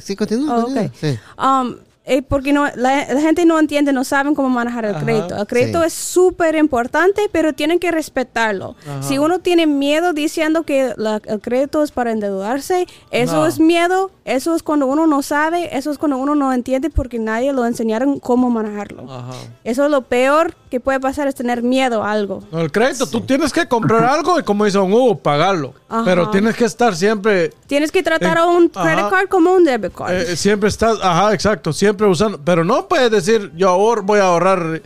Sí, 0.00 0.16
continúa. 0.16 0.58
Oh, 0.58 0.62
continúa. 0.62 0.86
ok. 0.86 0.92
Sí. 0.98 1.18
Um, 1.38 1.76
eh, 2.06 2.20
porque 2.22 2.52
no, 2.52 2.64
la, 2.76 3.06
la 3.12 3.20
gente 3.20 3.46
no 3.46 3.58
entiende, 3.58 3.92
no 3.92 4.04
saben 4.04 4.34
cómo 4.34 4.48
manejar 4.50 4.84
el 4.84 4.94
Ajá. 4.94 5.04
crédito. 5.04 5.36
El 5.36 5.46
crédito 5.46 5.80
Sí. 5.80 5.86
es 5.86 5.92
súper 5.94 6.54
importante, 6.54 7.22
pero 7.32 7.52
tienen 7.54 7.78
que 7.78 7.90
respetarlo. 7.90 8.76
Si 9.00 9.18
uno 9.18 9.38
tiene 9.38 9.66
miedo 9.66 10.12
diciendo 10.12 10.64
que 10.64 10.92
la- 10.96 11.20
el 11.24 11.40
crédito 11.40 11.82
es 11.82 11.90
para 11.92 12.12
endeudarse, 12.12 12.86
eso 13.10 13.36
No. 13.36 13.46
es 13.46 13.58
miedo, 13.58 14.10
eso 14.26 14.54
es 14.54 14.62
cuando 14.62 14.86
uno 14.86 15.06
no 15.06 15.22
sabe, 15.22 15.76
eso 15.76 15.90
es 15.90 15.98
cuando 15.98 16.18
uno 16.18 16.34
no 16.34 16.52
entiende 16.52 16.90
porque 16.90 17.18
nadie 17.18 17.52
lo 17.52 17.64
enseñaron 17.66 18.18
cómo 18.20 18.50
manejarlo. 18.50 19.10
Ajá. 19.10 19.32
Eso 19.64 19.84
es 19.86 19.90
lo 19.90 20.02
peor 20.02 20.54
que 20.70 20.80
puede 20.80 21.00
pasar, 21.00 21.26
es 21.28 21.34
tener 21.34 21.62
miedo 21.62 22.02
a 22.02 22.10
algo. 22.12 22.42
No, 22.52 22.60
el 22.60 22.70
crédito, 22.72 23.06
tú 23.06 23.20
tienes 23.22 23.52
que 23.52 23.66
comprar 23.66 24.04
algo 24.04 24.38
y 24.38 24.42
como 24.42 24.64
dice 24.66 24.76
Don 24.78 24.92
Hugo, 24.92 25.16
pagarlo. 25.16 25.72
Ajá. 25.88 26.02
Pero 26.04 26.30
tienes 26.30 26.54
que 26.56 26.64
estar 26.66 26.94
siempre, 26.96 27.50
Tienes 27.66 27.90
que 27.90 28.02
tratar 28.02 28.36
a 28.38 28.46
un 28.46 28.68
credit 28.68 28.98
ajá. 28.98 29.10
card 29.10 29.28
como 29.28 29.52
un 29.52 29.64
debit 29.64 29.94
card. 29.94 30.12
eh, 30.12 30.36
siempre 30.36 30.68
estás, 30.68 30.98
ajá, 31.02 31.32
exacto, 31.32 31.72
siempre 31.72 31.93
usando. 32.02 32.40
Pero 32.44 32.64
no 32.64 32.88
puedes 32.88 33.10
decir, 33.10 33.52
yo 33.54 33.70
ahor- 33.70 34.02
voy 34.02 34.18
a 34.20 34.24
ahorrar. 34.24 34.82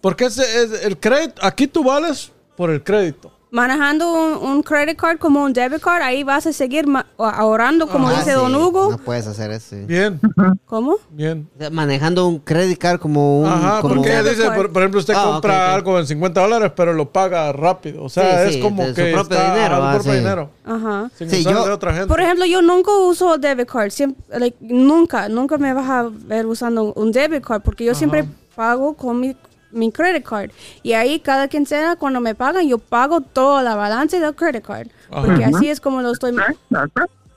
Porque 0.00 0.26
ese 0.26 0.42
es 0.62 0.84
el 0.84 0.98
crédito, 0.98 1.40
aquí 1.44 1.66
tú 1.66 1.82
vales 1.84 2.30
por 2.56 2.70
el 2.70 2.82
crédito. 2.82 3.32
Manejando 3.54 4.12
un, 4.12 4.50
un 4.50 4.62
credit 4.64 4.96
card 4.98 5.18
como 5.18 5.44
un 5.44 5.52
debit 5.52 5.80
card, 5.80 6.02
ahí 6.02 6.24
vas 6.24 6.44
a 6.46 6.52
seguir 6.52 6.88
ma- 6.88 7.06
ahorrando, 7.16 7.86
como 7.86 8.08
Ah, 8.08 8.14
dice 8.14 8.30
sí. 8.30 8.36
Don 8.36 8.52
Hugo. 8.54 8.90
No 8.90 8.98
puedes 8.98 9.26
hacer 9.28 9.52
eso. 9.52 9.76
sí. 9.76 9.84
Bien, 9.86 10.20
¿Cómo? 10.66 10.96
bien. 11.10 11.48
Manejando 11.70 12.26
un 12.26 12.40
credit 12.40 12.76
card 12.78 12.98
como 12.98 13.40
un. 13.42 13.46
Ajá, 13.46 13.80
como 13.80 13.94
porque 13.94 14.10
Debit 14.10 14.32
dice, 14.38 14.50
por, 14.50 14.72
por 14.72 14.82
ejemplo, 14.82 14.98
usted 14.98 15.14
Ah, 15.16 15.22
compra 15.24 15.54
ok, 15.54 15.62
ok. 15.68 15.74
algo 15.74 15.98
en 16.00 16.06
50 16.08 16.40
dólares, 16.40 16.72
pero 16.74 16.92
lo 16.92 17.08
paga 17.10 17.52
rápido. 17.52 18.02
O 18.02 18.08
sea, 18.08 18.42
Sí, 18.42 18.48
es 18.48 18.54
sí, 18.56 18.60
como 18.60 18.82
de 18.82 18.88
su 18.88 18.94
que 18.96 19.12
propio 19.12 19.36
está 19.38 19.54
dinero, 19.54 19.76
su 19.76 19.82
ah, 19.82 19.92
propio 19.92 20.12
sí. 20.12 20.18
dinero. 20.18 20.50
Ajá. 20.64 21.10
Sin 21.16 21.30
Sí, 21.30 21.40
usar 21.40 21.52
yo- 21.54 21.64
de 21.66 21.70
otra 21.72 21.92
gente. 21.92 22.08
Por 22.08 22.20
ejemplo, 22.20 22.44
yo 22.46 22.60
nunca 22.60 22.90
uso 22.90 23.38
debit 23.38 23.68
card. 23.70 23.90
Siempre, 23.90 24.38
like, 24.38 24.56
nunca, 24.60 25.28
nunca 25.28 25.58
me 25.58 25.72
vas 25.72 25.88
a 25.88 26.08
ver 26.10 26.44
usando 26.46 26.92
un 26.94 27.12
debit 27.12 27.44
card 27.44 27.62
porque 27.62 27.84
yo 27.84 27.94
siempre 27.94 28.24
pago 28.56 28.94
con 28.94 29.20
mi, 29.20 29.36
mi 29.74 29.92
credit 29.92 30.24
card. 30.24 30.50
Y 30.82 30.92
ahí 30.92 31.20
cada 31.20 31.48
quincena 31.48 31.96
cuando 31.96 32.20
me 32.20 32.34
pagan, 32.34 32.66
yo 32.66 32.78
pago 32.78 33.20
toda 33.20 33.62
la 33.62 33.74
balance 33.74 34.18
del 34.18 34.34
credit 34.34 34.64
card. 34.64 34.88
Porque 35.10 35.44
así 35.44 35.68
es 35.68 35.80
como 35.80 36.02
lo 36.02 36.12
estoy... 36.12 36.34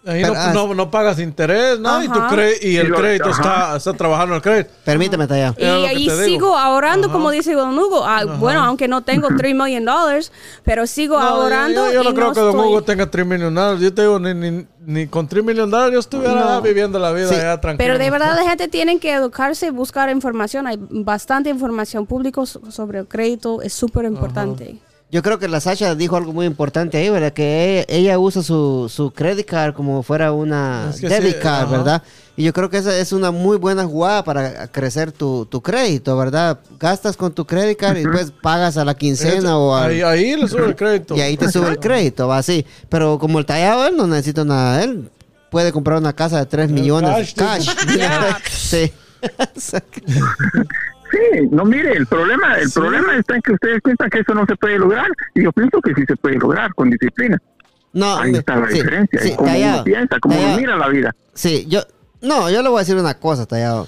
Ahí 0.07 0.21
Pero, 0.21 0.33
no, 0.35 0.39
ah, 0.39 0.51
no, 0.53 0.73
no 0.73 0.89
pagas 0.89 1.19
interés, 1.19 1.79
nada, 1.79 2.03
y, 2.03 2.07
cre- 2.07 2.57
y 2.61 2.77
el 2.77 2.93
crédito 2.93 3.29
está, 3.29 3.75
está 3.75 3.91
trabajando 3.93 4.35
el 4.35 4.41
crédito. 4.41 4.69
Permíteme, 4.85 5.27
Tallado. 5.27 5.55
Y 5.57 5.63
ahí 5.65 6.09
sigo 6.25 6.55
ahorrando, 6.57 7.07
Ajá. 7.07 7.13
como 7.13 7.29
dice 7.29 7.53
Don 7.53 7.77
Hugo. 7.77 8.05
Ah, 8.05 8.23
bueno, 8.25 8.63
aunque 8.63 8.87
no 8.87 9.01
tengo 9.03 9.27
3 9.37 9.53
million 9.53 9.83
dollars, 9.83 10.31
pero 10.63 10.87
sigo 10.87 11.19
No, 11.19 11.27
yo- 11.27 11.35
ahorrando. 11.35 11.87
Yo, 11.87 11.93
yo 11.93 12.03
no 12.03 12.09
y 12.11 12.13
creo 12.13 12.31
que 12.33 12.39
Don 12.39 12.51
estoy- 12.55 12.67
Hugo 12.69 12.81
tenga 12.83 13.11
3 13.11 13.25
millones 13.25 13.53
de 13.53 13.61
dólares. 13.61 13.81
Yo 13.81 13.93
te 13.93 14.01
digo, 14.01 14.19
ni, 14.19 14.33
ni, 14.33 14.65
ni 14.85 15.07
con 15.07 15.27
3 15.27 15.43
millones 15.43 15.71
de 15.71 15.77
dólares 15.77 15.93
yo 15.93 15.99
estuviera 15.99 16.33
No. 16.55 16.61
viviendo 16.61 16.99
la 16.99 17.11
vida 17.11 17.27
Sí, 17.27 17.35
ya 17.35 17.59
tranquilo. 17.59 17.85
Pero 17.85 17.99
de 17.99 18.09
verdad 18.09 18.35
la 18.35 18.49
gente 18.49 18.69
tiene 18.69 18.99
que 18.99 19.11
educarse 19.13 19.67
y 19.67 19.69
buscar 19.71 20.09
información. 20.09 20.67
Hay 20.67 20.79
bastante 20.89 21.49
información 21.49 22.05
pública 22.05 22.45
so- 22.45 22.61
sobre 22.71 22.99
el 22.99 23.07
crédito. 23.07 23.61
Es 23.61 23.73
súper 23.73 24.05
importante. 24.05 24.77
Yo 25.09 25.23
creo 25.23 25.39
que 25.39 25.47
la 25.47 25.61
Sasha 25.61 25.95
dijo 25.95 26.17
algo 26.17 26.33
muy 26.33 26.45
importante 26.45 26.97
ahí, 26.97 27.09
¿verdad? 27.09 27.31
Que 27.31 27.85
e- 27.87 27.97
ella, 27.97 28.19
usa 28.19 28.43
su, 28.43 28.91
su 28.93 29.11
credit 29.11 29.45
card 29.45 29.73
como 29.73 30.03
fuera 30.03 30.33
una 30.33 30.89
Es 30.93 30.99
que 30.99 31.07
debit 31.07 31.35
sí, 31.35 31.41
card, 31.41 31.63
ajá. 31.67 31.71
¿verdad? 31.77 32.03
Y 32.35 32.43
yo 32.43 32.51
creo 32.51 32.69
que 32.69 32.77
esa 32.77 32.95
es 32.97 33.13
una 33.13 33.31
muy 33.31 33.55
buena 33.57 33.85
jugada 33.85 34.23
para 34.25 34.67
crecer 34.67 35.13
tu, 35.13 35.45
tu 35.45 35.61
crédito, 35.61 36.17
¿verdad? 36.17 36.59
Gastas 36.77 37.15
con 37.15 37.31
tu 37.33 37.45
credit 37.47 37.77
card 37.79 37.97
y 37.97 38.03
después 38.03 38.31
pagas 38.41 38.75
a 38.77 38.83
la 38.83 38.95
quincena 38.95 39.57
o 39.57 39.73
al- 39.73 39.91
ahí, 39.91 40.01
ahí 40.01 40.35
le 40.35 40.47
sube 40.47 40.65
el 40.65 40.75
crédito. 40.75 41.15
y 41.17 41.21
ahí 41.21 41.37
te 41.37 41.49
sube 41.49 41.69
el 41.69 41.79
crédito, 41.79 42.27
va 42.27 42.39
así. 42.39 42.65
Pero 42.89 43.17
como 43.17 43.39
el 43.39 43.45
tallado, 43.45 43.87
él 43.87 43.95
no 43.95 44.07
necesita 44.07 44.43
nada. 44.43 44.83
Él 44.83 45.09
puede 45.49 45.71
comprar 45.71 45.99
una 45.99 46.11
casa 46.11 46.39
de 46.39 46.45
3 46.47 46.69
millones 46.69 47.33
cash, 47.33 47.65
cash. 47.65 47.69
Sí. 48.51 48.91
Sí, 51.11 51.47
no 51.51 51.63
mire, 51.65 51.93
el 51.93 52.05
problema, 52.07 52.55
el 52.57 52.69
problema 52.71 53.15
está 53.17 53.35
en 53.35 53.41
que 53.41 53.53
ustedes 53.53 53.81
piensan 53.83 54.09
que 54.09 54.19
eso 54.19 54.33
no 54.33 54.45
se 54.45 54.55
puede 54.55 54.77
lograr 54.79 55.07
y 55.35 55.43
yo 55.43 55.51
pienso 55.51 55.79
que 55.81 55.93
sí 55.93 56.03
se 56.07 56.15
puede 56.17 56.35
lograr 56.37 56.73
con 56.73 56.89
disciplina. 56.89 57.41
No, 57.93 58.17
Ahí 58.17 58.31
me- 58.31 58.39
está 58.39 58.57
la 58.57 58.67
sí, 58.67 58.73
diferencia, 58.75 59.19
sí, 59.21 59.33
cómo 59.35 59.49
Tallado, 59.49 59.75
uno 59.75 59.83
piensa, 59.85 60.19
cómo 60.19 60.39
uno 60.39 60.57
mira 60.57 60.75
la 60.75 60.87
vida. 60.89 61.15
Sí, 61.33 61.65
yo. 61.67 61.81
No, 62.21 62.49
yo 62.49 62.61
le 62.61 62.69
voy 62.69 62.77
a 62.77 62.81
decir 62.81 62.95
una 62.95 63.13
cosa, 63.19 63.45
tallado. 63.45 63.87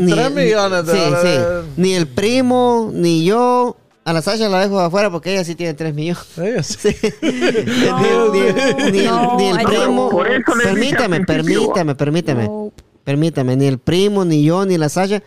Ni, 0.00 0.12
Tres 0.12 0.30
millones 0.32 0.86
de 0.86 0.92
sí, 0.92 0.98
dólares. 0.98 1.40
sí. 1.64 1.72
Ni 1.76 1.94
el 1.94 2.06
primo, 2.06 2.90
ni 2.94 3.24
yo. 3.24 3.76
A 4.04 4.14
la 4.14 4.22
Sasha 4.22 4.48
la 4.48 4.60
dejo 4.60 4.80
afuera 4.80 5.10
porque 5.10 5.32
ella 5.34 5.44
sí 5.44 5.54
tiene 5.54 5.74
3 5.74 5.92
millones. 5.94 6.38
Ella 6.38 6.62
sí. 6.62 6.88
ni, 7.22 7.28
ni- 7.30 8.90
ni 8.92 8.98
el- 9.00 9.06
No, 9.06 9.36
ni 9.36 9.48
el 9.48 9.58
ay, 9.58 9.66
primo. 9.66 10.08
por 10.08 10.26
eso 10.26 10.52
Permítame, 10.62 11.20
permítame, 11.24 11.94
permítame. 11.94 12.44
No. 12.44 12.72
Permítame, 13.04 13.56
ni 13.56 13.66
el 13.66 13.78
primo, 13.78 14.24
ni 14.24 14.44
yo, 14.44 14.64
ni 14.64 14.78
la 14.78 14.88
Sasha. 14.88 15.22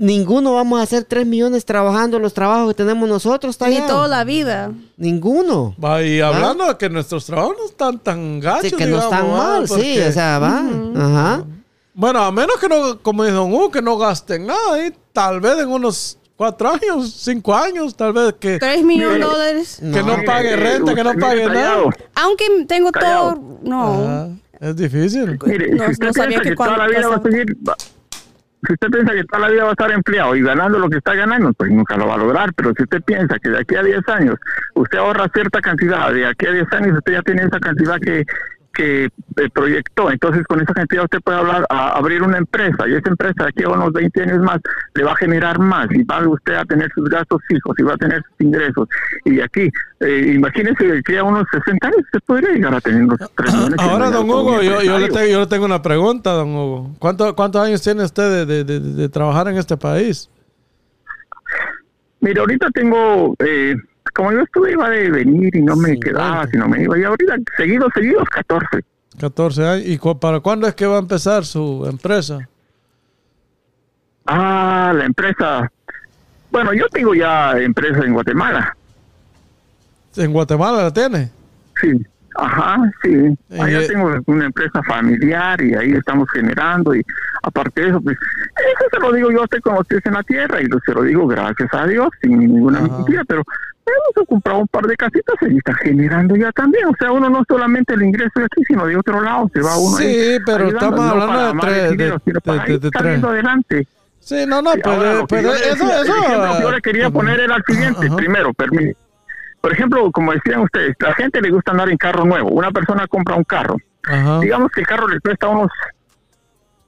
Ninguno 0.00 0.54
vamos 0.54 0.80
a 0.80 0.82
hacer 0.84 1.04
3 1.04 1.26
millones 1.26 1.66
trabajando 1.66 2.18
los 2.18 2.32
trabajos 2.32 2.68
que 2.68 2.74
tenemos 2.74 3.06
nosotros, 3.06 3.50
está 3.50 3.68
Ni 3.68 3.76
allá. 3.76 3.86
toda 3.86 4.08
la 4.08 4.24
vida. 4.24 4.72
Ninguno. 4.96 5.74
Va, 5.82 6.02
y 6.02 6.20
hablando 6.22 6.64
de 6.66 6.78
que 6.78 6.88
nuestros 6.88 7.26
trabajos 7.26 7.54
no 7.58 7.66
están 7.66 7.98
tan 7.98 8.40
gachos, 8.40 8.64
¿Ah? 8.64 8.68
Sí, 8.70 8.76
que 8.76 8.86
no 8.86 8.96
digamos, 8.96 9.04
están 9.12 9.26
¿va? 9.30 9.36
mal, 9.36 9.68
sí, 9.68 9.74
Porque- 9.74 10.08
o 10.08 10.12
sea, 10.12 10.38
va. 10.38 10.62
Ajá. 10.96 11.44
Bueno, 11.92 12.20
a 12.22 12.32
menos 12.32 12.56
que 12.58 12.66
no, 12.68 12.98
como 13.02 13.24
Don 13.24 13.52
Hugo, 13.52 13.70
que 13.70 13.82
no 13.82 13.98
gasten 13.98 14.46
nada, 14.46 14.86
y 14.86 14.90
tal 15.12 15.38
vez 15.38 15.58
en 15.58 15.68
unos 15.68 16.16
cuatro 16.34 16.70
años, 16.70 17.12
cinco 17.18 17.54
años, 17.54 17.94
tal 17.94 18.14
vez 18.14 18.34
que, 18.40 18.58
3 18.58 18.82
millones 18.82 19.18
de 19.18 19.24
dólares. 19.24 19.76
que 19.80 20.02
no 20.02 20.14
Mire, 20.14 20.22
pague 20.24 20.56
renta, 20.56 20.94
que 20.94 21.04
no 21.04 21.12
pague 21.14 21.44
nada. 21.44 21.82
Aunque 22.14 22.46
tengo 22.66 22.90
Callado. 22.90 23.34
todo. 23.34 23.58
No. 23.64 23.92
Ajá, 24.04 24.28
es 24.60 24.76
difícil. 24.76 25.38
Mire, 25.44 25.74
No- 25.74 25.84
si 25.84 25.90
usted 25.90 26.06
no 26.06 26.12
sabía 26.14 26.40
piensa 26.40 26.42
que 26.44 26.48
que, 26.50 26.56
toda 26.56 26.70
la 26.70 26.76
cuánto 26.76 26.98
vida 26.98 27.08
va 27.08 27.16
a 27.16 27.22
seguir, 27.22 27.56
va- 27.68 27.76
si 28.66 28.74
usted 28.74 28.88
piensa 28.90 29.12
que 29.12 29.24
toda 29.24 29.40
la 29.40 29.50
vida 29.50 29.62
va 29.62 29.70
a 29.70 29.72
estar 29.72 29.90
empleado 29.90 30.36
y 30.36 30.42
ganando 30.42 30.78
lo 30.78 30.88
que 30.88 30.98
está 30.98 31.14
ganando, 31.14 31.52
pues 31.54 31.70
nunca 31.70 31.96
lo 31.96 32.06
va 32.06 32.14
a 32.14 32.18
lograr. 32.18 32.52
Pero 32.54 32.72
si 32.76 32.82
usted 32.82 33.02
piensa 33.02 33.38
que 33.38 33.50
de 33.50 33.58
aquí 33.58 33.74
a 33.74 33.82
10 33.82 34.08
años 34.08 34.36
usted 34.74 34.98
ahorra 34.98 35.30
cierta 35.32 35.60
cantidad, 35.60 36.12
de 36.12 36.26
aquí 36.26 36.46
a 36.46 36.52
10 36.52 36.72
años 36.72 36.98
usted 36.98 37.12
ya 37.12 37.22
tiene 37.22 37.42
esa 37.42 37.58
cantidad 37.58 37.98
que 38.00 38.24
que 38.80 39.04
eh, 39.04 39.50
proyectó, 39.52 40.10
entonces 40.10 40.42
con 40.46 40.58
esa 40.62 40.72
cantidad 40.72 41.04
usted 41.04 41.20
puede 41.22 41.36
hablar 41.38 41.66
a 41.68 41.90
abrir 41.98 42.22
una 42.22 42.38
empresa 42.38 42.88
y 42.88 42.94
esa 42.94 43.10
empresa 43.10 43.44
de 43.44 43.48
aquí 43.50 43.62
a 43.64 43.68
unos 43.68 43.92
20 43.92 44.22
años 44.22 44.38
más 44.38 44.58
le 44.94 45.04
va 45.04 45.12
a 45.12 45.16
generar 45.16 45.58
más 45.58 45.86
y 45.90 46.02
va 46.04 46.26
usted 46.26 46.54
a 46.54 46.64
tener 46.64 46.90
sus 46.94 47.06
gastos 47.10 47.42
fijos 47.46 47.74
y 47.78 47.82
va 47.82 47.92
a 47.92 47.96
tener 47.98 48.22
sus 48.22 48.46
ingresos 48.46 48.88
y 49.26 49.38
aquí, 49.40 49.68
eh, 50.00 50.32
imagínese 50.34 50.86
de 50.86 50.98
aquí 50.98 51.14
a 51.16 51.24
unos 51.24 51.44
60 51.52 51.86
años 51.88 52.00
usted 52.00 52.20
podría 52.24 52.50
llegar 52.52 52.74
a 52.74 52.80
tener 52.80 53.02
unos 53.04 53.18
3 53.36 53.54
millones. 53.54 53.76
Ahora, 53.80 54.10
don 54.10 54.30
Hugo, 54.30 54.62
yo, 54.62 54.80
yo, 54.82 54.98
le 54.98 55.08
tengo, 55.08 55.26
yo 55.26 55.40
le 55.40 55.46
tengo 55.46 55.64
una 55.66 55.82
pregunta, 55.82 56.30
don 56.32 56.48
Hugo. 56.54 56.90
¿Cuánto, 56.98 57.36
¿Cuántos 57.36 57.60
años 57.62 57.82
tiene 57.82 58.02
usted 58.04 58.46
de, 58.46 58.46
de- 58.46 58.64
de- 58.64 58.80
de 58.80 59.08
trabajar 59.10 59.48
en 59.48 59.58
este 59.58 59.76
país? 59.76 60.30
Mire, 62.20 62.40
ahorita 62.40 62.68
tengo, 62.72 63.34
eh, 63.38 63.74
como 64.12 64.32
yo 64.32 64.40
estuve, 64.40 64.72
iba 64.72 64.88
de 64.90 65.10
venir 65.10 65.54
y 65.56 65.62
no 65.62 65.76
me 65.76 65.90
Sí, 65.90 66.00
quedaba, 66.00 66.46
sino 66.48 66.68
me 66.68 66.82
iba. 66.82 66.98
Y 66.98 67.04
ahorita, 67.04 67.36
seguidos, 67.56 67.88
seguidos, 67.94 68.24
14. 68.30 68.84
14 69.18 69.66
años. 69.68 69.86
¿Y 69.86 69.98
cu- 69.98 70.18
para 70.18 70.40
cuándo 70.40 70.66
es 70.66 70.74
que 70.74 70.86
va 70.86 70.96
a 70.96 71.00
empezar 71.00 71.44
su 71.44 71.86
empresa? 71.88 72.48
Ah, 74.26 74.92
la 74.94 75.04
empresa. 75.04 75.70
Bueno, 76.50 76.72
yo 76.72 76.88
tengo 76.88 77.14
ya 77.14 77.52
empresa 77.58 78.04
en 78.04 78.12
Guatemala. 78.12 78.76
¿En 80.16 80.32
Guatemala 80.32 80.82
la 80.84 80.92
tiene? 80.92 81.30
Sí. 81.80 81.92
Ajá, 82.36 82.76
sí. 83.02 83.36
Allá 83.60 83.80
Eh, 83.82 83.88
tengo 83.88 84.10
una 84.26 84.46
empresa 84.46 84.82
familiar 84.84 85.60
y 85.62 85.74
ahí 85.74 85.92
estamos 85.92 86.28
generando. 86.30 86.94
Y 86.94 87.02
aparte 87.42 87.80
de 87.82 87.88
eso, 87.88 88.00
pues, 88.00 88.16
eso 88.18 88.84
se 88.90 88.98
lo 89.00 89.12
digo 89.12 89.30
yo 89.32 89.42
usted 89.42 89.58
como 89.60 89.80
usted 89.80 89.98
es 89.98 90.06
en 90.06 90.14
la 90.14 90.22
tierra 90.22 90.60
y 90.60 90.66
lo- 90.66 90.78
se 90.84 90.92
lo 90.92 91.02
digo 91.02 91.26
gracias 91.26 91.68
a 91.72 91.86
Dios, 91.86 92.08
sin 92.22 92.38
ninguna 92.38 92.78
Ajá. 92.78 92.88
mentira. 92.88 93.22
Pero 93.26 93.42
hemos 93.86 94.28
comprado 94.28 94.60
un 94.60 94.68
par 94.68 94.84
de 94.86 94.96
casitas 94.96 95.34
y 95.42 95.56
está 95.56 95.74
generando 95.74 96.36
ya 96.36 96.52
también. 96.52 96.86
O 96.86 96.94
sea, 96.98 97.10
uno 97.12 97.28
no 97.28 97.42
solamente 97.48 97.94
el 97.94 98.02
ingreso 98.02 98.30
de 98.38 98.44
aquí, 98.44 98.62
sino 98.68 98.86
de 98.86 98.96
otro 98.96 99.20
lado. 99.20 99.50
Se 99.52 99.60
va 99.60 99.76
uno 99.76 99.96
Sí, 99.96 100.04
ahí 100.04 100.38
pero 100.46 100.68
estamos 100.68 100.94
no 101.00 101.02
hablando 101.22 101.60
para 101.60 101.72
de 101.72 101.90
dinero, 101.90 102.22
de- 102.24 102.32
de- 102.32 102.60
ahí 102.60 102.78
de 102.78 102.90
tres. 102.90 103.24
adelante. 103.24 103.88
Sí, 104.20 104.44
no, 104.46 104.62
no, 104.62 104.76
yo 104.76 105.02
le 105.02 105.22
eso, 105.22 105.84
eso. 106.02 106.60
yo 106.60 106.70
le 106.70 106.80
quería 106.82 107.10
poner 107.10 107.40
el 107.40 107.50
siguiente. 107.66 108.06
Ajá. 108.06 108.16
Primero, 108.16 108.52
permítame. 108.54 108.94
Por 109.60 109.72
ejemplo, 109.72 110.10
como 110.10 110.32
decían 110.32 110.60
ustedes, 110.60 110.96
la 111.00 111.14
gente 111.14 111.40
le 111.40 111.50
gusta 111.50 111.72
andar 111.72 111.90
en 111.90 111.96
carro 111.96 112.24
nuevo. 112.24 112.48
Una 112.50 112.70
persona 112.70 113.06
compra 113.06 113.36
un 113.36 113.44
carro. 113.44 113.76
Ajá. 114.04 114.40
Digamos 114.40 114.70
que 114.70 114.80
el 114.80 114.86
carro 114.86 115.06
le 115.06 115.20
cuesta 115.20 115.48
unos, 115.48 115.70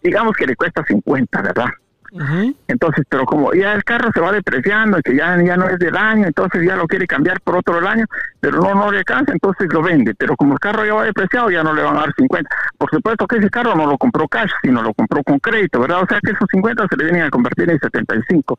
digamos 0.02 0.34
que 0.34 0.46
le 0.46 0.56
cuesta 0.56 0.82
50, 0.84 1.42
¿verdad? 1.42 1.66
Ujú. 2.12 2.54
Entonces, 2.68 3.06
pero 3.08 3.24
como 3.24 3.54
ya 3.54 3.72
el 3.72 3.84
carro 3.84 4.10
se 4.12 4.20
va 4.20 4.32
depreciando 4.32 4.98
y 4.98 5.02
que 5.02 5.16
ya, 5.16 5.42
ya 5.42 5.56
no 5.56 5.66
es 5.66 5.78
del 5.78 5.96
año, 5.96 6.26
entonces 6.26 6.62
ya 6.66 6.76
lo 6.76 6.86
quiere 6.86 7.06
cambiar 7.06 7.40
por 7.40 7.56
otro 7.56 7.76
del 7.76 7.86
año, 7.86 8.04
pero 8.38 8.60
no, 8.60 8.74
no 8.74 8.92
le 8.92 8.98
alcanza, 8.98 9.32
entonces 9.32 9.72
lo 9.72 9.82
vende. 9.82 10.14
Pero 10.14 10.36
como 10.36 10.52
el 10.52 10.60
carro 10.60 10.84
ya 10.84 10.94
va 10.94 11.04
depreciado, 11.04 11.50
ya 11.50 11.62
no 11.62 11.72
le 11.72 11.82
van 11.82 11.96
a 11.96 12.00
dar 12.00 12.14
50. 12.14 12.50
Por 12.76 12.90
supuesto 12.90 13.26
que 13.26 13.38
ese 13.38 13.48
carro 13.48 13.74
no 13.74 13.86
lo 13.86 13.96
compró 13.96 14.28
cash, 14.28 14.50
sino 14.62 14.82
lo 14.82 14.92
compró 14.92 15.22
con 15.22 15.38
crédito, 15.38 15.80
¿verdad? 15.80 16.02
O 16.02 16.06
sea 16.06 16.20
que 16.20 16.32
esos 16.32 16.48
50 16.50 16.86
se 16.88 16.96
le 16.96 17.04
vienen 17.04 17.22
a 17.22 17.30
convertir 17.30 17.70
en 17.70 17.78
75. 17.78 18.58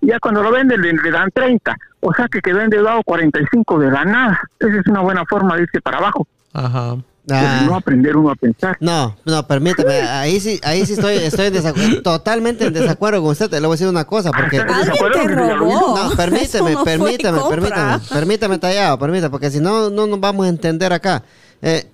Y 0.00 0.06
ya 0.08 0.18
cuando 0.18 0.42
lo 0.42 0.50
vende 0.50 0.78
le, 0.78 0.92
le 0.94 1.10
dan 1.10 1.30
30. 1.30 1.76
O 2.00 2.12
sea 2.14 2.26
que 2.28 2.40
quedó 2.40 2.60
endeudado 2.60 3.02
45 3.04 3.78
de 3.80 3.90
la 3.90 4.04
nada. 4.04 4.40
Esa 4.58 4.80
es 4.80 4.86
una 4.86 5.00
buena 5.00 5.24
forma 5.26 5.56
de 5.56 5.62
irse 5.62 5.80
para 5.82 5.98
abajo. 5.98 6.26
Ajá. 6.54 6.96
Ah. 7.30 7.62
no 7.66 7.74
aprender 7.74 8.16
uno 8.16 8.30
a 8.30 8.34
pensar. 8.34 8.76
No, 8.80 9.16
no, 9.24 9.46
permítame, 9.46 9.94
ahí 10.02 10.40
sí, 10.40 10.60
ahí 10.62 10.84
sí 10.84 10.92
estoy, 10.92 11.16
estoy 11.16 11.46
en 11.46 11.54
desacuerdo, 11.54 12.02
totalmente 12.02 12.66
en 12.66 12.74
desacuerdo 12.74 13.22
con 13.22 13.30
usted, 13.30 13.50
le 13.50 13.60
voy 13.60 13.68
a 13.68 13.70
decir 13.72 13.88
una 13.88 14.04
cosa, 14.04 14.30
porque... 14.30 14.58
¿Estás 14.58 14.70
en 14.70 14.90
Alguien 14.90 14.92
desacuerdo 14.92 15.46
te 15.46 15.54
robó. 15.54 15.96
No, 15.96 16.06
Eso 16.08 16.16
permíteme, 16.16 16.72
no 16.72 16.84
permítame, 16.84 17.38
compra. 17.38 17.60
permítame, 17.60 18.04
permítame, 18.10 18.58
tallado, 18.58 18.98
permítame, 18.98 19.30
porque 19.30 19.50
si 19.50 19.60
no, 19.60 19.88
no 19.88 20.06
nos 20.06 20.20
vamos 20.20 20.44
a 20.44 20.48
entender 20.50 20.92
acá. 20.92 21.22
Eh, 21.62 21.90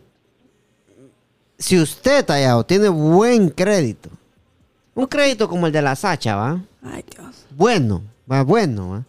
si 1.58 1.78
usted, 1.78 2.24
tallado, 2.24 2.64
tiene 2.64 2.88
buen 2.88 3.50
crédito, 3.50 4.08
un 4.94 5.06
crédito 5.06 5.48
como 5.48 5.66
el 5.66 5.72
de 5.72 5.82
la 5.82 5.94
Sacha, 5.94 6.34
¿va? 6.34 6.60
Ay, 6.82 7.04
Dios. 7.08 7.46
Bueno, 7.50 8.02
va 8.30 8.42
bueno, 8.42 8.90
¿va? 8.90 9.04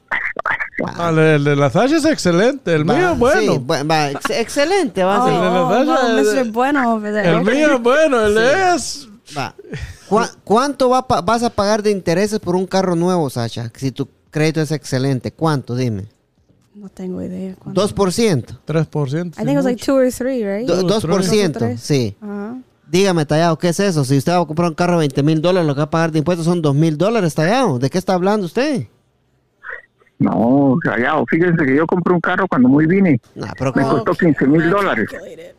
Ah, 0.85 1.09
el, 1.09 1.19
el 1.19 1.43
de 1.43 1.55
la 1.55 1.69
Sacha 1.69 1.97
es 1.97 2.05
excelente. 2.05 2.73
El 2.73 2.89
Va, 2.89 2.95
mío 2.95 3.11
es 3.13 3.19
bueno. 3.19 3.53
sí, 3.53 3.61
va, 3.85 4.09
ex- 4.11 4.29
excelente, 4.31 5.03
va. 5.03 5.23
Oh, 5.23 5.27
sí. 5.27 5.33
de 5.33 5.39
la 5.39 5.63
oh, 5.63 5.69
Sasha, 5.69 5.85
no, 5.85 6.17
el- 6.19 6.45
Mr. 6.47 6.51
Bueno 6.51 7.05
el 7.05 7.41
mío 7.43 7.75
es 7.75 7.81
bueno. 7.81 8.25
El 8.25 8.37
es. 8.37 9.07
Va. 9.37 9.53
¿Cuá- 10.09 10.31
¿Cuánto 10.43 10.89
va 10.89 11.07
pa- 11.07 11.21
vas 11.21 11.43
a 11.43 11.49
pagar 11.49 11.83
de 11.83 11.91
intereses 11.91 12.39
por 12.39 12.55
un 12.55 12.65
carro 12.65 12.95
nuevo, 12.95 13.29
Sacha? 13.29 13.71
Si 13.75 13.91
tu 13.91 14.07
crédito 14.29 14.61
es 14.61 14.71
excelente, 14.71 15.31
¿cuánto? 15.31 15.75
Dime. 15.75 16.05
No 16.73 16.89
tengo 16.89 17.21
idea. 17.21 17.55
cuánto. 17.59 17.81
2%. 17.87 18.59
3%. 18.65 19.27
I 19.27 19.43
think 19.43 19.49
it 19.51 19.55
was 19.55 19.65
like 19.65 19.81
two 19.85 19.93
or 19.95 20.11
three, 20.11 20.43
right? 20.43 20.67
Do- 20.67 20.83
Dos, 20.83 21.03
2%, 21.05 21.57
tres. 21.59 21.81
sí. 21.81 22.15
Ajá. 22.21 22.57
Dígame, 22.89 23.25
Tallado, 23.25 23.57
¿qué 23.57 23.69
es 23.69 23.79
eso? 23.79 24.03
Si 24.03 24.17
usted 24.17 24.33
va 24.33 24.39
a 24.41 24.45
comprar 24.45 24.67
un 24.67 24.75
carro 24.75 24.93
de 24.93 24.99
20 25.07 25.23
mil 25.23 25.41
dólares, 25.41 25.65
lo 25.65 25.75
que 25.75 25.79
va 25.79 25.83
a 25.85 25.89
pagar 25.89 26.11
de 26.11 26.17
impuestos 26.19 26.45
son 26.45 26.61
2 26.61 26.75
mil 26.75 26.97
dólares, 26.97 27.33
Tallado. 27.35 27.79
¿De 27.79 27.89
qué 27.89 27.97
está 27.97 28.13
hablando 28.15 28.45
usted? 28.47 28.87
No, 30.21 30.77
callado. 30.83 31.25
Fíjense 31.27 31.65
que 31.65 31.75
yo 31.75 31.87
compré 31.87 32.13
un 32.13 32.19
carro 32.19 32.47
cuando 32.47 32.69
muy 32.69 32.85
vine. 32.85 33.19
Nah, 33.33 33.53
pero 33.57 33.73
Me 33.75 33.81
costó 33.81 34.13
15 34.13 34.47
mil 34.47 34.69
dólares. 34.69 35.09
Calculated. 35.09 35.55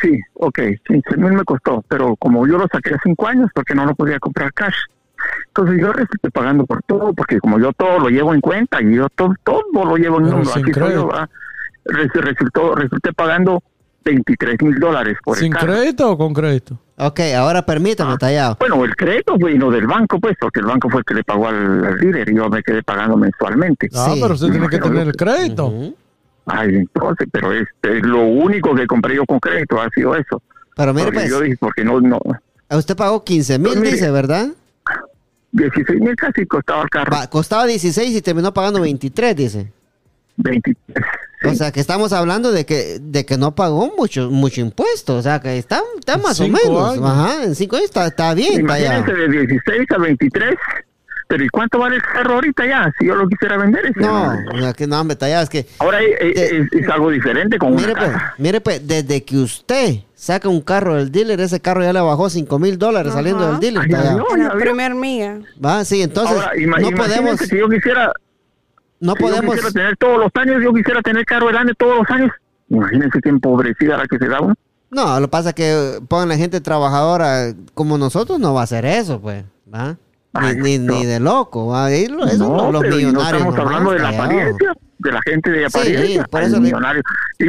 Sí, 0.00 0.20
ok, 0.34 0.58
15 0.86 1.16
mil 1.16 1.32
me 1.32 1.44
costó, 1.44 1.82
pero 1.88 2.14
como 2.16 2.46
yo 2.46 2.58
lo 2.58 2.68
saqué 2.70 2.94
a 2.94 3.00
5 3.02 3.26
años 3.26 3.50
porque 3.54 3.74
no 3.74 3.86
lo 3.86 3.94
podía 3.94 4.20
comprar 4.20 4.52
cash. 4.52 4.76
Entonces 5.48 5.80
yo 5.80 5.92
resulté 5.92 6.30
pagando 6.30 6.66
por 6.66 6.82
todo, 6.82 7.12
porque 7.14 7.40
como 7.40 7.58
yo 7.58 7.72
todo 7.72 7.98
lo 7.98 8.08
llevo 8.08 8.34
en 8.34 8.40
cuenta 8.40 8.80
y 8.82 8.94
yo 8.94 9.08
todo, 9.08 9.34
todo 9.42 9.62
lo 9.72 9.96
llevo 9.96 10.18
en 10.18 10.26
número, 10.26 10.50
así 10.50 10.72
soy 10.72 10.92
yo, 10.92 11.10
resultó, 11.86 12.74
resulté 12.76 13.12
pagando 13.12 13.62
23 14.04 14.56
mil 14.62 14.78
dólares 14.78 15.16
por 15.24 15.36
¿Sin 15.36 15.52
el 15.52 15.58
carro. 15.58 15.72
crédito 15.74 16.10
o 16.10 16.18
con 16.18 16.32
crédito? 16.32 16.78
Ok, 16.96 17.20
ahora 17.36 17.64
permítame, 17.64 18.16
Tallado. 18.16 18.56
Bueno, 18.58 18.84
el 18.84 18.96
crédito 18.96 19.36
vino 19.36 19.70
del 19.70 19.86
banco, 19.86 20.18
pues, 20.18 20.36
porque 20.40 20.60
el 20.60 20.66
banco 20.66 20.88
fue 20.90 21.00
el 21.00 21.04
que 21.04 21.14
le 21.14 21.24
pagó 21.24 21.46
al, 21.48 21.84
al 21.84 21.96
líder 21.98 22.28
y 22.28 22.34
yo 22.36 22.48
me 22.48 22.62
quedé 22.62 22.82
pagando 22.82 23.16
mensualmente. 23.16 23.88
Ah, 23.94 24.10
Sí. 24.12 24.20
pero 24.20 24.34
usted 24.34 24.48
tiene 24.50 24.68
que 24.68 24.78
tener 24.78 25.06
el 25.06 25.14
crédito. 25.16 25.72
Ay, 26.46 26.76
entonces, 26.76 27.28
pero 27.30 27.52
este, 27.52 28.00
lo 28.00 28.22
único 28.24 28.74
que 28.74 28.86
compré 28.86 29.14
yo 29.16 29.24
con 29.26 29.38
crédito 29.38 29.80
ha 29.80 29.88
sido 29.90 30.16
eso. 30.16 30.42
Pero 30.74 30.94
mire, 30.94 31.06
porque 31.06 31.18
pues, 31.20 31.30
yo 31.30 31.40
dije, 31.40 31.56
porque 31.60 31.84
no, 31.84 32.00
no, 32.00 32.18
usted 32.70 32.96
pagó 32.96 33.22
15 33.22 33.58
mil, 33.58 33.74
Pues 33.78 33.92
dice, 33.92 34.10
¿verdad? 34.10 34.48
16 35.52 36.00
mil 36.00 36.14
casi 36.16 36.46
costaba 36.46 36.82
el 36.82 36.90
carro. 36.90 37.12
Va, 37.14 37.26
costaba 37.28 37.66
16 37.66 38.16
y 38.16 38.22
terminó 38.22 38.52
pagando 38.52 38.80
23, 38.80 39.36
dice. 39.36 39.72
23. 40.38 41.04
O 41.44 41.54
sea, 41.54 41.70
que 41.70 41.78
estamos 41.80 42.12
hablando 42.12 42.50
de 42.50 42.66
que 42.66 42.98
de 43.00 43.24
que 43.24 43.36
no 43.38 43.54
pagó 43.54 43.92
mucho 43.96 44.28
mucho 44.30 44.60
impuesto. 44.60 45.16
O 45.16 45.22
sea, 45.22 45.40
que 45.40 45.56
está, 45.58 45.82
está 45.98 46.18
más 46.18 46.40
o 46.40 46.48
menos. 46.48 46.92
años. 46.94 47.04
Ajá, 47.04 47.44
en 47.44 47.54
5 47.54 47.76
años 47.76 47.84
está, 47.86 48.06
está 48.08 48.34
bien, 48.34 48.60
Imagínense 48.60 49.12
Tallado. 49.12 49.28
de 49.32 49.46
16 49.46 49.86
a 49.94 49.98
23. 49.98 50.54
Pero 51.30 51.44
¿y 51.44 51.48
cuánto 51.50 51.78
vale 51.78 51.96
el 51.96 52.02
carro 52.02 52.36
ahorita 52.36 52.66
ya? 52.66 52.90
Si 52.98 53.06
yo 53.06 53.14
lo 53.14 53.28
quisiera 53.28 53.58
vender. 53.58 53.84
ese 53.84 54.00
No, 54.00 54.32
no. 54.34 54.52
no, 54.60 54.72
que 54.72 54.86
no, 54.86 54.98
hombre, 54.98 55.14
Tallado, 55.14 55.42
es 55.42 55.50
que... 55.50 55.66
Ahora 55.78 56.02
eh, 56.02 56.16
eh, 56.20 56.32
Te- 56.32 56.56
es, 56.58 56.72
es 56.72 56.88
algo 56.88 57.10
diferente 57.10 57.58
con 57.58 57.74
Mire 57.74 57.92
una 57.92 58.00
pues, 58.00 58.12
casa. 58.12 58.34
mire 58.38 58.60
pues, 58.62 58.88
desde 58.88 59.22
que 59.24 59.36
usted 59.36 59.96
saca 60.14 60.48
un 60.48 60.62
carro 60.62 60.94
del 60.94 61.12
dealer, 61.12 61.38
ese 61.40 61.60
carro 61.60 61.82
ya 61.82 61.92
le 61.92 62.00
bajó 62.00 62.30
5 62.30 62.58
mil 62.58 62.78
dólares 62.78 63.10
Ajá. 63.12 63.18
saliendo 63.18 63.46
del 63.46 63.60
dealer. 63.60 63.82
Ay, 63.84 63.90
ya. 63.90 64.12
En 64.12 64.42
la 64.42 64.48
ya 64.54 64.58
primer 64.58 64.94
mía. 64.94 65.38
Va, 65.62 65.84
sí, 65.84 66.00
entonces 66.00 66.34
Ahora, 66.34 66.52
no 66.80 66.90
podemos, 66.96 67.38
que 67.40 67.58
yo 67.58 67.68
quisiera, 67.68 68.10
no 69.00 69.14
que 69.14 69.22
yo 69.22 69.28
podemos, 69.28 69.54
quisiera 69.54 69.72
tener 69.72 69.96
todos 69.96 70.18
los 70.18 70.30
años, 70.34 70.62
yo 70.62 70.72
quisiera 70.72 71.02
tener 71.02 71.24
carro 71.24 71.46
grande 71.48 71.74
todos 71.74 71.98
los 71.98 72.10
años. 72.10 72.30
Imagínense 72.68 73.20
qué 73.22 73.28
empobrecida 73.28 73.96
la 73.96 74.06
que 74.06 74.18
se 74.18 74.28
da 74.28 74.40
uno. 74.40 74.54
no, 74.90 75.20
lo 75.20 75.26
que 75.26 75.30
pasa 75.30 75.48
es 75.50 75.54
que 75.54 76.00
pongan 76.08 76.28
la 76.28 76.36
gente 76.36 76.60
trabajadora 76.60 77.54
como 77.74 77.98
nosotros, 77.98 78.38
no 78.38 78.54
va 78.54 78.60
a 78.62 78.64
hacer 78.64 78.84
eso, 78.84 79.20
pues, 79.20 79.44
¿va? 79.72 79.96
ni, 80.40 80.54
ni, 80.54 80.78
no. 80.78 80.92
ni 80.92 81.06
de 81.06 81.20
loco. 81.20 81.68
¿va? 81.68 81.90
Eso 81.90 82.16
no, 82.38 82.72
los 82.72 82.82
pero 82.82 82.98
y 82.98 83.04
no 83.04 83.10
millonarios. 83.12 83.42
estamos 83.42 83.58
hablando 83.58 83.90
de 83.92 83.98
la 83.98 84.08
apariencia, 84.10 84.74
de 84.98 85.12
la 85.12 85.20
gente 85.24 85.50
de 85.50 85.58
Sí, 85.58 85.64
apariencia, 85.78 86.24
por 86.24 86.42
eso 86.42 86.60
millonario. 86.60 87.02
Y 87.38 87.44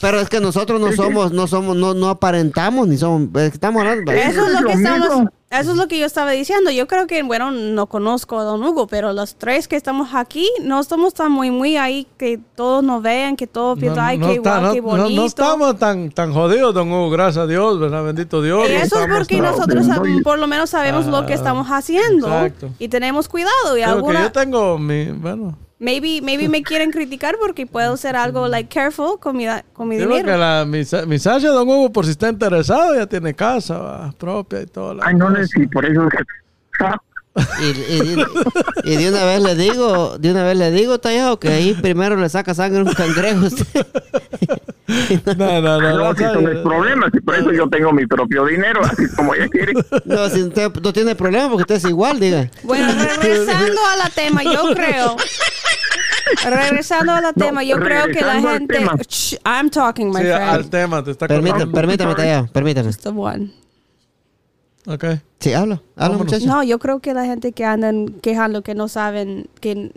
Pero 0.00 0.20
es 0.20 0.28
que 0.28 0.40
nosotros 0.40 0.80
no 0.80 0.86
Sí, 0.88 0.92
sí. 0.94 1.02
somos, 1.02 1.32
no 1.32 1.46
somos, 1.46 1.76
no, 1.76 1.92
no 1.94 2.08
aparentamos 2.08 2.88
ni 2.88 2.96
somos. 2.96 3.28
es 3.42 3.50
que 3.50 3.54
Estamos 3.56 3.82
hablando. 3.82 4.10
Eso 4.12 4.46
es 4.46 4.52
lo 4.52 4.58
que 4.58 4.64
lo 4.64 4.70
estamos, 4.70 5.08
mismo. 5.10 5.30
eso 5.50 5.70
es 5.72 5.76
lo 5.76 5.86
que 5.88 5.98
yo 5.98 6.06
estaba 6.06 6.30
diciendo. 6.30 6.70
Yo 6.70 6.86
creo 6.86 7.06
que, 7.06 7.22
bueno, 7.22 7.50
no 7.50 7.86
conozco 7.86 8.38
a 8.38 8.44
Don 8.44 8.62
Hugo, 8.64 8.86
pero 8.86 9.12
los 9.12 9.34
tres 9.36 9.68
que 9.68 9.76
estamos 9.76 10.14
aquí 10.14 10.48
no 10.62 10.80
estamos 10.80 11.12
tan 11.12 11.30
muy, 11.30 11.50
muy 11.50 11.76
ahí 11.76 12.06
que 12.16 12.40
todos 12.56 12.82
nos 12.82 13.02
vean, 13.02 13.36
que 13.36 13.46
todos 13.46 13.78
piensan, 13.78 14.04
ay, 14.06 14.18
qué 14.18 14.32
está- 14.34 14.60
guau, 14.60 14.62
no- 14.62 14.72
qué 14.72 14.80
no- 14.80 14.86
bonito. 14.86 15.20
no 15.20 15.26
estamos 15.26 15.78
tan, 15.78 16.10
tan 16.10 16.32
jodidos, 16.32 16.72
don 16.72 16.90
Hugo, 16.90 17.10
gracias 17.10 17.44
a 17.44 17.46
Dios, 17.46 17.78
¿verdad? 17.78 18.02
Bendito 18.04 18.40
Dios. 18.40 18.66
Y 18.66 18.72
no 18.72 18.78
eso 18.78 18.98
es 19.00 19.08
porque 19.14 19.36
tan- 19.36 19.44
nosotros 19.44 19.86
no, 19.86 20.06
y- 20.06 20.22
por 20.22 20.38
lo 20.38 20.46
menos 20.46 20.70
sabemos 20.70 21.06
lo 21.06 21.26
que 21.26 21.34
Ah, 21.34 21.36
estamos 21.36 21.66
haciendo 21.68 22.28
exacto. 22.28 22.70
y 22.78 22.88
tenemos 22.88 23.28
cuidado. 23.28 23.50
Y 23.76 23.82
Creo 23.82 23.84
que 23.84 23.84
alguna, 23.84 24.22
yo 24.22 24.32
tengo 24.32 24.78
mi, 24.78 25.06
bueno, 25.12 25.58
maybe, 25.82 26.20
maybe 26.22 26.48
me 26.48 26.62
quieren 26.62 26.90
criticar 26.96 27.36
porque 27.38 27.66
puedo 27.66 27.96
ser 27.98 28.16
algo 28.16 28.48
like 28.48 28.68
careful 28.72 29.18
con 29.20 29.36
mi, 29.36 29.46
con 29.74 29.88
mi 29.88 29.96
digo 29.96 30.10
que 30.10 30.16
dinero. 30.18 30.38
la, 30.38 30.64
mi, 30.64 30.82
mi 31.06 31.18
Sasha, 31.18 31.48
don 31.48 31.68
Hugo, 31.68 31.92
por 31.92 32.04
si 32.06 32.12
está 32.12 32.28
interesado, 32.30 32.94
ya 32.94 33.06
tiene 33.06 33.34
casa 33.34 33.76
va, 33.78 34.12
propia 34.16 34.62
y 34.62 34.66
todo. 34.66 34.98
ay, 35.02 35.14
no 35.14 35.26
cosa. 35.26 35.38
le 35.40 35.46
sí, 35.46 35.66
por 35.66 35.84
eso 35.84 36.04
es 36.04 36.08
que 36.10 36.24
Y, 37.62 37.64
y 37.94 38.14
de- 38.16 38.26
y 38.84 38.96
de 38.96 39.08
una 39.10 39.24
vez 39.24 39.42
le 39.42 39.54
digo, 39.54 40.18
de 40.18 40.30
una 40.30 40.44
vez 40.44 40.56
le 40.56 40.70
digo, 40.70 40.98
Tallado, 41.00 41.38
que 41.40 41.48
ahí 41.48 41.72
primero 41.74 42.16
le 42.16 42.28
saca 42.28 42.54
sangre 42.54 42.80
a 42.80 42.84
un 42.84 42.92
cangrejo. 42.92 43.46
No, 45.36 45.60
no, 45.60 45.80
no. 45.80 45.96
no, 45.98 46.14
si 46.14 46.24
son 46.24 46.44
mis 46.44 46.58
problemas, 46.58 47.10
y 47.14 47.20
por 47.20 47.34
eso 47.36 47.52
yo 47.52 47.68
tengo 47.68 47.92
mi 47.92 48.06
propio 48.06 48.44
dinero, 48.46 48.80
así 48.84 49.08
como 49.14 49.34
ella 49.34 49.48
quiere. 49.48 49.72
No, 50.04 50.28
si 50.28 50.42
usted 50.42 50.72
no 50.82 50.92
tiene 50.92 51.14
problema 51.14 51.48
porque 51.48 51.62
usted 51.62 51.74
es 51.76 51.84
igual, 51.84 52.18
diga. 52.18 52.50
Bueno, 52.64 52.92
regresando 53.20 53.80
a 53.92 53.96
la 53.96 54.10
tema, 54.10 54.42
yo 54.42 54.74
creo. 54.74 55.16
Regresando 56.44 57.12
a 57.12 57.20
la 57.20 57.32
No, 57.34 57.44
tema, 57.46 57.62
yo 57.62 57.78
creo 57.78 58.06
que 58.06 58.20
la 58.20 58.32
al 58.32 58.40
gente. 58.42 58.78
Shh, 59.08 59.34
I'm 59.44 59.70
talking, 59.70 60.08
my 60.10 60.20
Sí, 60.22 60.30
al 60.30 60.54
friend. 60.54 60.70
tema, 60.70 61.04
te 61.04 61.10
está 61.12 61.26
Permítame, 61.28 61.72
permítame, 61.72 62.14
Tallado, 62.14 62.46
permítame. 62.52 62.86
Just 62.88 63.02
the 63.02 63.10
one. 63.10 63.52
Ok. 64.86 65.04
Sí, 65.38 65.52
habla, 65.52 65.80
habla, 65.96 66.18
muchacho. 66.18 66.46
No, 66.46 66.62
yo 66.62 66.78
creo 66.78 67.00
que 67.00 67.14
la 67.14 67.24
gente 67.24 67.52
que 67.52 67.64
andan 67.64 68.08
quejando, 68.20 68.62
que 68.62 68.74
no 68.74 68.88
saben, 68.88 69.46
que, 69.60 69.92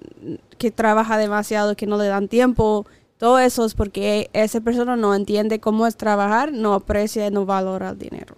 que 0.57 0.72
trabaja 0.72 1.18
demasiado, 1.18 1.76
que 1.76 1.88
no 1.88 1.98
le 1.98 2.06
dan 2.06 2.28
tiempo, 2.28 2.86
todo 3.17 3.39
eso 3.39 3.65
es 3.65 3.73
porque 3.73 4.29
esa 4.33 4.61
persona 4.61 4.95
no 4.95 5.15
entiende 5.15 5.59
cómo 5.59 5.87
es 5.87 5.95
trabajar, 5.97 6.51
no 6.51 6.73
aprecia 6.73 7.27
y 7.27 7.31
no 7.31 7.45
valora 7.45 7.89
el 7.89 7.97
dinero. 7.97 8.35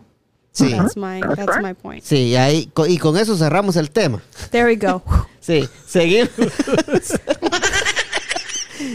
Sí, 0.52 0.72
That's 0.72 0.98
my, 0.98 1.22
that's 1.36 1.62
my 1.62 1.74
point. 1.76 2.04
sí, 2.04 2.30
y 2.30 2.36
ahí, 2.36 2.72
y 2.88 2.98
con 2.98 3.16
eso 3.18 3.38
cerramos 3.38 3.76
el 3.76 3.92
tema. 3.92 4.22
There 4.52 4.66
we 4.66 4.76
go. 4.76 5.04
Sí, 5.40 5.66
seguimos. 5.88 6.30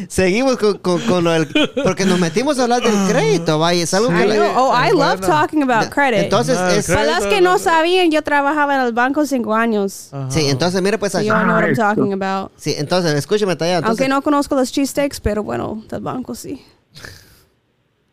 Seguimos 0.08 0.56
con, 0.56 0.78
con, 0.78 1.00
con 1.02 1.24
lo 1.24 1.30
del... 1.32 1.48
Porque 1.82 2.04
nos 2.04 2.18
metimos 2.18 2.58
a 2.58 2.64
hablar 2.64 2.82
del 2.82 2.94
crédito, 3.08 3.58
vaya, 3.58 3.82
es 3.82 3.92
algo 3.94 4.08
que... 4.08 4.14
I 4.26 4.30
know. 4.32 4.52
Oh, 4.56 4.72
I 4.74 4.90
love 4.90 5.18
Bueno. 5.20 5.26
talking 5.26 5.62
about 5.62 5.90
credit. 5.92 6.20
Entonces, 6.24 6.56
Ah, 6.58 6.72
el 6.72 6.78
es- 6.78 6.86
Para 6.86 7.04
las 7.04 7.26
que 7.26 7.40
no 7.40 7.58
sabían, 7.58 8.10
yo 8.10 8.22
trabajaba 8.22 8.74
en 8.76 8.80
el 8.82 8.92
banco 8.92 9.24
cinco 9.26 9.54
años. 9.54 10.08
Ajá. 10.12 10.30
sí, 10.30 10.46
entonces, 10.48 10.80
mire, 10.82 10.98
pues... 10.98 11.12
So 11.12 11.20
you 11.20 11.32
know 11.32 11.54
what 11.54 11.64
I'm 11.64 11.74
talking 11.74 12.12
about. 12.12 12.52
Sí, 12.56 12.74
entonces, 12.78 13.12
escúcheme, 13.14 13.56
Tallado. 13.56 13.86
Aunque 13.86 14.04
Entonces, 14.04 14.08
no 14.08 14.22
conozco 14.22 14.54
los 14.54 14.70
cheesesteaks, 14.72 15.20
pero 15.20 15.42
bueno, 15.42 15.82
del 15.88 16.00
banco 16.00 16.34
sí. 16.34 16.64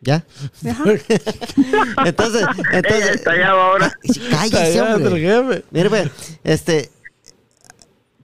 ¿Ya? 0.02 0.24
Ajá. 0.68 0.84
Entonces, 2.06 2.46
entonces... 2.72 3.10
está 3.16 3.32
allá 3.32 3.50
ahora. 3.50 3.92
Cállese, 4.30 4.80
Allá 4.80 4.94
hombre. 4.96 5.64
Mire, 5.70 5.90
pues, 5.90 6.10
este... 6.42 6.90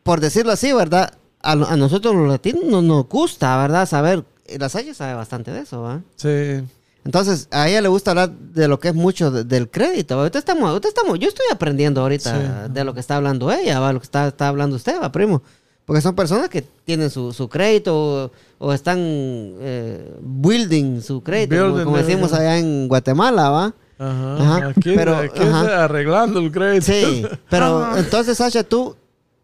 Por 0.03 0.21
decirlo 0.21 0.53
así, 0.53 0.73
¿verdad? 0.73 1.13
A, 1.47 1.53
a 1.53 1.77
nosotros 1.77 2.15
los 2.15 2.29
latinos 2.29 2.65
nos, 2.65 2.83
nos 2.85 3.09
gusta, 3.09 3.57
¿verdad? 3.59 3.87
Saber... 3.89 4.25
y 4.49 4.59
La 4.59 4.69
Saya 4.69 4.93
sabe 4.95 5.15
bastante 5.15 5.51
de 5.53 5.61
eso, 5.61 5.83
¿va? 5.83 6.01
Sí. 6.17 6.63
Entonces, 7.05 7.47
a 7.53 7.69
ella 7.69 7.81
le 7.83 7.89
gusta 7.89 8.11
hablar 8.11 8.31
de 8.33 8.67
lo 8.67 8.81
que 8.81 8.89
es 8.89 8.95
mucho 8.95 9.31
de- 9.31 9.45
del 9.45 9.71
crédito. 9.71 10.19
Ahorita 10.19 10.39
estamos, 10.41 10.69
ahorita 10.69 10.89
estamos, 10.89 11.19
yo 11.21 11.29
estoy 11.29 11.47
aprendiendo 11.53 12.01
ahorita 12.01 12.67
Sí. 12.67 12.73
de 12.73 12.83
lo 12.85 12.95
que 12.95 13.01
está 13.01 13.17
hablando 13.17 13.53
ella, 13.53 13.79
¿va? 13.79 13.93
lo 13.93 14.01
que 14.01 14.05
está, 14.07 14.27
está 14.27 14.49
hablando 14.49 14.75
usted, 14.77 15.01
va, 15.01 15.13
primo. 15.13 15.41
Porque 15.85 16.01
son 16.03 16.17
personas 16.17 16.49
que 16.49 16.63
tienen 16.85 17.11
su, 17.11 17.33
su 17.33 17.49
crédito 17.49 17.95
o, 18.25 18.31
o 18.59 18.73
están 18.73 18.99
eh, 18.99 20.17
building 20.21 21.01
su 21.01 21.23
crédito, 21.23 21.55
como- 21.57 21.69
Building, 21.69 21.85
como, 21.85 21.97
decimos 21.99 22.33
allá 22.33 22.59
en 22.59 22.89
Guatemala, 22.89 23.51
¿va? 23.51 23.75
Ajá. 23.99 24.37
Ajá, 24.37 24.67
Aquí, 24.77 24.93
pero, 24.97 25.15
aquí 25.17 25.43
ajá. 25.43 25.85
arreglando 25.85 26.41
el 26.41 26.51
crédito. 26.51 26.87
Sí, 26.87 27.25
pero 27.49 27.97
entonces, 27.99 28.37
Sasha, 28.37 28.65
tú, 28.65 28.97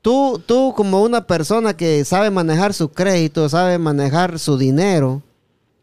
tú, 0.02 0.42
tú 0.44 0.74
como 0.76 1.02
una 1.02 1.26
persona 1.26 1.74
que 1.76 2.04
sabe 2.04 2.30
manejar 2.30 2.74
su 2.74 2.90
crédito, 2.90 3.48
sabe 3.48 3.78
manejar 3.78 4.38
su 4.38 4.58
dinero, 4.58 5.22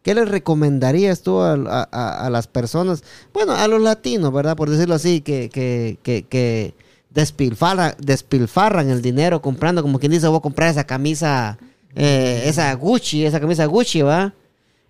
¿qué 0.03 0.13
le 0.13 0.25
recomendarías 0.25 1.21
tú 1.21 1.39
a, 1.41 1.53
a- 1.53 2.29
las 2.29 2.47
personas, 2.47 3.03
bueno, 3.33 3.53
a 3.53 3.67
los 3.67 3.81
latinos, 3.81 4.31
¿verdad? 4.31 4.55
Por 4.55 4.69
decirlo 4.69 4.95
así, 4.95 5.21
que, 5.21 5.49
que, 5.49 5.97
que, 6.03 6.23
que 6.23 6.73
despilfarran 7.11 8.89
el 8.89 9.01
dinero 9.01 9.41
comprando, 9.41 9.81
como 9.81 9.99
quien 9.99 10.11
dice, 10.11 10.27
voy 10.27 10.37
a 10.37 10.41
comprar 10.41 10.69
esa 10.69 10.83
camisa, 10.85 11.57
eh, 11.95 12.43
esa 12.45 12.73
Gucci, 12.75 13.25
esa 13.25 13.39
camisa 13.39 13.65
Gucci, 13.65 14.01
¿va? 14.01 14.33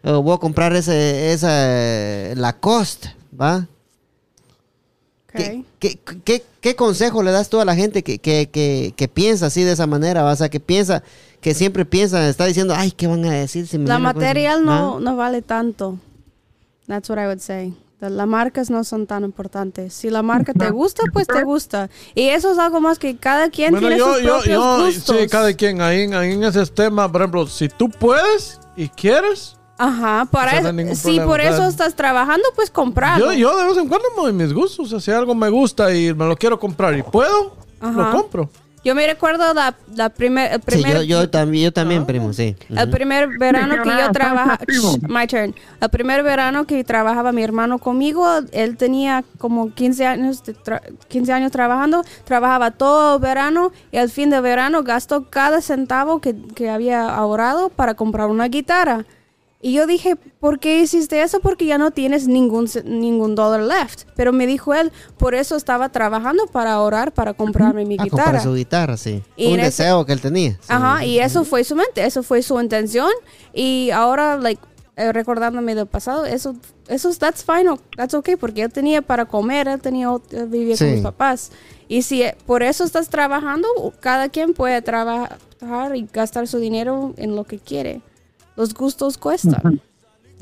O 0.03 0.21
voy 0.21 0.35
a 0.35 0.39
comprar 0.39 0.73
ese, 0.75 1.31
esa 1.33 1.49
eh, 1.51 2.33
Lacoste, 2.37 3.13
¿va? 3.39 3.67
¿Qué, 5.31 5.43
Okay. 5.43 5.65
qué, 5.79 5.99
qué- 6.23 6.43
qué 6.59 6.75
consejo 6.75 7.21
le 7.23 7.31
das 7.31 7.49
tú 7.49 7.59
a 7.59 7.65
la 7.65 7.75
gente 7.75 8.03
que, 8.03 8.17
que, 8.19 8.49
que, 8.49 8.93
que 8.95 9.07
piensa 9.07 9.45
así 9.47 9.63
de 9.63 9.73
esa 9.73 9.85
manera? 9.87 10.25
O 10.25 10.35
sea, 10.35 10.49
que 10.49 10.59
piensa, 10.59 11.03
que 11.39 11.53
siempre 11.53 11.85
piensa, 11.85 12.27
está 12.27 12.45
diciendo, 12.45 12.73
ay, 12.75 12.91
¿qué 12.91 13.05
van 13.07 13.23
a 13.25 13.31
decir? 13.31 13.67
Si 13.67 13.77
me 13.77 13.87
La 13.87 13.97
viene 13.97 14.11
con 14.13 14.21
eso?" 14.21 14.25
material 14.27 14.65
no, 14.65 14.97
¿Ah? 14.97 14.99
no 14.99 15.15
vale 15.15 15.41
tanto. 15.43 15.99
That's 16.87 17.09
what 17.09 17.19
I 17.19 17.25
would 17.27 17.39
say. 17.39 17.73
The- 17.99 18.09
Las 18.09 18.27
marcas 18.27 18.69
no 18.71 18.83
son 18.83 19.05
tan 19.05 19.23
importantes. 19.23 19.93
Si 19.93 20.09
la 20.09 20.23
marca 20.23 20.53
te 20.53 20.69
gusta, 20.71 21.03
pues 21.13 21.27
te 21.27 21.43
gusta. 21.43 21.89
Y 22.15 22.29
eso 22.29 22.51
es 22.51 22.57
algo 22.57 22.81
más 22.81 22.97
que 22.97 23.15
cada 23.17 23.49
quien 23.51 23.71
Bueno, 23.71 23.87
tiene 23.89 23.99
yo, 23.99 24.13
sus 24.15 24.23
yo, 24.23 24.27
propios 24.37 24.55
yo, 24.55 24.85
gustos. 24.85 25.15
sí, 25.19 25.27
cada 25.27 25.53
quien 25.53 25.81
ahí, 25.81 26.01
en- 26.03 26.13
ahí 26.15 26.31
en 26.31 26.43
ese 26.43 26.65
tema, 26.67 27.11
por 27.11 27.21
ejemplo, 27.21 27.45
si 27.45 27.69
tú 27.69 27.89
puedes 27.89 28.59
y 28.75 28.87
quieres, 28.89 29.57
Ajá, 29.81 30.27
para 30.29 30.47
O 30.47 30.49
sea, 30.51 30.59
eso, 30.59 30.73
no 30.73 30.93
si 30.95 31.19
por 31.21 31.39
eso 31.39 31.63
estás 31.65 31.95
trabajando, 31.95 32.43
pues 32.55 32.69
comprarlo. 32.69 33.31
yo, 33.31 33.33
yo 33.33 33.57
de 33.57 33.63
vez 33.69 33.77
en 33.77 33.87
cuando 33.87 34.09
me 34.17 34.23
doy 34.23 34.33
mis 34.33 34.53
gustos. 34.53 34.87
O 34.87 34.89
sea, 34.89 34.99
si 34.99 35.09
algo 35.11 35.33
me 35.33 35.49
gusta 35.49 35.95
y 35.95 36.13
me 36.13 36.25
lo 36.25 36.35
quiero 36.35 36.59
comprar 36.59 36.97
y 36.97 37.01
puedo, 37.01 37.55
Ajá. 37.79 37.91
lo 37.93 38.11
compro. 38.11 38.49
Yo 38.83 38.95
me 38.95 39.05
recuerdo 39.07 39.53
la, 39.53 39.75
la 39.93 40.09
primer, 40.09 40.53
el 40.53 40.59
Sí, 40.59 40.65
primer, 40.65 40.93
yo, 40.97 41.03
yo 41.21 41.29
también, 41.29 41.65
yo 41.65 41.71
también, 41.73 42.05
primo, 42.05 42.31
sí. 42.31 42.55
el 42.69 42.89
primer 42.89 43.27
verano 43.37 43.75
que 43.83 43.89
yo 43.89 44.11
trabajaba, 44.13 44.57
my 45.09 45.27
turn. 45.27 45.53
El 45.81 45.89
primer 45.89 46.23
verano 46.23 46.65
que 46.65 46.81
trabajaba 46.85 47.33
mi 47.33 47.43
hermano 47.43 47.79
conmigo, 47.79 48.25
él 48.53 48.77
tenía 48.77 49.25
como 49.37 49.73
15 49.73 50.05
años, 50.05 50.43
de 50.45 50.55
tra- 50.55 50.81
15 51.09 51.31
años 51.33 51.51
trabajando, 51.51 52.03
trabajaba 52.23 52.71
todo 52.71 53.15
el 53.15 53.21
verano 53.21 53.73
y 53.91 53.97
al 53.97 54.09
fin 54.09 54.29
de 54.29 54.39
verano 54.39 54.81
gastó 54.83 55.29
cada 55.29 55.61
centavo 55.61 56.21
que, 56.21 56.33
que 56.55 56.69
había 56.69 57.13
ahorrado 57.13 57.67
para 57.69 57.95
comprar 57.95 58.27
una 58.27 58.47
guitarra. 58.47 59.05
Y 59.61 59.73
yo 59.73 59.85
dije, 59.87 60.15
¿por 60.15 60.59
qué 60.59 60.79
hiciste 60.79 61.21
eso? 61.21 61.41
Porque 61.41 61.65
ya 61.65 61.77
no 61.77 61.91
tienes 61.91 62.27
ningún, 62.27 62.69
ningún 62.85 63.35
dólar 63.35 63.61
left. 63.61 64.03
Pero 64.15 64.31
me 64.31 64.47
dijo 64.47 64.73
él, 64.73 64.91
por 65.17 65.35
eso 65.35 65.57
estaba 65.57 65.89
trabajando 65.89 66.45
para 66.47 66.73
ahorrar, 66.73 67.11
para 67.11 67.33
comprarme 67.33 67.83
mi 67.85 67.97
Ah, 67.99 68.03
guitarra. 68.05 68.23
comprar 68.23 68.43
su 68.43 68.53
guitarra, 68.53 68.95
sí. 68.95 69.21
Y 69.35 69.47
Un 69.47 69.53
en 69.55 69.59
ese- 69.65 69.83
deseo 69.83 70.05
que 70.05 70.13
él 70.13 70.21
tenía. 70.21 70.51
sí. 70.53 70.57
Ajá, 70.69 71.03
y 71.05 71.19
eso 71.19 71.43
fue 71.43 71.65
su 71.65 71.75
mente, 71.75 72.05
eso 72.05 72.23
fue 72.23 72.41
su 72.41 72.57
intención. 72.61 73.09
Y 73.53 73.89
ahora, 73.91 74.37
like, 74.37 74.61
eh, 74.95 75.11
recordándome 75.11 75.75
del 75.75 75.87
pasado, 75.87 76.25
eso, 76.25 76.55
eso, 76.87 77.13
that's 77.15 77.43
fine, 77.43 77.69
that's 77.97 78.13
okay, 78.13 78.37
porque 78.37 78.61
él 78.63 78.71
tenía 78.71 79.01
para 79.01 79.25
comer, 79.25 79.67
él 79.67 79.81
tenía, 79.81 80.07
él 80.31 80.47
vivía 80.47 80.77
con 80.77 80.87
Sí. 80.87 80.93
mis 80.93 81.01
papás. 81.01 81.51
Y 81.89 82.03
si 82.03 82.21
eh, 82.23 82.37
por 82.45 82.63
eso 82.63 82.85
estás 82.85 83.09
trabajando, 83.09 83.67
cada 83.99 84.29
quien 84.29 84.53
puede 84.53 84.81
trabajar 84.81 85.37
y 85.95 86.07
gastar 86.13 86.47
su 86.47 86.59
dinero 86.59 87.13
en 87.17 87.35
lo 87.35 87.43
que 87.43 87.59
quiere. 87.59 88.01
Los 88.59 88.73
gustos 88.73 89.17
cuestan. 89.17 89.81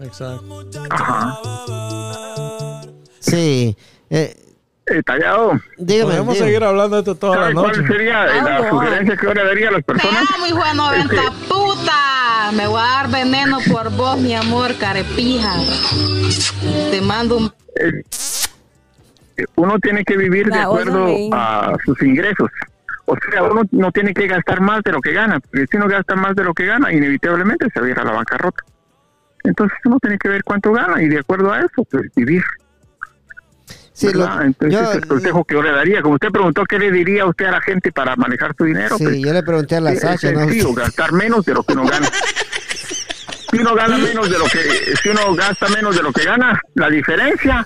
Exacto. 0.01 0.65
Sí. 3.19 3.77
Eh, 4.09 4.35
Eh, 4.87 5.03
tallado. 5.03 5.51
dígame. 5.77 6.09
Podemos 6.11 6.33
dígame. 6.33 6.49
seguir 6.49 6.63
hablando 6.63 6.95
de 6.95 7.01
esto 7.01 7.13
toda 7.13 7.35
la 7.35 7.41
¿Sabe 7.43 7.53
noche. 7.53 7.71
cuál 7.81 7.87
sería 7.89 8.25
eh, 8.25 8.41
la 8.41 8.55
Algo, 8.57 8.69
sugerencia 8.79 9.17
que 9.17 9.25
yo 9.27 9.33
le 9.35 9.43
daría 9.43 9.67
a 9.67 9.71
las 9.73 9.81
Te 9.85 9.93
personas? 9.93 10.23
amo, 10.35 10.47
hijo 10.47 10.63
de 10.63 10.73
90 10.73 11.21
puta. 11.47 12.51
Me 12.53 12.65
voy 12.67 12.79
a 12.81 12.85
dar 12.85 13.11
veneno 13.11 13.59
por 13.71 13.91
vos, 13.91 14.17
mi 14.17 14.33
amor, 14.33 14.73
carepija. 14.79 15.53
Te 16.89 16.99
mando 17.01 17.37
un 17.37 17.53
Eh, 17.75 18.01
uno 19.57 19.77
tiene 19.79 20.03
que 20.03 20.17
vivir 20.17 20.45
de 20.47 20.51
That 20.57 20.69
wasn't 20.71 20.89
acuerdo 20.89 21.29
a 21.33 21.75
sus 21.85 22.01
ingresos. 22.01 22.49
O 23.09 23.15
sea, 23.31 23.43
uno 23.43 23.61
no 23.71 23.91
tiene 23.91 24.13
que 24.13 24.27
gastar 24.27 24.59
más 24.59 24.83
de 24.83 24.91
lo 24.91 24.99
que 24.99 25.13
gana, 25.13 25.39
porque 25.39 25.65
si 25.71 25.77
uno 25.77 25.87
gasta 25.87 26.15
más 26.15 26.35
de 26.35 26.43
lo 26.43 26.53
que 26.53 26.65
gana, 26.65 26.91
inevitablemente 26.91 27.67
se 27.73 27.79
va 27.79 27.87
a 27.87 27.89
ir 27.89 27.99
a 27.99 28.03
la 28.03 28.11
bancarrota. 28.11 28.63
Entonces 29.45 29.77
uno 29.85 29.97
tiene 30.01 30.17
que 30.17 30.27
ver 30.27 30.43
cuánto 30.43 30.73
gana 30.73 31.01
y 31.01 31.07
de 31.07 31.19
acuerdo 31.19 31.53
a 31.53 31.59
eso, 31.59 31.85
pues 31.89 32.03
vivir. 32.15 32.43
Sí, 33.93 34.11
lo-. 34.13 34.41
Entonces, 34.41 34.77
yo- 34.79 34.91
el 34.91 35.07
consejo 35.07 35.43
que 35.45 35.53
yo 35.55 35.61
le 35.63 35.71
daría, 35.71 36.01
como 36.01 36.15
usted 36.15 36.29
preguntó, 36.31 36.63
¿qué 36.65 36.77
le 36.77 36.91
diría 36.91 37.25
usted 37.25 37.45
a 37.45 37.51
la 37.51 37.61
gente 37.61 37.91
para 37.93 38.15
manejar 38.17 38.53
su 38.57 38.65
dinero? 38.65 38.97
Sí, 38.97 39.03
Pues, 39.05 39.19
yo 39.19 39.31
le 39.33 39.41
pregunté 39.41 39.77
a 39.77 39.81
la 39.81 39.93
es 39.93 40.01
Sasha, 40.01 40.31
¿no? 40.33 40.39
sencillo, 40.41 40.73
gastar 40.73 41.13
menos 41.13 41.45
de 41.45 41.53
lo 41.53 41.63
que 41.63 41.73
uno 41.73 41.85
gana. 41.85 42.07
Si 43.49 43.59
uno 43.59 43.73
gana 43.75 43.97
menos 43.97 44.29
de 44.29 44.37
lo 44.37 44.43
que, 44.43 44.59
si 45.01 45.07
uno 45.07 45.33
gasta 45.33 45.69
menos 45.69 45.95
de 45.95 46.03
lo 46.03 46.11
que 46.11 46.25
gana, 46.25 46.59
la 46.75 46.89
diferencia 46.89 47.65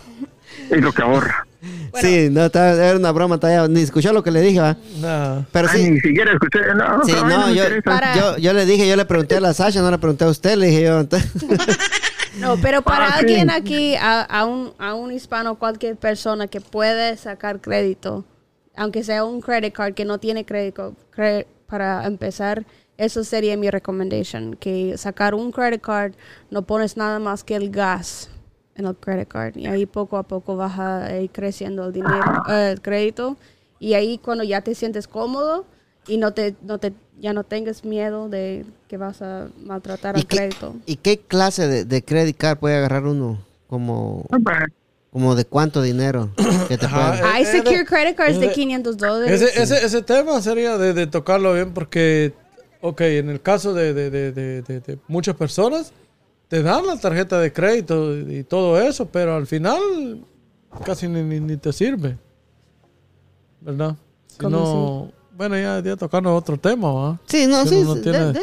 es 0.70 0.80
lo 0.80 0.94
que 0.94 1.02
ahorra. 1.02 1.44
Sí, 2.02 2.30
no, 2.32 2.46
estaba- 2.46 2.72
era 2.74 2.98
una 2.98 3.12
broma, 3.12 3.40
tallado. 3.40 3.68
Ni 3.68 3.82
escuchó 3.82 4.12
lo 4.14 4.24
que 4.24 4.32
le 4.32 4.42
dije, 4.42 4.60
va. 4.60 4.78
Nah. 5.00 5.42
Pero 5.52 5.68
Ay, 5.72 5.84
sí. 5.86 5.92
ni 5.92 6.00
siquiera 6.00 6.32
escuché, 6.34 6.60
no, 6.76 7.04
Sí, 7.04 7.12
no, 7.12 7.52
yo. 7.54 7.64
Para- 7.84 8.16
yo, 8.16 8.38
yo 8.38 8.54
le 8.54 8.66
dije, 8.66 8.88
yo 8.88 8.96
le 8.96 9.06
pregunté 9.06 9.38
a 9.38 9.42
la 9.42 9.54
Sasha, 9.54 9.82
no 9.82 9.92
le 9.92 9.98
pregunté 9.98 10.24
a 10.26 10.30
usted, 10.30 10.56
le 10.56 10.68
dije 10.68 10.84
yo. 10.84 11.00
entonces- 11.02 11.30
No, 12.40 12.56
pero 12.58 12.82
para 12.82 13.08
Ah, 13.08 13.12
sí. 13.20 13.26
alguien 13.26 13.50
aquí, 13.52 13.96
a, 13.96 14.22
a 14.22 14.46
un, 14.46 14.74
a 14.80 14.94
un 14.96 15.12
hispano, 15.12 15.56
cualquier 15.60 15.98
persona 15.98 16.48
que 16.48 16.62
puede 16.62 17.18
sacar 17.18 17.60
crédito, 17.60 18.24
aunque 18.76 19.04
sea 19.04 19.26
un 19.26 19.42
credit 19.42 19.74
card 19.74 19.94
que 19.94 20.06
no 20.06 20.18
tiene 20.18 20.46
crédito, 20.46 20.96
cre- 21.16 21.46
para 21.68 22.06
empezar, 22.08 22.66
eso 22.98 23.24
sería 23.26 23.58
mi 23.58 23.70
recommendation, 23.70 24.56
que 24.56 24.98
sacar 24.98 25.36
un 25.36 25.52
credit 25.52 25.82
card 25.82 26.14
no 26.50 26.62
pones 26.62 26.96
nada 26.96 27.20
más 27.20 27.44
que 27.44 27.56
el 27.56 27.70
gas 27.70 28.30
en 28.76 28.85
el 28.85 28.95
credit 28.95 29.27
card 29.27 29.57
y 29.57 29.68
ahí 29.68 29.85
poco 29.85 30.18
a 30.18 30.23
poco 30.23 30.56
vas 30.56 30.80
a 30.80 31.19
ir 31.19 31.30
creciendo 31.31 31.85
el 31.88 31.93
dinero, 31.93 32.43
eh, 32.49 32.72
el 32.72 32.81
crédito 32.81 33.38
y 33.80 33.93
ahí 33.95 34.18
cuando 34.18 34.43
ya 34.43 34.61
te 34.61 34.76
sientes 34.76 35.07
cómodo 35.07 35.65
y 36.07 36.18
no 36.18 36.34
te, 36.34 36.56
no 36.64 36.77
te, 36.80 36.93
ya 37.19 37.34
no 37.34 37.43
tengas 37.43 37.84
miedo 37.85 38.30
de 38.30 38.65
que 38.88 38.98
vas 38.98 39.22
a 39.22 39.48
maltratar 39.64 40.15
¿Y 40.15 40.22
al 40.22 40.26
qué, 40.27 40.35
crédito. 40.38 40.76
¿Y 40.85 40.95
qué 40.98 41.19
clase 41.19 41.68
de, 41.68 41.85
de 41.85 42.03
credit 42.03 42.38
card 42.38 42.57
puede 42.57 42.76
agarrar 42.77 43.06
uno? 43.06 43.39
Como, 43.68 44.26
como 45.11 45.35
de 45.35 45.45
cuánto 45.45 45.81
dinero 45.81 46.30
que 46.68 46.77
te 46.77 46.85
Ajá, 46.85 47.34
Hay 47.34 47.43
Eh, 47.43 47.45
secure 47.45 47.81
eh, 47.81 47.85
credit 47.85 48.15
cards 48.15 48.39
de 48.39 48.48
eh, 48.48 48.52
500 48.52 48.98
dólares. 48.98 49.41
Ese, 49.41 49.61
ese, 49.61 49.85
ese 49.85 50.02
tema 50.02 50.41
sería 50.41 50.77
de, 50.77 50.93
de 50.93 51.07
tocarlo 51.07 51.53
bien 51.53 51.73
porque, 51.73 52.34
ok, 52.81 53.02
en 53.02 53.30
el 53.30 53.41
caso 53.41 53.73
de, 53.73 53.93
de, 53.93 54.10
de, 54.10 54.31
de- 54.31 54.61
de- 54.61 54.80
de 54.80 54.98
muchas 55.07 55.35
personas, 55.35 55.93
te 56.52 56.61
dan 56.61 56.86
la 56.86 56.98
tarjeta 56.99 57.40
de 57.40 57.53
crédito 57.53 58.14
y 58.18 58.44
todo 58.44 58.78
eso, 58.78 59.06
pero 59.06 59.38
al 59.38 59.48
final 59.48 60.19
casi 60.84 61.07
ni, 61.07 61.23
ni- 61.23 61.40
ni 61.40 61.56
te 61.56 61.72
sirve. 61.72 62.18
¿Verdad? 63.61 63.95
Si 64.28 64.38
¿Cómo 64.38 64.49
no, 64.57 65.11
bueno, 65.38 65.56
ya, 65.57 65.82
ya 65.82 65.95
tocando 65.95 66.36
otro 66.36 66.57
tema, 66.57 66.91
¿va? 66.91 67.19
Sí, 67.26 67.48
no, 67.48 67.64
Si 67.64 67.69
sí. 67.69 67.76
uno 67.78 67.95
sí, 67.95 68.02
tiene- 68.02 68.19
de- 68.19 68.34
de- 68.34 68.40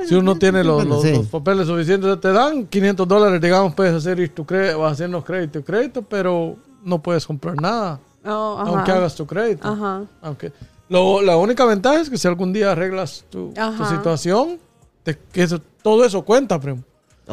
de- 0.00 0.06
Si 0.08 0.14
uno 0.16 0.36
tiene 0.36 0.64
los, 0.64 0.84
los- 0.84 1.02
sí. 1.02 1.12
los 1.12 1.26
papeles 1.28 1.68
suficientes, 1.68 2.20
te 2.20 2.32
dan 2.32 2.66
500 2.66 3.06
dólares, 3.06 3.40
digamos, 3.40 3.74
puedes 3.76 3.94
hacer 3.94 4.28
tu 4.30 4.44
cre- 4.44 4.76
vas 4.76 4.94
haciendo 4.94 5.22
crédito 5.22 5.60
y 5.60 5.62
crédito, 5.62 6.02
pero 6.02 6.56
no 6.82 7.00
puedes 7.00 7.24
comprar 7.24 7.54
nada, 7.60 8.00
Oh, 8.24 8.56
ajá. 8.58 8.70
aunque 8.70 8.90
hagas 8.90 9.14
tu 9.14 9.24
crédito. 9.24 9.68
Ajá. 9.68 10.02
Aunque 10.20 10.52
lo, 10.88 11.22
la 11.22 11.36
única 11.36 11.64
ventaja 11.64 12.00
es 12.00 12.10
que 12.10 12.18
si 12.18 12.26
algún 12.26 12.52
día 12.52 12.72
arreglas 12.72 13.24
tu, 13.30 13.52
tu 13.52 13.60
Ajá. 13.60 13.88
situación, 13.96 14.58
te- 15.04 15.16
que 15.32 15.44
eso- 15.44 15.60
todo 15.80 16.04
eso 16.04 16.22
cuenta, 16.24 16.58
primo. 16.60 16.82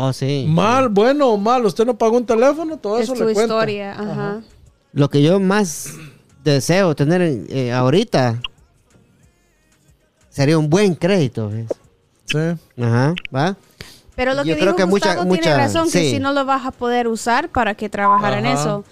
Oh, 0.02 0.14
sí. 0.14 0.46
Mal, 0.48 0.88
bueno 0.90 1.28
o 1.30 1.38
mal, 1.38 1.66
usted 1.66 1.86
no 1.86 1.98
pagó 1.98 2.16
un 2.18 2.26
teléfono, 2.26 2.78
todo 2.78 2.98
Es 2.98 3.04
eso 3.04 3.16
le 3.16 3.34
cuenta. 3.34 3.42
historia. 3.42 3.92
Ajá. 4.00 4.42
Lo 4.94 5.10
que 5.10 5.22
yo 5.22 5.40
más 5.40 5.94
deseo 6.44 6.96
tener 6.96 7.22
eh, 7.22 7.72
ahorita 7.74 8.40
sería 10.30 10.58
un 10.58 10.70
buen 10.70 10.96
crédito. 10.96 11.50
¿ves? 11.50 11.68
Sí. 12.26 12.38
Ajá, 12.82 13.14
¿va? 13.36 13.58
Pero 14.16 14.34
lo 14.34 14.44
Yo 14.44 14.54
que 14.56 14.60
creo 14.62 14.74
dijo 14.74 14.76
que 14.78 14.86
mucha- 14.86 15.08
Gustavo 15.10 15.28
mucha- 15.28 15.42
tiene 15.42 15.58
razón, 15.58 15.92
que 15.92 16.10
si 16.12 16.20
no 16.20 16.34
lo 16.34 16.46
vas 16.46 16.66
a 16.66 16.72
poder 16.72 17.08
usar, 17.08 17.50
¿para 17.50 17.76
qué 17.76 17.90
trabajar 17.90 18.38
en 18.38 18.46
Ajá. 18.46 18.62
eso? 18.62 18.84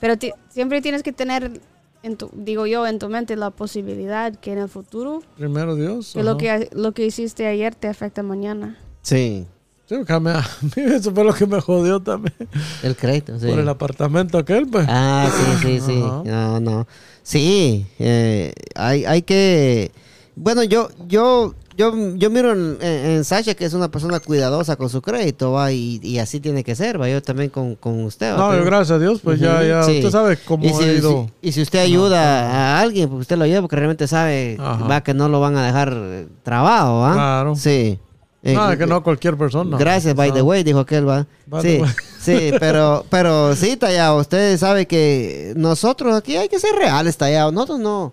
Pero 0.00 0.14
siempre 0.50 0.82
tienes 0.82 1.02
que 1.02 1.12
tener, 1.12 1.60
en 2.02 2.16
tu, 2.16 2.30
digo 2.34 2.66
yo, 2.66 2.86
en 2.86 2.98
tu 2.98 3.08
mente 3.08 3.34
la 3.36 3.50
posibilidad 3.50 4.34
que 4.34 4.52
en 4.52 4.58
el 4.58 4.68
futuro, 4.68 5.22
Primero 5.38 5.74
Dios. 5.74 6.12
que 6.14 6.22
lo 6.22 6.32
ajá. 6.32 6.38
que, 6.38 6.70
lo 6.72 6.92
que 6.92 7.06
hiciste 7.06 7.46
ayer 7.46 7.74
te 7.74 7.88
afecta 7.88 8.22
mañana. 8.22 8.76
Sí, 9.02 9.46
Sí, 9.88 9.96
porque 9.96 10.12
a 10.14 10.20
mí- 10.20 10.30
eso 10.76 11.12
fue 11.12 11.24
lo 11.24 11.34
que 11.34 11.46
me 11.46 11.60
jodió 11.60 12.00
también. 12.00 12.34
el 12.82 12.96
crédito, 12.96 13.38
sí. 13.38 13.46
Por 13.48 13.58
el 13.58 13.68
apartamento 13.68 14.38
aquel, 14.38 14.66
pues. 14.66 14.86
Ah, 14.88 15.28
sí, 15.30 15.58
sí, 15.62 15.80
sí. 15.86 16.02
Ajá. 16.02 16.22
No, 16.24 16.60
no. 16.60 16.86
Sí, 17.22 17.86
eh, 17.98 18.52
hay, 18.74 19.04
hay 19.04 19.22
que... 19.22 19.90
Bueno, 20.36 20.64
yo, 20.64 20.88
yo, 21.06 21.54
yo, 21.76 22.16
yo 22.16 22.28
miro 22.30 22.52
en, 22.52 22.76
en- 22.82 23.24
Sasha 23.24 23.54
que 23.54 23.64
es 23.64 23.72
una 23.72 23.88
persona 23.90 24.18
cuidadosa 24.20 24.74
con 24.76 24.88
su 24.90 25.00
crédito, 25.00 25.52
va, 25.52 25.70
y, 25.70 26.00
y 26.02 26.18
así 26.18 26.40
tiene 26.40 26.64
que 26.64 26.74
ser, 26.74 27.00
va. 27.00 27.08
Yo 27.08 27.22
también 27.22 27.50
con, 27.50 27.76
con 27.76 28.02
usted. 28.04 28.32
¿va? 28.32 28.36
No, 28.38 28.48
Pero- 28.50 28.60
yo, 28.64 28.66
gracias 28.66 28.90
a 28.90 28.98
Dios, 28.98 29.20
pues 29.22 29.38
ya, 29.38 29.62
ya, 29.62 29.82
sí. 29.84 29.98
usted 29.98 30.10
sabe 30.10 30.36
cómo 30.38 30.64
y 30.64 30.70
si, 30.70 30.82
he 30.82 30.96
ido. 30.98 31.28
si- 31.40 31.48
y 31.48 31.52
si 31.52 31.62
usted 31.62 31.78
ayuda 31.78 32.50
a 32.78 32.80
alguien, 32.80 33.08
pues 33.10 33.20
usted 33.20 33.36
lo 33.38 33.44
ayuda 33.44 33.60
porque 33.60 33.76
realmente 33.76 34.08
sabe 34.08 34.56
Ajá. 34.58 34.84
va 34.86 35.02
que 35.02 35.14
no 35.14 35.28
lo 35.28 35.40
van 35.40 35.56
a 35.56 35.64
dejar 35.66 35.92
eh, 35.94 36.26
trabajo, 36.42 37.00
¿va? 37.00 37.12
Claro. 37.12 37.54
Sí. 37.54 37.98
Eh, 38.46 38.52
no, 38.52 38.70
es 38.70 38.78
que 38.78 38.86
no 38.86 39.02
cualquier 39.02 39.36
persona. 39.38 39.76
Gracias, 39.78 40.14
by 40.14 40.30
the 40.30 40.42
way, 40.42 40.62
dijo 40.62 40.78
aquel, 40.80 41.08
va. 41.08 41.26
By 41.46 41.62
Sí, 41.62 41.80
sí, 42.20 42.52
pero, 42.60 43.04
pero 43.08 43.56
sí, 43.56 43.76
Tallado, 43.78 44.18
usted 44.18 44.58
sabe 44.58 44.86
que 44.86 45.54
nosotros 45.56 46.14
aquí 46.14 46.36
hay 46.36 46.48
que 46.50 46.60
ser 46.60 46.74
reales, 46.74 47.16
Tallado. 47.16 47.50
Nosotros 47.52 47.78
no, 47.80 48.12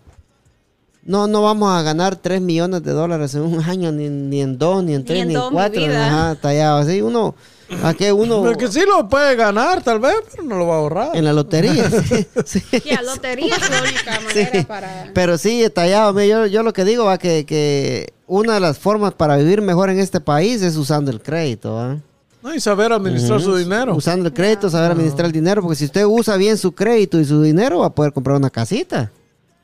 no, 1.03 1.27
no 1.27 1.41
vamos 1.41 1.71
a 1.77 1.81
ganar 1.81 2.15
3 2.15 2.39
millones 2.41 2.81
de 2.83 2.91
dólares 2.93 3.35
en 3.35 3.41
un 3.41 3.61
año, 3.61 3.91
ni, 3.91 4.07
ni 4.07 4.41
en 4.41 4.57
dos, 4.57 4.83
ni 4.83 4.93
en 4.93 5.03
tres, 5.03 5.21
en 5.23 5.27
ni 5.27 5.33
en 5.33 5.39
dos, 5.41 5.51
mi 5.51 5.55
cuatro. 5.57 5.81
vida. 5.81 6.07
Ajá, 6.07 6.35
Tallado. 6.35 6.77
Así 6.77 7.01
uno, 7.01 7.35
aquí 7.83 8.09
uno 8.11 8.41
Pero 8.43 8.57
que 8.57 8.67
sí 8.69 8.81
lo 8.87 9.09
puede 9.09 9.35
ganar, 9.35 9.83
tal 9.83 9.99
vez, 9.99 10.15
pero 10.31 10.43
no 10.43 10.57
lo 10.57 10.67
va 10.67 10.75
a 10.75 10.77
ahorrar. 10.77 11.09
en 11.13 11.25
la 11.25 11.33
lotería. 11.33 11.89
sí, 12.05 12.25
sí. 12.45 12.63
Ya, 12.85 13.01
lotería 13.01 13.55
es 13.55 13.69
la 13.69 13.81
única 13.81 14.19
manera 14.21 14.51
Sí. 14.53 14.63
para... 14.65 15.11
Pero 15.13 15.37
sí, 15.37 15.65
tallado. 15.73 16.13
mira, 16.13 16.25
Yo, 16.27 16.45
yo 16.45 16.63
lo 16.63 16.71
que 16.71 16.85
digo 16.85 17.03
va 17.05 17.17
que, 17.17 17.45
que 17.45 18.13
una 18.33 18.53
de 18.53 18.59
las 18.61 18.79
formas 18.79 19.13
para 19.13 19.35
vivir 19.35 19.61
mejor 19.61 19.89
en 19.89 19.99
este 19.99 20.21
país 20.21 20.61
es 20.61 20.77
usando 20.77 21.11
el 21.11 21.21
crédito. 21.21 21.73
¿va? 21.75 21.97
No, 22.41 22.55
y 22.55 22.59
saber 22.61 22.93
administrar 22.93 23.41
su 23.41 23.55
dinero. 23.55 23.93
Usando 23.93 24.27
el 24.29 24.33
crédito, 24.33 24.69
saber 24.69 24.91
administrar 24.91 25.25
el 25.25 25.31
dinero. 25.33 25.61
Porque 25.61 25.75
si 25.75 25.85
usted 25.85 26.05
usa 26.05 26.37
bien 26.37 26.57
su 26.57 26.71
crédito 26.71 27.19
y 27.19 27.25
su 27.25 27.41
dinero, 27.41 27.79
va 27.79 27.87
a 27.87 27.89
poder 27.93 28.13
comprar 28.13 28.37
una 28.37 28.49
casita. 28.49 29.11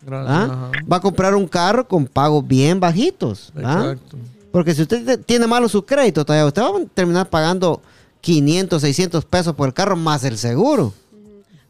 Gracias. 0.06 0.50
¿ah? 0.52 0.72
Va 0.92 0.98
a 0.98 1.00
comprar 1.02 1.34
un 1.34 1.48
carro 1.48 1.88
con 1.88 2.06
pagos 2.06 2.46
bien 2.46 2.80
bajitos. 2.80 3.54
¿ah? 3.64 3.92
Exacto. 3.94 4.18
Porque 4.52 4.76
si 4.76 4.82
usted 4.82 5.06
te- 5.06 5.18
tiene 5.18 5.48
malo 5.48 5.70
su 5.70 5.86
crédito, 5.86 6.26
tallado, 6.26 6.48
usted 6.48 6.62
va 6.62 6.68
a 6.68 6.86
terminar 6.94 7.30
pagando 7.30 7.82
500, 8.22 8.82
600 8.82 9.24
pesos 9.26 9.56
por 9.56 9.68
el 9.68 9.74
carro 9.74 9.96
más 9.96 10.24
el 10.26 10.38
seguro. 10.38 10.94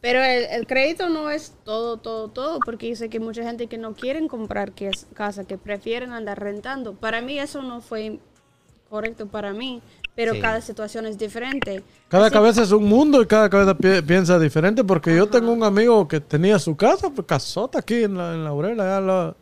Pero 0.01 0.23
el, 0.23 0.45
el 0.45 0.67
crédito 0.67 1.09
no 1.09 1.29
es 1.29 1.53
todo, 1.63 1.97
todo, 1.97 2.27
todo, 2.27 2.59
porque 2.63 2.85
dice 2.87 3.09
que 3.09 3.19
mucha 3.19 3.43
gente 3.43 3.67
que 3.67 3.77
no 3.77 3.93
quieren 3.95 4.27
comprar 4.27 4.71
que 4.73 4.89
es 4.89 5.07
casa, 5.13 5.43
que 5.45 5.57
prefieren 5.57 6.11
andar 6.13 6.39
rentando. 6.39 6.93
Para 6.93 7.21
mí 7.21 7.39
eso 7.39 7.61
no 7.63 7.81
fue 7.81 8.19
correcto 8.89 9.25
para 9.27 9.53
mí, 9.53 9.81
pero 10.15 10.33
Sí. 10.33 10.39
cada 10.39 10.61
situación 10.61 11.07
es 11.07 11.17
diferente. 11.17 11.83
Cada 12.09 12.27
Así- 12.27 12.33
cabeza 12.33 12.61
es 12.63 12.71
un 12.71 12.85
mundo 12.85 13.21
y 13.21 13.25
cada 13.25 13.49
cabeza 13.49 13.75
pi- 13.75 14.01
piensa 14.03 14.37
diferente. 14.39 14.83
Porque 14.83 15.15
yo 15.15 15.27
tengo 15.27 15.51
un 15.51 15.63
amigo 15.63 16.07
que 16.07 16.19
tenía 16.21 16.59
su 16.59 16.75
casa, 16.77 17.09
pues 17.09 17.27
casota 17.27 17.79
aquí 17.79 18.03
en 18.03 18.17
la, 18.17 18.33
en 18.35 18.43
la 18.43 18.51
Aurela, 18.51 18.83
allá 18.83 18.97
en 18.99 19.07
la- 19.07 19.35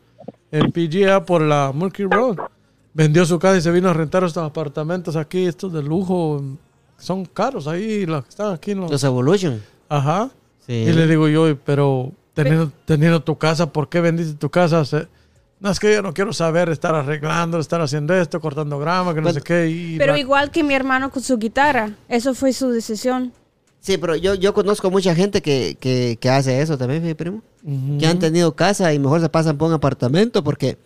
en 0.52 0.72
PGA 0.72 1.24
por 1.26 1.42
la 1.42 1.72
Murky 1.76 2.04
Road. 2.06 2.38
Vendió 2.94 3.26
su 3.26 3.38
casa 3.38 3.58
y 3.58 3.62
se 3.62 3.72
vino 3.72 3.90
a 3.90 3.94
rentar 3.94 4.24
estos 4.24 4.44
apartamentos 4.44 5.18
aquí, 5.18 5.46
estos 5.46 5.74
de 5.74 5.84
lujo. 5.84 6.42
Son 6.98 7.26
caros 7.26 7.68
ahí, 7.68 8.06
los 8.06 8.24
que 8.24 8.30
están 8.30 8.54
aquí 8.54 8.72
en 8.72 8.80
los... 8.80 8.90
Los 8.90 9.04
Evolution. 9.04 9.62
Ajá. 9.90 10.30
Sí. 10.66 10.74
Y 10.74 10.94
le 10.94 11.08
digo 11.08 11.28
yo, 11.28 11.56
pero 11.64 12.12
teniendo, 12.34 12.72
teniendo 12.86 13.22
tu 13.24 13.38
casa, 13.38 13.72
¿por 13.72 13.90
qué 13.90 14.02
vendiste 14.02 14.34
tu 14.36 14.50
casa? 14.50 14.84
Se- 14.86 15.08
no, 15.60 15.72
es 15.72 15.80
que 15.80 15.94
yo 15.94 16.02
no 16.02 16.14
quiero 16.14 16.34
saber 16.34 16.70
estar 16.70 16.94
arreglando, 16.96 17.60
estar 17.60 17.82
haciendo 17.82 18.14
esto, 18.14 18.40
cortando 18.42 18.78
grama, 18.80 19.12
que 19.14 19.22
no 19.22 19.26
Bueno, 19.26 19.40
sé 19.40 19.44
qué. 19.44 19.70
Y 19.70 19.98
Pero 19.98 20.14
la- 20.14 20.20
igual 20.20 20.52
que 20.52 20.64
mi 20.64 20.74
hermano 20.74 21.10
con 21.12 21.24
su 21.24 21.38
guitarra, 21.38 21.92
eso 22.10 22.34
fue 22.34 22.52
su 22.54 22.70
decisión. 22.70 23.32
Sí, 23.80 23.98
pero 24.00 24.16
yo, 24.16 24.34
yo 24.34 24.54
conozco 24.56 24.90
mucha 24.90 25.14
gente 25.14 25.44
que, 25.44 25.78
que, 25.80 26.18
que 26.20 26.30
hace 26.30 26.60
eso 26.60 26.76
también, 26.78 27.04
mi 27.04 27.14
primo. 27.14 27.42
Que 28.00 28.08
han 28.08 28.18
tenido 28.20 28.56
casa 28.56 28.92
y 28.94 29.00
mejor 29.00 29.22
se 29.22 29.30
pasan 29.30 29.58
por 29.58 29.68
un 29.68 29.76
apartamento 29.76 30.44
porque 30.44 30.78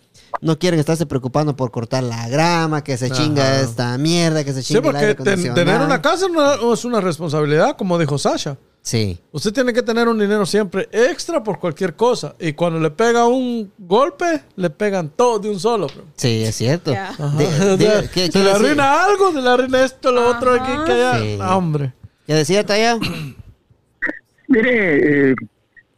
no 0.41 0.59
quieren 0.59 0.79
estarse 0.81 1.05
preocupando 1.05 1.55
por 1.55 1.71
cortar 1.71 2.03
la 2.03 2.27
grama, 2.27 2.83
que 2.83 2.97
se 2.97 3.05
Ajá. 3.07 3.15
chinga 3.15 3.61
esta 3.61 3.97
mierda, 3.97 4.43
que 4.43 4.51
se 4.53 4.61
Sí, 4.63 4.73
chinga 4.75 4.89
el 4.89 4.95
aire 4.97 5.15
porque 5.15 5.35
ten- 5.35 5.53
tener 5.53 5.81
una 5.81 6.01
casa 6.01 6.27
no 6.27 6.73
es 6.73 6.83
una 6.85 6.99
responsabilidad, 7.01 7.75
como 7.77 7.97
dijo 7.97 8.17
Sasha. 8.17 8.57
Sí. 8.89 9.19
Usted 9.31 9.53
tiene 9.53 9.71
que 9.71 9.83
tener 9.83 10.07
un 10.07 10.17
dinero 10.17 10.47
siempre 10.47 10.89
extra 10.91 11.43
por 11.43 11.59
cualquier 11.59 11.93
cosa. 11.93 12.33
Y 12.39 12.53
cuando 12.53 12.79
le 12.79 12.89
pega 12.89 13.27
un 13.27 13.71
golpe, 13.77 14.41
le 14.55 14.71
pegan 14.71 15.09
todo 15.09 15.37
de 15.37 15.47
un 15.51 15.59
solo. 15.59 15.85
bro. 15.85 16.05
Sí, 16.15 16.43
es 16.43 16.55
cierto. 16.55 16.91
Ajá. 16.91 17.27
De- 17.37 17.77
de- 17.77 18.09
¿qué- 18.11 18.25
se 18.25 18.31
qué 18.31 18.43
le 18.43 18.51
arruina 18.51 19.03
algo, 19.05 19.31
se 19.31 19.41
le 19.43 19.47
arruina 19.49 19.83
esto, 19.83 20.11
lo 20.11 20.27
otro, 20.27 20.53
aquí, 20.53 20.71
que 20.87 20.91
allá. 20.91 21.19
Sí. 21.19 21.37
Ah, 21.39 21.55
hombre. 21.55 21.93
¿Qué 22.25 22.33
decía 22.33 22.65
Taya? 22.65 22.97
Mire, 24.47 25.29
eh, 25.31 25.35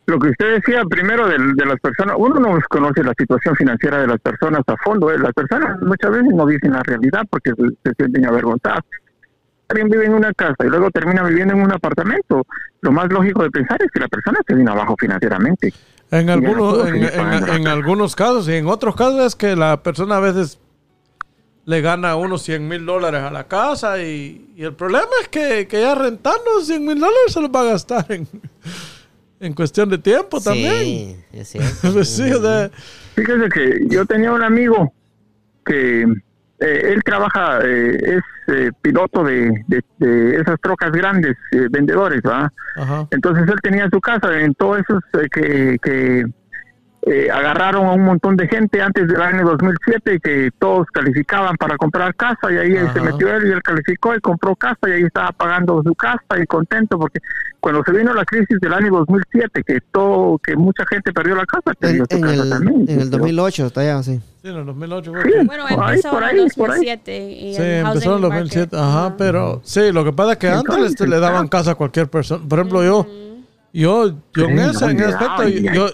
lo 0.07 0.19
que 0.19 0.29
usted 0.29 0.55
decía 0.55 0.83
primero 0.89 1.27
del- 1.29 1.53
de, 1.55 1.65
las 1.65 1.79
personas, 1.79 2.15
uno 2.19 2.39
no 2.41 2.59
conoce 2.69 3.03
la 3.05 3.13
situación 3.17 3.55
financiera 3.55 3.99
de 4.01 4.07
las 4.07 4.19
personas 4.19 4.61
a 4.67 4.75
fondo. 4.83 5.09
eh. 5.11 5.17
Las 5.17 5.31
personas 5.33 5.79
muchas 5.81 6.11
veces 6.11 6.33
no 6.33 6.45
dicen 6.45 6.71
la 6.73 6.83
realidad 6.83 7.21
porque 7.29 7.51
se, 7.51 7.67
se 7.85 7.95
sienten 7.95 8.25
avergonzadas. 8.25 8.81
Alguien 9.71 9.89
vive 9.89 10.05
en 10.05 10.13
una 10.13 10.31
casa 10.33 10.63
y 10.65 10.67
luego 10.69 10.89
termina 10.91 11.23
viviendo 11.23 11.53
en 11.55 11.61
un 11.61 11.71
apartamento, 11.71 12.45
lo 12.81 12.91
más 12.91 13.11
lógico 13.11 13.43
de 13.43 13.49
pensar 13.51 13.81
es 13.81 13.89
que 13.91 13.99
la 13.99 14.07
persona 14.07 14.39
se 14.47 14.53
viene 14.55 14.69
abajo 14.71 14.95
financieramente. 14.99 15.73
En 16.11 16.29
algunos, 16.29 16.87
en, 16.87 16.95
en- 17.03 17.49
en 17.49 17.67
algunos 17.67 18.15
casos 18.15 18.47
y 18.49 18.53
en 18.53 18.67
otros 18.67 18.95
casos 18.95 19.25
es 19.25 19.35
que 19.35 19.55
la 19.55 19.81
persona 19.81 20.17
a 20.17 20.19
veces 20.19 20.59
le 21.65 21.79
gana 21.81 22.15
unos 22.15 22.41
100 22.41 22.67
mil 22.67 22.85
dólares 22.85 23.21
a 23.21 23.31
la 23.31 23.47
casa 23.47 24.01
y, 24.01 24.51
y 24.55 24.63
el 24.63 24.73
problema 24.73 25.07
es 25.21 25.27
que, 25.29 25.67
que 25.67 25.79
ya 25.81 25.95
rentando 25.95 26.59
100 26.61 26.81
mil 26.85 26.99
dólares 26.99 27.31
se 27.31 27.39
los 27.39 27.49
va 27.49 27.61
a 27.61 27.65
gastar 27.65 28.05
en, 28.09 28.27
en 29.39 29.53
cuestión 29.53 29.87
de 29.89 29.97
tiempo 29.99 30.41
también. 30.41 30.73
Sí, 30.83 31.15
es 31.33 31.47
cierto. 31.49 32.03
Sí, 32.03 32.31
o 32.31 32.41
sea, 32.41 32.69
Fíjese 33.15 33.49
que 33.49 33.85
yo 33.89 34.05
tenía 34.05 34.31
un 34.33 34.41
amigo 34.43 34.91
que 35.65 36.05
eh, 36.61 36.93
él 36.93 37.01
trabaja, 37.03 37.59
eh, 37.63 37.97
es 38.17 38.23
eh, 38.55 38.71
piloto 38.81 39.23
de, 39.23 39.63
de- 39.67 39.83
de 39.97 40.35
esas 40.37 40.59
trocas 40.61 40.91
grandes, 40.91 41.35
eh, 41.51 41.67
vendedores, 41.69 42.21
¿va? 42.25 42.51
ajá. 42.75 43.07
Entonces 43.11 43.45
él 43.47 43.59
tenía 43.61 43.89
su 43.91 43.99
casa 43.99 44.39
en 44.39 44.53
todos 44.53 44.79
esos 44.79 45.03
eh, 45.21 45.27
que, 45.31 45.77
que 45.81 46.25
agarraron 47.33 47.87
a 47.87 47.93
un 47.93 48.03
montón 48.03 48.37
de 48.37 48.47
gente 48.47 48.79
antes 48.79 49.07
del 49.07 49.19
año 49.19 49.43
2007 49.43 50.19
que 50.23 50.51
todos 50.59 50.85
calificaban 50.93 51.55
para 51.55 51.75
comprar 51.75 52.13
casa 52.15 52.51
y 52.51 52.57
ahí 52.57 52.77
Ajá. 52.77 52.93
se 52.93 53.01
metió 53.01 53.35
él 53.35 53.47
y 53.47 53.51
él 53.53 53.61
calificó 53.63 54.13
y 54.15 54.19
compró 54.19 54.55
casa 54.55 54.77
y 54.87 54.91
ahí 54.91 55.01
estaba 55.03 55.31
pagando 55.31 55.81
su 55.83 55.95
casa 55.95 56.21
y 56.39 56.45
contento 56.45 56.99
porque 56.99 57.17
cuando 57.59 57.83
se 57.83 57.91
vino 57.93 58.13
la 58.13 58.23
crisis 58.23 58.59
del 58.59 58.73
año 58.73 58.91
2007 58.91 59.63
que 59.65 59.79
todo 59.91 60.37
que 60.37 60.55
mucha 60.55 60.85
gente 60.85 61.11
perdió 61.11 61.33
la 61.35 61.45
casa 61.47 61.73
perdió 61.79 62.03
En, 62.03 62.09
su 62.09 62.15
en 62.17 62.21
casa 62.21 62.43
el, 62.43 62.49
también 62.51 62.85
en 62.87 62.99
el 63.01 63.09
2008 63.09 63.65
está 63.65 63.83
ya, 63.83 64.03
sí. 64.03 64.21
Sí, 64.41 64.47
en 64.49 64.55
el 64.57 64.65
2008. 64.65 65.11
fue 65.11 65.21
Sí. 65.23 65.45
Bueno, 65.45 65.65
empezó 65.69 65.83
en 65.91 65.93
el 65.95 66.01
por 66.11 66.23
ahí. 66.23 66.37
2007. 66.37 67.31
Y 67.31 67.53
Sí, 67.55 67.61
el 67.61 67.85
empezó 67.85 68.09
en 68.09 68.15
el 68.15 68.21
2007. 68.21 68.75
market. 68.75 68.79
Ajá, 68.79 69.15
pero 69.17 69.61
sí, 69.63 69.91
lo 69.91 70.03
que 70.03 70.13
pasa 70.13 70.31
es 70.33 70.37
que 70.39 70.49
antes 70.49 70.99
le, 70.99 71.07
le 71.07 71.19
daban 71.19 71.47
casa 71.47 71.71
a 71.71 71.75
cualquier 71.75 72.09
persona. 72.09 72.43
Por 72.47 72.59
ejemplo, 72.59 72.83
yo, 72.83 73.05
yo, 73.73 74.13
yo 74.35 74.45
en 74.45 74.59
ese, 74.59 74.85
en 74.85 75.01
aspecto, 75.03 75.47
yo, 75.47 75.87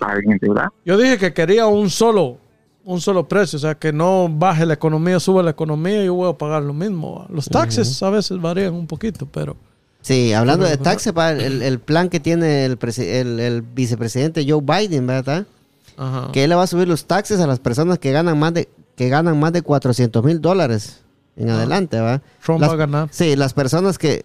yo 0.86 0.98
dije 0.98 1.18
que 1.18 1.34
quería 1.34 1.68
un 1.68 1.90
solo, 1.90 2.38
un 2.86 3.02
solo 3.02 3.28
precio, 3.28 3.58
o 3.58 3.60
sea, 3.60 3.76
que 3.76 3.92
no 3.92 4.30
baje 4.30 4.66
la 4.66 4.76
economía, 4.76 5.20
sube 5.20 5.44
la 5.44 5.52
economía, 5.52 6.04
yo 6.06 6.14
voy 6.14 6.30
a 6.30 6.34
pagar 6.38 6.64
lo 6.64 6.74
mismo. 6.74 7.26
Los 7.30 7.50
taxes 7.50 8.02
a 8.02 8.10
veces 8.10 8.40
varían 8.40 8.74
un 8.74 8.88
poquito, 8.88 9.26
pero 9.26 9.58
Sí, 10.02 10.32
hablando 10.32 10.66
de 10.66 10.78
taxes, 10.78 11.12
el, 11.18 11.62
el 11.62 11.80
plan 11.80 12.08
que 12.08 12.22
tiene 12.22 12.64
el, 12.64 12.78
el, 13.00 13.40
el 13.42 13.62
vicepresidente 13.62 14.46
Joe 14.50 14.62
Biden, 14.64 15.06
¿verdad? 15.06 15.46
Ajá. 15.98 16.32
Que 16.32 16.44
él 16.44 16.50
le 16.50 16.56
va 16.56 16.64
a 16.64 16.68
subir 16.68 16.88
los 16.88 17.06
taxes 17.06 17.40
a 17.40 17.48
las 17.48 17.60
personas 17.60 18.00
que 18.00 18.12
ganan 18.12 18.38
más 18.40 18.54
de 18.54 18.70
que 18.96 19.10
ganan 19.10 19.40
más 19.40 19.52
de 19.54 19.62
400 19.62 20.24
mil 20.24 20.42
dólares 20.42 21.02
en 21.36 21.50
adelante, 21.52 22.00
¿va? 22.00 22.14
Ah. 22.14 22.22
Trump 22.44 22.62
Las- 22.62 22.70
va 22.70 22.74
a 22.74 22.78
ganar. 22.78 23.10
Sí, 23.12 23.36
las 23.36 23.54
personas 23.54 23.98
que... 24.00 24.24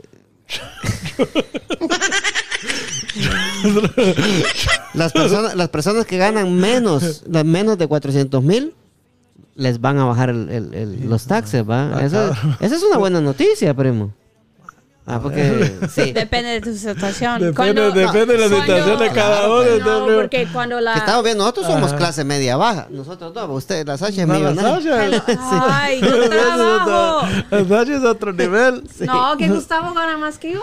las, 4.95 5.13
personas, 5.13 5.55
las 5.55 5.69
personas 5.69 6.07
que 6.07 6.17
ganan 6.19 6.55
menos, 6.59 7.25
menos 7.29 7.79
de 7.79 7.87
400 7.87 8.43
mil, 8.43 8.75
les 9.55 9.81
van 9.81 9.99
a 9.99 10.05
bajar 10.07 10.31
el- 10.31 10.49
el- 10.49 10.75
el- 10.75 11.09
los 11.09 11.27
taxes, 11.27 11.69
¿va? 11.69 11.97
Ah, 11.99 12.05
Eso, 12.05 12.31
esa 12.61 12.77
es 12.77 12.83
una 12.83 12.97
buena 12.99 13.21
noticia, 13.21 13.75
primo. 13.75 14.13
Ah, 15.05 15.19
porque... 15.21 15.73
Sí. 15.93 16.13
Depende 16.13 16.51
de 16.51 16.61
tu 16.61 16.73
situación. 16.75 17.41
Depende, 17.41 17.55
Cuando- 17.55 17.91
depende 17.91 18.35
de 18.37 18.39
la 18.39 18.49
cuando- 18.49 18.63
situación 18.77 18.99
de 19.01 19.09
cada 19.11 19.49
uno. 19.51 19.79
No, 20.09 20.15
porque 20.15 20.47
cuando 20.53 20.81
la... 20.81 20.93
Que 20.93 20.99
estamos 21.01 21.25
bien, 21.25 21.39
nosotros 21.39 21.67
somos 21.67 21.89
Ajá. 21.91 21.97
clase 21.99 22.25
media 22.25 22.57
baja. 22.57 22.87
Nosotros 22.91 23.35
no, 23.35 23.47
usted, 23.53 23.85
la 23.87 23.99
Sasha 23.99 24.23
es 24.23 24.29
No, 24.29 24.39
la. 24.39 24.55
Sasha- 24.55 25.23
Ay, 25.83 26.01
yo 26.01 26.29
trabajo. 26.31 27.27
La 27.51 27.65
Sasha 27.65 27.97
es 27.97 28.05
otro 28.05 28.33
nivel. 28.33 28.85
No, 29.01 29.37
que 29.37 29.49
Gustavo 29.49 29.93
gana 29.93 30.17
más 30.17 30.39
que 30.39 30.53
yo. 30.53 30.61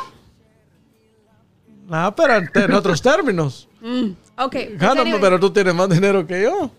No, 1.88 2.16
pero 2.16 2.36
en, 2.38 2.50
en 2.54 2.74
otros 2.74 3.02
términos. 3.02 3.68
Mm, 3.82 4.12
ok. 4.38 4.52
pues 4.52 4.78
Gana, 4.80 5.02
anyway, 5.02 5.20
pero 5.20 5.40
tú 5.40 5.50
tienes 5.52 5.74
más 5.74 5.90
dinero 5.90 6.26
que 6.26 6.44
yo. 6.44 6.72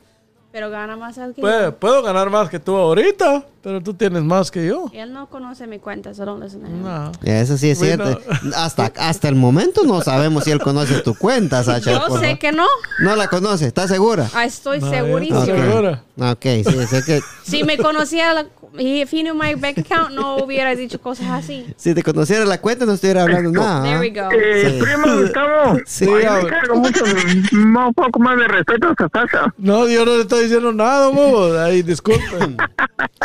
Pero 0.53 0.69
gana 0.71 0.97
más 0.97 1.17
él 1.19 1.33
que 1.35 1.41
Puedo, 1.41 1.71
yo. 1.71 1.77
puedo 1.77 2.03
ganar 2.03 2.29
más 2.31 2.49
que 2.51 2.59
tú 2.59 2.77
ahorita, 2.77 3.45
pero 3.63 3.81
tú 3.81 3.95
tienes 3.95 4.23
más 4.23 4.51
que 4.51 4.67
yo. 4.67 4.87
Y 4.93 4.99
él 4.99 5.13
no 5.13 5.29
conoce 5.29 5.67
mi 5.67 5.79
cuenta, 5.79 6.13
so 6.15 6.25
don't 6.25 6.43
listen 6.43 6.61
to 6.63 6.67
him. 6.69 6.83
No. 6.83 7.13
Eso 7.23 7.57
sí 7.57 7.71
es 7.71 7.79
cierto. 7.79 8.21
Hasta, 8.57 8.93
hasta 8.99 9.29
el 9.29 9.37
momento 9.37 9.83
no 9.85 10.01
sabemos 10.03 10.45
si 10.45 10.51
él 10.51 10.61
conoce 10.61 11.01
tu 11.03 11.15
cuenta, 11.15 11.63
Sacha. 11.63 11.93
Yo 11.93 12.19
sé 12.19 12.39
que 12.39 12.53
no. 12.53 12.67
No 13.01 13.15
la 13.17 13.29
conoce, 13.29 13.67
¿estás 13.67 13.89
segura? 13.89 14.29
Ah, 14.35 14.45
estoy 14.45 14.81
No, 14.81 14.91
segurísimo. 14.91 15.45
ya 15.45 15.53
Ok. 15.53 15.59
estoy 15.59 15.71
segura. 15.71 16.03
Ok, 16.19 16.43
sí, 16.43 16.87
sé 16.87 17.03
que 17.05 17.21
Si 17.45 17.65
me 17.65 17.79
conociera, 17.79 18.35
la, 18.35 18.47
if 18.79 19.13
he 19.13 19.23
knew 19.23 19.35
my 19.35 19.55
bank 19.55 19.79
account, 19.79 20.11
no 20.15 20.37
hubiera 20.37 20.75
dicho 20.75 21.01
cosas 21.01 21.29
así. 21.31 21.67
si 21.77 21.95
te 21.95 22.03
conociera 22.03 22.45
la 22.45 22.61
cuenta 22.61 22.87
no 22.87 22.93
estuviera 22.93 23.23
hablando 23.23 23.51
nada. 23.51 23.83
There 23.83 23.99
we 24.01 24.11
go. 24.11 24.29
Eh, 24.33 24.71
Sí. 24.71 24.83
Primo 24.83 25.21
Gustavo, 25.21 25.79
Sí, 25.87 26.05
ahí 26.09 26.25
a 26.25 26.37
le 26.39 26.45
ver. 26.45 26.53
cargo 26.53 26.77
mucho, 26.77 27.05
un 27.53 27.95
poco 27.95 28.19
más 28.21 28.37
de 28.39 28.49
respeto 28.49 28.89
a 28.89 29.09
Sasha. 29.13 29.55
No, 29.59 29.89
yo 29.89 30.05
no 30.05 30.15
le 30.17 30.23
estoy 30.23 30.45
diciendo 30.45 30.73
nada, 30.73 31.09
bobo. 31.09 31.59
Ahí, 31.59 31.83
disculpen. 31.83 32.57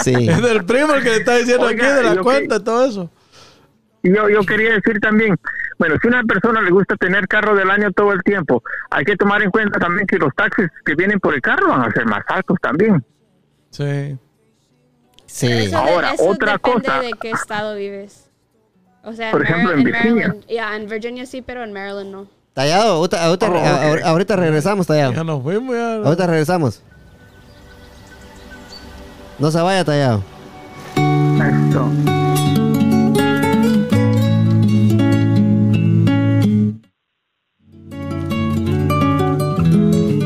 Sí. 0.04 0.14
Es 0.30 0.42
del 0.42 0.66
primo 0.66 0.94
el 0.94 1.04
que 1.04 1.10
le 1.10 1.16
está 1.18 1.38
diciendo 1.38 1.68
Oiga, 1.68 1.86
aquí 1.96 1.96
de 2.08 2.16
la 2.16 2.22
cuenta 2.22 2.58
y 2.58 2.64
todo 2.64 2.86
eso. 2.86 3.10
Y 4.04 4.10
yo, 4.14 4.30
yo 4.30 4.42
quería 4.42 4.74
decir 4.74 5.00
también, 5.00 5.36
bueno, 5.80 5.96
si 6.02 6.08
a 6.08 6.12
una 6.12 6.24
persona 6.24 6.62
le 6.62 6.70
gusta 6.70 6.96
tener 6.98 7.28
carro 7.28 7.56
del 7.56 7.70
año 7.72 7.92
todo 7.92 8.12
el 8.12 8.22
tiempo, 8.24 8.62
hay 8.92 9.04
que 9.06 9.16
tomar 9.16 9.42
en 9.42 9.50
cuenta 9.52 9.80
también 9.80 10.06
que 10.06 10.18
los 10.18 10.34
taxes 10.36 10.70
que 10.86 10.96
vienen 10.96 11.20
por 11.20 11.34
el 11.34 11.42
carro 11.42 11.70
van 11.70 11.82
a 11.90 11.92
ser 11.92 12.06
más 12.06 12.24
altos 12.28 12.58
también. 12.62 13.04
Sí. 13.72 14.18
Sí. 15.26 15.48
Eso, 15.52 15.78
Ahora, 15.78 16.14
eso 16.14 16.26
otra 16.28 16.54
depende 16.54 16.84
cosa. 16.88 17.00
de 17.02 17.12
qué 17.20 17.32
estado 17.32 17.76
vives. 17.76 18.30
O 19.04 19.14
sea, 19.14 19.32
Por 19.32 19.42
en 19.42 19.48
ejemplo, 19.48 19.70
Mar- 19.72 19.78
en 19.80 19.84
Virginia. 19.84 20.36
Ya, 20.50 20.76
en 20.76 20.88
Virginia 20.90 21.26
sí, 21.26 21.42
pero 21.42 21.64
en 21.64 21.74
Maryland 21.74 22.12
no. 22.12 22.28
Tallado, 22.54 22.94
ahorita, 22.96 23.26
ahorita, 23.26 23.50
Oh, 23.50 23.56
ok. 23.58 23.64
ahor- 23.66 24.04
ahorita 24.04 24.36
regresamos, 24.38 24.88
Tallado. 24.88 25.14
Ya 25.14 25.24
nos 25.24 25.44
fuimos 25.44 25.76
ya. 25.76 25.96
Ahorita 25.96 26.28
regresamos. 26.28 26.82
No 29.38 29.52
se 29.52 29.60
vaya, 29.62 29.84
Tallado. 29.84 30.24
Eso. 30.96 31.92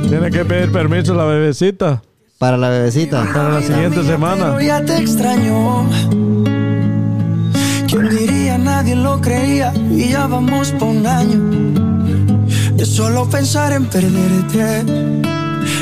Tiene 0.10 0.32
que 0.32 0.44
pedir 0.46 0.72
permiso 0.72 1.14
a 1.14 1.18
la 1.18 1.26
bebecita 1.26 2.02
Para 2.40 2.56
la 2.56 2.70
bebecita. 2.70 3.28
para 3.34 3.50
la 3.50 3.62
siguiente 3.62 4.02
semana. 4.02 4.46
Pero 4.56 4.62
ya 4.62 4.82
te 4.82 4.96
extrañó. 4.96 5.86
¿Quién 7.86 8.10
diría? 8.10 8.58
Nadie 8.58 8.96
lo 8.96 9.20
creía. 9.20 9.74
Y 9.92 10.12
ya 10.12 10.26
vamos 10.26 10.72
por 10.72 10.88
un 10.88 11.06
año. 11.06 11.38
De 12.78 12.86
solo 12.86 13.30
pensar 13.30 13.74
en 13.74 13.88
perderte. 13.88 14.86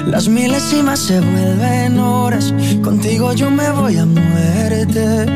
Las 0.07 0.27
milésimas 0.27 0.97
se 0.97 1.19
vuelven 1.19 1.99
horas. 1.99 2.51
Contigo 2.83 3.33
yo 3.33 3.51
me 3.51 3.69
voy 3.69 3.97
a 3.97 4.07
muerte. 4.07 5.27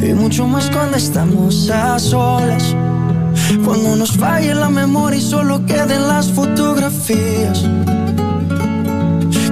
Y 0.00 0.14
mucho 0.14 0.46
más 0.46 0.70
cuando 0.70 0.96
estamos 0.96 1.68
a 1.70 1.98
solas. 1.98 2.76
Cuando 3.64 3.96
nos 3.96 4.12
falle 4.12 4.54
la 4.54 4.70
memoria 4.70 5.18
y 5.18 5.22
solo 5.22 5.66
queden 5.66 6.06
las 6.06 6.30
fotografías. 6.30 7.64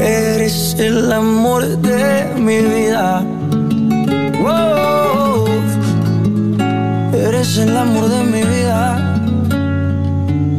Eres 0.00 0.76
el 0.78 1.12
amor 1.12 1.66
de 1.66 2.24
mi 2.36 2.58
vida. 2.58 3.22
Wow. 4.40 5.46
Eres 7.12 7.58
el 7.58 7.76
amor 7.76 8.08
de 8.08 8.22
mi 8.24 8.42
vida. 8.42 8.96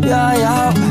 Ya, 0.01 0.35
ya. 0.37 0.90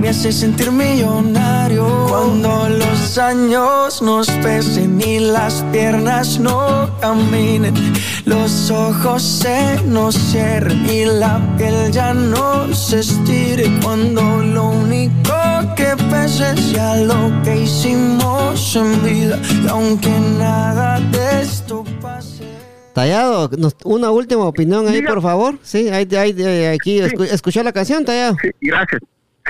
Me 0.00 0.08
hace 0.08 0.32
sentir 0.32 0.70
millonario. 0.72 1.86
Cuando 2.08 2.68
los 2.70 3.18
años 3.18 4.00
nos 4.02 4.30
pesen 4.42 5.00
y 5.00 5.18
las 5.20 5.62
piernas 5.72 6.38
no 6.40 6.88
caminen, 7.00 7.74
los 8.24 8.70
ojos 8.70 9.22
se 9.22 9.78
nos 9.86 10.14
cierren 10.14 10.86
y 10.88 11.04
la 11.04 11.38
piel 11.58 11.90
ya 11.92 12.14
no 12.14 12.72
se 12.74 13.00
estire. 13.00 13.64
Cuando 13.82 14.22
lo 14.38 14.68
único 14.70 15.32
que 15.76 15.94
pese 16.10 16.56
sea 16.56 16.96
lo 16.96 17.30
que 17.44 17.60
hicimos 17.62 18.74
en 18.76 19.02
vida. 19.04 19.38
Y 19.64 19.68
aunque 19.68 20.10
nada 20.38 20.98
de 21.12 21.42
esto 21.42 21.84
pase. 22.00 22.44
Tallado, 22.94 23.50
una 23.84 24.10
última 24.10 24.44
opinión 24.44 24.88
ahí, 24.88 25.02
por 25.02 25.20
favor. 25.22 25.58
Sí, 25.62 25.88
ahí, 25.90 26.08
ahí, 26.16 26.42
ahí, 26.42 26.64
aquí, 26.74 26.98
escu- 27.00 27.28
¿escuchó 27.30 27.62
la 27.62 27.72
canción, 27.72 28.04
Tallado? 28.04 28.36
Sí, 28.42 28.50
gracias. 28.62 29.00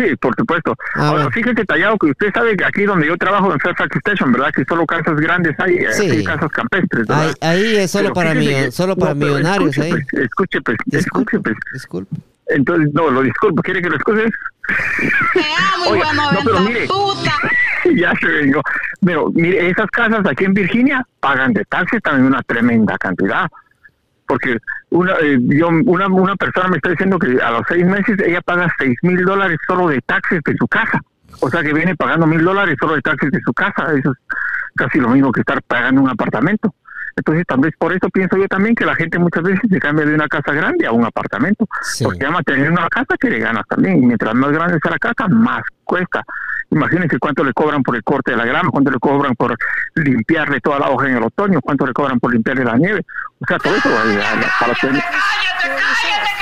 Sí, 0.01 0.17
por 0.17 0.35
supuesto. 0.35 0.75
Ahora, 0.95 1.31
fíjate, 1.31 1.65
Tallado, 1.65 1.99
que 1.99 2.07
usted 2.11 2.33
sabe 2.33 2.57
que 2.57 2.65
aquí 2.65 2.85
donde 2.85 3.07
yo 3.07 3.17
trabajo 3.19 3.53
en 3.53 3.61
Fairfax 3.61 3.97
Station, 3.97 4.33
¿verdad? 4.33 4.51
Que 4.55 4.65
solo 4.65 4.87
casas 4.87 5.17
grandes 5.17 5.55
hay, 5.59 5.75
eh, 5.77 5.93
Sí. 5.93 6.09
así, 6.11 6.25
casas 6.25 6.51
campestres, 6.53 7.07
¿verdad? 7.07 7.35
Ahí, 7.43 7.59
ahí 7.59 7.77
es 7.77 7.91
solo 7.91 8.05
Pero 8.05 8.15
para, 8.15 8.31
fíjese 8.33 8.71
solo 8.73 8.97
para 8.97 9.15
no, 9.15 9.27
millonarios 9.27 9.77
escuche, 9.77 9.83
ahí. 9.83 9.91
pues, 10.11 10.25
escuche, 10.25 10.61
pues, 10.63 10.79
escuche, 10.93 11.39
pues. 11.41 11.57
Disculpe. 11.73 12.17
Entonces, 12.49 12.89
no, 12.95 13.11
lo 13.11 13.23
disculpo, 13.23 13.63
¿quiere 13.63 13.81
que 13.83 13.91
lo? 13.91 13.99
Te 15.35 15.41
amo, 15.75 15.91
Oiga, 15.91 16.13
no, 16.15 16.31
pero 16.45 16.55
90 16.61 16.61
mire. 16.71 16.87
puta. 16.87 17.33
ya 17.97 18.13
se 18.21 18.27
vengo. 18.27 18.61
Pero 19.05 19.31
mire, 19.35 19.69
esas 19.71 19.87
casas 19.91 20.27
aquí 20.27 20.45
en 20.45 20.55
Virginia 20.55 21.07
pagan 21.21 21.53
de 21.53 21.65
taxes 21.67 22.03
también 22.03 22.27
una 22.27 22.43
tremenda 22.43 22.97
cantidad. 22.99 23.47
Porque 24.31 24.59
una, 24.91 25.15
eh, 25.15 25.39
yo, 25.41 25.71
una, 25.87 26.07
una 26.07 26.37
persona 26.37 26.69
me 26.69 26.77
está 26.77 26.91
diciendo 26.91 27.19
que 27.19 27.37
a 27.43 27.51
los 27.51 27.63
seis 27.69 27.85
meses 27.85 28.17
ella 28.25 28.41
paga 28.41 28.73
seis 28.79 28.97
mil 29.03 29.25
dólares 29.25 29.59
solo 29.67 29.89
de 29.89 30.01
taxes 30.03 30.41
de 30.45 30.55
su 30.57 30.69
casa. 30.69 31.01
O 31.41 31.51
sea 31.51 31.65
que 31.65 31.73
viene 31.73 31.97
pagando 31.97 32.29
mil 32.29 32.45
dólares 32.45 32.77
solo 32.81 32.95
de 32.95 33.03
taxes 33.03 33.33
de 33.33 33.41
su 33.45 33.53
casa. 33.53 33.87
Eso 33.93 34.13
es 34.13 34.19
casi 34.77 35.01
lo 35.01 35.09
mismo 35.09 35.33
que 35.33 35.41
estar 35.41 35.61
pagando 35.63 36.03
un 36.03 36.09
apartamento. 36.09 36.73
Entonces, 37.17 37.45
tal 37.45 37.59
vez 37.59 37.75
por 37.77 37.93
eso 37.93 38.09
pienso 38.09 38.37
yo 38.37 38.47
también 38.47 38.77
que 38.77 38.87
la 38.87 38.95
gente 38.95 39.19
muchas 39.19 39.43
veces 39.43 39.69
se 39.69 39.81
cambia 39.81 40.07
de 40.07 40.15
una 40.15 40.29
casa 40.29 40.53
grande 40.53 40.87
a 40.87 40.93
un 40.93 41.05
apartamento. 41.05 41.67
Porque 42.05 42.25
ama 42.25 42.41
tener 42.45 42.71
una 42.71 42.89
casa 42.89 43.17
que 43.19 43.31
le 43.31 43.41
ganas 43.41 43.67
también. 43.69 44.01
Y 44.01 44.07
mientras 44.07 44.33
más 44.33 44.53
grande 44.53 44.79
sea 44.81 44.93
la 44.93 44.99
casa, 44.99 45.27
más 45.27 45.63
cuesta. 45.83 46.23
Imagínense 46.71 47.19
cuánto 47.19 47.43
le 47.43 47.53
cobran 47.53 47.83
por 47.83 47.97
el 47.97 48.05
corte 48.05 48.31
de 48.31 48.37
la 48.37 48.45
grama, 48.45 48.71
cuánto 48.71 48.91
le 48.91 48.99
cobran 48.99 49.35
por 49.35 49.57
limpiarle 49.97 50.61
toda 50.61 50.79
la 50.79 50.91
hoja 50.91 51.09
en 51.09 51.17
el 51.17 51.23
otoño, 51.25 51.61
cuánto 51.61 51.85
le 51.85 51.93
cobran 51.93 52.21
por 52.21 52.33
limpiarle 52.33 52.65
la 52.65 52.77
nieve. 52.77 53.05
O 53.41 53.47
sea, 53.47 53.59
todo 53.59 53.75
eso 53.75 53.91
va 53.91 54.03
a 54.03 54.05
llegar 54.05 54.39
para 54.61 54.75
tener. 54.75 55.03
Y 55.03 56.40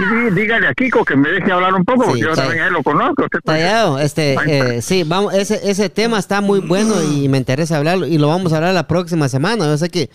dí- 0.00 0.30
dígale 0.34 0.66
a 0.68 0.74
Kiko 0.74 1.04
que 1.04 1.16
me 1.16 1.28
deje 1.30 1.50
hablar 1.52 1.74
un 1.74 1.84
poco, 1.84 2.04
porque 2.04 2.18
Sí, 2.20 2.24
yo 2.24 2.34
sí. 2.34 2.40
también 2.40 2.64
él 2.64 2.72
lo 2.72 2.82
conozco. 2.82 3.24
Usted 3.24 3.38
Tallado, 3.44 3.98
este, 3.98 4.36
eh, 4.46 4.82
sí, 4.82 5.04
vamos, 5.04 5.34
ese, 5.34 5.60
ese 5.70 5.88
tema 5.88 6.18
está 6.18 6.40
muy 6.40 6.60
bueno 6.60 6.94
y 7.02 7.28
me 7.28 7.38
interesa 7.38 7.76
hablarlo 7.78 8.06
y 8.06 8.18
lo 8.18 8.28
vamos 8.28 8.52
a 8.52 8.56
hablar 8.56 8.74
la 8.74 8.86
próxima 8.86 9.28
semana. 9.28 9.64
Yo 9.66 9.76
sé 9.78 9.88
que 9.90 10.10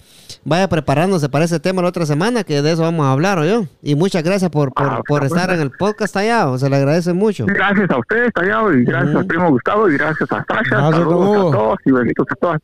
vaya 0.45 0.67
preparándose 0.69 1.29
para 1.29 1.45
ese 1.45 1.59
tema 1.59 1.81
la 1.81 1.87
otra 1.89 2.05
semana, 2.05 2.43
que 2.43 2.61
de 2.61 2.71
eso 2.73 2.81
vamos 2.81 3.05
a 3.05 3.11
hablar, 3.11 3.43
yo. 3.45 3.65
Y 3.81 3.95
muchas 3.95 4.23
gracias 4.23 4.49
por, 4.51 4.73
por, 4.73 4.85
Ah, 4.87 5.01
por 5.07 5.23
estar 5.23 5.47
bueno. 5.47 5.53
en 5.53 5.61
el 5.61 5.71
podcast, 5.71 6.13
Tallado. 6.13 6.57
Se 6.57 6.69
le 6.69 6.75
agradece 6.75 7.13
mucho. 7.13 7.45
Gracias 7.47 7.89
a 7.89 7.97
ustedes, 7.97 8.31
Tallado, 8.33 8.73
y 8.73 8.83
gracias 8.83 9.15
al 9.15 9.25
primo 9.25 9.49
Gustavo, 9.49 9.89
y 9.89 9.93
gracias 9.97 10.31
a 10.31 10.37
Sasha. 10.37 10.45
Gracias, 10.49 10.79
Saludos 10.91 11.53
a 11.53 11.57
todos 11.57 11.77
y 11.85 11.91
besitos 11.91 12.27
a 12.29 12.35
todas. 12.35 12.61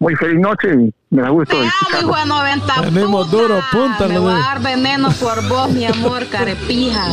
Muy 0.00 0.16
feliz 0.16 0.40
noche 0.40 0.68
y 0.72 0.94
me 1.14 1.20
da 1.20 1.28
gusto 1.28 1.54
Amo, 1.56 1.68
hijo 2.00 2.16
de 2.16 2.26
90 2.26 2.80
Venimos 2.90 3.26
puta. 3.26 3.36
duro, 3.36 3.60
punta, 3.70 4.08
Me 4.08 4.18
voy 4.18 4.32
a 4.32 4.38
dar 4.38 4.62
veneno 4.62 5.10
por 5.12 5.46
vos, 5.46 5.70
mi 5.70 5.84
amor, 5.84 6.26
carepija. 6.28 7.12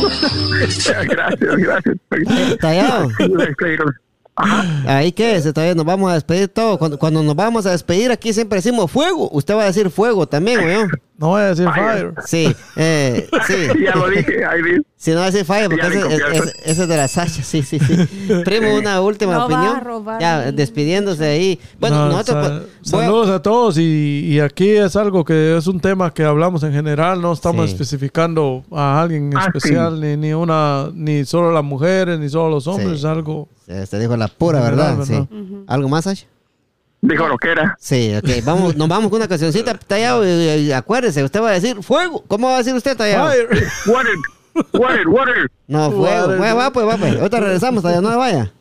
gracias, 1.04 1.56
gracias. 1.56 1.96
Tallado. 2.58 3.08
Ahí 4.86 5.12
que 5.12 5.36
es, 5.36 5.52
todavía 5.52 5.74
nos 5.74 5.84
vamos 5.84 6.10
a 6.10 6.14
despedir 6.14 6.48
todo. 6.48 6.78
Cuando, 6.78 6.98
cuando 6.98 7.22
nos 7.22 7.36
vamos 7.36 7.66
a 7.66 7.72
despedir 7.72 8.10
aquí 8.10 8.32
siempre 8.32 8.56
decimos 8.56 8.90
fuego. 8.90 9.28
Usted 9.32 9.54
va 9.54 9.64
a 9.64 9.66
decir 9.66 9.90
fuego 9.90 10.26
también, 10.26 10.60
¿o 10.60 10.88
No 11.18 11.28
voy 11.28 11.40
a 11.42 11.46
decir 11.46 11.68
fire. 11.74 12.14
Sí, 12.24 12.54
eh, 12.76 13.28
sí. 13.48 13.54
Ya 13.84 13.96
lo 13.96 14.08
dije, 14.08 14.32
vi. 14.64 14.80
Si 14.96 15.10
no 15.10 15.16
va 15.18 15.24
a 15.24 15.30
decir 15.30 15.44
fire, 15.44 15.68
porque 15.68 15.86
ese, 15.86 15.98
ese- 15.98 16.52
ese 16.64 16.82
es 16.82 16.88
de 16.88 16.96
la 16.96 17.08
Sasha, 17.08 17.42
sí, 17.42 17.62
sí, 17.62 17.78
sí. 17.80 17.96
Primo, 18.44 18.74
una 18.76 19.00
última 19.00 19.32
No 19.34 19.38
va 19.38 19.42
a 19.44 19.46
opinión. 19.46 19.80
robar 19.84 20.20
ya, 20.20 20.52
despidiéndose 20.52 21.24
ahí. 21.24 21.60
Bueno, 21.80 22.06
No, 22.06 22.12
nosotros... 22.12 22.46
sa- 22.46 22.58
pues, 22.60 22.90
voy 22.92 23.00
a- 23.00 23.06
saludos 23.06 23.28
a 23.30 23.42
todos 23.42 23.78
y, 23.78 24.26
y 24.28 24.38
aquí 24.40 24.70
es 24.70 24.94
algo 24.96 25.24
que 25.24 25.56
es 25.56 25.66
un 25.66 25.80
tema 25.80 26.12
que 26.14 26.22
hablamos 26.24 26.62
en 26.62 26.72
general, 26.72 27.20
no 27.20 27.32
estamos 27.32 27.66
Sí. 27.66 27.72
especificando 27.72 28.64
a 28.72 29.00
alguien 29.02 29.32
en 29.32 29.38
Ah, 29.38 29.46
especial, 29.52 30.00
ni, 30.00 30.16
ni 30.16 30.32
una, 30.32 30.88
ni 30.94 31.24
solo 31.24 31.50
las 31.52 31.64
mujeres, 31.64 32.18
ni 32.20 32.28
solo 32.28 32.50
los 32.50 32.66
hombres, 32.68 32.90
Sí. 32.90 32.94
es 32.96 33.04
algo... 33.04 33.48
Este 33.66 33.98
dijo 33.98 34.16
la 34.16 34.28
pura 34.28 34.60
verdad. 34.60 34.96
¿Algo 35.66 35.88
más, 35.88 36.04
Sasha? 36.04 36.26
Dijo 37.00 37.28
lo 37.28 37.38
que 37.38 37.52
era. 37.52 37.76
Sí, 37.78 38.12
ok. 38.16 38.44
Vamos, 38.44 38.76
nos 38.76 38.88
vamos 38.88 39.10
con 39.10 39.18
una 39.18 39.28
cancioncita, 39.28 39.74
Tallado. 39.74 40.26
Y, 40.26 40.28
y 40.62 40.72
acuérdese, 40.72 41.22
usted 41.22 41.40
va 41.40 41.50
a 41.50 41.52
decir 41.52 41.82
fuego. 41.82 42.24
¿Cómo 42.26 42.48
va 42.48 42.54
a 42.56 42.58
decir 42.58 42.74
usted, 42.74 42.96
Tallado? 42.96 43.26
Water, 43.86 44.16
water, 44.72 45.08
water. 45.08 45.50
No, 45.68 45.90
fuego. 45.92 46.28
Water. 46.28 46.56
Va, 46.56 46.70
pues, 46.72 46.86
va, 46.86 46.96
pues. 46.96 47.16
Ahorita 47.16 47.40
regresamos, 47.40 47.82
Tallado, 47.82 48.02
no 48.02 48.18
vaya. 48.18 48.52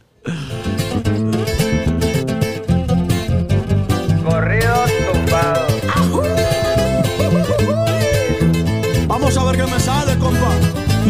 Corridos 4.24 4.87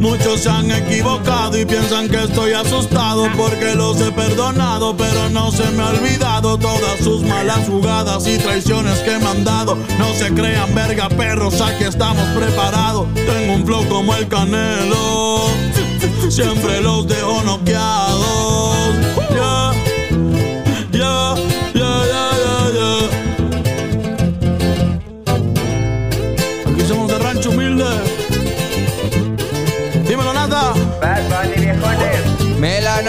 Muchos 0.00 0.40
se 0.40 0.48
han 0.48 0.70
equivocado 0.70 1.58
y 1.58 1.64
piensan 1.64 2.08
que 2.08 2.22
estoy 2.22 2.52
asustado 2.52 3.28
porque 3.36 3.74
los 3.74 4.00
he 4.00 4.12
perdonado, 4.12 4.96
pero 4.96 5.28
no 5.30 5.50
se 5.50 5.68
me 5.72 5.82
ha 5.82 5.88
olvidado 5.88 6.56
todas 6.56 7.00
sus 7.02 7.22
malas 7.22 7.66
jugadas 7.68 8.26
y 8.28 8.38
traiciones 8.38 9.00
que 9.00 9.18
me 9.18 9.26
han 9.26 9.44
dado. 9.44 9.76
No 9.98 10.14
se 10.14 10.32
crean 10.32 10.72
verga 10.74 11.08
perros, 11.08 11.60
aquí 11.60 11.84
estamos 11.84 12.24
preparados. 12.36 13.08
Tengo 13.14 13.54
un 13.54 13.66
flow 13.66 13.88
como 13.88 14.14
el 14.14 14.28
canelo, 14.28 15.48
siempre 16.28 16.80
los 16.80 17.08
dejo 17.08 17.42
noqueados. 17.42 19.27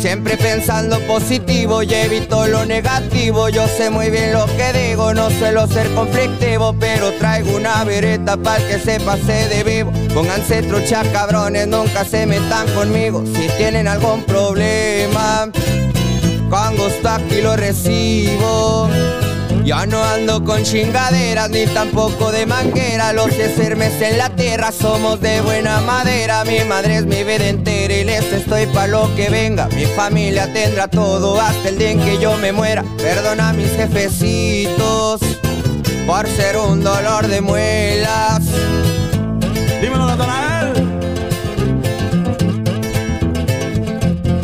Siempre 0.00 0.38
pensando 0.38 0.98
positivo 1.00 1.82
y 1.82 1.92
evito 1.92 2.46
lo 2.46 2.64
negativo. 2.64 3.50
Yo 3.50 3.68
sé 3.68 3.90
muy 3.90 4.08
bien 4.08 4.32
lo 4.32 4.46
que 4.46 4.72
digo, 4.72 5.12
no 5.12 5.28
suelo 5.28 5.66
ser 5.66 5.92
conflictivo, 5.92 6.74
pero 6.80 7.12
traigo 7.12 7.54
una 7.54 7.84
vereta 7.84 8.38
para 8.38 8.66
que 8.66 8.78
se 8.78 8.98
pase 9.00 9.48
de 9.48 9.62
vivo. 9.62 9.92
Pónganse 10.14 10.62
trucha 10.62 11.02
cabrones, 11.12 11.66
nunca 11.66 12.06
se 12.06 12.24
metan 12.24 12.66
conmigo. 12.72 13.22
Si 13.26 13.46
tienen 13.58 13.86
algún 13.88 14.24
problema, 14.24 15.50
con 16.48 16.76
gusto 16.78 17.08
aquí 17.10 17.42
lo 17.42 17.54
recibo. 17.56 18.88
Ya 19.64 19.86
no 19.86 20.02
ando 20.02 20.42
con 20.44 20.62
chingaderas 20.62 21.50
ni 21.50 21.66
tampoco 21.66 22.32
de 22.32 22.46
manguera. 22.46 23.12
Los 23.12 23.30
sermes 23.32 24.00
en 24.02 24.18
la 24.18 24.30
tierra 24.30 24.72
somos 24.72 25.20
de 25.20 25.40
buena 25.42 25.80
madera. 25.80 26.44
Mi 26.44 26.64
madre 26.64 26.96
es 26.96 27.06
mi 27.06 27.22
vida 27.22 27.46
entera 27.48 27.94
y 27.94 28.04
les 28.04 28.32
estoy 28.32 28.66
pa' 28.66 28.86
lo 28.86 29.14
que 29.14 29.28
venga. 29.28 29.68
Mi 29.76 29.84
familia 29.84 30.52
tendrá 30.52 30.88
todo 30.88 31.40
hasta 31.40 31.68
el 31.68 31.78
día 31.78 31.90
en 31.90 32.00
que 32.00 32.18
yo 32.18 32.36
me 32.38 32.52
muera. 32.52 32.84
Perdona 32.98 33.50
a 33.50 33.52
mis 33.52 33.70
jefecitos 33.76 35.20
por 36.06 36.26
ser 36.28 36.56
un 36.56 36.82
dolor 36.82 37.28
de 37.28 37.40
muelas. 37.40 38.40
Dímelo, 39.80 40.06
Natanael. 40.06 40.72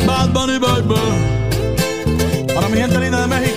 Bad 0.05 0.29
Bunny 0.29 0.59
Baby. 0.59 0.95
Para 2.55 2.69
mi 2.69 2.77
gente 2.77 2.99
linda 2.99 3.21
de 3.21 3.27
México, 3.27 3.56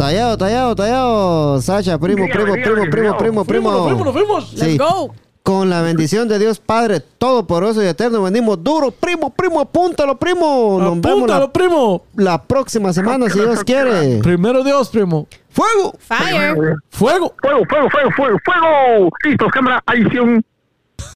Tallado, 0.00 0.38
tallado, 0.38 0.74
tallado. 0.74 1.60
Sacha, 1.60 1.98
primo, 1.98 2.24
primo, 2.32 2.54
dígame, 2.54 2.88
primo, 2.88 3.18
primo, 3.18 3.44
primo, 3.44 3.44
primo. 3.44 3.70
Nos 3.70 3.82
fuimos, 3.84 4.04
nos 4.06 4.14
fuimos. 4.14 4.48
Sí. 4.48 4.56
Let's 4.56 4.78
go. 4.78 5.14
Con 5.42 5.68
la 5.68 5.82
bendición 5.82 6.26
de 6.26 6.38
Dios 6.38 6.58
Padre 6.58 7.00
Todopoderoso 7.00 7.82
y 7.82 7.86
Eterno, 7.86 8.22
venimos 8.22 8.64
duro. 8.64 8.92
Primo, 8.92 9.28
primo, 9.28 9.60
apúntalo, 9.60 10.16
primo. 10.18 10.78
Nos 10.80 11.02
vemos 11.02 11.28
la, 11.28 11.36
Apúntalo, 11.36 11.52
primo. 11.52 12.02
la 12.16 12.42
próxima 12.42 12.94
semana, 12.94 13.28
si 13.28 13.40
Dios 13.40 13.62
quiere. 13.62 14.20
Primero 14.22 14.64
Dios, 14.64 14.88
primo. 14.88 15.26
¡Fuego! 15.50 15.92
Fire. 15.98 16.54
Fuego. 16.88 17.34
Fuego, 17.42 17.64
fuego, 17.68 17.90
fuego, 17.90 18.10
fuego, 18.16 18.38
fuego. 18.42 19.10
Listos, 19.22 19.48
cámara, 19.52 19.82
adición. 19.84 20.42